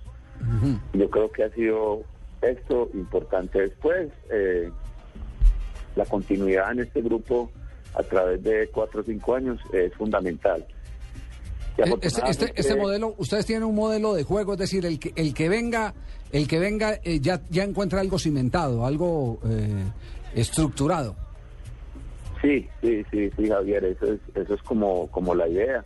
Yo 0.93 1.09
creo 1.09 1.29
que 1.29 1.43
ha 1.43 1.49
sido 1.49 2.03
esto 2.41 2.89
importante 2.93 3.59
después. 3.59 4.13
eh, 4.31 4.71
la 5.97 6.05
continuidad 6.05 6.71
en 6.71 6.79
este 6.79 7.01
grupo 7.01 7.51
a 7.93 8.03
través 8.03 8.43
de 8.43 8.69
cuatro 8.69 9.01
o 9.01 9.03
cinco 9.03 9.35
años 9.35 9.59
es 9.73 9.93
fundamental. 9.95 10.65
Y 11.77 11.81
Este, 12.05 12.21
este, 12.27 12.53
este 12.55 12.75
modelo, 12.75 13.13
ustedes 13.17 13.45
tienen 13.45 13.63
un 13.63 13.75
modelo 13.75 14.13
de 14.13 14.23
juego, 14.23 14.53
es 14.53 14.59
decir, 14.59 14.85
el 14.85 14.99
que, 14.99 15.13
el 15.15 15.33
que 15.33 15.47
venga, 15.47 15.93
el 16.31 16.47
que 16.47 16.59
venga 16.59 16.99
eh, 17.03 17.19
ya, 17.19 17.41
ya 17.49 17.63
encuentra 17.63 18.01
algo 18.01 18.17
cimentado, 18.17 18.85
algo 18.85 19.39
eh, 19.47 19.83
estructurado. 20.33 21.15
Sí, 22.41 22.67
sí, 22.81 23.03
sí, 23.11 23.29
sí, 23.35 23.47
Javier, 23.47 23.83
eso 23.85 24.13
es, 24.13 24.19
eso 24.35 24.53
es 24.53 24.61
como, 24.63 25.07
como 25.07 25.35
la 25.35 25.47
idea. 25.47 25.83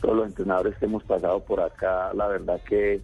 Todos 0.00 0.16
los 0.16 0.26
entrenadores 0.28 0.76
que 0.78 0.86
hemos 0.86 1.04
pasado 1.04 1.40
por 1.40 1.60
acá, 1.60 2.12
la 2.14 2.26
verdad 2.26 2.60
que 2.62 3.00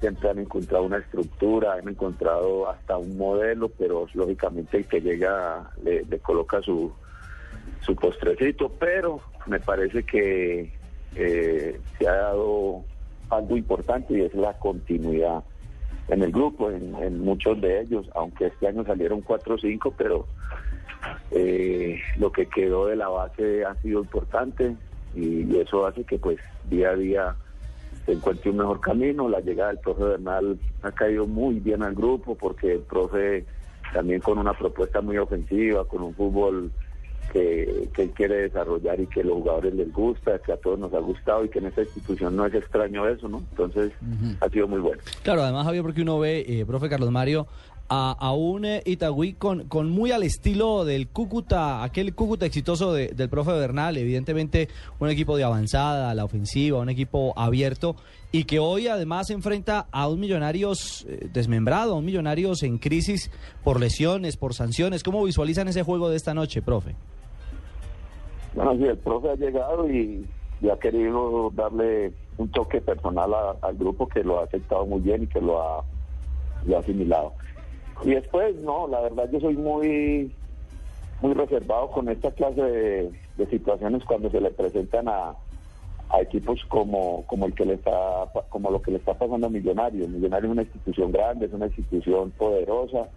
siempre 0.00 0.30
han 0.30 0.38
encontrado 0.38 0.84
una 0.84 0.98
estructura, 0.98 1.74
han 1.74 1.88
encontrado 1.88 2.68
hasta 2.68 2.98
un 2.98 3.16
modelo, 3.16 3.68
pero 3.70 4.06
lógicamente 4.14 4.78
el 4.78 4.86
que 4.86 5.00
llega 5.00 5.70
le, 5.82 6.04
le 6.04 6.18
coloca 6.18 6.60
su, 6.60 6.92
su 7.80 7.94
postrecito, 7.96 8.70
pero 8.78 9.20
me 9.46 9.60
parece 9.60 10.04
que 10.04 10.72
eh, 11.16 11.80
se 11.98 12.08
ha 12.08 12.14
dado 12.14 12.82
algo 13.30 13.56
importante 13.56 14.16
y 14.16 14.22
es 14.22 14.34
la 14.34 14.52
continuidad 14.58 15.44
en 16.08 16.22
el 16.22 16.32
grupo, 16.32 16.70
en, 16.70 17.20
muchos 17.20 17.60
de 17.60 17.80
ellos, 17.80 18.06
aunque 18.14 18.46
este 18.46 18.68
año 18.68 18.84
salieron 18.84 19.22
4 19.22 19.54
o 19.54 19.58
5, 19.58 19.94
pero 19.96 20.26
eh, 21.30 21.98
lo 22.18 22.30
que 22.30 22.46
quedó 22.46 22.86
de 22.86 22.96
la 22.96 23.08
base 23.08 23.64
ha 23.64 23.74
sido 23.76 24.00
importante 24.00 24.76
y, 25.14 25.50
y 25.50 25.60
eso 25.60 25.86
hace 25.86 26.04
que 26.04 26.18
pues 26.18 26.38
día 26.68 26.90
a 26.90 26.96
día 26.96 27.36
se 28.04 28.12
encuentre 28.12 28.50
un 28.50 28.58
mejor 28.58 28.80
camino. 28.80 29.28
La 29.28 29.40
llegada 29.40 29.70
del 29.70 29.78
profe 29.78 30.04
Bernal 30.04 30.58
ha 30.82 30.92
caído 30.92 31.26
muy 31.26 31.60
bien 31.60 31.82
al 31.82 31.94
grupo 31.94 32.34
porque 32.34 32.72
el 32.72 32.80
profe 32.80 33.46
también 33.92 34.20
con 34.20 34.38
una 34.38 34.52
propuesta 34.52 35.00
muy 35.00 35.16
ofensiva, 35.18 35.86
con 35.86 36.02
un 36.02 36.14
fútbol 36.14 36.70
que, 37.32 37.88
que 37.92 38.02
él 38.02 38.10
quiere 38.10 38.36
desarrollar 38.42 39.00
y 39.00 39.06
que 39.06 39.22
a 39.22 39.24
los 39.24 39.34
jugadores 39.34 39.74
les 39.74 39.92
gusta, 39.92 40.38
que 40.38 40.52
a 40.52 40.56
todos 40.56 40.78
nos 40.78 40.94
ha 40.94 41.00
gustado 41.00 41.44
y 41.44 41.48
que 41.48 41.58
en 41.58 41.66
esta 41.66 41.82
institución 41.82 42.36
no 42.36 42.46
es 42.46 42.54
extraño 42.54 43.08
eso, 43.08 43.28
¿no? 43.28 43.38
Entonces 43.50 43.92
ha 44.40 44.48
sido 44.48 44.68
muy 44.68 44.80
bueno. 44.80 45.02
Claro, 45.22 45.42
además, 45.42 45.64
Javier, 45.64 45.82
porque 45.82 46.02
uno 46.02 46.18
ve, 46.20 46.44
eh, 46.46 46.64
profe 46.64 46.88
Carlos 46.88 47.10
Mario, 47.10 47.48
a, 47.88 48.12
a 48.12 48.32
un 48.32 48.64
eh, 48.64 48.82
Itagüí 48.86 49.34
con, 49.34 49.68
con 49.68 49.90
muy 49.90 50.10
al 50.10 50.22
estilo 50.22 50.84
del 50.84 51.08
Cúcuta, 51.08 51.82
aquel 51.82 52.14
Cúcuta 52.14 52.46
exitoso 52.46 52.92
de- 52.92 53.08
del 53.08 53.28
profe 53.28 53.52
Bernal, 53.52 53.96
evidentemente 53.96 54.68
un 55.00 55.08
equipo 55.10 55.36
de 55.36 55.44
avanzada, 55.44 56.14
la 56.14 56.24
ofensiva, 56.24 56.78
un 56.80 56.88
equipo 56.88 57.32
abierto, 57.36 57.96
y 58.32 58.44
que 58.44 58.58
hoy 58.58 58.88
además 58.88 59.30
enfrenta 59.30 59.86
a 59.92 60.08
un 60.08 60.18
Millonarios 60.20 61.04
eh, 61.08 61.28
desmembrado, 61.32 61.94
a 61.94 61.96
un 61.98 62.04
Millonarios 62.04 62.62
en 62.62 62.78
crisis 62.78 63.30
por 63.62 63.78
lesiones, 63.78 64.36
por 64.36 64.54
sanciones. 64.54 65.02
¿Cómo 65.02 65.22
visualizan 65.22 65.68
ese 65.68 65.82
juego 65.82 66.08
de 66.08 66.16
esta 66.16 66.34
noche, 66.34 66.62
profe? 66.62 66.96
Bueno, 68.54 68.76
sí, 68.76 68.84
el 68.84 68.98
profe 68.98 69.30
ha 69.30 69.34
llegado 69.36 69.90
y, 69.90 70.26
y 70.62 70.68
ha 70.70 70.78
querido 70.78 71.50
darle 71.54 72.12
un 72.38 72.48
toque 72.50 72.80
personal 72.80 73.30
al 73.60 73.74
grupo 73.76 74.08
que 74.08 74.22
lo 74.24 74.40
ha 74.40 74.44
aceptado 74.44 74.86
muy 74.86 75.00
bien 75.00 75.24
y 75.24 75.26
que 75.26 75.40
lo 75.40 75.60
ha, 75.60 75.84
lo 76.66 76.76
ha 76.76 76.80
asimilado. 76.80 77.32
Y 78.02 78.10
después, 78.10 78.56
no, 78.56 78.88
la 78.88 79.00
verdad 79.00 79.28
yo 79.32 79.40
soy 79.40 79.56
muy 79.56 80.34
muy 81.22 81.32
reservado 81.32 81.90
con 81.90 82.08
esta 82.08 82.30
clase 82.32 82.60
de, 82.60 83.12
de 83.36 83.46
situaciones 83.46 84.04
cuando 84.04 84.30
se 84.30 84.40
le 84.40 84.50
presentan 84.50 85.08
a, 85.08 85.34
a 86.10 86.20
equipos 86.20 86.62
como 86.68 87.24
como 87.26 87.46
el 87.46 87.54
que 87.54 87.64
le 87.64 87.74
está 87.74 88.26
como 88.50 88.70
lo 88.70 88.82
que 88.82 88.90
le 88.90 88.98
está 88.98 89.14
pasando 89.14 89.46
a 89.46 89.50
Millonarios. 89.50 90.08
Millonarios 90.08 90.50
es 90.50 90.52
una 90.52 90.62
institución 90.62 91.12
grande, 91.12 91.46
es 91.46 91.52
una 91.52 91.66
institución 91.66 92.30
poderosa, 92.32 93.08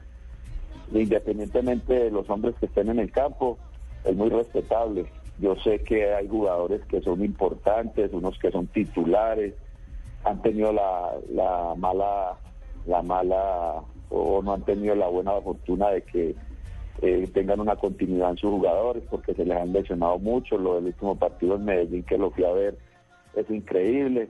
independientemente 0.93 1.93
de 1.93 2.11
los 2.11 2.29
hombres 2.29 2.55
que 2.59 2.67
estén 2.67 2.89
en 2.89 2.99
el 2.99 3.11
campo, 3.11 3.57
es 4.05 4.15
muy 4.15 4.29
respetable. 4.29 5.07
Yo 5.39 5.55
sé 5.57 5.79
que 5.79 6.13
hay 6.13 6.27
jugadores 6.27 6.81
que 6.85 7.01
son 7.01 7.23
importantes, 7.23 8.11
unos 8.13 8.39
que 8.39 8.51
son 8.51 8.67
titulares, 8.67 9.53
han 10.23 10.41
tenido 10.41 10.71
la, 10.71 11.11
la 11.31 11.75
mala, 11.75 12.37
la 12.85 13.01
mala 13.03 13.83
o 14.09 14.41
no 14.41 14.53
han 14.53 14.63
tenido 14.63 14.95
la 14.95 15.07
buena 15.07 15.33
fortuna 15.41 15.89
de 15.89 16.01
que 16.03 16.35
eh, 17.01 17.29
tengan 17.33 17.59
una 17.59 17.75
continuidad 17.75 18.31
en 18.31 18.37
sus 18.37 18.49
jugadores 18.49 19.03
porque 19.09 19.33
se 19.33 19.45
les 19.45 19.57
han 19.57 19.73
lesionado 19.73 20.17
mucho. 20.17 20.57
Lo 20.57 20.75
del 20.75 20.85
último 20.85 21.15
partido 21.15 21.55
en 21.55 21.65
Medellín 21.65 22.03
que 22.03 22.17
lo 22.17 22.31
fui 22.31 22.43
a 22.43 22.51
ver 22.51 22.77
es 23.35 23.49
increíble. 23.49 24.29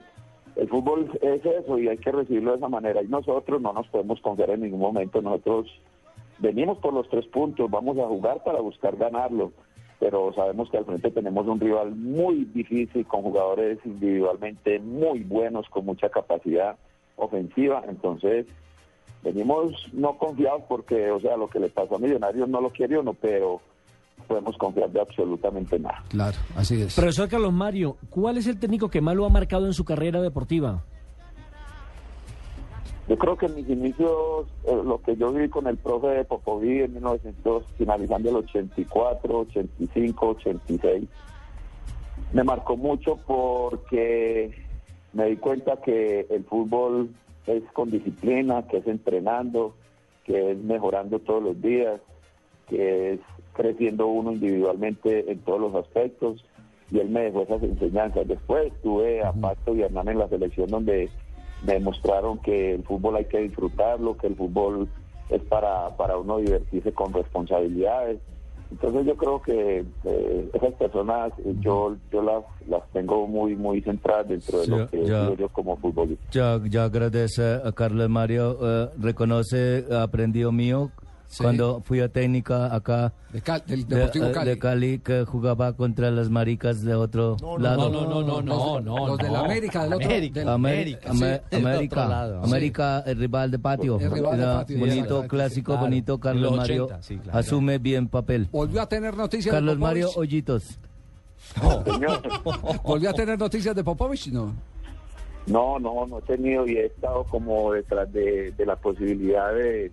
El 0.56 0.68
fútbol 0.68 1.10
es 1.22 1.44
eso 1.44 1.78
y 1.78 1.88
hay 1.88 1.98
que 1.98 2.12
recibirlo 2.12 2.50
de 2.50 2.58
esa 2.58 2.68
manera. 2.68 3.02
Y 3.02 3.08
nosotros 3.08 3.60
no 3.60 3.72
nos 3.72 3.86
podemos 3.88 4.20
confiar 4.20 4.50
en 4.50 4.62
ningún 4.62 4.80
momento. 4.80 5.22
Nosotros 5.22 5.66
venimos 6.38 6.78
por 6.78 6.92
los 6.92 7.08
tres 7.08 7.26
puntos, 7.26 7.70
vamos 7.70 7.96
a 7.98 8.06
jugar 8.06 8.42
para 8.42 8.60
buscar 8.60 8.96
ganarlo. 8.96 9.52
Pero 10.00 10.32
sabemos 10.32 10.70
que 10.70 10.78
al 10.78 10.84
frente 10.84 11.10
tenemos 11.10 11.46
un 11.46 11.58
rival 11.58 11.94
muy 11.94 12.44
difícil, 12.54 13.06
con 13.06 13.22
jugadores 13.22 13.78
individualmente 13.84 14.78
muy 14.78 15.20
buenos, 15.20 15.68
con 15.68 15.86
mucha 15.86 16.08
capacidad 16.08 16.76
ofensiva. 17.16 17.84
Entonces, 17.88 18.46
venimos 19.22 19.72
no 19.92 20.16
confiados 20.16 20.62
porque, 20.68 21.10
o 21.10 21.20
sea, 21.20 21.36
lo 21.36 21.48
que 21.48 21.60
le 21.60 21.68
pasó 21.68 21.96
a 21.96 21.98
Millonarios 21.98 22.48
no 22.48 22.60
lo 22.60 22.70
quiere 22.70 22.98
uno, 22.98 23.14
pero 23.14 23.60
podemos 24.26 24.56
confiar 24.58 24.90
de 24.90 25.00
absolutamente 25.00 25.78
nada. 25.78 26.02
Claro, 26.08 26.36
así 26.56 26.80
es. 26.82 26.94
Profesor 26.94 27.28
Carlos 27.28 27.52
Mario, 27.52 27.96
¿cuál 28.10 28.38
es 28.38 28.46
el 28.46 28.58
técnico 28.58 28.90
que 28.90 29.00
más 29.00 29.16
lo 29.16 29.24
ha 29.24 29.30
marcado 29.30 29.66
en 29.66 29.72
su 29.72 29.84
carrera 29.84 30.20
deportiva? 30.20 30.82
Yo 33.08 33.16
creo 33.16 33.38
que 33.38 33.46
en 33.46 33.54
mis 33.54 33.68
inicios, 33.70 34.46
eh, 34.64 34.78
lo 34.84 35.00
que 35.00 35.16
yo 35.16 35.32
vi 35.32 35.48
con 35.48 35.66
el 35.66 35.78
profe 35.78 36.08
de 36.08 36.24
Popoví 36.24 36.82
en 36.82 36.92
1900, 36.92 37.64
finalizando 37.78 38.28
el 38.28 38.36
84, 38.36 39.38
85, 39.38 40.28
86, 40.28 41.08
me 42.34 42.44
marcó 42.44 42.76
mucho 42.76 43.18
porque 43.26 44.52
me 45.14 45.24
di 45.24 45.36
cuenta 45.36 45.80
que 45.80 46.26
el 46.28 46.44
fútbol 46.44 47.08
es 47.48 47.62
con 47.72 47.90
disciplina, 47.90 48.66
que 48.68 48.78
es 48.78 48.86
entrenando, 48.86 49.74
que 50.24 50.52
es 50.52 50.58
mejorando 50.58 51.18
todos 51.18 51.42
los 51.42 51.60
días, 51.60 52.00
que 52.68 53.14
es 53.14 53.20
creciendo 53.54 54.06
uno 54.06 54.32
individualmente 54.32 55.30
en 55.30 55.38
todos 55.40 55.60
los 55.60 55.74
aspectos. 55.74 56.44
Y 56.90 57.00
él 57.00 57.10
me 57.10 57.22
dejó 57.22 57.42
esas 57.42 57.62
enseñanzas. 57.62 58.26
Después 58.26 58.72
tuve 58.82 59.22
a 59.22 59.32
Pato 59.32 59.74
y 59.74 59.82
a 59.82 59.86
Hernán 59.86 60.08
en 60.08 60.18
la 60.18 60.28
selección 60.28 60.68
donde 60.68 61.10
me 61.66 61.74
demostraron 61.74 62.38
que 62.38 62.74
el 62.74 62.84
fútbol 62.84 63.16
hay 63.16 63.24
que 63.26 63.38
disfrutarlo, 63.38 64.16
que 64.16 64.28
el 64.28 64.36
fútbol 64.36 64.88
es 65.28 65.42
para, 65.42 65.96
para 65.96 66.16
uno 66.16 66.38
divertirse 66.38 66.92
con 66.92 67.12
responsabilidades. 67.12 68.20
Entonces 68.70 69.06
yo 69.06 69.16
creo 69.16 69.40
que 69.40 69.84
eh, 70.04 70.50
esas 70.52 70.74
personas 70.74 71.32
eh, 71.38 71.54
yo 71.60 71.96
yo 72.12 72.22
las 72.22 72.44
las 72.68 72.82
tengo 72.92 73.26
muy 73.26 73.56
muy 73.56 73.80
centradas 73.80 74.28
dentro 74.28 74.58
de 74.58 74.64
Sí, 74.66 74.70
lo 74.70 74.86
que 74.88 75.04
ya. 75.06 75.22
digo 75.22 75.36
yo 75.36 75.48
como 75.48 75.76
futbolista. 75.78 76.24
Ya, 76.30 76.60
ya 76.68 76.84
agradece 76.84 77.60
a 77.64 77.72
Carlos 77.72 78.08
Mario, 78.10 78.58
eh, 78.60 78.88
reconoce, 79.00 79.84
aprendió 79.90 80.52
mío 80.52 80.90
cuando 81.36 81.82
fui 81.84 82.00
a 82.00 82.08
técnica 82.08 82.74
acá 82.74 83.12
De 83.32 83.42
Cal- 83.42 83.62
del 83.66 83.86
de, 83.86 83.96
Deportivo 83.96 84.26
eh, 84.26 84.32
Cali. 84.32 84.48
de 84.48 84.58
Cali 84.58 84.98
que 85.00 85.24
jugaba 85.26 85.74
contra 85.74 86.10
las 86.10 86.30
maricas 86.30 86.82
de 86.82 86.94
otro 86.94 87.36
lado. 87.58 87.90
no, 87.90 88.06
no, 88.06 88.22
no, 88.22 88.42
no, 88.42 88.80
no, 88.80 89.06
Los 89.08 89.18
de 89.18 89.30
la 89.30 89.40
América, 89.40 89.82
del 89.84 89.92
otro- 89.94 90.06
América, 90.06 90.40
del- 90.40 90.48
América, 90.48 91.12
sí, 91.12 91.18
Amé- 91.24 91.42
del 91.50 91.66
América, 91.66 92.08
lado. 92.08 92.42
América, 92.44 93.00
el 93.06 93.18
rival 93.18 93.50
de 93.50 93.58
patio. 93.58 93.98
El 94.00 94.10
rival 94.10 94.36
de 94.38 94.42
Era 94.42 94.54
patio, 94.60 94.78
bonito, 94.78 95.28
clásico, 95.28 95.72
claro. 95.72 95.80
bonito. 95.86 96.18
Carlos 96.18 96.42
los 96.42 96.56
Mario 96.56 96.84
80, 96.86 97.02
sí, 97.02 97.16
claro. 97.18 97.38
asume 97.38 97.78
bien 97.78 98.08
papel. 98.08 98.48
Volvió 98.50 98.80
a 98.80 98.88
tener 98.88 99.14
noticias 99.16 99.54
Carlos 99.54 99.74
de 99.74 99.80
Popovich. 99.80 100.02
Mario 100.04 100.10
Hoyitos. 100.16 100.78
Volvió 102.84 103.10
a 103.10 103.12
tener 103.12 103.38
noticias 103.38 103.74
de 103.74 103.84
Popovich, 103.84 104.28
no. 104.28 104.54
No, 105.46 105.78
no, 105.78 106.06
no 106.06 106.18
he 106.18 106.22
tenido 106.22 106.66
y 106.66 106.76
he 106.76 106.86
estado 106.86 107.24
como 107.24 107.72
detrás 107.72 108.12
de, 108.12 108.52
de 108.52 108.66
la 108.66 108.76
posibilidad 108.76 109.52
de, 109.54 109.90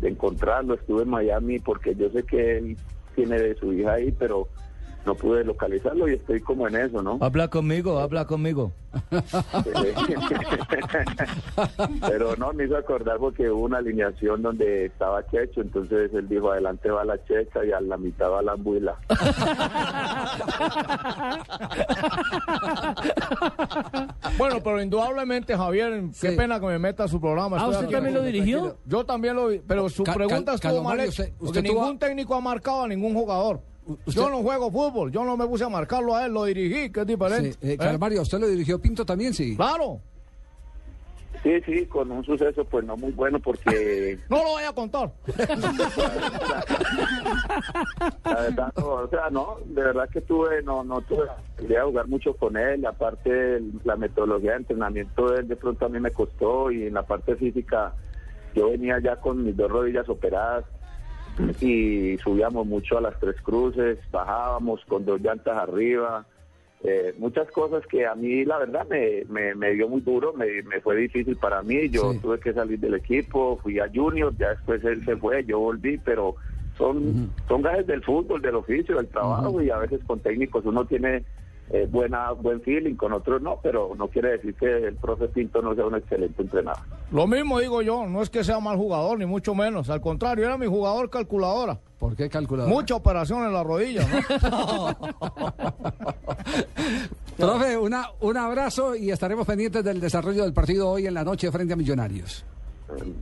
de 0.00 0.08
encontrarlo. 0.08 0.74
Estuve 0.74 1.02
en 1.02 1.10
Miami 1.10 1.58
porque 1.58 1.94
yo 1.94 2.10
sé 2.10 2.22
que 2.22 2.58
él 2.58 2.76
tiene 3.14 3.38
de 3.40 3.54
su 3.56 3.72
hija 3.72 3.94
ahí, 3.94 4.12
pero 4.12 4.48
no 5.08 5.14
pude 5.14 5.42
localizarlo 5.42 6.06
y 6.06 6.12
estoy 6.14 6.38
como 6.42 6.68
en 6.68 6.76
eso, 6.76 7.02
¿no? 7.02 7.16
Habla 7.22 7.48
conmigo, 7.48 7.98
habla 7.98 8.26
conmigo. 8.26 8.72
Pero 12.06 12.36
no, 12.36 12.52
me 12.52 12.64
hizo 12.66 12.76
acordar 12.76 13.16
porque 13.18 13.48
hubo 13.50 13.64
una 13.64 13.78
alineación 13.78 14.42
donde 14.42 14.84
estaba 14.86 15.26
Checho, 15.30 15.62
entonces 15.62 16.10
él 16.12 16.28
dijo, 16.28 16.50
adelante 16.52 16.90
va 16.90 17.06
la 17.06 17.16
Checha 17.24 17.64
y 17.64 17.72
a 17.72 17.80
la 17.80 17.96
mitad 17.96 18.30
va 18.30 18.42
la 18.42 18.52
Ambuila. 18.52 18.96
Bueno, 24.36 24.56
pero 24.62 24.80
indudablemente, 24.82 25.56
Javier, 25.56 26.04
qué 26.20 26.32
pena 26.32 26.60
que 26.60 26.66
me 26.66 26.78
meta 26.78 27.04
a 27.04 27.08
su 27.08 27.20
programa. 27.20 27.56
Ah, 27.60 27.68
¿usted 27.68 27.88
también 27.88 28.14
lo 28.14 28.22
dirigió? 28.22 28.76
Yo 28.86 29.04
también 29.04 29.34
lo 29.36 29.48
vi, 29.48 29.60
pero 29.66 29.88
su 29.88 30.04
Cal- 30.04 30.14
pregunta 30.14 30.54
estuvo 30.54 30.82
mal 30.82 31.00
hecha, 31.00 31.24
usted- 31.24 31.32
usted 31.40 31.62
ningún 31.62 31.98
técnico 31.98 32.34
ha 32.34 32.40
marcado 32.40 32.82
a 32.84 32.88
ningún 32.88 33.14
jugador. 33.14 33.60
Yo 34.06 34.28
no 34.30 34.42
juego 34.42 34.70
fútbol, 34.70 35.10
yo 35.10 35.24
no 35.24 35.36
me 35.36 35.46
puse 35.46 35.64
a 35.64 35.68
marcarlo 35.68 36.14
a 36.14 36.26
él, 36.26 36.32
lo 36.32 36.44
dirigí, 36.44 36.90
que 36.90 37.00
es 37.00 37.06
diferente. 37.06 37.52
Sí, 37.52 37.58
eh, 37.62 37.78
¿eh? 37.80 38.20
¿usted 38.20 38.38
lo 38.38 38.48
dirigió 38.48 38.78
Pinto 38.78 39.04
también, 39.04 39.32
sí? 39.32 39.56
Claro. 39.56 40.00
Sí, 41.42 41.60
sí, 41.64 41.86
con 41.86 42.10
un 42.10 42.24
suceso 42.24 42.64
pues 42.64 42.84
no 42.84 42.96
muy 42.96 43.12
bueno 43.12 43.38
porque 43.38 44.18
No 44.28 44.42
lo 44.42 44.54
vaya 44.54 44.70
a 44.70 44.74
contar. 44.74 45.12
la 48.24 48.34
verdad 48.34 48.72
no, 48.76 48.86
o 48.86 49.08
sea, 49.08 49.30
no, 49.30 49.58
de 49.64 49.82
verdad 49.82 50.08
que 50.10 50.20
tuve, 50.20 50.62
no, 50.62 50.82
no 50.82 51.00
tuve 51.02 51.26
de 51.62 51.80
jugar 51.80 52.08
mucho 52.08 52.34
con 52.34 52.56
él, 52.56 52.84
aparte 52.84 53.62
la 53.84 53.94
metodología 53.96 54.52
de 54.52 54.56
entrenamiento 54.58 55.30
de 55.30 55.40
él 55.40 55.48
de 55.48 55.56
pronto 55.56 55.86
a 55.86 55.88
mí 55.88 56.00
me 56.00 56.10
costó 56.10 56.72
y 56.72 56.86
en 56.86 56.94
la 56.94 57.02
parte 57.04 57.36
física 57.36 57.94
yo 58.54 58.70
venía 58.70 58.98
ya 59.00 59.16
con 59.16 59.44
mis 59.44 59.56
dos 59.56 59.70
rodillas 59.70 60.08
operadas 60.08 60.64
y 61.60 62.18
subíamos 62.18 62.66
mucho 62.66 62.98
a 62.98 63.00
las 63.00 63.18
tres 63.20 63.36
cruces, 63.42 63.98
bajábamos 64.10 64.84
con 64.86 65.04
dos 65.04 65.20
llantas 65.20 65.56
arriba, 65.56 66.26
eh, 66.84 67.14
muchas 67.18 67.50
cosas 67.50 67.84
que 67.86 68.06
a 68.06 68.14
mí 68.14 68.44
la 68.44 68.58
verdad 68.58 68.86
me, 68.88 69.24
me, 69.28 69.54
me 69.54 69.72
dio 69.72 69.88
muy 69.88 70.00
duro, 70.00 70.32
me, 70.32 70.62
me 70.62 70.80
fue 70.80 70.96
difícil 70.96 71.36
para 71.36 71.62
mí, 71.62 71.88
yo 71.90 72.14
tuve 72.22 72.38
que 72.38 72.52
salir 72.52 72.78
del 72.78 72.94
equipo, 72.94 73.58
fui 73.62 73.80
a 73.80 73.90
Junior, 73.92 74.32
ya 74.38 74.50
después 74.50 74.84
él 74.84 75.04
se 75.04 75.16
fue, 75.16 75.44
yo 75.44 75.58
volví, 75.58 75.98
pero 75.98 76.36
son, 76.76 77.32
son 77.48 77.62
gajes 77.62 77.86
del 77.86 78.04
fútbol, 78.04 78.40
del 78.40 78.54
oficio, 78.54 78.96
del 78.96 79.08
trabajo 79.08 79.60
y 79.60 79.70
a 79.70 79.78
veces 79.78 80.00
con 80.06 80.20
técnicos 80.20 80.64
uno 80.64 80.84
tiene 80.84 81.24
eh, 81.70 81.86
buena 81.90 82.32
buen 82.32 82.60
feeling, 82.62 82.94
con 82.94 83.12
otros 83.12 83.42
no, 83.42 83.58
pero 83.62 83.90
no 83.96 84.08
quiere 84.08 84.30
decir 84.32 84.54
que 84.54 84.66
el 84.86 84.96
profe 84.96 85.28
Pinto 85.28 85.60
no 85.62 85.74
sea 85.74 85.86
un 85.86 85.96
excelente 85.96 86.40
entrenador. 86.42 86.82
Lo 87.12 87.26
mismo 87.26 87.58
digo 87.60 87.82
yo, 87.82 88.06
no 88.06 88.22
es 88.22 88.30
que 88.30 88.42
sea 88.44 88.58
mal 88.60 88.76
jugador, 88.76 89.18
ni 89.18 89.26
mucho 89.26 89.54
menos. 89.54 89.90
Al 89.90 90.00
contrario, 90.00 90.46
era 90.46 90.56
mi 90.56 90.66
jugador 90.66 91.10
calculadora. 91.10 91.78
¿Por 91.98 92.14
qué 92.16 92.28
calculadora? 92.28 92.72
Mucha 92.72 92.94
operación 92.94 93.44
en 93.44 93.52
la 93.52 93.62
rodilla, 93.64 94.06
¿no? 94.08 94.96
Profe, 97.36 97.76
una, 97.76 98.06
un 98.20 98.36
abrazo 98.36 98.96
y 98.96 99.10
estaremos 99.10 99.46
pendientes 99.46 99.84
del 99.84 100.00
desarrollo 100.00 100.42
del 100.44 100.52
partido 100.52 100.88
hoy 100.90 101.06
en 101.06 101.14
la 101.14 101.22
noche 101.24 101.50
frente 101.52 101.72
a 101.74 101.76
Millonarios. 101.76 102.44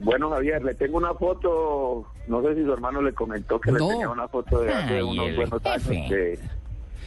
Bueno, 0.02 0.30
Javier, 0.30 0.62
le 0.64 0.74
tengo 0.74 0.96
una 0.96 1.12
foto, 1.14 2.06
no 2.28 2.40
sé 2.42 2.54
si 2.54 2.62
su 2.64 2.72
hermano 2.72 3.02
le 3.02 3.12
comentó 3.12 3.60
que 3.60 3.72
No. 3.72 3.78
le 3.78 3.86
tenía 3.88 4.08
una 4.08 4.28
foto 4.28 4.60
de 4.60 4.72
hace 4.72 4.94
Ay, 4.94 5.02
unos 5.02 5.34
buenos 5.36 5.66
años 5.66 5.82
que, 6.08 6.38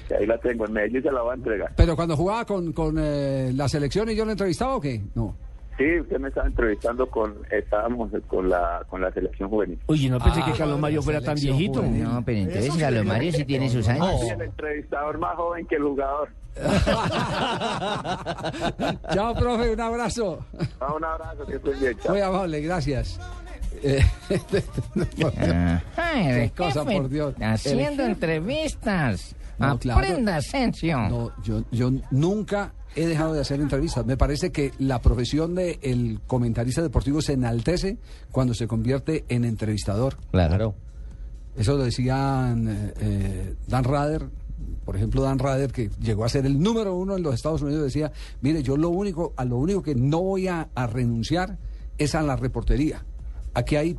que 0.09 0.15
ahí 0.15 0.25
la 0.25 0.37
tengo 0.39 0.65
en 0.65 0.73
Medellín 0.73 1.01
se 1.03 1.11
la 1.11 1.21
va 1.21 1.31
a 1.31 1.35
entregar. 1.35 1.71
Pero 1.77 1.95
cuando 1.95 2.17
jugaba 2.17 2.43
con, 2.45 2.73
con 2.73 2.95
eh, 2.99 3.51
la 3.55 3.69
selección 3.69 4.09
y 4.09 4.15
yo 4.15 4.25
lo 4.25 4.31
entrevistaba 4.31 4.75
o 4.75 4.81
qué? 4.81 5.01
No. 5.15 5.33
Sí, 5.77 5.97
usted 6.01 6.19
me 6.19 6.27
estaba 6.27 6.45
entrevistando 6.47 7.07
con, 7.09 7.35
estábamos 7.49 8.11
con 8.27 8.49
la, 8.49 8.83
con 8.89 8.99
la 9.01 9.09
selección 9.13 9.47
juvenil. 9.47 9.79
Oye, 9.85 10.09
no 10.09 10.19
pensé 10.19 10.41
Ah, 10.43 10.45
que 10.51 10.57
Carlos 10.57 10.77
Mario 10.77 11.01
fuera 11.01 11.21
tan 11.21 11.35
viejito. 11.35 11.81
No, 11.81 12.21
pero 12.25 12.37
entonces 12.39 12.75
Carlos 12.75 13.05
Mario 13.05 13.31
sí 13.31 13.45
tiene 13.45 13.69
sus 13.69 13.87
años. 13.87 14.19
Sí, 14.19 14.27
el 14.27 14.41
entrevistador 14.41 15.17
más 15.19 15.35
joven 15.37 15.65
que 15.67 15.75
el 15.77 15.83
jugador. 15.83 16.27
Chao, 19.13 19.33
profe, 19.35 19.71
un 19.73 19.79
abrazo. 19.79 20.39
Ah, 20.81 20.93
un 20.93 21.03
abrazo, 21.05 21.45
que 21.45 21.55
estés 21.55 21.79
bien. 21.79 21.97
chao. 21.99 22.11
Muy 22.11 22.21
amable, 22.21 22.59
gracias. 22.61 23.19
Eh, 23.83 24.03
Qué 25.29 26.51
cosa, 26.55 26.83
jefe, 26.83 26.95
por 26.95 27.09
Dios. 27.09 27.35
Haciendo 27.41 28.03
El- 28.03 28.11
entrevistas. 28.11 29.35
No. 29.57 29.67
Aprenda, 29.67 30.37
Asensio. 30.37 30.97
No, 31.09 31.31
yo, 31.43 31.63
yo 31.71 31.91
nunca 32.11 32.73
he 32.95 33.05
dejado 33.05 33.33
de 33.33 33.41
hacer 33.41 33.59
entrevistas. 33.59 34.05
Me 34.05 34.15
parece 34.15 34.51
que 34.51 34.71
la 34.79 35.01
profesión 35.01 35.53
del 35.53 35.77
el 35.81 36.21
comentarista 36.27 36.81
deportivo 36.81 37.21
se 37.21 37.33
enaltece 37.33 37.97
cuando 38.31 38.53
se 38.53 38.67
convierte 38.67 39.25
en 39.27 39.43
entrevistador. 39.43 40.15
Claro. 40.31 40.75
Eso 41.57 41.75
lo 41.75 41.83
decían 41.83 42.67
eh, 42.69 42.93
eh, 43.01 43.55
Dan 43.67 43.83
Rader, 43.83 44.29
por 44.85 44.95
ejemplo, 44.95 45.21
Dan 45.23 45.39
Rader, 45.39 45.73
que 45.73 45.89
llegó 45.99 46.23
a 46.23 46.29
ser 46.29 46.45
el 46.45 46.57
número 46.57 46.95
uno 46.95 47.17
en 47.17 47.23
los 47.23 47.33
Estados 47.35 47.61
Unidos, 47.61 47.83
decía, 47.83 48.13
mire, 48.41 48.63
yo 48.63 48.77
lo 48.77 48.89
único, 48.89 49.33
a 49.35 49.43
lo 49.43 49.57
único 49.57 49.83
que 49.83 49.93
no 49.93 50.21
voy 50.21 50.47
a, 50.47 50.69
a 50.73 50.87
renunciar 50.87 51.57
es 51.97 52.15
a 52.15 52.21
la 52.21 52.37
reportería. 52.37 53.03
Aquí 53.53 53.75
hay, 53.75 53.97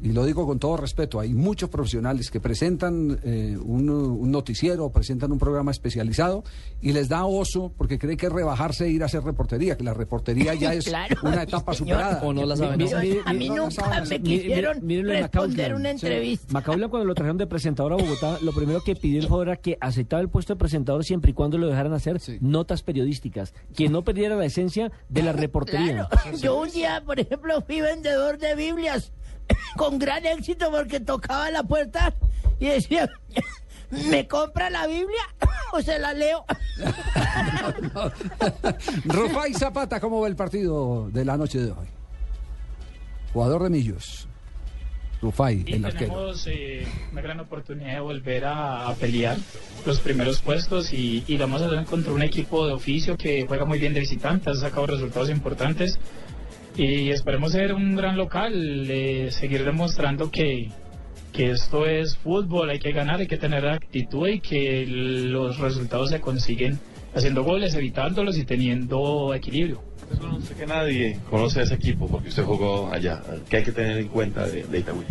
y 0.00 0.12
lo 0.12 0.24
digo 0.24 0.46
con 0.46 0.58
todo 0.58 0.76
respeto, 0.76 1.20
hay 1.20 1.34
muchos 1.34 1.68
profesionales 1.70 2.30
que 2.30 2.40
presentan 2.40 3.18
eh, 3.22 3.56
un, 3.62 3.88
un 3.90 4.30
noticiero, 4.30 4.90
presentan 4.90 5.32
un 5.32 5.38
programa 5.38 5.70
especializado 5.70 6.44
y 6.80 6.92
les 6.92 7.08
da 7.08 7.24
oso 7.24 7.72
porque 7.76 7.98
cree 7.98 8.16
que 8.16 8.28
rebajarse 8.28 8.86
e 8.86 8.90
ir 8.90 9.02
a 9.02 9.06
hacer 9.06 9.22
reportería, 9.22 9.76
que 9.76 9.84
la 9.84 9.94
reportería 9.94 10.54
ya 10.54 10.74
es 10.74 10.84
Claro, 10.88 11.16
una 11.22 11.42
etapa 11.42 11.74
señor. 11.74 11.96
superada. 11.98 12.22
O 12.22 12.32
no 12.32 12.44
la 12.46 12.56
saben 12.56 12.80
a 13.24 13.32
mí 13.32 13.48
no 13.48 13.56
nunca 13.68 13.88
me 13.90 13.96
hacer. 13.96 14.22
quisieron 14.22 14.88
responder 15.06 15.74
una 15.74 15.90
entrevista. 15.90 16.52
Macaulay 16.52 16.88
cuando 16.88 17.06
lo 17.06 17.14
trajeron 17.14 17.36
de 17.38 17.46
presentador 17.46 17.92
a 17.92 17.96
Bogotá, 17.96 18.38
lo 18.42 18.52
primero 18.52 18.82
que 18.82 18.94
pidió 18.96 19.20
el 19.20 19.42
era 19.42 19.56
que 19.56 19.76
aceptaba 19.80 20.20
el 20.22 20.28
puesto 20.28 20.54
de 20.54 20.58
presentador 20.58 21.04
siempre 21.04 21.30
y 21.30 21.34
cuando 21.34 21.58
lo 21.58 21.66
dejaran 21.68 21.92
hacer 21.92 22.20
notas 22.40 22.82
periodísticas, 22.82 23.54
que 23.76 23.88
no 23.88 24.02
perdiera 24.04 24.36
la 24.36 24.44
esencia 24.46 24.90
de 25.08 25.22
la 25.22 25.32
reportería. 25.32 26.08
Claro, 26.08 26.36
yo 26.38 26.60
un 26.60 26.70
día, 26.70 27.02
por 27.04 27.20
ejemplo, 27.20 27.60
fui 27.62 27.80
vendedor 27.80 28.38
de 28.38 28.54
Biblias 28.54 29.12
con 29.76 29.98
gran 29.98 30.24
éxito 30.26 30.70
porque 30.70 31.00
tocaba 31.00 31.50
la 31.50 31.62
puerta 31.62 32.14
y 32.60 32.66
decía, 32.66 33.08
¿me 33.90 34.26
compra 34.26 34.70
la 34.70 34.86
Biblia 34.86 35.22
o 35.72 35.80
se 35.80 35.98
la 35.98 36.12
leo? 36.14 36.44
Rufai 39.04 39.54
Zapata, 39.54 40.00
¿cómo 40.00 40.20
va 40.20 40.28
el 40.28 40.36
partido 40.36 41.08
de 41.10 41.24
la 41.24 41.36
noche 41.36 41.60
de 41.60 41.70
hoy? 41.70 41.86
Jugador 43.32 43.64
de 43.64 43.70
Millos. 43.70 44.26
Rufai, 45.20 45.64
Y 45.66 45.74
el 45.74 45.84
arquero. 45.84 46.12
tenemos 46.12 46.46
eh, 46.46 46.86
una 47.10 47.20
gran 47.20 47.40
oportunidad 47.40 47.94
de 47.94 48.00
volver 48.00 48.44
a, 48.44 48.88
a 48.88 48.94
pelear 48.94 49.36
los 49.84 49.98
primeros 49.98 50.40
puestos 50.40 50.92
y, 50.92 51.24
y 51.26 51.36
lo 51.36 51.46
vamos 51.48 51.62
a 51.62 51.66
hacer 51.66 51.84
contra 51.86 52.12
un 52.12 52.22
equipo 52.22 52.66
de 52.68 52.72
oficio 52.72 53.16
que 53.16 53.44
juega 53.46 53.64
muy 53.64 53.80
bien 53.80 53.94
de 53.94 54.00
visitante, 54.00 54.48
ha 54.50 54.54
sacado 54.54 54.86
resultados 54.86 55.28
importantes 55.30 55.98
y 56.78 57.10
esperemos 57.10 57.52
ser 57.52 57.74
un 57.74 57.96
gran 57.96 58.16
local, 58.16 58.52
eh, 58.88 59.30
seguir 59.32 59.64
demostrando 59.64 60.30
que, 60.30 60.70
que 61.32 61.50
esto 61.50 61.86
es 61.86 62.16
fútbol, 62.16 62.70
hay 62.70 62.78
que 62.78 62.92
ganar, 62.92 63.18
hay 63.18 63.26
que 63.26 63.36
tener 63.36 63.66
actitud 63.66 64.28
y 64.28 64.38
que 64.38 64.86
los 64.86 65.58
resultados 65.58 66.10
se 66.10 66.20
consiguen 66.20 66.78
haciendo 67.14 67.42
goles, 67.42 67.74
evitándolos 67.74 68.38
y 68.38 68.44
teniendo 68.44 69.34
equilibrio. 69.34 69.82
Usted 70.38 70.56
que 70.56 70.66
nadie 70.66 71.18
conoce 71.28 71.60
a 71.60 71.62
ese 71.64 71.74
equipo 71.74 72.06
porque 72.08 72.28
usted 72.28 72.44
jugó 72.44 72.90
allá. 72.92 73.22
¿Qué 73.50 73.58
hay 73.58 73.64
que 73.64 73.72
tener 73.72 73.98
en 73.98 74.08
cuenta 74.08 74.46
de, 74.46 74.62
de 74.62 74.78
Itagüí? 74.78 75.04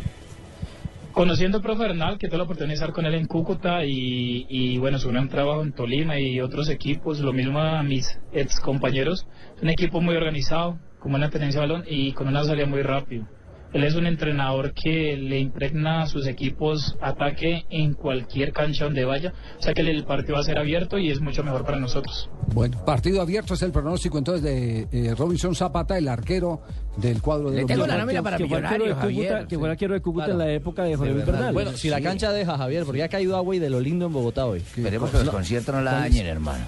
Conociendo 1.12 1.58
al 1.58 1.64
profe 1.64 1.84
Bernal, 1.84 2.18
que 2.18 2.28
tuve 2.28 2.38
la 2.38 2.44
oportunidad 2.44 2.70
de 2.70 2.76
estar 2.76 2.94
con 2.94 3.06
él 3.06 3.16
en 3.16 3.26
Cúcuta 3.26 3.84
y, 3.84 4.46
y 4.50 4.78
bueno, 4.78 5.00
su 5.00 5.10
gran 5.10 5.30
trabajo 5.30 5.64
en 5.64 5.74
Tolima 5.74 6.20
y 6.20 6.40
otros 6.40 6.70
equipos, 6.70 7.20
lo 7.20 7.34
mismo 7.34 7.60
a 7.60 7.84
mis 7.84 8.20
ex 8.32 8.60
compañeros, 8.60 9.28
es 9.58 9.64
un 9.64 9.70
equipo 9.70 10.00
muy 10.00 10.16
organizado, 10.16 10.78
con 11.00 11.12
buena 11.12 11.30
tenencia 11.30 11.62
de 11.62 11.68
balón 11.68 11.84
y 11.88 12.12
con 12.14 12.28
una 12.28 12.44
salida 12.44 12.66
muy 12.66 12.82
rápido. 12.82 13.26
Él 13.74 13.84
es 13.84 13.96
un 13.96 14.08
entrenador 14.08 14.74
que 14.74 15.18
le 15.18 15.40
impregna 15.40 16.02
a 16.04 16.06
sus 16.08 16.26
equipos 16.26 16.96
ataque 17.02 17.66
en 17.70 17.94
cualquier 17.96 18.54
cancha 18.54 18.86
donde 18.86 19.04
vaya, 19.04 19.34
o 19.60 19.62
sea 19.62 19.74
que 19.74 19.82
el 19.82 20.06
partido 20.06 20.36
va 20.36 20.40
a 20.40 20.44
ser 20.44 20.58
abierto 20.58 20.98
y 20.98 21.12
es 21.12 21.20
mucho 21.20 21.44
mejor 21.44 21.66
para 21.66 21.78
nosotros. 21.78 22.30
Bueno, 22.54 22.84
partido 22.86 23.22
abierto 23.22 23.56
es 23.56 23.62
el 23.64 23.74
pronóstico 23.74 24.18
entonces 24.18 24.42
de 24.42 24.88
eh, 24.94 25.14
Robinson 25.16 25.54
Zapata, 25.54 25.98
el 25.98 26.08
arquero 26.08 26.62
del 26.96 27.22
cuadro 27.22 27.52
de 27.52 27.58
Le 27.58 27.66
tengo 27.66 27.86
la 27.86 27.98
nómina 27.98 28.24
para 28.24 28.38
que 28.38 28.44
Millonarios, 28.46 28.88
Cúcuta, 28.88 29.02
Javier. 29.02 29.48
que 29.48 29.60
fue 29.60 29.70
arquero 29.70 29.94
de 29.96 30.02
Cúcuta 30.02 30.26
Claro. 30.28 30.42
en 30.42 30.48
la 30.48 30.54
época 30.54 30.84
de 30.86 30.96
Jorge. 30.96 31.14
Bernal. 31.14 31.54
Bueno, 31.54 31.72
si 31.74 31.90
la 31.90 32.00
cancha 32.02 32.32
deja, 32.32 32.58
Javier, 32.58 32.86
porque 32.86 33.04
ha 33.04 33.10
caído 33.10 33.36
agua 33.36 33.54
y 33.54 33.60
de 33.60 33.70
lo 33.70 33.82
lindo 33.82 34.06
en 34.06 34.14
Bogotá 34.14 34.46
hoy. 34.46 34.60
Esperemos 34.60 35.12
que 35.12 35.18
los 35.18 35.30
conciertos 35.30 35.76
no 35.76 35.82
la 35.82 35.92
dañen, 35.92 36.26
hermano. 36.26 36.64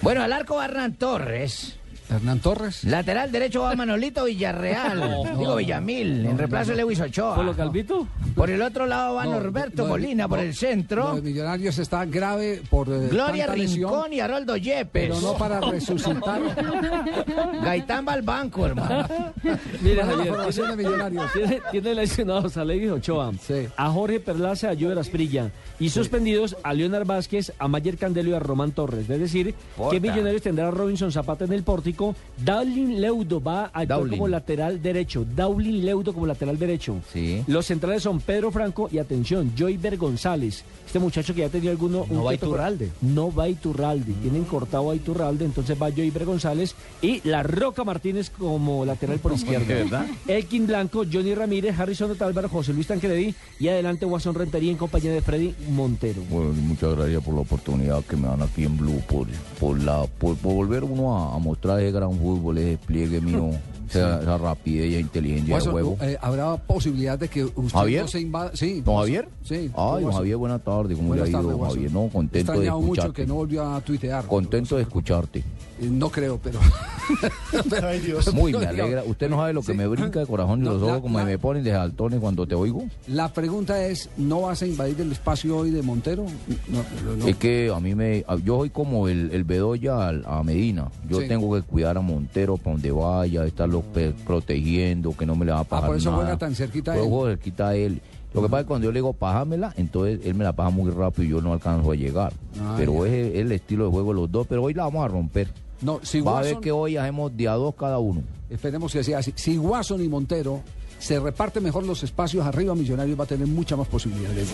Bueno, 0.00 0.22
al 0.22 0.32
arco 0.32 0.60
Hernán 0.62 0.94
Torres. 0.94 1.76
Hernán 2.10 2.40
Torres. 2.40 2.84
Lateral 2.84 3.30
derecho 3.32 3.62
va 3.62 3.74
Manolito 3.76 4.24
Villarreal. 4.24 4.98
No. 4.98 5.38
Digo 5.38 5.56
Villamil, 5.56 6.26
en 6.26 6.38
reemplazo 6.38 6.70
de 6.72 6.78
Lewis 6.78 7.00
Ochoa. 7.00 7.34
¿Polo 7.36 7.54
Calvito? 7.54 8.06
Por 8.34 8.50
el 8.50 8.60
otro 8.62 8.86
lado 8.86 9.14
va 9.14 9.24
No, 9.24 9.32
Norberto 9.32 9.82
lo 9.82 9.88
Molina 9.90 10.28
por 10.28 10.38
no, 10.38 10.42
el 10.44 10.48
Lo 10.50 10.54
centro. 10.54 11.14
Millonarios 11.22 11.78
está 11.78 12.04
grave 12.04 12.62
por 12.70 12.88
eh, 12.88 13.08
Gloria 13.10 13.46
tanta 13.46 13.60
lesión, 13.60 13.90
Rincón 13.90 14.12
y 14.12 14.20
Haroldo 14.20 14.56
Yepes. 14.56 14.88
pero 14.92 15.20
no 15.20 15.34
para 15.34 15.60
resucitar. 15.60 16.40
Gaitán 17.64 18.06
va 18.06 18.12
al 18.14 18.22
banco, 18.22 18.66
hermano. 18.66 19.06
Mira, 19.82 20.06
Javier, 20.06 20.76
Millonarios. 20.76 21.32
Tiene, 21.32 21.60
tiene 21.70 21.94
lesionados 21.94 22.56
a 22.56 22.64
Levis 22.64 22.90
Ochoa, 22.90 23.32
Sí. 23.40 23.66
a 23.76 23.90
Jorge 23.90 24.20
Perlaza, 24.20 24.70
a 24.70 24.74
Jover 24.74 24.98
Asprilla 24.98 25.50
y 25.78 25.90
suspendidos 25.90 26.56
a 26.62 26.72
Leonard 26.74 27.06
Vázquez, 27.06 27.52
a 27.58 27.68
Mayer 27.68 27.96
Candelo 27.96 28.30
y 28.30 28.34
a 28.34 28.38
Román 28.38 28.72
Torres. 28.72 29.08
Es 29.08 29.20
decir, 29.20 29.54
Puta. 29.76 29.90
que 29.90 30.00
Millonarios 30.00 30.42
tendrá 30.42 30.68
a 30.68 30.70
Robinson 30.70 31.12
Zapata 31.12 31.44
en 31.44 31.52
el 31.52 31.62
pórtico. 31.62 31.99
Dowling 32.44 33.00
Leudo 33.00 33.42
va 33.42 33.64
a 33.64 33.80
actuar 33.80 34.08
como 34.08 34.28
lateral 34.28 34.80
derecho. 34.82 35.24
Dowling 35.36 35.84
Leudo 35.84 36.12
como 36.12 36.26
lateral 36.26 36.58
derecho. 36.58 36.96
Sí. 37.12 37.42
Los 37.46 37.66
centrales 37.66 38.02
son 38.02 38.20
Pedro 38.20 38.50
Franco 38.50 38.88
y 38.90 38.98
atención, 38.98 39.52
Joyver 39.56 39.96
González. 39.96 40.64
Este 40.86 40.98
muchacho 40.98 41.34
que 41.34 41.42
ya 41.42 41.48
tenía 41.48 41.70
alguno. 41.70 42.06
No 42.10 42.20
un 42.20 42.26
va 42.26 42.34
Iturralde. 42.34 42.90
No 43.00 43.32
va 43.32 43.48
Iturralde. 43.48 44.12
Tienen 44.22 44.44
cortado 44.44 44.90
a 44.90 44.94
Iturralde, 44.96 45.44
entonces 45.44 45.80
va 45.80 45.90
Joyver 45.90 46.24
González 46.24 46.74
y 47.00 47.20
La 47.28 47.42
Roca 47.42 47.84
Martínez 47.84 48.30
como 48.30 48.84
lateral 48.84 49.18
por 49.18 49.32
izquierda. 49.34 49.66
¿De 49.66 49.74
verdad? 49.74 50.06
Elkin 50.26 50.66
Blanco, 50.66 51.04
Johnny 51.10 51.34
Ramírez, 51.34 51.78
Harrison 51.78 52.10
Otálvaro, 52.10 52.48
José 52.48 52.72
Luis 52.72 52.86
Tancredi 52.86 53.34
y 53.58 53.68
adelante 53.68 54.06
Guasón 54.06 54.34
Rentería 54.34 54.70
en 54.72 54.78
compañía 54.78 55.12
de 55.12 55.22
Freddy 55.22 55.54
Montero. 55.70 56.22
Bueno, 56.28 56.52
muchas 56.52 56.96
gracias 56.96 57.22
por 57.22 57.34
la 57.34 57.40
oportunidad 57.42 58.02
que 58.04 58.16
me 58.16 58.26
dan 58.26 58.42
aquí 58.42 58.64
en 58.64 58.76
Blue, 58.76 59.00
por, 59.08 59.28
por, 59.60 59.80
la, 59.80 60.06
por, 60.18 60.36
por 60.36 60.54
volver 60.54 60.82
uno 60.84 61.16
a, 61.16 61.34
a 61.36 61.38
mostrar 61.38 61.78
ese 61.90 61.98
gran 61.98 62.12
fútbol, 62.18 62.58
ese 62.58 62.66
despliegue 62.70 63.20
mío, 63.20 63.50
esa, 63.88 64.20
esa 64.22 64.38
rapidez 64.38 64.90
y 64.92 64.96
inteligencia 64.96 65.54
Guaso, 65.54 65.66
de 65.66 65.72
juego. 65.72 65.96
eh, 66.00 66.16
¿Habrá 66.20 66.56
posibilidad 66.56 67.18
de 67.18 67.28
que 67.28 67.44
usted 67.44 67.68
¿Javier? 67.72 68.02
no 68.02 68.08
se 68.08 68.20
invada? 68.20 68.50
Sí. 68.54 68.80
¿Don. 68.80 68.96
Javier? 68.98 69.28
Sí. 69.44 69.70
Ay, 69.74 70.02
don. 70.04 70.12
Javier, 70.12 70.36
buenas 70.36 70.62
tardes. 70.62 70.96
¿Cómo 70.96 71.14
le 71.14 71.20
ha 71.20 71.24
Buenas 71.24 71.42
ido, 71.42 71.56
Guaso. 71.56 71.74
Javier? 71.74 71.92
No, 71.92 72.08
contento 72.08 72.34
de 72.34 72.40
extrañado 72.40 72.80
mucho 72.80 72.92
escucharte. 73.02 73.22
que 73.22 73.26
no 73.28 73.34
volvió 73.34 73.64
a 73.74 73.80
tuitear. 73.80 74.24
Contento 74.26 74.76
de 74.76 74.82
escucharte. 74.82 75.44
Eh, 75.80 75.88
No 75.90 76.10
creo, 76.10 76.38
pero... 76.42 76.58
Ay, 77.82 77.98
Dios. 78.00 78.32
Muy 78.34 78.52
me 78.52 78.66
alegra. 78.66 79.02
Usted 79.04 79.28
no 79.28 79.36
sabe 79.36 79.52
lo 79.52 79.62
que 79.62 79.72
Sí. 79.72 79.78
me 79.78 79.86
brinca 79.86 80.20
de 80.20 80.26
corazón 80.26 80.60
y 80.60 80.64
No, 80.64 80.72
los 80.74 80.82
la- 80.82 80.88
ojos 80.88 81.00
como 81.02 81.18
la- 81.18 81.24
me 81.24 81.38
ponen 81.38 81.64
de 81.64 81.72
saltones 81.72 82.20
cuando 82.20 82.46
te 82.46 82.54
oigo. 82.54 82.84
La 83.08 83.32
pregunta 83.32 83.84
es, 83.84 84.08
¿no 84.16 84.42
vas 84.42 84.62
a 84.62 84.66
invadir 84.66 85.00
el 85.00 85.10
espacio 85.12 85.56
hoy 85.56 85.70
de 85.70 85.82
Montero? 85.82 86.24
No, 86.68 86.78
no, 87.04 87.16
no. 87.16 87.26
Es 87.26 87.36
que 87.36 87.72
a 87.74 87.80
mí 87.80 87.94
me... 87.94 88.24
Yo 88.44 88.58
soy 88.58 88.70
como 88.70 89.08
el, 89.08 89.30
el 89.32 89.44
Bedoya 89.44 90.08
a 90.08 90.42
Medina. 90.44 90.88
Yo 91.08 91.20
Sí. 91.20 91.28
tengo 91.28 91.52
que 91.54 91.62
cuidar 91.62 91.96
a 91.96 92.00
Montero 92.00 92.56
para 92.56 92.72
donde 92.72 92.90
vaya, 92.92 93.44
estarlo 93.44 93.80
pe- 93.82 94.14
protegiendo, 94.26 95.16
que 95.16 95.26
no 95.26 95.34
me 95.34 95.44
le 95.46 95.52
va 95.52 95.60
a 95.60 95.64
pasar 95.64 95.84
Ah, 95.84 95.86
por 95.88 95.96
eso 95.96 96.10
nada. 96.10 96.22
juega 96.22 96.38
tan 96.38 96.54
cerquita 96.54 96.92
a 96.92 96.94
él. 96.94 97.00
juego 97.00 97.26
cerquita 97.26 97.68
a 97.68 97.74
él. 97.76 98.00
Lo 98.32 98.42
que 98.42 98.48
pasa 98.48 98.60
es 98.60 98.64
que 98.64 98.68
cuando 98.68 98.84
yo 98.84 98.92
le 98.92 98.98
digo 99.00 99.12
pájamela, 99.12 99.74
entonces 99.76 100.20
él 100.24 100.34
me 100.36 100.44
la 100.44 100.52
paja 100.52 100.70
muy 100.70 100.88
rápido 100.92 101.24
y 101.24 101.28
yo 101.30 101.40
no 101.42 101.52
alcanzo 101.52 101.90
a 101.90 101.96
llegar. 101.96 102.32
Ah, 102.62 102.74
pero 102.78 103.04
es 103.04 103.34
el 103.34 103.50
estilo 103.50 103.86
de 103.86 103.90
juego 103.90 104.10
de 104.14 104.20
los 104.20 104.30
dos. 104.30 104.46
Pero 104.46 104.62
hoy 104.62 104.72
la 104.74 104.84
vamos 104.84 105.04
a 105.04 105.08
romper. 105.08 105.48
No, 105.82 106.00
si 106.02 106.20
Va 106.20 106.38
a 106.38 106.42
ver 106.42 106.58
que 106.58 106.72
hoy 106.72 106.96
hacemos 106.96 107.36
día 107.36 107.52
dos 107.52 107.74
cada 107.74 107.98
uno. 107.98 108.22
Esperemos 108.48 108.92
que 108.92 109.02
sea 109.04 109.18
así. 109.18 109.32
Si 109.36 109.56
Watson 109.58 110.02
y 110.04 110.08
Montero 110.08 110.60
se 110.98 111.18
reparte 111.18 111.60
mejor 111.60 111.84
los 111.86 112.02
espacios 112.02 112.44
arriba, 112.46 112.74
Millonarios 112.74 113.18
va 113.18 113.24
a 113.24 113.26
tener 113.26 113.46
mucha 113.46 113.76
más 113.76 113.88
posibilidades. 113.88 114.48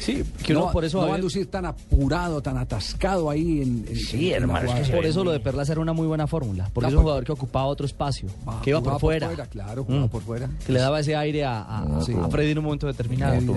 Sí, 0.00 0.22
que 0.42 0.52
uno 0.54 0.66
no, 0.66 0.72
por 0.72 0.84
eso, 0.84 1.00
no 1.00 1.08
va 1.08 1.14
a 1.14 1.18
lucir 1.18 1.50
tan 1.50 1.64
apurado, 1.64 2.42
tan 2.42 2.58
atascado 2.58 3.30
ahí 3.30 3.62
en, 3.62 3.86
en- 3.88 3.96
Sí, 3.96 4.28
en- 4.32 4.42
hermano, 4.42 4.70
es 4.74 4.88
que 4.88 4.94
Por 4.94 5.06
eso 5.06 5.24
lo 5.24 5.30
de 5.32 5.40
Perlas 5.40 5.70
era 5.70 5.80
una 5.80 5.94
muy 5.94 6.06
buena 6.06 6.26
fórmula, 6.26 6.68
porque 6.74 6.86
Ah, 6.86 6.88
es 6.88 6.92
un 6.92 6.96
por- 6.98 7.02
jugador 7.04 7.24
que 7.24 7.32
ocupaba 7.32 7.66
otro 7.66 7.86
espacio, 7.86 8.28
Ah, 8.46 8.60
que 8.62 8.70
iba 8.70 8.80
por 8.80 8.84
jugaba 8.84 8.98
fuera, 9.00 9.46
Claro, 9.46 9.84
jugaba 9.84 10.04
Mm. 10.06 10.08
por 10.10 10.22
fuera. 10.22 10.50
que 10.66 10.72
le 10.72 10.78
daba 10.80 11.00
ese 11.00 11.16
aire 11.16 11.44
a, 11.44 11.62
a- 11.62 11.84
No, 11.86 11.98
a 11.98 12.02
sí. 12.02 12.12
Freddy 12.30 12.50
en 12.50 12.58
un 12.58 12.64
momento 12.64 12.86
determinado. 12.86 13.40
No, 13.40 13.54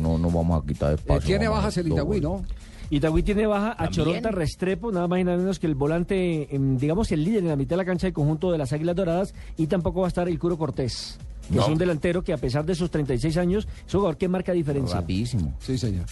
no, 0.00 0.18
no 0.18 0.30
vamos 0.30 0.62
a 0.62 0.66
quitar 0.66 0.92
Eh, 0.92 0.94
espacio. 0.94 1.26
tiene 1.26 1.48
vamos 1.48 1.58
a 1.58 1.62
bajas 1.66 1.76
el 1.78 1.88
Itagüí. 1.88 2.20
¿no? 2.20 2.44
Itagüí 2.90 3.22
tiene 3.22 3.46
baja 3.46 3.72
a 3.72 3.76
También. 3.76 3.92
Choronta 3.92 4.30
Restrepo, 4.32 4.90
nada 4.90 5.06
más 5.06 5.20
y 5.20 5.24
nada 5.24 5.36
menos 5.38 5.58
que 5.58 5.66
el 5.68 5.74
volante, 5.76 6.54
em, 6.54 6.76
digamos, 6.76 7.10
el 7.12 7.22
líder 7.24 7.42
en 7.44 7.48
la 7.48 7.56
mitad 7.56 7.70
de 7.70 7.76
la 7.78 7.84
cancha 7.84 8.06
del 8.08 8.14
conjunto 8.14 8.50
de 8.50 8.58
las 8.58 8.72
Águilas 8.72 8.96
Doradas, 8.96 9.34
y 9.56 9.66
tampoco 9.68 10.00
va 10.00 10.06
a 10.06 10.08
estar 10.08 10.28
el 10.28 10.38
Curo 10.38 10.58
Cortés, 10.58 11.16
que 11.48 11.54
No. 11.54 11.62
es 11.62 11.68
un 11.68 11.78
delantero 11.78 12.22
que 12.22 12.32
a 12.32 12.36
pesar 12.36 12.64
de 12.64 12.74
sus 12.74 12.90
36 12.90 13.36
años, 13.36 13.68
es 13.86 13.94
un 13.94 14.00
jugador 14.00 14.16
que 14.18 14.28
marca 14.28 14.52
diferencia. 14.52 14.96
Rapidísimo. 14.96 15.54
Sí, 15.60 15.78
señor. 15.78 16.06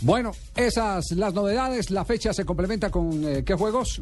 Bueno, 0.00 0.32
esas 0.56 1.10
las 1.12 1.32
novedades. 1.34 1.90
La 1.90 2.04
fecha 2.04 2.32
se 2.32 2.44
complementa 2.44 2.90
con 2.90 3.24
eh, 3.24 3.42
qué 3.44 3.54
juegos. 3.54 4.00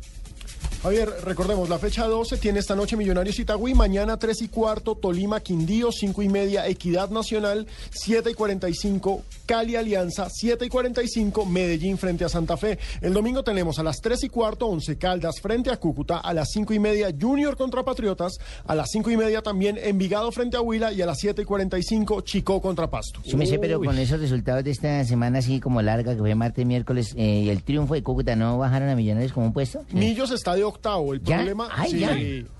Javier, 0.82 1.12
recordemos, 1.26 1.68
la 1.68 1.78
fecha 1.78 2.06
12 2.06 2.38
tiene 2.38 2.58
esta 2.58 2.74
noche 2.74 2.96
Millonarios 2.96 3.38
Itagüí, 3.38 3.74
mañana 3.74 4.18
3 4.18 4.40
y 4.40 4.48
cuarto, 4.48 4.94
Tolima 4.94 5.40
Quindío, 5.40 5.92
5 5.92 6.22
y 6.22 6.30
media, 6.30 6.66
Equidad 6.68 7.10
Nacional, 7.10 7.66
7 7.90 8.30
y 8.30 8.34
45, 8.34 9.22
Cali 9.44 9.76
Alianza, 9.76 10.28
7 10.30 10.64
y 10.64 10.68
45, 10.70 11.44
Medellín 11.44 11.98
frente 11.98 12.24
a 12.24 12.30
Santa 12.30 12.56
Fe. 12.56 12.78
El 13.02 13.12
domingo 13.12 13.44
tenemos 13.44 13.78
a 13.78 13.82
las 13.82 14.00
3 14.00 14.24
y 14.24 14.28
cuarto, 14.30 14.68
Once 14.68 14.96
Caldas 14.96 15.38
frente 15.42 15.70
a 15.70 15.76
Cúcuta, 15.76 16.16
a 16.16 16.32
las 16.32 16.48
5 16.50 16.72
y 16.72 16.78
media, 16.78 17.14
Junior 17.20 17.58
contra 17.58 17.82
Patriotas, 17.82 18.38
a 18.66 18.74
las 18.74 18.88
5 18.90 19.10
y 19.10 19.18
media 19.18 19.42
también 19.42 19.76
Envigado 19.76 20.32
frente 20.32 20.56
a 20.56 20.62
Huila 20.62 20.94
y 20.94 21.02
a 21.02 21.06
las 21.06 21.18
7 21.18 21.42
y 21.42 21.44
45, 21.44 22.22
Chico 22.22 22.58
contra 22.62 22.88
Pasto. 22.88 23.20
Sí, 23.22 23.36
me 23.36 23.44
sé, 23.44 23.58
pero 23.58 23.80
con 23.80 23.98
esos 23.98 24.18
resultados 24.18 24.64
de 24.64 24.70
esta 24.70 25.04
semana 25.04 25.40
así 25.40 25.60
como 25.60 25.82
larga, 25.82 26.14
que 26.14 26.20
fue 26.20 26.34
martes, 26.34 26.64
miércoles, 26.64 27.12
eh, 27.18 27.42
y 27.44 27.50
el 27.50 27.62
triunfo 27.62 27.92
de 27.92 28.02
Cúcuta, 28.02 28.34
¿no 28.34 28.56
bajaron 28.56 28.88
a 28.88 28.96
Millonarios 28.96 29.34
como 29.34 29.44
un 29.44 29.52
puesto? 29.52 29.84
Sí. 29.90 29.96
Millos 29.96 30.30
está 30.40 30.54
de 30.54 30.64
octavo. 30.64 31.14
El 31.14 31.22
¿Ya? 31.22 31.36
problema. 31.36 31.68
Ay, 31.70 31.90
sí. 31.90 31.98
ya. 32.00 32.50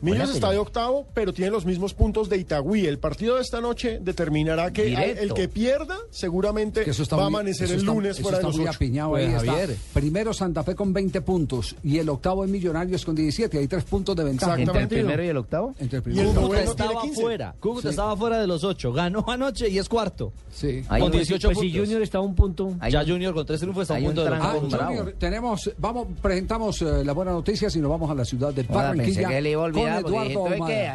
Millos 0.00 0.30
está 0.34 0.50
de 0.50 0.58
octavo, 0.58 1.06
pero 1.14 1.32
tiene 1.32 1.50
los 1.50 1.64
mismos 1.66 1.94
puntos 1.94 2.28
de 2.28 2.36
Itagüí. 2.38 2.86
El 2.86 2.98
partido 2.98 3.36
de 3.36 3.42
esta 3.42 3.60
noche 3.60 3.98
determinará 4.00 4.72
que 4.72 4.84
Directo. 4.84 5.22
el 5.22 5.34
que 5.34 5.48
pierda 5.48 5.96
seguramente 6.10 6.84
Que 6.84 6.90
eso 6.90 7.02
está 7.02 7.16
va 7.16 7.24
a 7.24 7.26
amanecer 7.26 7.68
el 7.70 7.78
está- 7.80 7.92
lunes 7.92 8.12
eso 8.12 8.22
fuera 8.22 8.38
de 8.38 8.40
está 8.42 8.48
los 8.48 8.56
muy 8.56 8.66
ocho. 8.66 8.76
apiñado 8.76 9.10
Pues, 9.10 9.28
ahí. 9.28 9.34
está. 9.34 9.52
Javier. 9.52 9.76
Primero 9.92 10.32
Santa 10.34 10.62
Fe 10.64 10.74
con 10.74 10.92
20 10.92 11.20
puntos 11.20 11.74
y 11.82 11.98
el 11.98 12.08
octavo 12.08 12.44
es 12.44 12.50
Millonarios 12.50 13.04
con 13.04 13.14
17. 13.14 13.58
Hay 13.58 13.66
tres 13.68 13.84
puntos 13.84 14.14
de 14.16 14.24
ventaja. 14.24 14.52
¿Entre 14.52 14.62
el 14.62 14.68
Exactamente. 14.68 14.96
primero 14.96 15.24
y 15.24 15.28
el 15.28 15.36
octavo? 15.36 15.74
Entre 15.78 15.98
el 15.98 16.04
Y 16.06 16.18
el 16.18 16.26
primero 16.26 16.40
Cúcuta 16.42 16.62
estaba 16.62 17.02
15. 17.02 17.20
fuera, 17.22 17.54
Cúcuta 17.60 17.82
Sí. 17.82 17.88
estaba 17.88 18.16
fuera 18.16 18.38
de 18.40 18.46
los 18.46 18.64
ocho, 18.64 18.92
ganó 18.92 19.24
anoche 19.28 19.68
y 19.68 19.78
es 19.78 19.88
cuarto. 19.88 20.32
Sí. 20.52 20.82
Hay 20.88 21.00
con 21.00 21.10
un- 21.10 21.16
18 21.16 21.48
Pues 21.48 21.58
si 21.58 21.66
puntos. 21.68 21.80
Junior 21.86 22.02
está 22.02 22.18
a 22.18 22.20
un 22.22 22.34
punto. 22.34 22.74
Hay 22.80 22.92
ya 22.92 23.00
un- 23.02 23.08
Junior 23.08 23.34
con 23.34 23.46
tres 23.46 23.60
triunfos 23.60 23.82
está 23.82 23.94
a 23.94 23.96
hay 23.98 24.02
un 24.04 24.08
un 24.10 24.14
punto 24.14 24.24
de 24.24 24.30
los 24.36 24.40
Ah. 24.80 24.86
Junior, 24.86 25.14
tenemos, 25.18 25.70
vamos, 25.78 26.06
presentamos 26.20 26.82
eh, 26.82 27.04
las 27.04 27.14
buenas 27.14 27.34
noticias 27.34 27.74
y 27.76 27.80
nos 27.80 27.90
vamos 27.90 28.10
a 28.10 28.14
la 28.14 28.24
ciudad 28.24 28.52
de 28.52 28.62
Barranquilla 28.64 29.28
que 29.98 30.02
con 30.34 30.58
porque 30.58 30.90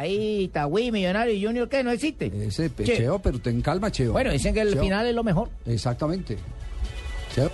entonces, 0.54 0.90
Millonario 0.92 1.34
y 1.34 1.44
Junior, 1.44 1.68
¿qué? 1.68 1.82
¿No 1.82 1.90
existe? 1.90 2.32
Ese 2.46 2.68
Che. 2.68 2.96
Cheo, 2.96 3.18
pero 3.20 3.38
ten 3.38 3.60
calma, 3.62 3.90
Cheo. 3.90 4.12
Bueno, 4.12 4.32
dicen 4.32 4.54
que 4.54 4.60
el 4.60 4.72
Cheo. 4.72 4.82
final 4.82 5.06
es 5.06 5.14
lo 5.14 5.24
mejor. 5.24 5.50
Exactamente. 5.66 6.36
Cheo. 7.34 7.50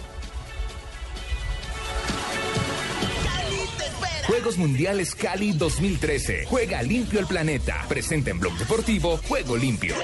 Juegos 4.27 4.57
Mundiales 4.57 5.15
Cali 5.15 5.53
2013. 5.53 6.47
Juega 6.47 6.83
limpio 6.83 7.21
el 7.21 7.27
planeta. 7.27 7.85
Presenta 7.89 8.31
en 8.31 8.41
Blog 8.41 8.57
Deportivo 8.57 9.19
Juego 9.29 9.57
Limpio. 9.57 9.95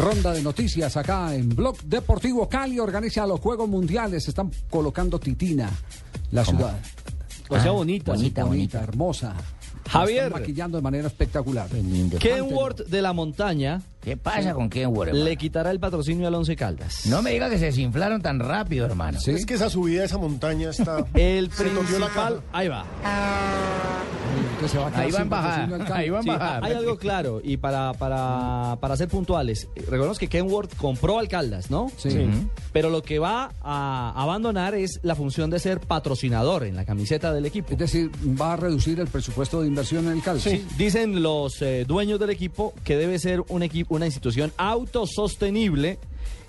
Ronda 0.00 0.32
de 0.32 0.40
noticias 0.40 0.96
acá 0.96 1.34
en 1.34 1.50
Blog 1.50 1.76
Deportivo 1.82 2.48
Cali 2.48 2.78
organiza 2.78 3.26
los 3.26 3.38
Juegos 3.38 3.68
Mundiales. 3.68 4.24
Se 4.24 4.30
están 4.30 4.50
colocando 4.70 5.20
titina. 5.20 5.68
La 6.32 6.42
¿Cómo? 6.42 6.58
ciudad. 6.58 6.78
O 7.50 7.60
sea, 7.60 7.72
bonita, 7.72 8.12
bonita, 8.12 8.44
bonita, 8.44 8.82
hermosa. 8.82 9.34
Javier. 9.90 10.28
Están 10.28 10.40
maquillando 10.40 10.78
de 10.78 10.82
manera 10.82 11.06
espectacular. 11.06 11.68
Kenworth 12.18 12.86
de 12.86 13.02
la 13.02 13.12
montaña. 13.12 13.82
¿Qué 14.00 14.16
pasa 14.16 14.54
con 14.54 14.70
Kenworth? 14.70 15.08
hermano? 15.10 15.24
Le 15.24 15.36
quitará 15.36 15.70
el 15.70 15.78
patrocinio 15.80 16.26
al 16.26 16.34
Once 16.34 16.56
Caldas. 16.56 17.06
No 17.06 17.20
me 17.22 17.32
diga 17.32 17.50
que 17.50 17.58
se 17.58 17.66
desinflaron 17.66 18.22
tan 18.22 18.38
rápido, 18.40 18.86
hermano. 18.86 19.18
Es 19.24 19.44
que 19.46 19.54
esa 19.54 19.68
subida 19.68 20.00
de 20.00 20.06
esa 20.06 20.18
montaña 20.18 20.70
está. 20.70 21.04
El 21.14 21.50
se 21.52 21.64
la 21.66 21.70
principal. 21.80 22.08
caja. 22.14 22.34
Ahí 22.52 22.68
va. 22.68 22.84
Que 24.60 24.68
se 24.68 24.76
va 24.78 24.88
a 24.88 25.00
Ahí 25.00 25.10
va 25.10 25.20
en 25.22 25.28
bajada, 25.30 25.96
ahí 25.96 26.10
va 26.10 26.18
en 26.18 26.22
Sí, 26.24 26.28
bajada. 26.28 26.60
hay 26.66 26.74
algo 26.74 26.98
claro 26.98 27.40
y 27.42 27.56
para, 27.56 27.94
para, 27.94 28.76
para 28.78 28.94
ser 28.96 29.08
puntuales, 29.08 29.68
recordemos 29.74 30.18
que 30.18 30.28
Kenworth 30.28 30.76
compró 30.76 31.18
Alcaldas, 31.18 31.70
¿no? 31.70 31.90
Sí. 31.96 32.10
Sí. 32.10 32.28
Pero 32.70 32.90
lo 32.90 33.02
que 33.02 33.18
va 33.18 33.52
a 33.62 34.12
abandonar 34.22 34.74
es 34.74 35.00
la 35.02 35.14
función 35.14 35.48
de 35.48 35.58
ser 35.60 35.80
patrocinador 35.80 36.64
en 36.64 36.76
la 36.76 36.84
camiseta 36.84 37.32
del 37.32 37.46
equipo. 37.46 37.72
Es 37.72 37.78
decir, 37.78 38.10
va 38.40 38.52
a 38.52 38.56
reducir 38.56 39.00
el 39.00 39.08
presupuesto 39.08 39.62
de 39.62 39.68
inversión 39.68 40.06
en 40.08 40.12
el 40.12 40.22
Cali. 40.22 40.40
Sí, 40.40 40.64
dicen 40.76 41.22
los 41.22 41.60
eh, 41.62 41.86
dueños 41.88 42.20
del 42.20 42.28
equipo 42.30 42.74
que 42.84 42.96
debe 42.96 43.18
ser 43.18 43.42
un 43.48 43.62
equipo, 43.62 43.89
una 43.90 44.06
institución 44.06 44.52
autosostenible 44.56 45.98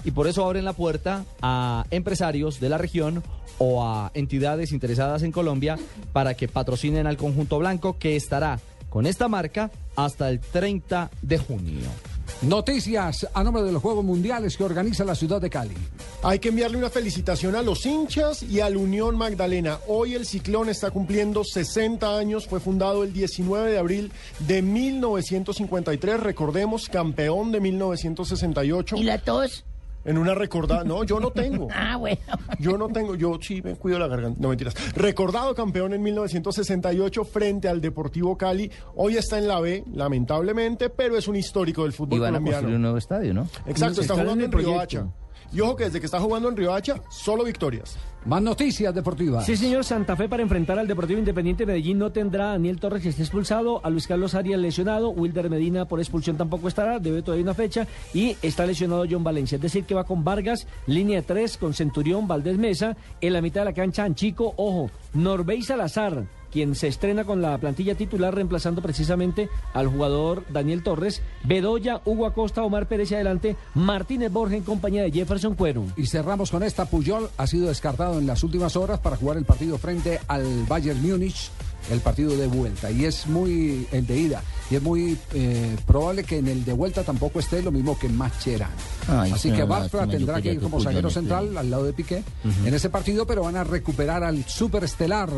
y 0.05 0.11
por 0.11 0.27
eso 0.27 0.45
abren 0.45 0.65
la 0.65 0.73
puerta 0.73 1.25
a 1.41 1.85
empresarios 1.91 2.59
de 2.59 2.69
la 2.69 2.77
región 2.77 3.21
o 3.57 3.85
a 3.85 4.11
entidades 4.13 4.71
interesadas 4.71 5.23
en 5.23 5.31
Colombia 5.31 5.77
para 6.13 6.33
que 6.33 6.47
patrocinen 6.47 7.05
al 7.05 7.17
conjunto 7.17 7.59
blanco 7.59 7.97
que 7.99 8.15
estará 8.15 8.59
con 8.89 9.05
esta 9.05 9.27
marca 9.27 9.69
hasta 9.95 10.29
el 10.29 10.39
30 10.39 11.11
de 11.21 11.37
junio. 11.37 12.10
Noticias 12.41 13.27
a 13.35 13.43
nombre 13.43 13.61
de 13.61 13.71
los 13.71 13.83
Juegos 13.83 14.03
Mundiales 14.03 14.57
que 14.57 14.63
organiza 14.63 15.05
la 15.05 15.13
ciudad 15.13 15.39
de 15.39 15.47
Cali. 15.47 15.75
Hay 16.23 16.39
que 16.39 16.49
enviarle 16.49 16.75
una 16.75 16.89
felicitación 16.89 17.55
a 17.55 17.61
los 17.61 17.85
hinchas 17.85 18.41
y 18.41 18.61
al 18.61 18.77
Unión 18.77 19.15
Magdalena. 19.15 19.77
Hoy 19.87 20.15
el 20.15 20.25
Ciclón 20.25 20.67
está 20.67 20.89
cumpliendo 20.89 21.43
60 21.43 22.17
años. 22.17 22.47
Fue 22.47 22.59
fundado 22.59 23.03
el 23.03 23.13
19 23.13 23.69
de 23.69 23.77
abril 23.77 24.11
de 24.39 24.63
1953. 24.63 26.19
Recordemos, 26.19 26.89
campeón 26.89 27.51
de 27.51 27.59
1968. 27.59 28.95
¿Y 28.95 29.03
la 29.03 29.19
tos? 29.19 29.63
En 30.03 30.17
una 30.17 30.33
recordada. 30.33 30.83
No, 30.83 31.03
yo 31.03 31.19
no 31.19 31.31
tengo. 31.31 31.67
Ah, 31.83 31.95
bueno. 31.97 32.17
Yo 32.59 32.77
no 32.77 32.87
tengo, 32.89 33.15
yo 33.15 33.37
sí 33.41 33.61
me 33.61 33.75
cuido 33.75 33.97
la 33.99 34.07
garganta. 34.07 34.39
No 34.41 34.49
mentiras. 34.49 34.75
Recordado 34.95 35.53
campeón 35.55 35.93
en 35.93 36.01
1968 36.01 37.23
frente 37.25 37.67
al 37.67 37.81
Deportivo 37.81 38.37
Cali. 38.37 38.71
Hoy 38.95 39.17
está 39.17 39.37
en 39.37 39.47
la 39.47 39.59
B, 39.59 39.83
lamentablemente, 39.93 40.89
pero 40.89 41.17
es 41.17 41.27
un 41.27 41.35
histórico 41.35 41.83
del 41.83 41.93
fútbol 41.93 42.17
Y 42.17 42.19
van 42.19 42.29
a 42.29 42.31
colombiano. 42.37 42.57
construir 42.57 42.75
un 42.75 42.81
nuevo 42.81 42.97
estadio, 42.97 43.33
¿no? 43.33 43.47
Exacto, 43.65 44.01
está 44.01 44.13
jugando 44.13 44.33
en 44.45 44.51
en 44.51 44.57
el 44.59 44.65
Río. 44.65 44.79
Hacha. 44.79 45.07
Y 45.53 45.59
ojo 45.61 45.75
que 45.75 45.85
desde 45.85 45.99
que 45.99 46.05
está 46.05 46.19
jugando 46.19 46.49
en 46.49 46.55
Río 46.55 46.73
Hacha, 46.73 47.01
solo 47.09 47.43
victorias. 47.43 47.97
Más 48.25 48.41
noticias 48.41 48.93
deportivas. 48.93 49.45
Sí, 49.45 49.57
señor. 49.57 49.83
Santa 49.83 50.15
Fe 50.15 50.29
para 50.29 50.43
enfrentar 50.43 50.77
al 50.77 50.87
Deportivo 50.87 51.17
Independiente 51.17 51.65
Medellín 51.65 51.97
no 51.97 52.11
tendrá 52.11 52.49
a 52.49 52.51
Daniel 52.51 52.79
Torres 52.79 53.01
que 53.01 53.09
esté 53.09 53.23
expulsado, 53.23 53.83
a 53.83 53.89
Luis 53.89 54.05
Carlos 54.05 54.35
Arias 54.35 54.59
lesionado, 54.59 55.09
Wilder 55.09 55.49
Medina 55.49 55.85
por 55.85 55.99
expulsión 55.99 56.37
tampoco 56.37 56.67
estará, 56.67 56.99
debe 56.99 57.23
todavía 57.23 57.43
una 57.43 57.55
fecha 57.55 57.87
y 58.13 58.37
está 58.43 58.65
lesionado 58.65 59.05
John 59.09 59.23
Valencia. 59.23 59.55
Es 59.55 59.61
decir, 59.61 59.85
que 59.85 59.95
va 59.95 60.03
con 60.03 60.23
Vargas, 60.23 60.67
línea 60.85 61.21
de 61.21 61.27
tres, 61.27 61.57
con 61.57 61.73
Centurión, 61.73 62.27
Valdés 62.27 62.57
Mesa, 62.57 62.95
en 63.19 63.33
la 63.33 63.41
mitad 63.41 63.61
de 63.61 63.65
la 63.65 63.73
cancha 63.73 64.03
Anchico, 64.03 64.53
ojo, 64.55 64.91
Norbey 65.13 65.63
Salazar, 65.63 66.25
quien 66.51 66.75
se 66.75 66.87
estrena 66.87 67.23
con 67.23 67.41
la 67.41 67.57
plantilla 67.57 67.95
titular 67.95 68.33
reemplazando 68.33 68.81
precisamente 68.81 69.49
al 69.73 69.87
jugador 69.87 70.45
Daniel 70.49 70.83
Torres, 70.83 71.21
Bedoya, 71.43 72.01
Hugo 72.05 72.25
Acosta, 72.25 72.63
Omar 72.63 72.87
Pérez 72.87 73.11
y 73.11 73.15
adelante, 73.15 73.55
Martínez 73.73 74.31
Borja 74.31 74.55
en 74.55 74.63
compañía 74.63 75.03
de 75.03 75.11
Jefferson 75.11 75.55
Cuero. 75.55 75.85
Y 75.95 76.07
cerramos 76.07 76.51
con 76.51 76.63
esta. 76.63 76.85
Puyol 76.85 77.29
ha 77.37 77.47
sido 77.47 77.67
descartado 77.67 78.19
en 78.19 78.27
las 78.27 78.43
últimas 78.43 78.75
horas 78.75 78.99
para 78.99 79.15
jugar 79.15 79.37
el 79.37 79.45
partido 79.45 79.77
frente 79.77 80.19
al 80.27 80.65
Bayern 80.67 81.01
Múnich, 81.01 81.49
el 81.89 81.99
partido 81.99 82.35
de 82.35 82.47
vuelta. 82.47 82.91
Y 82.91 83.05
es 83.05 83.27
muy 83.27 83.87
el 83.91 84.05
de 84.05 84.17
ida. 84.17 84.43
Y 84.69 84.75
es 84.75 84.81
muy 84.81 85.17
eh, 85.33 85.75
probable 85.85 86.23
que 86.23 86.37
en 86.37 86.47
el 86.47 86.63
de 86.63 86.73
vuelta 86.73 87.03
tampoco 87.03 87.39
esté 87.39 87.61
lo 87.61 87.71
mismo 87.71 87.97
que 87.97 88.07
Mascherano. 88.07 88.73
Ay, 89.07 89.31
Así 89.31 89.51
que 89.51 89.63
Bartra 89.63 90.07
tendrá 90.07 90.41
que 90.41 90.53
ir 90.53 90.61
como 90.61 90.79
zaguero 90.81 91.09
central 91.09 91.57
al 91.57 91.69
lado 91.69 91.83
de 91.83 91.93
Piqué 91.93 92.23
en 92.65 92.73
ese 92.73 92.89
partido, 92.89 93.25
pero 93.25 93.43
van 93.43 93.57
a 93.57 93.63
recuperar 93.63 94.23
al 94.23 94.43
superestelar, 94.45 95.29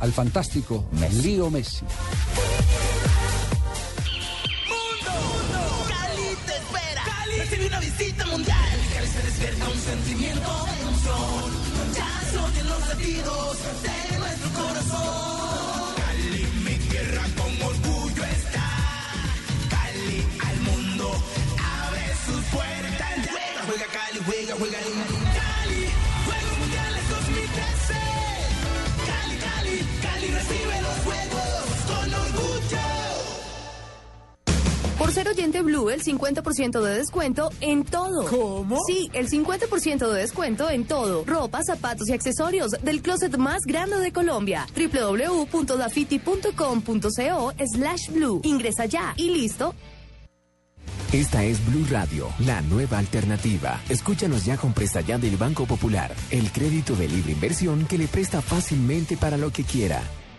al 0.00 0.12
fantástico 0.12 0.84
Leo 1.22 1.50
Messi. 1.50 1.84
Cali 5.88 6.36
te 6.46 6.52
espera. 6.56 7.02
Cali 7.04 7.38
recibe 7.38 7.66
una 7.66 7.80
visita 7.80 8.26
mundial. 8.26 8.78
Cali 8.94 9.08
se 9.08 9.22
despierta 9.22 9.68
un 9.68 9.78
sentimiento 9.78 10.66
de 10.66 10.80
emoción. 10.82 11.94
Ya 11.94 12.20
se 12.30 12.38
oyen 12.38 12.66
los 12.68 12.88
latidos 12.88 13.56
de 13.82 14.18
nuestro 14.18 14.50
corazón. 14.50 15.94
Cali, 15.96 16.46
mi 16.64 16.74
tierra 16.88 17.22
con 17.36 17.62
orgullo 17.62 18.24
está. 18.24 18.70
Cali 19.70 20.26
al 20.48 20.60
mundo 20.60 21.10
abre 21.86 22.06
sus 22.26 22.44
puertas. 22.46 23.14
Juega, 23.30 23.62
juega 23.66 23.86
Cali, 23.92 24.20
juega, 24.26 24.54
juega 24.58 24.78
ser 35.14 35.28
oyente 35.28 35.62
Blue, 35.62 35.88
el 35.90 36.02
50% 36.02 36.82
de 36.82 36.98
descuento 36.98 37.50
en 37.60 37.84
todo. 37.84 38.26
¿Cómo? 38.28 38.78
Sí, 38.86 39.08
el 39.12 39.28
50% 39.28 40.10
de 40.10 40.20
descuento 40.20 40.68
en 40.68 40.86
todo. 40.86 41.24
Ropa, 41.24 41.62
zapatos 41.62 42.08
y 42.08 42.12
accesorios 42.12 42.72
del 42.82 43.00
closet 43.00 43.36
más 43.36 43.60
grande 43.64 43.98
de 43.98 44.10
Colombia. 44.12 44.66
www.dafiti.com.co 44.74 47.52
slash 47.72 48.10
blue. 48.10 48.40
Ingresa 48.42 48.86
ya 48.86 49.14
y 49.16 49.30
listo. 49.30 49.72
Esta 51.12 51.44
es 51.44 51.64
Blue 51.66 51.86
Radio, 51.88 52.26
la 52.40 52.60
nueva 52.62 52.98
alternativa. 52.98 53.80
Escúchanos 53.88 54.44
ya 54.44 54.56
con 54.56 54.72
Presta 54.72 55.00
Ya 55.00 55.16
del 55.16 55.36
Banco 55.36 55.64
Popular, 55.64 56.12
el 56.32 56.50
crédito 56.50 56.96
de 56.96 57.06
libre 57.06 57.30
inversión 57.30 57.86
que 57.86 57.98
le 57.98 58.08
presta 58.08 58.42
fácilmente 58.42 59.16
para 59.16 59.36
lo 59.36 59.52
que 59.52 59.62
quiera. 59.62 60.02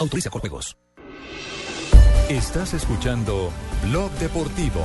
Autoriza 0.00 0.30
con 0.30 0.40
juegos. 0.40 0.78
Estás 2.30 2.72
escuchando 2.72 3.52
Blog 3.82 4.10
Deportivo. 4.12 4.82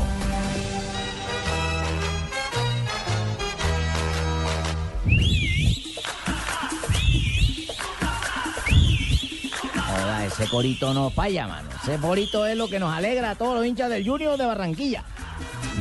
Joda, 9.73 10.25
ese 10.25 10.47
corito 10.49 10.93
no 10.93 11.09
falla, 11.09 11.47
mano. 11.47 11.69
Ese 11.81 11.97
corito 11.97 12.45
es 12.45 12.57
lo 12.57 12.67
que 12.67 12.79
nos 12.79 12.93
alegra 12.93 13.31
a 13.31 13.35
todos 13.35 13.55
los 13.55 13.65
hinchas 13.65 13.89
del 13.89 14.05
Junior 14.05 14.37
de 14.37 14.45
Barranquilla. 14.45 15.05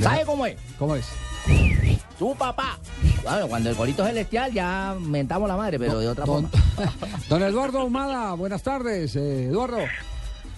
¿Sabe 0.01 0.25
cómo 0.25 0.47
es? 0.47 0.57
¿Cómo 0.79 0.95
es? 0.95 1.09
Su 2.19 2.35
papá. 2.37 2.79
Bueno, 3.23 3.49
cuando 3.49 3.71
el 3.71 3.77
corito 3.77 4.03
es 4.03 4.09
celestial 4.11 4.53
ya 4.53 4.95
mentamos 5.01 5.49
la 5.49 5.57
madre, 5.57 5.79
pero 5.79 5.99
de 5.99 6.09
otra 6.09 6.25
Don, 6.25 6.49
forma. 6.49 6.93
don 7.29 7.43
Eduardo 7.43 7.81
Ahumada, 7.81 8.35
buenas 8.35 8.63
tardes. 8.63 9.17
eh, 9.17 9.47
Eduardo. 9.47 9.79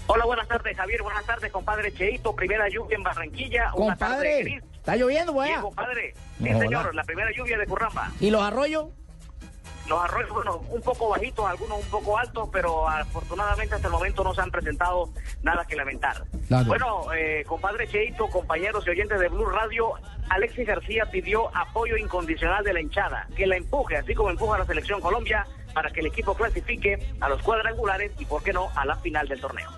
Hola, 0.08 0.24
buenas 0.24 0.46
tardes, 0.46 0.76
Javier. 0.76 1.02
Buenas 1.02 1.24
tardes, 1.24 1.50
compadre 1.50 1.92
Cheito. 1.92 2.34
Primera 2.36 2.68
lluvia 2.68 2.96
en 2.96 3.02
Barranquilla. 3.02 3.72
Una 3.74 3.96
tarde 3.96 4.14
Compadre, 4.16 4.42
gris. 4.42 4.62
¿está 4.76 4.96
lloviendo, 4.96 5.32
Sí, 5.32 5.38
weá? 5.38 5.60
compadre. 5.60 6.14
Sí, 6.38 6.44
No 6.44 6.52
joda. 6.52 6.60
señor. 6.60 6.94
La 6.94 7.04
primera 7.04 7.30
lluvia 7.36 7.58
de 7.58 7.66
Curramba. 7.66 8.12
¿Y 8.20 8.30
los 8.30 8.42
arroyos? 8.42 8.86
Los 9.88 10.02
arroyos, 10.04 10.30
bueno, 10.32 10.56
un 10.70 10.82
poco 10.82 11.08
bajitos, 11.10 11.46
algunos 11.46 11.78
un 11.78 11.90
poco 11.90 12.18
altos, 12.18 12.48
pero 12.52 12.88
afortunadamente 12.88 13.76
hasta 13.76 13.86
el 13.86 13.92
momento 13.92 14.24
no 14.24 14.34
se 14.34 14.40
han 14.40 14.50
presentado 14.50 15.10
nada 15.42 15.64
que 15.64 15.76
lamentar. 15.76 16.24
Claro. 16.48 16.66
Bueno, 16.66 17.12
eh, 17.16 17.44
compadre 17.46 17.86
Cheito, 17.88 18.28
compañeros 18.28 18.84
y 18.86 18.90
oyentes 18.90 19.18
de 19.20 19.28
Blue 19.28 19.46
Radio, 19.46 19.92
Alexis 20.28 20.66
García 20.66 21.06
pidió 21.10 21.54
apoyo 21.56 21.96
incondicional 21.96 22.64
de 22.64 22.72
la 22.72 22.80
hinchada, 22.80 23.28
que 23.36 23.46
la 23.46 23.56
empuje, 23.56 23.96
así 23.96 24.14
como 24.14 24.30
empuja 24.30 24.56
a 24.56 24.58
la 24.60 24.66
selección 24.66 25.00
Colombia, 25.00 25.46
para 25.72 25.90
que 25.90 26.00
el 26.00 26.06
equipo 26.06 26.34
clasifique 26.34 26.98
a 27.20 27.28
los 27.28 27.42
cuadrangulares 27.42 28.12
y, 28.18 28.24
por 28.24 28.42
qué 28.42 28.52
no, 28.52 28.68
a 28.74 28.86
la 28.86 28.96
final 28.96 29.28
del 29.28 29.40
torneo. 29.40 29.70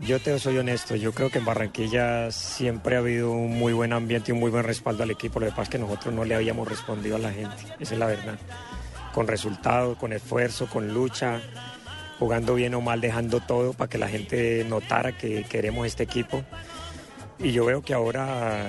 Yo 0.00 0.20
te 0.20 0.38
soy 0.38 0.58
honesto, 0.58 0.94
yo 0.94 1.12
creo 1.12 1.30
que 1.30 1.38
en 1.38 1.46
Barranquilla 1.46 2.30
siempre 2.30 2.96
ha 2.96 2.98
habido 2.98 3.30
un 3.32 3.58
muy 3.58 3.72
buen 3.72 3.94
ambiente 3.94 4.30
y 4.30 4.34
un 4.34 4.40
muy 4.40 4.50
buen 4.50 4.64
respaldo 4.64 5.02
al 5.02 5.10
equipo. 5.10 5.40
Lo 5.40 5.46
que 5.46 5.52
pasa 5.52 5.62
es 5.62 5.68
que 5.70 5.78
nosotros 5.78 6.12
no 6.12 6.24
le 6.24 6.34
habíamos 6.34 6.68
respondido 6.68 7.16
a 7.16 7.18
la 7.18 7.32
gente, 7.32 7.64
esa 7.80 7.94
es 7.94 7.98
la 7.98 8.06
verdad. 8.06 8.38
Con 9.14 9.26
resultados, 9.26 9.96
con 9.96 10.12
esfuerzo, 10.12 10.66
con 10.66 10.92
lucha. 10.92 11.40
jugando 12.18 12.54
bien 12.54 12.74
o 12.74 12.80
mal, 12.80 13.00
dejando 13.00 13.40
todo 13.40 13.72
para 13.72 13.88
que 13.88 13.98
la 13.98 14.08
gente 14.08 14.64
notara 14.68 15.12
que 15.12 15.44
queremos 15.44 15.86
este 15.86 16.02
equipo. 16.02 16.42
Y 17.38 17.52
yo 17.52 17.66
veo 17.66 17.82
que 17.82 17.92
ahora 17.92 18.68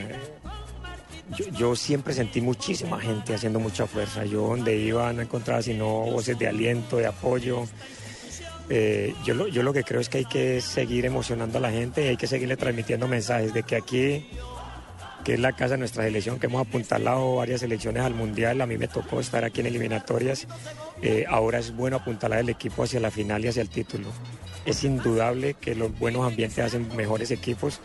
yo, 1.30 1.76
siempre 1.76 2.14
sentí 2.14 2.42
muchísima 2.42 3.00
gente 3.00 3.36
haciendo 3.36 3.60
mucha 3.60 3.86
fuerza. 3.86 4.26
Yo 4.26 4.48
donde 4.48 4.76
iba 4.78 5.12
no 5.14 5.22
encontraba 5.22 5.62
sino 5.62 5.88
voces 5.88 6.38
de 6.40 6.48
aliento, 6.48 6.98
de 6.98 7.08
apoyo. 7.08 7.66
Eh, 8.70 9.14
yo, 9.24 9.34
lo, 9.34 9.48
yo 9.48 9.64
lo 9.64 9.74
que 9.74 9.84
creo 9.84 10.02
es 10.02 10.10
que 10.10 10.20
hay 10.20 10.26
que 10.26 10.62
seguir 10.62 11.06
emocionando 11.06 11.58
a 11.58 11.62
la 11.62 11.72
gente 11.72 12.04
y 12.04 12.08
hay 12.10 12.18
que 12.18 12.28
seguirle 12.28 12.58
transmitiendo 12.58 13.08
mensajes 13.08 13.54
de 13.54 13.64
que 13.64 13.76
aquí, 13.78 14.28
que 15.24 15.36
es 15.36 15.40
la 15.40 15.54
casa 15.54 15.72
de 15.72 15.80
nuestra 15.80 16.04
selección, 16.04 16.40
que 16.40 16.48
hemos 16.48 16.66
apuntalado 16.68 17.36
varias 17.36 17.62
selecciones 17.62 18.04
al 18.04 18.14
Mundial, 18.14 18.60
a 18.62 18.66
mí 18.66 18.78
me 18.78 18.88
tocó 18.88 19.22
estar 19.22 19.46
aquí 19.46 19.62
en 19.62 19.68
eliminatorias, 19.68 20.48
eh, 21.02 21.26
ahora 21.30 21.60
es 21.60 21.74
bueno 21.76 21.98
apuntalar 21.98 22.40
el 22.40 22.50
equipo 22.50 22.84
hacia 22.84 23.00
la 23.00 23.12
final 23.12 23.46
y 23.46 23.48
hacia 23.48 23.62
el 23.62 23.70
título. 23.70 24.10
Es 24.66 24.84
indudable 24.84 25.54
que 25.54 25.74
los 25.74 25.98
buenos 25.98 26.28
ambientes 26.28 26.60
hacen 26.60 26.94
mejores 26.98 27.32
equipos 27.32 27.80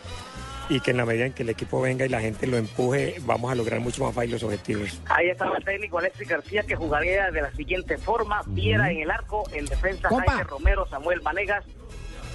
y 0.69 0.79
que 0.79 0.91
en 0.91 0.97
la 0.97 1.05
medida 1.05 1.25
en 1.25 1.33
que 1.33 1.43
el 1.43 1.49
equipo 1.49 1.81
venga 1.81 2.05
y 2.05 2.09
la 2.09 2.21
gente 2.21 2.47
lo 2.47 2.57
empuje, 2.57 3.15
vamos 3.25 3.51
a 3.51 3.55
lograr 3.55 3.79
mucho 3.79 4.03
más 4.03 4.13
fácil 4.13 4.31
los 4.31 4.43
objetivos. 4.43 5.01
Ahí 5.05 5.29
estaba 5.29 5.57
el 5.57 5.63
técnico 5.63 5.97
Alexis 5.99 6.27
García 6.27 6.63
que 6.63 6.75
jugaría 6.75 7.31
de 7.31 7.41
la 7.41 7.51
siguiente 7.53 7.97
forma. 7.97 8.41
Viera 8.47 8.91
en 8.91 9.01
el 9.01 9.11
arco, 9.11 9.43
en 9.53 9.65
defensa 9.65 10.09
Compa. 10.09 10.31
Jaime 10.31 10.43
Romero, 10.43 10.87
Samuel 10.87 11.19
Vanegas, 11.19 11.65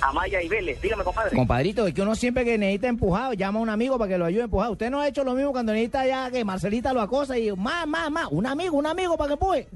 Amaya 0.01 0.43
y 0.43 0.49
Vélez. 0.49 0.81
Dígame, 0.81 1.05
compadre. 1.05 1.35
Compadrito, 1.35 1.87
es 1.87 1.95
que 1.95 2.03
uno 2.03 2.15
siempre 2.15 2.45
que 2.45 2.59
necesita 2.59 2.89
empujado, 2.89 3.33
llama 3.33 3.59
a 3.59 3.63
un 3.63 3.71
amigo 3.71 3.99
para 3.99 4.11
que 4.11 4.19
lo 4.19 4.25
ayude 4.25 4.43
a 4.43 4.45
empujar. 4.45 4.71
Usted 4.71 4.91
no 4.91 5.01
ha 5.01 5.09
hecho 5.09 5.25
lo 5.25 5.35
mismo 5.35 5.53
cuando 5.53 5.73
necesita 5.73 6.07
ya 6.07 6.31
que 6.31 6.45
Marcelita 6.45 6.93
lo 6.93 7.01
acosa 7.01 7.39
y 7.39 7.51
más, 7.53 7.87
más, 7.87 8.11
más, 8.11 8.29
un 8.31 8.47
amigo, 8.47 8.77
un 8.77 8.87
amigo 8.87 9.17
para 9.17 9.29
que 9.29 9.35
empuje. 9.35 9.69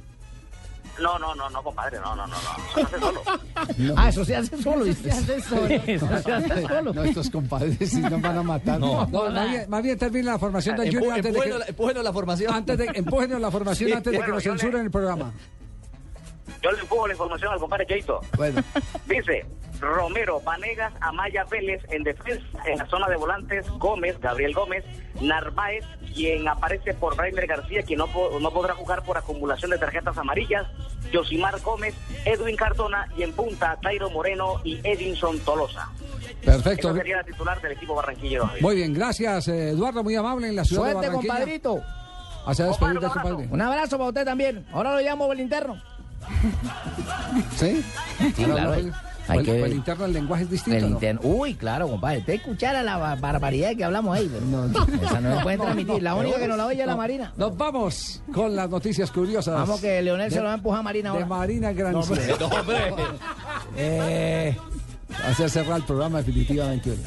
No, 1.01 1.19
no, 1.19 1.35
no, 1.35 1.49
no, 1.51 1.63
compadre, 1.63 1.99
no, 2.01 2.15
no, 2.15 2.27
no, 2.27 2.37
no. 2.37 2.83
Eso 2.83 2.85
se 2.85 2.87
hace 2.87 3.01
solo. 3.01 3.23
Ah, 3.97 4.09
eso 4.09 4.25
se 4.25 4.37
hace 4.37 4.63
solo. 4.63 4.85
Eso 4.85 5.03
se 5.03 5.11
hace 5.11 5.41
solo. 5.49 5.67
Eso 5.87 6.09
se 6.23 6.33
hace 6.33 6.63
solo. 6.69 6.93
No, 6.93 7.05
estos 7.05 7.31
compadres 7.31 7.77
sí 7.91 8.01
nos 8.01 8.21
van 8.21 8.39
a 8.39 8.43
matar. 8.43 8.79
No. 8.79 9.07
más, 9.09 9.51
bien, 9.51 9.71
más 9.71 9.83
bien 9.83 9.99
termina 9.99 10.33
la 10.33 10.39
formación 10.39 10.77
del 10.77 10.89
Empu- 10.89 10.99
Junior 10.99 11.15
antes 11.17 11.33
de 11.33 11.41
que... 11.41 11.71
empújenos 11.71 12.05
la- 12.05 12.13
formación. 12.13 12.55
Antes 12.55 12.79
de, 12.79 12.91
empújenos 12.95 13.41
la 13.41 13.51
formación 13.51 13.93
antes 13.95 14.13
de 14.13 14.21
que 14.21 14.29
nos 14.31 14.43
censuren 14.43 14.83
el 14.85 14.91
programa. 14.91 15.33
Yo 16.61 16.73
le 16.73 16.81
empujo 16.81 17.07
la 17.07 17.15
información 17.15 17.53
al 17.53 17.59
compadre 17.59 17.87
Cheito. 17.87 18.21
Bueno. 18.37 18.63
Dice 19.07 19.47
Romero, 19.81 20.41
Vanegas, 20.41 20.93
Amaya 21.01 21.45
Vélez 21.45 21.83
en 21.91 22.05
defensa, 22.05 22.47
en 22.67 22.79
la 22.79 22.87
zona 22.87 23.09
de 23.09 23.17
volantes, 23.17 23.69
Gómez, 23.79 24.19
Gabriel 24.21 24.55
Gómez, 24.55 24.85
Narváez, 25.21 25.85
quien 26.15 26.47
aparece 26.47 26.95
por 26.95 27.17
Rainer 27.17 27.47
García, 27.47 27.83
quien 27.83 27.99
no, 27.99 28.07
no 28.41 28.51
podrá 28.53 28.75
jugar 28.75 29.03
por 29.03 29.19
acumulación 29.19 29.73
de 29.73 29.79
tarjetas 29.79 30.17
amarillas, 30.17 30.67
Josimar 31.13 31.61
Gómez, 31.61 31.95
Edwin 32.25 32.57
Cardona 32.57 33.09
y 33.17 33.25
en 33.25 33.33
punta 33.33 33.77
Tairo 33.83 34.09
Moreno 34.11 34.61
y 34.63 34.81
Edinson 34.85 35.39
Tolosa. 35.41 35.91
Perfecto. 36.45 36.89
Esa 36.91 36.99
sería 36.99 37.17
la 37.17 37.25
titular 37.25 37.61
del 37.61 37.73
equipo 37.73 37.95
barranquillero. 37.95 38.51
Muy 38.61 38.77
bien, 38.77 38.95
gracias 38.95 39.49
eh, 39.49 39.71
Eduardo, 39.71 40.03
muy 40.05 40.15
amable 40.15 40.49
en 40.49 40.57
la 40.57 40.65
ciudad 40.65 40.85
de 40.87 40.93
Suerte, 40.93 41.09
Barranquilla. 41.09 41.35
compadrito. 41.35 41.83
Hacia 42.45 42.67
despedir. 42.67 42.99
Un 43.51 43.61
abrazo 43.61 43.97
para 43.99 44.09
usted 44.09 44.25
también. 44.25 44.67
Ahora 44.73 44.93
lo 44.93 45.01
llamo 45.01 45.27
por 45.27 45.37
el 45.37 45.43
interno. 45.43 45.81
¿Sí? 47.57 47.85
Claro. 48.37 48.77
no, 48.77 48.93
Hay 49.29 49.39
el, 49.39 49.45
que- 49.45 49.63
el 49.63 49.73
interno 49.75 50.05
el 50.05 50.13
lenguaje 50.13 50.43
es 50.45 50.51
distinto. 50.51 50.77
El 50.79 50.83
¿no? 50.85 50.89
interno. 50.97 51.21
Uy, 51.23 51.55
claro, 51.55 51.89
compadre. 51.89 52.19
Usted 52.19 52.33
escuchara 52.35 52.83
la 52.83 52.97
ba- 52.97 53.15
barbaridad 53.15 53.77
que 53.77 53.85
hablamos 53.85 54.17
ahí. 54.17 54.29
pero 54.33 54.65
Esa 55.03 55.21
no 55.21 55.37
se 55.39 55.43
puede 55.43 55.59
transmitir. 55.59 56.03
La 56.03 56.15
única 56.17 56.39
que 56.39 56.49
no 56.49 56.57
la 56.57 56.67
oye 56.67 56.81
es 56.81 56.87
la 56.87 56.93
No. 56.93 56.99
Marina. 56.99 57.33
Nos 57.37 57.57
vamos 57.57 58.23
con 58.35 58.55
las 58.57 58.69
noticias 58.69 59.11
curiosas. 59.11 59.55
Vamos 59.55 59.81
que 59.81 60.03
Leonel 60.03 60.31
se 60.31 60.37
De- 60.37 60.41
lo 60.43 60.47
va 60.49 60.53
a 60.53 60.57
empujar 60.57 60.81
a 60.81 60.83
Marina 60.83 61.11
De 61.11 61.15
ahora. 61.17 61.27
Marina 61.27 61.73
Grancia. 61.73 62.17
No, 62.41 62.47
hombre. 62.47 62.95
Eh, 63.77 64.57
hace 65.25 65.49
cerrar 65.49 65.79
el 65.79 65.85
programa 65.85 66.19
definitivamente. 66.19 66.91
hoy. 66.91 66.99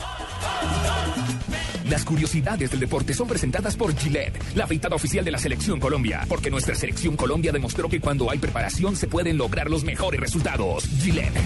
Las 1.90 2.04
curiosidades 2.04 2.72
del 2.72 2.80
deporte 2.80 3.14
son 3.14 3.28
presentadas 3.28 3.76
por 3.76 3.96
Gillette, 3.96 4.42
la 4.56 4.64
afeitada 4.64 4.96
oficial 4.96 5.24
de 5.24 5.30
la 5.30 5.38
Selección 5.38 5.80
Colombia, 5.80 6.26
porque 6.28 6.50
nuestra 6.50 6.74
Selección 6.74 7.16
Colombia 7.16 7.52
demostró 7.52 7.88
que 7.88 8.02
cuando 8.02 8.32
hay 8.32 8.40
preparación 8.40 8.96
se 8.96 9.08
pueden 9.08 9.38
lograr 9.38 9.70
los 9.70 9.84
mejores 9.84 10.20
resultados. 10.20 10.84
Gillette. 11.00 11.38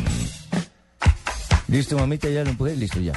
Listo, 1.68 1.98
mamita, 1.98 2.30
ya 2.30 2.44
lo 2.44 2.52
empujé. 2.52 2.76
Listo, 2.77 2.99
ya. 3.02 3.14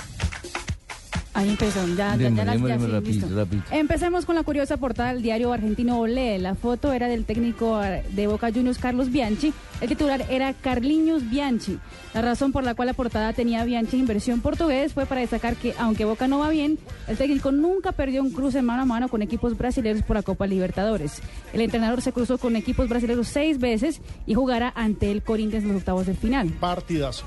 Ahí 1.35 1.49
empezó, 1.49 1.87
ya, 1.89 1.95
ya, 1.97 2.17
Dime, 2.17 2.37
ya, 2.37 2.45
ya, 2.45 2.53
dime 2.53 2.79
sí, 2.79 2.87
rapidito, 2.87 3.27
listo. 3.27 3.37
rapidito. 3.41 3.67
Empecemos 3.71 4.27
con 4.27 4.35
la 4.35 4.43
curiosa 4.43 4.77
portada 4.77 5.15
del 5.15 5.23
diario 5.23 5.53
argentino 5.53 5.99
Olé. 5.99 6.39
La 6.39 6.55
foto 6.55 6.93
era 6.93 7.09
del 7.09 7.25
técnico 7.25 7.79
de 7.79 8.27
Boca 8.27 8.51
Juniors, 8.53 8.77
Carlos 8.79 9.11
Bianchi. 9.11 9.53
El 9.81 9.89
titular 9.89 10.27
era 10.29 10.53
Carliños 10.53 11.31
Bianchi. 11.31 11.79
La 12.13 12.21
razón 12.21 12.53
por 12.53 12.65
la 12.65 12.75
cual 12.75 12.87
la 12.87 12.93
portada 12.93 13.33
tenía 13.33 13.65
Bianchi 13.65 13.99
en 13.99 14.07
versión 14.07 14.41
portugués 14.41 14.93
fue 14.93 15.07
para 15.07 15.23
destacar 15.23 15.57
que, 15.57 15.75
aunque 15.79 16.05
Boca 16.05 16.29
no 16.29 16.39
va 16.39 16.51
bien, 16.51 16.79
el 17.09 17.17
técnico 17.17 17.51
nunca 17.51 17.93
perdió 17.93 18.23
un 18.23 18.31
cruce 18.33 18.61
mano 18.61 18.83
a 18.83 18.87
mano 18.87 19.09
con 19.09 19.23
equipos 19.23 19.57
brasileños 19.57 20.03
por 20.03 20.17
la 20.17 20.23
Copa 20.23 20.47
Libertadores. 20.47 21.23
El 21.55 21.63
entrenador 21.63 22.03
se 22.03 22.13
cruzó 22.13 22.37
con 22.37 22.57
equipos 22.57 22.91
brasileños 22.91 23.29
seis 23.29 23.59
veces 23.59 24.03
y 24.27 24.35
jugará 24.35 24.71
ante 24.77 25.11
el 25.11 25.23
Corinthians 25.23 25.65
en 25.65 25.71
los 25.73 25.79
octavos 25.79 26.07
de 26.07 26.15
final. 26.15 26.49
Partidazo. 26.61 27.25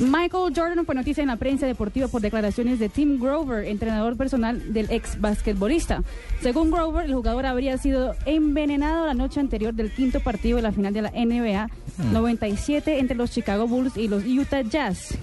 Michael 0.00 0.52
Jordan 0.54 0.86
fue 0.86 0.94
noticia 0.94 1.22
en 1.22 1.26
la 1.26 1.36
prensa 1.36 1.66
deportiva 1.66 2.06
por 2.06 2.20
declaraciones 2.20 2.78
de 2.78 2.88
Tim 2.88 3.18
Grover, 3.18 3.64
entrenador 3.64 4.16
personal 4.16 4.72
del 4.72 4.88
ex 4.92 5.20
basquetbolista. 5.20 6.04
Según 6.40 6.70
Grover, 6.70 7.06
el 7.06 7.14
jugador 7.14 7.46
habría 7.46 7.78
sido 7.78 8.14
envenenado 8.24 9.06
la 9.06 9.14
noche 9.14 9.40
anterior 9.40 9.74
del 9.74 9.90
quinto 9.90 10.20
partido 10.20 10.56
de 10.56 10.62
la 10.62 10.70
final 10.70 10.94
de 10.94 11.02
la 11.02 11.10
NBA 11.10 11.68
97 12.12 13.00
entre 13.00 13.16
los 13.16 13.32
Chicago 13.32 13.66
Bulls 13.66 13.96
y 13.96 14.06
los 14.06 14.24
Utah 14.24 14.62
Jazz. 14.62 15.18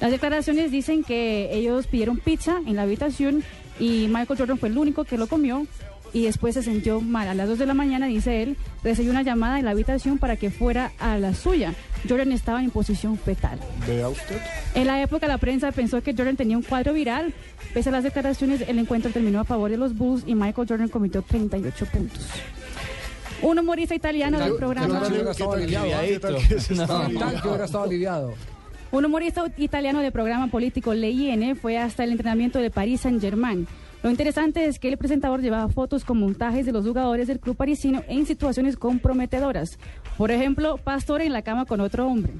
Las 0.00 0.12
declaraciones 0.12 0.70
dicen 0.70 1.02
que 1.02 1.50
ellos 1.52 1.88
pidieron 1.88 2.18
pizza 2.18 2.60
en 2.64 2.76
la 2.76 2.82
habitación 2.82 3.42
y 3.80 4.06
Michael 4.06 4.38
Jordan 4.38 4.58
fue 4.58 4.68
el 4.68 4.78
único 4.78 5.02
que 5.02 5.18
lo 5.18 5.26
comió 5.26 5.66
y 6.12 6.24
después 6.24 6.54
se 6.54 6.62
sintió 6.62 7.00
mal. 7.00 7.28
A 7.28 7.34
las 7.34 7.48
2 7.48 7.58
de 7.58 7.66
la 7.66 7.74
mañana, 7.74 8.06
dice 8.06 8.42
él, 8.42 8.56
recibió 8.82 9.10
una 9.10 9.22
llamada 9.22 9.58
en 9.58 9.64
la 9.64 9.70
habitación 9.70 10.18
para 10.18 10.36
que 10.36 10.50
fuera 10.50 10.92
a 10.98 11.18
la 11.18 11.34
suya. 11.34 11.74
Jordan 12.08 12.32
estaba 12.32 12.62
en 12.62 12.70
posición 12.70 13.16
fetal. 13.18 13.58
Vea 13.86 14.08
usted. 14.08 14.38
En 14.74 14.86
la 14.86 15.02
época 15.02 15.26
la 15.26 15.38
prensa 15.38 15.72
pensó 15.72 16.02
que 16.02 16.14
Jordan 16.14 16.36
tenía 16.36 16.56
un 16.56 16.62
cuadro 16.62 16.92
viral. 16.92 17.32
Pese 17.72 17.88
a 17.88 17.92
las 17.92 18.04
declaraciones, 18.04 18.62
el 18.68 18.78
encuentro 18.78 19.10
terminó 19.10 19.40
a 19.40 19.44
favor 19.44 19.70
de 19.70 19.76
los 19.76 19.96
Bulls 19.96 20.24
y 20.26 20.34
Michael 20.34 20.68
Jordan 20.68 20.88
cometió 20.88 21.22
38 21.22 21.86
puntos. 21.86 22.28
Un 23.40 23.58
humorista 23.58 23.94
italiano 23.94 24.38
del 24.38 24.54
programa... 24.54 25.02
Un 28.92 29.06
humorista 29.06 29.42
italiano 29.56 30.00
del 30.00 30.12
programa 30.12 30.48
político 30.48 30.92
Le 30.92 31.10
IN 31.10 31.56
fue 31.56 31.78
hasta 31.78 32.04
el 32.04 32.12
entrenamiento 32.12 32.58
de 32.58 32.70
Paris 32.70 33.00
Saint-Germain. 33.00 33.66
Lo 34.02 34.10
interesante 34.10 34.64
es 34.66 34.78
que 34.80 34.88
el 34.88 34.96
presentador 34.98 35.40
llevaba 35.40 35.68
fotos 35.68 36.04
con 36.04 36.18
montajes 36.18 36.66
de 36.66 36.72
los 36.72 36.84
jugadores 36.84 37.28
del 37.28 37.38
club 37.38 37.56
parisino 37.56 38.02
en 38.08 38.26
situaciones 38.26 38.76
comprometedoras. 38.76 39.78
Por 40.18 40.32
ejemplo, 40.32 40.76
Pastor 40.76 41.22
en 41.22 41.32
la 41.32 41.42
cama 41.42 41.66
con 41.66 41.80
otro 41.80 42.06
hombre. 42.08 42.32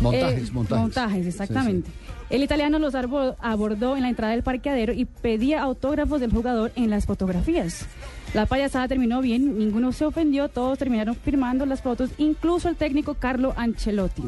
Montajes, 0.00 0.48
Eh, 0.48 0.52
montajes. 0.52 0.80
montajes, 0.82 1.26
exactamente. 1.26 1.90
El 2.30 2.42
italiano 2.42 2.78
los 2.78 2.94
abordó 2.94 3.96
en 3.96 4.02
la 4.02 4.08
entrada 4.08 4.32
del 4.32 4.42
parqueadero 4.42 4.92
y 4.92 5.04
pedía 5.06 5.62
autógrafos 5.62 6.20
del 6.20 6.30
jugador 6.32 6.72
en 6.76 6.90
las 6.90 7.06
fotografías. 7.06 7.86
La 8.34 8.44
payasada 8.44 8.86
terminó 8.88 9.20
bien, 9.22 9.58
ninguno 9.58 9.92
se 9.92 10.04
ofendió, 10.04 10.48
todos 10.48 10.78
terminaron 10.78 11.14
firmando 11.14 11.66
las 11.66 11.82
fotos, 11.82 12.10
incluso 12.18 12.68
el 12.68 12.76
técnico 12.76 13.14
Carlo 13.14 13.54
Ancelotti. 13.56 14.24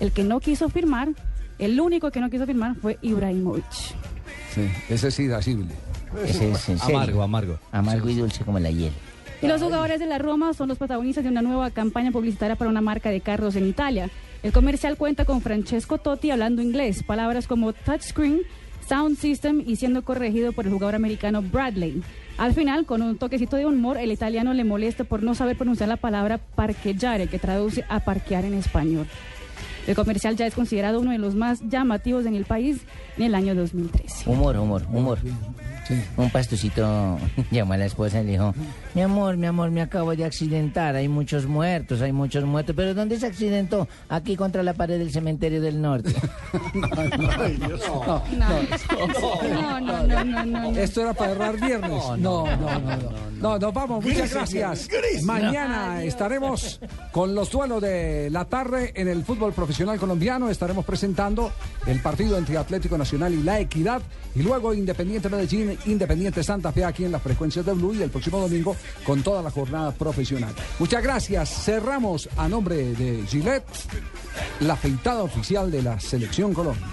El 0.00 0.12
que 0.12 0.24
no 0.24 0.40
quiso 0.40 0.68
firmar, 0.68 1.10
el 1.58 1.78
único 1.80 2.10
que 2.10 2.20
no 2.20 2.28
quiso 2.30 2.46
firmar 2.46 2.74
fue 2.74 2.98
Ibrahimovic. 3.02 3.64
Sí, 4.54 4.68
ese 4.88 5.08
es 5.08 5.18
irascible. 5.18 5.74
Ese 6.24 6.50
es 6.52 6.68
en 6.68 6.78
serio. 6.78 6.96
Amargo, 6.96 7.22
amargo. 7.22 7.58
Amargo 7.72 8.08
y 8.08 8.14
dulce 8.14 8.44
como 8.44 8.58
la 8.60 8.70
hiel. 8.70 8.92
Y 9.42 9.48
los 9.48 9.60
jugadores 9.60 9.98
de 9.98 10.06
la 10.06 10.18
Roma 10.18 10.54
son 10.54 10.68
los 10.68 10.78
protagonistas 10.78 11.24
de 11.24 11.30
una 11.30 11.42
nueva 11.42 11.70
campaña 11.70 12.12
publicitaria 12.12 12.56
para 12.56 12.70
una 12.70 12.80
marca 12.80 13.10
de 13.10 13.20
carros 13.20 13.56
en 13.56 13.66
Italia. 13.66 14.08
El 14.42 14.52
comercial 14.52 14.96
cuenta 14.96 15.24
con 15.24 15.40
Francesco 15.40 15.98
Totti 15.98 16.30
hablando 16.30 16.62
inglés, 16.62 17.02
palabras 17.02 17.46
como 17.46 17.72
touchscreen, 17.72 18.42
sound 18.88 19.18
system 19.18 19.62
y 19.66 19.76
siendo 19.76 20.02
corregido 20.02 20.52
por 20.52 20.66
el 20.66 20.72
jugador 20.72 20.94
americano 20.94 21.42
Bradley. 21.42 22.02
Al 22.36 22.52
final, 22.52 22.84
con 22.84 23.02
un 23.02 23.16
toquecito 23.16 23.56
de 23.56 23.66
humor, 23.66 23.96
el 23.96 24.12
italiano 24.12 24.54
le 24.54 24.64
molesta 24.64 25.04
por 25.04 25.22
no 25.22 25.34
saber 25.34 25.56
pronunciar 25.56 25.88
la 25.88 25.96
palabra 25.96 26.38
parqueggiare, 26.38 27.26
que 27.28 27.38
traduce 27.38 27.84
a 27.88 28.00
parquear 28.00 28.44
en 28.44 28.54
español. 28.54 29.06
El 29.86 29.94
comercial 29.94 30.36
ya 30.36 30.46
es 30.46 30.54
considerado 30.54 31.00
uno 31.00 31.10
de 31.10 31.18
los 31.18 31.34
más 31.34 31.60
llamativos 31.68 32.26
en 32.26 32.34
el 32.34 32.44
país 32.44 32.78
en 33.16 33.24
el 33.24 33.34
año 33.34 33.54
2013. 33.54 34.30
Humor, 34.30 34.56
humor, 34.56 34.82
humor. 34.90 35.18
un 36.16 36.30
pastucito 36.30 37.18
llamó 37.50 37.74
a 37.74 37.76
la 37.76 37.86
esposa 37.86 38.20
y 38.22 38.24
le 38.24 38.32
dijo, 38.32 38.54
mi 38.94 39.02
amor, 39.02 39.36
mi 39.36 39.46
amor, 39.46 39.70
me 39.70 39.82
acabo 39.82 40.14
de 40.14 40.24
accidentar, 40.24 40.96
hay 40.96 41.08
muchos 41.08 41.46
muertos, 41.46 42.00
hay 42.00 42.12
muchos 42.12 42.44
muertos, 42.44 42.74
pero 42.76 42.94
¿dónde 42.94 43.18
se 43.18 43.26
accidentó? 43.26 43.88
Aquí 44.08 44.36
contra 44.36 44.62
la 44.62 44.74
pared 44.74 44.98
del 44.98 45.10
cementerio 45.10 45.60
del 45.60 45.80
norte. 45.80 46.14
No, 46.74 46.88
no, 49.80 50.04
no, 50.06 50.24
no, 50.24 50.44
no. 50.44 50.70
Esto 50.78 51.02
era 51.02 51.14
para 51.14 51.32
errar 51.32 51.60
viernes. 51.60 51.90
No, 51.90 52.16
no, 52.16 52.46
no, 52.46 52.78
no. 52.80 53.24
No, 53.40 53.58
nos 53.58 53.74
vamos, 53.74 54.04
muchas 54.04 54.32
gracias. 54.32 54.88
Mañana 55.22 56.02
estaremos 56.02 56.80
con 57.12 57.34
los 57.34 57.50
duelos 57.50 57.82
de 57.82 58.30
la 58.30 58.44
tarde 58.46 58.92
en 58.94 59.08
el 59.08 59.24
fútbol 59.24 59.52
profesional 59.52 59.98
colombiano. 59.98 60.48
Estaremos 60.48 60.84
presentando 60.84 61.52
el 61.86 62.00
partido 62.00 62.38
entre 62.38 62.56
Atlético 62.56 62.96
Nacional 62.96 63.34
y 63.34 63.42
La 63.42 63.60
Equidad. 63.60 64.02
Y 64.34 64.42
luego 64.42 64.72
Independiente 64.72 65.28
Medellín, 65.28 65.76
Independiente 65.86 66.42
Santa 66.42 66.72
Fe 66.72 66.84
aquí 66.84 67.04
en 67.04 67.12
las 67.12 67.22
frecuencias 67.22 67.66
de 67.66 67.72
Blue. 67.72 67.94
Y 67.94 68.02
el 68.02 68.10
próximo 68.10 68.40
domingo 68.40 68.76
con 69.04 69.22
toda 69.22 69.42
la 69.42 69.50
jornada 69.50 69.92
profesional. 69.92 70.54
Muchas 70.78 71.02
gracias. 71.02 71.64
Cerramos 71.64 72.28
a 72.36 72.48
nombre 72.48 72.76
de 72.76 73.24
Gillette 73.26 73.64
la 74.60 74.74
afeitada 74.74 75.22
oficial 75.22 75.70
de 75.70 75.82
la 75.82 76.00
Selección 76.00 76.54
Colombia. 76.54 76.86